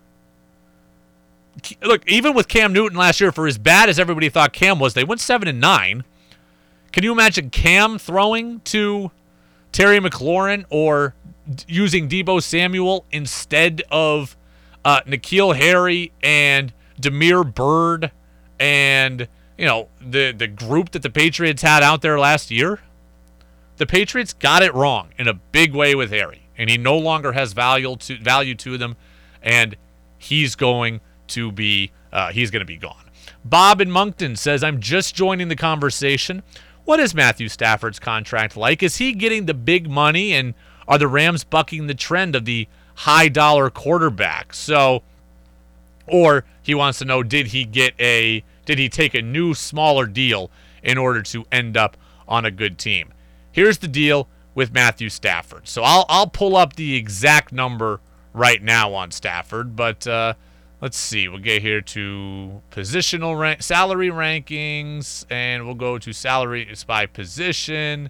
Look, 1.81 2.07
even 2.07 2.33
with 2.33 2.47
Cam 2.47 2.73
Newton 2.73 2.97
last 2.97 3.19
year, 3.19 3.31
for 3.31 3.47
as 3.47 3.57
bad 3.57 3.89
as 3.89 3.99
everybody 3.99 4.29
thought 4.29 4.53
Cam 4.53 4.79
was, 4.79 4.93
they 4.93 5.03
went 5.03 5.21
7 5.21 5.47
and 5.47 5.59
9. 5.59 6.03
Can 6.91 7.03
you 7.03 7.11
imagine 7.11 7.49
Cam 7.49 7.97
throwing 7.97 8.59
to 8.61 9.11
Terry 9.71 9.99
McLaurin 9.99 10.65
or 10.69 11.13
using 11.67 12.07
Deebo 12.07 12.41
Samuel 12.41 13.05
instead 13.11 13.83
of 13.91 14.37
uh, 14.83 15.01
N'Keal 15.01 15.55
Harry 15.55 16.11
and 16.23 16.71
Damiere 16.99 17.43
Byrd 17.43 18.11
and 18.59 19.27
you 19.57 19.65
know 19.65 19.89
the 19.99 20.31
the 20.31 20.47
group 20.47 20.91
that 20.91 21.01
the 21.01 21.09
Patriots 21.09 21.61
had 21.61 21.83
out 21.83 22.01
there 22.01 22.19
last 22.19 22.51
year? 22.51 22.79
The 23.77 23.85
Patriots 23.85 24.31
got 24.31 24.63
it 24.63 24.73
wrong 24.73 25.09
in 25.17 25.27
a 25.27 25.33
big 25.33 25.73
way 25.73 25.95
with 25.95 26.11
Harry, 26.11 26.44
and 26.57 26.69
he 26.69 26.77
no 26.77 26.97
longer 26.97 27.33
has 27.33 27.53
value 27.53 27.95
to 27.97 28.17
value 28.17 28.55
to 28.55 28.77
them, 28.77 28.95
and 29.41 29.75
he's 30.17 30.55
going 30.55 31.01
to 31.27 31.51
be 31.51 31.91
uh, 32.11 32.31
he's 32.31 32.51
going 32.51 32.61
to 32.61 32.65
be 32.65 32.77
gone. 32.77 33.09
Bob 33.43 33.81
in 33.81 33.91
Moncton 33.91 34.35
says, 34.35 34.63
"I'm 34.63 34.79
just 34.79 35.15
joining 35.15 35.47
the 35.47 35.55
conversation. 35.55 36.43
What 36.85 36.99
is 36.99 37.15
Matthew 37.15 37.49
Stafford's 37.49 37.99
contract 37.99 38.55
like? 38.55 38.83
Is 38.83 38.97
he 38.97 39.13
getting 39.13 39.45
the 39.45 39.53
big 39.53 39.89
money, 39.89 40.33
and 40.33 40.53
are 40.87 40.97
the 40.97 41.07
Rams 41.07 41.43
bucking 41.43 41.87
the 41.87 41.95
trend 41.95 42.35
of 42.35 42.45
the 42.45 42.67
high 42.95 43.27
dollar 43.27 43.69
quarterback?" 43.69 44.53
So, 44.53 45.03
or 46.07 46.45
he 46.61 46.73
wants 46.73 46.99
to 46.99 47.05
know, 47.05 47.23
did 47.23 47.47
he 47.47 47.65
get 47.65 47.93
a 47.99 48.43
did 48.65 48.79
he 48.79 48.89
take 48.89 49.13
a 49.13 49.21
new 49.21 49.53
smaller 49.53 50.05
deal 50.07 50.49
in 50.83 50.97
order 50.97 51.21
to 51.21 51.45
end 51.51 51.77
up 51.77 51.97
on 52.27 52.45
a 52.45 52.51
good 52.51 52.77
team? 52.77 53.13
Here's 53.51 53.77
the 53.77 53.87
deal 53.87 54.27
with 54.55 54.73
Matthew 54.73 55.09
Stafford. 55.09 55.67
So 55.67 55.83
I'll 55.83 56.05
I'll 56.09 56.27
pull 56.27 56.55
up 56.55 56.75
the 56.75 56.95
exact 56.95 57.51
number 57.51 57.99
right 58.33 58.63
now 58.63 58.93
on 58.93 59.11
Stafford, 59.11 59.75
but 59.75 60.07
uh, 60.07 60.33
let's 60.81 60.97
see. 60.97 61.27
We'll 61.27 61.39
get 61.39 61.61
here 61.61 61.81
to 61.81 62.61
positional 62.71 63.37
rank, 63.37 63.61
salary 63.61 64.09
rankings, 64.09 65.25
and 65.29 65.65
we'll 65.65 65.75
go 65.75 65.99
to 65.99 66.13
salaries 66.13 66.83
by 66.83 67.05
position, 67.05 68.09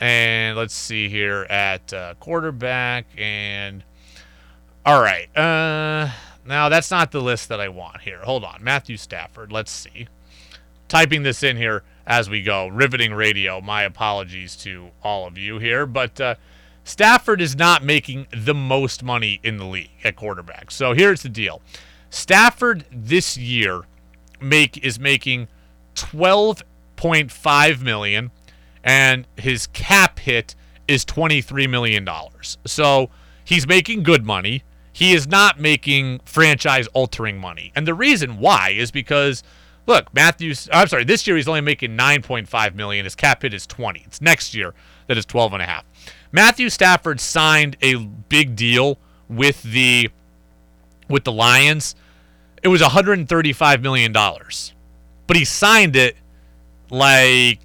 and 0.00 0.56
let's 0.56 0.74
see 0.74 1.08
here 1.08 1.46
at 1.48 1.92
uh, 1.92 2.14
quarterback. 2.18 3.06
And 3.16 3.84
all 4.84 5.00
right, 5.00 5.28
uh, 5.36 6.10
now 6.46 6.68
that's 6.68 6.90
not 6.90 7.12
the 7.12 7.20
list 7.20 7.50
that 7.50 7.60
I 7.60 7.68
want 7.68 8.00
here. 8.00 8.20
Hold 8.22 8.44
on, 8.44 8.64
Matthew 8.64 8.96
Stafford. 8.96 9.52
Let's 9.52 9.70
see. 9.70 10.08
Typing 10.88 11.22
this 11.22 11.42
in 11.42 11.56
here 11.56 11.82
as 12.06 12.30
we 12.30 12.42
go. 12.42 12.68
Riveting 12.68 13.12
radio. 13.12 13.60
My 13.60 13.82
apologies 13.82 14.56
to 14.56 14.90
all 15.02 15.26
of 15.26 15.36
you 15.36 15.58
here, 15.58 15.86
but 15.86 16.20
uh, 16.20 16.34
Stafford 16.84 17.40
is 17.40 17.56
not 17.56 17.82
making 17.82 18.26
the 18.32 18.54
most 18.54 19.02
money 19.02 19.40
in 19.42 19.56
the 19.56 19.64
league 19.64 19.90
at 20.04 20.16
quarterback. 20.16 20.70
So 20.70 20.92
here's 20.92 21.22
the 21.22 21.28
deal: 21.28 21.60
Stafford 22.10 22.84
this 22.92 23.36
year 23.36 23.82
make 24.40 24.78
is 24.84 25.00
making 25.00 25.48
twelve 25.94 26.62
point 26.94 27.32
five 27.32 27.82
million, 27.82 28.30
and 28.84 29.26
his 29.36 29.66
cap 29.66 30.20
hit 30.20 30.54
is 30.86 31.04
twenty 31.04 31.42
three 31.42 31.66
million 31.66 32.04
dollars. 32.04 32.58
So 32.64 33.10
he's 33.44 33.66
making 33.66 34.02
good 34.04 34.24
money. 34.24 34.62
He 34.92 35.12
is 35.12 35.26
not 35.26 35.60
making 35.60 36.20
franchise 36.24 36.86
altering 36.94 37.38
money, 37.38 37.72
and 37.74 37.86
the 37.86 37.94
reason 37.94 38.38
why 38.38 38.70
is 38.70 38.90
because 38.90 39.42
Look, 39.86 40.12
Matthews. 40.12 40.68
I'm 40.72 40.88
sorry. 40.88 41.04
This 41.04 41.26
year 41.26 41.36
he's 41.36 41.48
only 41.48 41.60
making 41.60 41.96
9.5 41.96 42.74
million. 42.74 43.04
His 43.04 43.14
cap 43.14 43.42
hit 43.42 43.54
is 43.54 43.66
20. 43.66 44.02
It's 44.04 44.20
next 44.20 44.54
year 44.54 44.74
that 45.06 45.16
is 45.16 45.24
12 45.24 45.54
and 45.54 45.62
a 45.62 45.66
half. 45.66 45.84
Matthew 46.32 46.68
Stafford 46.68 47.20
signed 47.20 47.76
a 47.80 47.96
big 47.96 48.56
deal 48.56 48.98
with 49.28 49.62
the 49.62 50.10
with 51.08 51.24
the 51.24 51.32
Lions. 51.32 51.94
It 52.62 52.68
was 52.68 52.82
135 52.82 53.80
million 53.80 54.12
dollars, 54.12 54.74
but 55.26 55.36
he 55.36 55.44
signed 55.44 55.94
it 55.94 56.16
like 56.90 57.60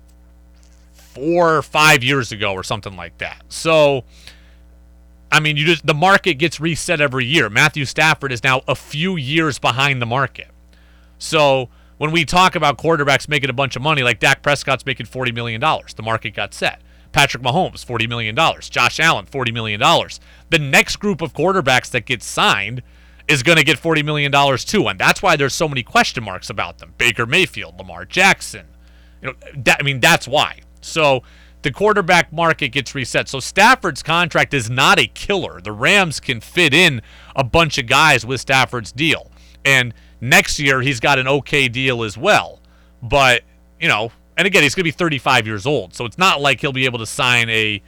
four 0.94 1.58
or 1.58 1.62
five 1.62 2.04
years 2.04 2.32
ago 2.32 2.54
or 2.54 2.64
something 2.64 2.96
like 2.96 3.18
that. 3.18 3.44
So. 3.50 4.04
I 5.34 5.40
mean, 5.40 5.56
you 5.56 5.66
just 5.66 5.88
the 5.88 5.94
market 5.94 6.34
gets 6.34 6.60
reset 6.60 7.00
every 7.00 7.24
year. 7.24 7.50
Matthew 7.50 7.86
Stafford 7.86 8.34
is 8.34 8.44
now 8.44 8.64
a 8.68 8.76
few 8.76 9.16
years 9.16 9.60
behind 9.60 10.02
the 10.02 10.06
market. 10.06 10.50
So 11.20 11.70
when 12.02 12.10
we 12.10 12.26
talk 12.26 12.56
about 12.56 12.80
quarterbacks 12.80 13.30
making 13.30 13.52
a 13.52 13.54
bunch 13.54 13.76
of 13.76 13.84
money, 13.84 14.02
like 14.02 14.18
Dak 14.18 14.42
Prescott's 14.42 14.88
making 14.88 15.06
$40 15.06 15.36
million, 15.36 15.62
the 15.62 16.02
market 16.02 16.32
got 16.32 16.52
set. 16.52 16.82
Patrick 17.12 17.44
Mahomes, 17.44 17.86
$40 17.86 18.10
million. 18.10 18.36
Josh 18.36 19.00
Allen, 19.00 19.28
$40 19.28 19.54
million. 19.54 19.80
The 20.50 20.58
next 20.58 20.96
group 20.96 21.22
of 21.22 21.34
quarterbacks 21.34 21.92
that 21.92 22.08
gets 22.08 22.26
signed 22.26 22.82
is 23.28 23.44
going 23.44 23.60
to 23.60 23.64
get 23.64 23.78
$40 23.78 24.04
million 24.04 24.32
too. 24.58 24.88
And 24.88 25.00
that's 25.00 25.22
why 25.22 25.36
there's 25.36 25.54
so 25.54 25.70
many 25.70 25.84
question 25.84 26.24
marks 26.24 26.50
about 26.50 26.80
them. 26.80 26.96
Baker 26.98 27.28
Mayfield, 27.28 27.78
Lamar 27.78 28.06
Jackson. 28.06 28.66
You 29.22 29.28
know, 29.28 29.36
that, 29.58 29.78
I 29.80 29.84
mean, 29.84 30.00
that's 30.00 30.28
why. 30.28 30.62
So 30.82 31.22
the 31.62 31.72
quarterback 31.72 32.34
market 32.34 32.70
gets 32.70 32.96
reset. 32.96 33.30
So 33.30 33.40
Stafford's 33.40 34.02
contract 34.02 34.56
is 34.56 34.72
not 34.72 34.98
a 34.98 35.06
killer. 35.06 35.62
The 35.62 35.72
Rams 35.72 36.20
can 36.20 36.42
fit 36.42 36.74
in 36.74 37.04
a 37.36 37.44
bunch 37.44 37.78
of 37.78 37.86
guys 37.86 38.26
with 38.26 38.42
Stafford's 38.42 38.92
deal. 38.92 39.30
And 39.64 39.94
Next 40.22 40.60
year, 40.60 40.82
he's 40.82 41.00
got 41.00 41.18
an 41.18 41.28
okay 41.28 41.68
deal 41.68 42.04
as 42.04 42.18
well. 42.18 42.60
But, 43.02 43.42
you 43.80 43.88
know, 43.88 44.12
and 44.38 44.46
again, 44.46 44.64
he's 44.64 44.76
going 44.76 44.84
to 44.84 44.88
be 44.88 44.92
35 44.92 45.48
years 45.48 45.66
old. 45.66 45.96
So 45.96 46.06
it's 46.06 46.18
not 46.18 46.40
like 46.40 46.62
he'll 46.62 46.72
be 46.72 46.86
able 46.86 47.00
to 47.00 47.06
sign 47.08 47.50
a, 47.50 47.82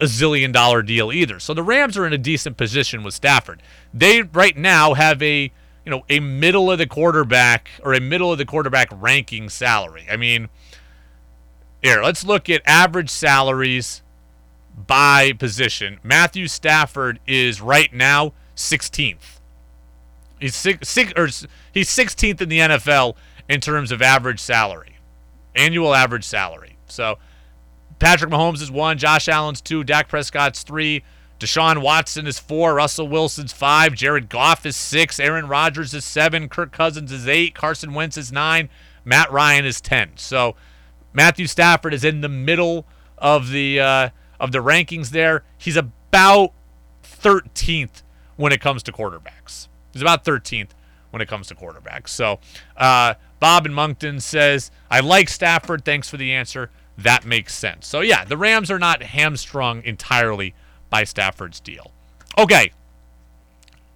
a 0.00 0.04
zillion 0.04 0.52
dollar 0.52 0.82
deal 0.82 1.12
either. 1.12 1.40
So 1.40 1.52
the 1.52 1.62
Rams 1.62 1.98
are 1.98 2.06
in 2.06 2.12
a 2.12 2.18
decent 2.18 2.56
position 2.56 3.02
with 3.02 3.12
Stafford. 3.12 3.60
They 3.92 4.22
right 4.22 4.56
now 4.56 4.94
have 4.94 5.20
a, 5.20 5.52
you 5.84 5.90
know, 5.90 6.04
a 6.08 6.20
middle 6.20 6.70
of 6.70 6.78
the 6.78 6.86
quarterback 6.86 7.68
or 7.82 7.92
a 7.92 8.00
middle 8.00 8.30
of 8.30 8.38
the 8.38 8.46
quarterback 8.46 8.88
ranking 8.92 9.48
salary. 9.48 10.06
I 10.10 10.16
mean, 10.16 10.48
here, 11.82 12.02
let's 12.02 12.24
look 12.24 12.48
at 12.48 12.62
average 12.64 13.10
salaries 13.10 14.02
by 14.74 15.32
position. 15.32 15.98
Matthew 16.02 16.48
Stafford 16.48 17.20
is 17.26 17.60
right 17.60 17.92
now 17.92 18.32
16th. 18.56 19.33
He's 20.44 20.54
six, 20.54 20.90
six 20.90 21.10
or 21.16 21.28
he's 21.72 21.88
16th 21.88 22.42
in 22.42 22.50
the 22.50 22.58
NFL 22.58 23.14
in 23.48 23.62
terms 23.62 23.90
of 23.90 24.02
average 24.02 24.40
salary, 24.40 24.98
annual 25.54 25.94
average 25.94 26.24
salary. 26.24 26.76
So 26.84 27.16
Patrick 27.98 28.30
Mahomes 28.30 28.60
is 28.60 28.70
one, 28.70 28.98
Josh 28.98 29.26
Allen's 29.26 29.62
two, 29.62 29.84
Dak 29.84 30.06
Prescott's 30.06 30.62
three, 30.62 31.02
Deshaun 31.40 31.80
Watson 31.80 32.26
is 32.26 32.38
four, 32.38 32.74
Russell 32.74 33.08
Wilson's 33.08 33.54
five, 33.54 33.94
Jared 33.94 34.28
Goff 34.28 34.66
is 34.66 34.76
six, 34.76 35.18
Aaron 35.18 35.48
Rodgers 35.48 35.94
is 35.94 36.04
seven, 36.04 36.50
Kirk 36.50 36.72
Cousins 36.72 37.10
is 37.10 37.26
eight, 37.26 37.54
Carson 37.54 37.94
Wentz 37.94 38.18
is 38.18 38.30
nine, 38.30 38.68
Matt 39.02 39.32
Ryan 39.32 39.64
is 39.64 39.80
ten. 39.80 40.10
So 40.16 40.56
Matthew 41.14 41.46
Stafford 41.46 41.94
is 41.94 42.04
in 42.04 42.20
the 42.20 42.28
middle 42.28 42.84
of 43.16 43.48
the 43.48 43.80
uh, 43.80 44.08
of 44.38 44.52
the 44.52 44.58
rankings 44.58 45.08
there. 45.08 45.42
He's 45.56 45.78
about 45.78 46.52
13th 47.02 48.02
when 48.36 48.52
it 48.52 48.60
comes 48.60 48.82
to 48.82 48.92
quarterbacks. 48.92 49.68
He's 49.94 50.02
about 50.02 50.24
13th 50.24 50.70
when 51.10 51.22
it 51.22 51.28
comes 51.28 51.46
to 51.46 51.54
quarterbacks. 51.54 52.08
So 52.08 52.40
uh, 52.76 53.14
Bob 53.40 53.66
in 53.66 53.72
Moncton 53.72 54.20
says, 54.20 54.70
I 54.90 55.00
like 55.00 55.28
Stafford. 55.28 55.84
Thanks 55.84 56.10
for 56.10 56.16
the 56.16 56.32
answer. 56.32 56.70
That 56.98 57.24
makes 57.24 57.54
sense. 57.54 57.86
So, 57.86 58.00
yeah, 58.00 58.24
the 58.24 58.36
Rams 58.36 58.70
are 58.70 58.78
not 58.78 59.02
hamstrung 59.02 59.82
entirely 59.84 60.54
by 60.90 61.04
Stafford's 61.04 61.60
deal. 61.60 61.90
Okay. 62.38 62.72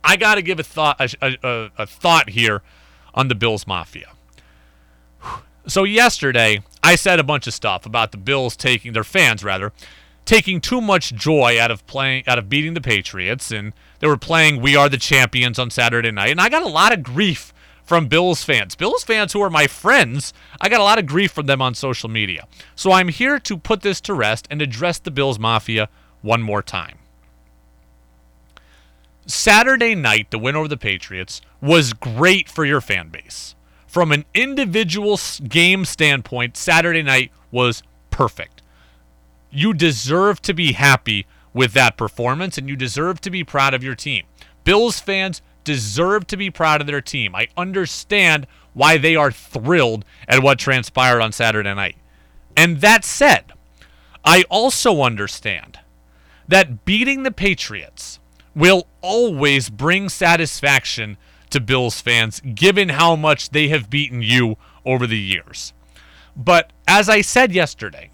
I 0.02 0.16
got 0.16 0.36
to 0.36 0.42
give 0.42 0.58
a 0.58 0.62
thought 0.62 1.00
a, 1.00 1.36
a, 1.42 1.70
a 1.78 1.86
thought 1.86 2.30
here 2.30 2.62
on 3.14 3.28
the 3.28 3.34
Bills 3.34 3.66
Mafia. 3.66 4.12
So 5.66 5.84
yesterday, 5.84 6.62
I 6.82 6.94
said 6.94 7.18
a 7.18 7.24
bunch 7.24 7.46
of 7.46 7.52
stuff 7.52 7.84
about 7.84 8.10
the 8.10 8.16
Bills 8.16 8.56
taking 8.56 8.94
their 8.94 9.04
fans 9.04 9.44
rather 9.44 9.72
taking 10.28 10.60
too 10.60 10.82
much 10.82 11.14
joy 11.14 11.58
out 11.58 11.70
of 11.70 11.86
playing 11.86 12.22
out 12.26 12.38
of 12.38 12.50
beating 12.50 12.74
the 12.74 12.82
Patriots 12.82 13.50
and 13.50 13.72
they 14.00 14.06
were 14.06 14.18
playing 14.18 14.60
We 14.60 14.76
Are 14.76 14.90
the 14.90 14.98
Champions 14.98 15.58
on 15.58 15.70
Saturday 15.70 16.10
night 16.10 16.32
and 16.32 16.40
I 16.40 16.50
got 16.50 16.62
a 16.62 16.68
lot 16.68 16.92
of 16.92 17.02
grief 17.02 17.54
from 17.82 18.08
Bills 18.08 18.44
fans. 18.44 18.74
Bills 18.74 19.02
fans 19.02 19.32
who 19.32 19.40
are 19.40 19.48
my 19.48 19.66
friends, 19.66 20.34
I 20.60 20.68
got 20.68 20.82
a 20.82 20.84
lot 20.84 20.98
of 20.98 21.06
grief 21.06 21.32
from 21.32 21.46
them 21.46 21.62
on 21.62 21.74
social 21.74 22.10
media. 22.10 22.46
So 22.76 22.92
I'm 22.92 23.08
here 23.08 23.38
to 23.38 23.56
put 23.56 23.80
this 23.80 24.02
to 24.02 24.12
rest 24.12 24.46
and 24.50 24.60
address 24.60 24.98
the 24.98 25.10
Bills 25.10 25.38
Mafia 25.38 25.88
one 26.20 26.42
more 26.42 26.60
time. 26.60 26.98
Saturday 29.24 29.94
night, 29.94 30.30
the 30.30 30.38
win 30.38 30.56
over 30.56 30.68
the 30.68 30.76
Patriots 30.76 31.40
was 31.62 31.94
great 31.94 32.50
for 32.50 32.66
your 32.66 32.82
fan 32.82 33.08
base. 33.08 33.54
From 33.86 34.12
an 34.12 34.26
individual 34.34 35.18
game 35.48 35.86
standpoint, 35.86 36.58
Saturday 36.58 37.02
night 37.02 37.30
was 37.50 37.82
perfect. 38.10 38.57
You 39.50 39.74
deserve 39.74 40.42
to 40.42 40.54
be 40.54 40.72
happy 40.72 41.26
with 41.52 41.72
that 41.72 41.96
performance 41.96 42.58
and 42.58 42.68
you 42.68 42.76
deserve 42.76 43.20
to 43.22 43.30
be 43.30 43.44
proud 43.44 43.74
of 43.74 43.82
your 43.82 43.94
team. 43.94 44.24
Bills 44.64 45.00
fans 45.00 45.42
deserve 45.64 46.26
to 46.26 46.36
be 46.36 46.50
proud 46.50 46.80
of 46.80 46.86
their 46.86 47.00
team. 47.00 47.34
I 47.34 47.48
understand 47.56 48.46
why 48.74 48.96
they 48.98 49.16
are 49.16 49.32
thrilled 49.32 50.04
at 50.26 50.42
what 50.42 50.58
transpired 50.58 51.20
on 51.20 51.32
Saturday 51.32 51.74
night. 51.74 51.96
And 52.56 52.80
that 52.80 53.04
said, 53.04 53.52
I 54.24 54.44
also 54.50 55.02
understand 55.02 55.78
that 56.46 56.84
beating 56.84 57.22
the 57.22 57.30
Patriots 57.30 58.18
will 58.54 58.86
always 59.00 59.70
bring 59.70 60.08
satisfaction 60.08 61.16
to 61.50 61.60
Bills 61.60 62.00
fans, 62.00 62.40
given 62.40 62.90
how 62.90 63.16
much 63.16 63.50
they 63.50 63.68
have 63.68 63.90
beaten 63.90 64.22
you 64.22 64.56
over 64.84 65.06
the 65.06 65.18
years. 65.18 65.72
But 66.36 66.72
as 66.86 67.08
I 67.08 67.20
said 67.20 67.52
yesterday, 67.52 68.10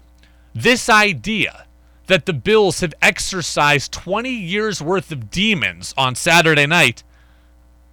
this 0.55 0.87
idea 0.89 1.67
that 2.07 2.25
the 2.25 2.33
Bills 2.33 2.79
have 2.79 2.93
exercised 3.01 3.91
20 3.91 4.29
years 4.29 4.81
worth 4.81 5.11
of 5.11 5.29
demons 5.29 5.93
on 5.97 6.15
Saturday 6.15 6.65
night, 6.65 7.03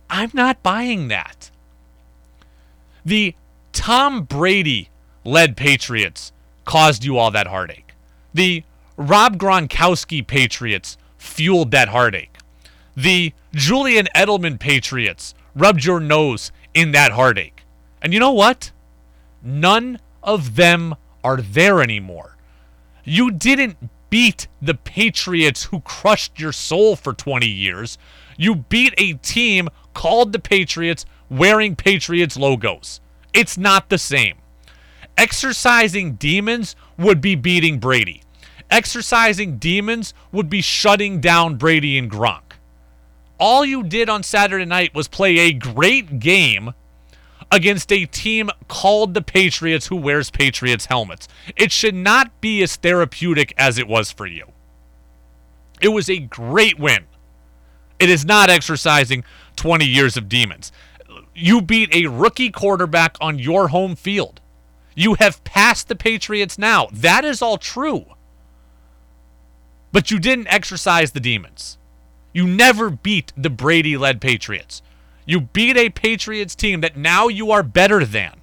I'm 0.08 0.30
not 0.32 0.62
buying 0.62 1.08
that. 1.08 1.50
The 3.04 3.34
Tom 3.72 4.22
Brady 4.22 4.90
led 5.24 5.56
Patriots 5.56 6.32
caused 6.64 7.04
you 7.04 7.18
all 7.18 7.32
that 7.32 7.48
heartache. 7.48 7.94
The 8.32 8.62
Rob 8.96 9.38
Gronkowski 9.38 10.24
Patriots 10.24 10.96
fueled 11.18 11.72
that 11.72 11.88
heartache. 11.88 12.36
The 12.96 13.32
Julian 13.52 14.06
Edelman 14.14 14.60
Patriots 14.60 15.34
rubbed 15.56 15.84
your 15.84 15.98
nose 15.98 16.52
in 16.74 16.92
that 16.92 17.12
heartache. 17.12 17.64
And 18.00 18.12
you 18.12 18.20
know 18.20 18.32
what? 18.32 18.70
None 19.42 19.98
of 20.22 20.54
them 20.54 20.94
are 21.24 21.38
there 21.38 21.82
anymore. 21.82 22.31
You 23.04 23.30
didn't 23.30 23.76
beat 24.10 24.46
the 24.60 24.74
Patriots 24.74 25.64
who 25.64 25.80
crushed 25.80 26.38
your 26.38 26.52
soul 26.52 26.96
for 26.96 27.12
20 27.12 27.46
years. 27.46 27.98
You 28.36 28.56
beat 28.56 28.94
a 28.98 29.14
team 29.14 29.68
called 29.94 30.32
the 30.32 30.38
Patriots 30.38 31.06
wearing 31.30 31.74
Patriots 31.74 32.36
logos. 32.36 33.00
It's 33.32 33.56
not 33.56 33.88
the 33.88 33.98
same. 33.98 34.36
Exercising 35.16 36.14
demons 36.14 36.76
would 36.98 37.20
be 37.20 37.34
beating 37.34 37.78
Brady. 37.78 38.22
Exercising 38.70 39.58
demons 39.58 40.14
would 40.30 40.48
be 40.48 40.60
shutting 40.60 41.20
down 41.20 41.56
Brady 41.56 41.98
and 41.98 42.10
Gronk. 42.10 42.52
All 43.38 43.64
you 43.64 43.82
did 43.82 44.08
on 44.08 44.22
Saturday 44.22 44.64
night 44.64 44.94
was 44.94 45.08
play 45.08 45.38
a 45.38 45.52
great 45.52 46.18
game 46.20 46.72
against 47.52 47.92
a 47.92 48.06
team 48.06 48.50
called 48.66 49.12
the 49.12 49.22
Patriots 49.22 49.86
who 49.86 49.96
wears 49.96 50.30
Patriots 50.30 50.86
helmets. 50.86 51.28
It 51.54 51.70
should 51.70 51.94
not 51.94 52.40
be 52.40 52.62
as 52.62 52.76
therapeutic 52.76 53.52
as 53.58 53.78
it 53.78 53.86
was 53.86 54.10
for 54.10 54.26
you. 54.26 54.50
It 55.80 55.88
was 55.88 56.08
a 56.08 56.18
great 56.18 56.78
win. 56.78 57.04
It 58.00 58.08
is 58.08 58.24
not 58.24 58.48
exercising 58.48 59.22
20 59.56 59.84
years 59.84 60.16
of 60.16 60.28
demons. 60.28 60.72
You 61.34 61.60
beat 61.60 61.94
a 61.94 62.08
rookie 62.08 62.50
quarterback 62.50 63.16
on 63.20 63.38
your 63.38 63.68
home 63.68 63.96
field. 63.96 64.40
You 64.94 65.14
have 65.14 65.44
passed 65.44 65.88
the 65.88 65.96
Patriots 65.96 66.58
now. 66.58 66.88
That 66.90 67.24
is 67.24 67.42
all 67.42 67.58
true. 67.58 68.06
But 69.92 70.10
you 70.10 70.18
didn't 70.18 70.48
exercise 70.48 71.12
the 71.12 71.20
demons. 71.20 71.76
You 72.32 72.46
never 72.46 72.88
beat 72.88 73.32
the 73.36 73.50
Brady 73.50 73.98
led 73.98 74.22
Patriots. 74.22 74.80
You 75.24 75.40
beat 75.40 75.76
a 75.76 75.90
Patriots 75.90 76.54
team 76.54 76.80
that 76.80 76.96
now 76.96 77.28
you 77.28 77.50
are 77.50 77.62
better 77.62 78.04
than. 78.04 78.40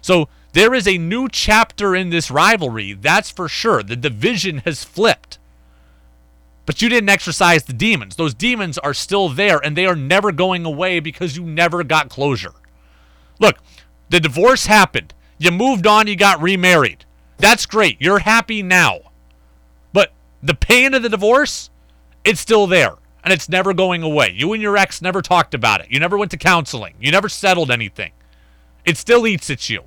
So 0.00 0.28
there 0.52 0.74
is 0.74 0.88
a 0.88 0.98
new 0.98 1.28
chapter 1.28 1.94
in 1.94 2.10
this 2.10 2.30
rivalry, 2.30 2.94
that's 2.94 3.30
for 3.30 3.48
sure. 3.48 3.82
The 3.82 3.96
division 3.96 4.58
has 4.58 4.82
flipped. 4.82 5.38
But 6.66 6.82
you 6.82 6.88
didn't 6.88 7.08
exercise 7.08 7.64
the 7.64 7.72
demons. 7.72 8.16
Those 8.16 8.34
demons 8.34 8.78
are 8.78 8.94
still 8.94 9.28
there 9.28 9.58
and 9.62 9.76
they 9.76 9.86
are 9.86 9.96
never 9.96 10.32
going 10.32 10.64
away 10.64 11.00
because 11.00 11.36
you 11.36 11.44
never 11.44 11.82
got 11.82 12.08
closure. 12.08 12.54
Look, 13.38 13.58
the 14.08 14.20
divorce 14.20 14.66
happened. 14.66 15.14
You 15.38 15.50
moved 15.50 15.86
on, 15.86 16.06
you 16.06 16.16
got 16.16 16.42
remarried. 16.42 17.04
That's 17.38 17.66
great. 17.66 17.96
You're 18.00 18.20
happy 18.20 18.62
now. 18.62 19.00
But 19.92 20.12
the 20.42 20.54
pain 20.54 20.94
of 20.94 21.02
the 21.02 21.08
divorce, 21.08 21.70
it's 22.24 22.40
still 22.40 22.66
there 22.66 22.99
and 23.30 23.36
it's 23.36 23.48
never 23.48 23.72
going 23.72 24.02
away. 24.02 24.32
You 24.34 24.52
and 24.54 24.60
your 24.60 24.76
ex 24.76 25.00
never 25.00 25.22
talked 25.22 25.54
about 25.54 25.80
it. 25.80 25.86
You 25.88 26.00
never 26.00 26.18
went 26.18 26.32
to 26.32 26.36
counseling. 26.36 26.94
You 26.98 27.12
never 27.12 27.28
settled 27.28 27.70
anything. 27.70 28.10
It 28.84 28.96
still 28.96 29.24
eats 29.24 29.48
at 29.50 29.70
you. 29.70 29.84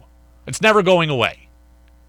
It's 0.48 0.62
never 0.62 0.82
going 0.82 1.10
away. 1.10 1.50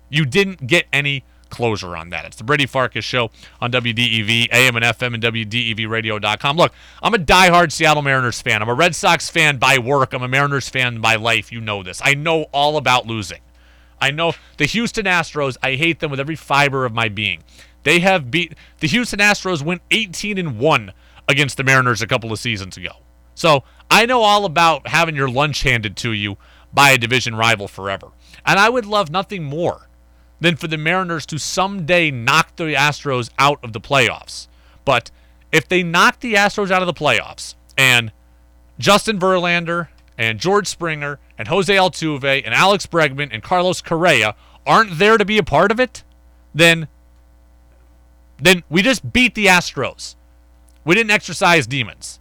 You 0.09 0.27
didn't 0.27 0.69
get 0.69 0.86
any 0.93 1.24
closure 1.51 1.97
on 1.97 2.11
that. 2.11 2.24
It's 2.24 2.36
the 2.36 2.44
Brady 2.44 2.66
Farkas 2.66 3.05
show 3.05 3.32
on 3.61 3.73
WDEV, 3.73 4.47
AM 4.52 4.77
and 4.77 4.85
FM, 4.85 5.15
and 5.15 5.23
WDEVradio.com. 5.24 6.56
Look, 6.56 6.73
I'm 7.02 7.15
a 7.15 7.19
diehard 7.19 7.73
Seattle 7.73 8.02
Mariners 8.02 8.40
fan. 8.40 8.62
I'm 8.62 8.69
a 8.69 8.74
Red 8.74 8.94
Sox 8.94 9.28
fan 9.28 9.56
by 9.56 9.78
work. 9.78 10.12
I'm 10.12 10.23
a 10.23 10.28
Mariners 10.28 10.69
fan 10.69 11.01
by 11.01 11.16
life. 11.16 11.51
You 11.51 11.61
know 11.61 11.82
this. 11.82 12.01
I 12.05 12.15
know 12.15 12.44
all 12.52 12.77
about 12.77 13.09
losing. 13.09 13.40
I 14.01 14.12
know 14.12 14.35
the 14.59 14.66
Houston 14.66 15.06
Astros, 15.06 15.56
I 15.65 15.74
hate 15.74 15.98
them 15.98 16.12
with 16.12 16.20
every 16.20 16.36
fiber 16.36 16.85
of 16.85 16.94
my 16.94 17.09
being. 17.09 17.43
They 17.82 17.98
have 18.01 18.31
beat 18.31 18.55
the 18.78 18.86
Houston 18.86 19.19
Astros 19.19 19.62
went 19.62 19.82
18 19.90 20.39
and 20.39 20.59
1 20.61 20.93
against 21.28 21.56
the 21.56 21.64
Mariners 21.64 22.02
a 22.02 22.06
couple 22.06 22.32
of 22.32 22.38
seasons 22.38 22.76
ago. 22.76 22.92
So 23.34 23.64
I 23.90 24.06
know 24.06 24.22
all 24.22 24.44
about 24.44 24.88
having 24.88 25.16
your 25.16 25.28
lunch 25.28 25.62
handed 25.62 25.96
to 25.98 26.12
you 26.12 26.36
by 26.72 26.90
a 26.90 26.98
division 26.98 27.34
rival 27.34 27.68
forever. 27.68 28.09
And 28.44 28.59
I 28.59 28.68
would 28.68 28.86
love 28.86 29.10
nothing 29.10 29.44
more 29.44 29.88
than 30.40 30.56
for 30.56 30.66
the 30.68 30.76
Mariners 30.76 31.26
to 31.26 31.38
someday 31.38 32.10
knock 32.10 32.56
the 32.56 32.74
Astros 32.74 33.30
out 33.38 33.59
of 33.62 33.72
the 33.72 33.80
playoffs. 33.80 34.48
But 34.84 35.10
if 35.52 35.68
they 35.68 35.82
knock 35.82 36.20
the 36.20 36.34
Astros 36.34 36.70
out 36.70 36.82
of 36.82 36.86
the 36.86 36.92
playoffs 36.92 37.55
and 37.78 38.12
Justin 38.78 39.18
Verlander 39.18 39.88
and 40.18 40.38
George 40.38 40.66
Springer 40.66 41.18
and 41.38 41.48
Jose 41.48 41.74
Altuve 41.74 42.42
and 42.44 42.55
Alex 42.55 42.86
Bregman 42.86 43.28
and 43.32 43.42
Carlos 43.42 43.80
Correa 43.80 44.34
aren't 44.66 44.98
there 44.98 45.18
to 45.18 45.24
be 45.24 45.38
a 45.38 45.42
part 45.42 45.70
of 45.70 45.80
it, 45.80 46.05
then 46.55 46.88
then 48.38 48.64
we 48.68 48.82
just 48.82 49.12
beat 49.12 49.34
the 49.34 49.46
Astros. 49.46 50.16
We 50.85 50.94
didn't 50.94 51.11
exercise 51.11 51.66
demons. 51.66 52.20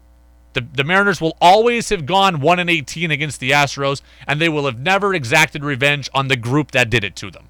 The, 0.53 0.65
the 0.73 0.83
Mariners 0.83 1.19
will 1.19 1.35
always 1.41 1.89
have 1.89 2.05
gone 2.05 2.39
1 2.39 2.59
and 2.59 2.69
18 2.69 3.11
against 3.11 3.39
the 3.39 3.51
Astros, 3.51 4.01
and 4.27 4.39
they 4.39 4.49
will 4.49 4.65
have 4.65 4.79
never 4.79 5.13
exacted 5.13 5.63
revenge 5.63 6.09
on 6.13 6.27
the 6.27 6.35
group 6.35 6.71
that 6.71 6.89
did 6.89 7.03
it 7.03 7.15
to 7.17 7.31
them. 7.31 7.49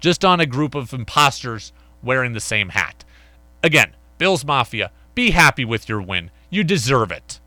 Just 0.00 0.24
on 0.24 0.40
a 0.40 0.46
group 0.46 0.74
of 0.74 0.92
imposters 0.92 1.72
wearing 2.02 2.32
the 2.32 2.40
same 2.40 2.70
hat. 2.70 3.04
Again, 3.62 3.94
Bills 4.18 4.44
Mafia, 4.44 4.90
be 5.14 5.30
happy 5.30 5.64
with 5.64 5.88
your 5.88 6.02
win. 6.02 6.30
You 6.50 6.64
deserve 6.64 7.10
it. 7.10 7.40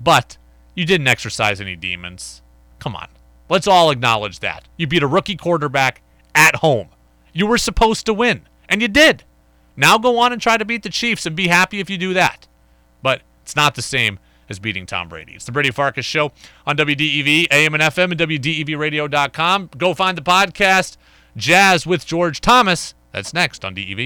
But 0.00 0.38
you 0.74 0.84
didn't 0.84 1.08
exercise 1.08 1.60
any 1.60 1.76
demons. 1.76 2.42
Come 2.78 2.96
on. 2.96 3.08
Let's 3.48 3.66
all 3.66 3.90
acknowledge 3.90 4.40
that. 4.40 4.64
You 4.76 4.86
beat 4.86 5.02
a 5.02 5.06
rookie 5.06 5.36
quarterback 5.36 6.02
at 6.34 6.56
home. 6.56 6.88
You 7.32 7.46
were 7.46 7.58
supposed 7.58 8.06
to 8.06 8.14
win, 8.14 8.42
and 8.68 8.80
you 8.82 8.88
did. 8.88 9.24
Now 9.76 9.98
go 9.98 10.18
on 10.18 10.32
and 10.32 10.40
try 10.40 10.56
to 10.56 10.64
beat 10.64 10.82
the 10.82 10.88
Chiefs 10.88 11.26
and 11.26 11.34
be 11.34 11.48
happy 11.48 11.80
if 11.80 11.90
you 11.90 11.98
do 11.98 12.14
that. 12.14 12.46
But 13.02 13.22
it's 13.42 13.56
not 13.56 13.74
the 13.74 13.82
same 13.82 14.18
as 14.48 14.58
beating 14.58 14.86
Tom 14.86 15.08
Brady. 15.08 15.32
It's 15.32 15.44
the 15.44 15.52
Brady 15.52 15.70
Farkas 15.70 16.04
Show 16.04 16.32
on 16.66 16.76
WDEV, 16.76 17.48
AM 17.50 17.74
and 17.74 17.82
FM, 17.82 18.12
and 18.12 18.20
WDEVradio.com. 18.20 19.70
Go 19.76 19.94
find 19.94 20.16
the 20.16 20.22
podcast, 20.22 20.96
Jazz 21.36 21.86
with 21.86 22.06
George 22.06 22.40
Thomas. 22.40 22.94
That's 23.12 23.32
next 23.32 23.64
on 23.64 23.74
DEV. 23.74 24.00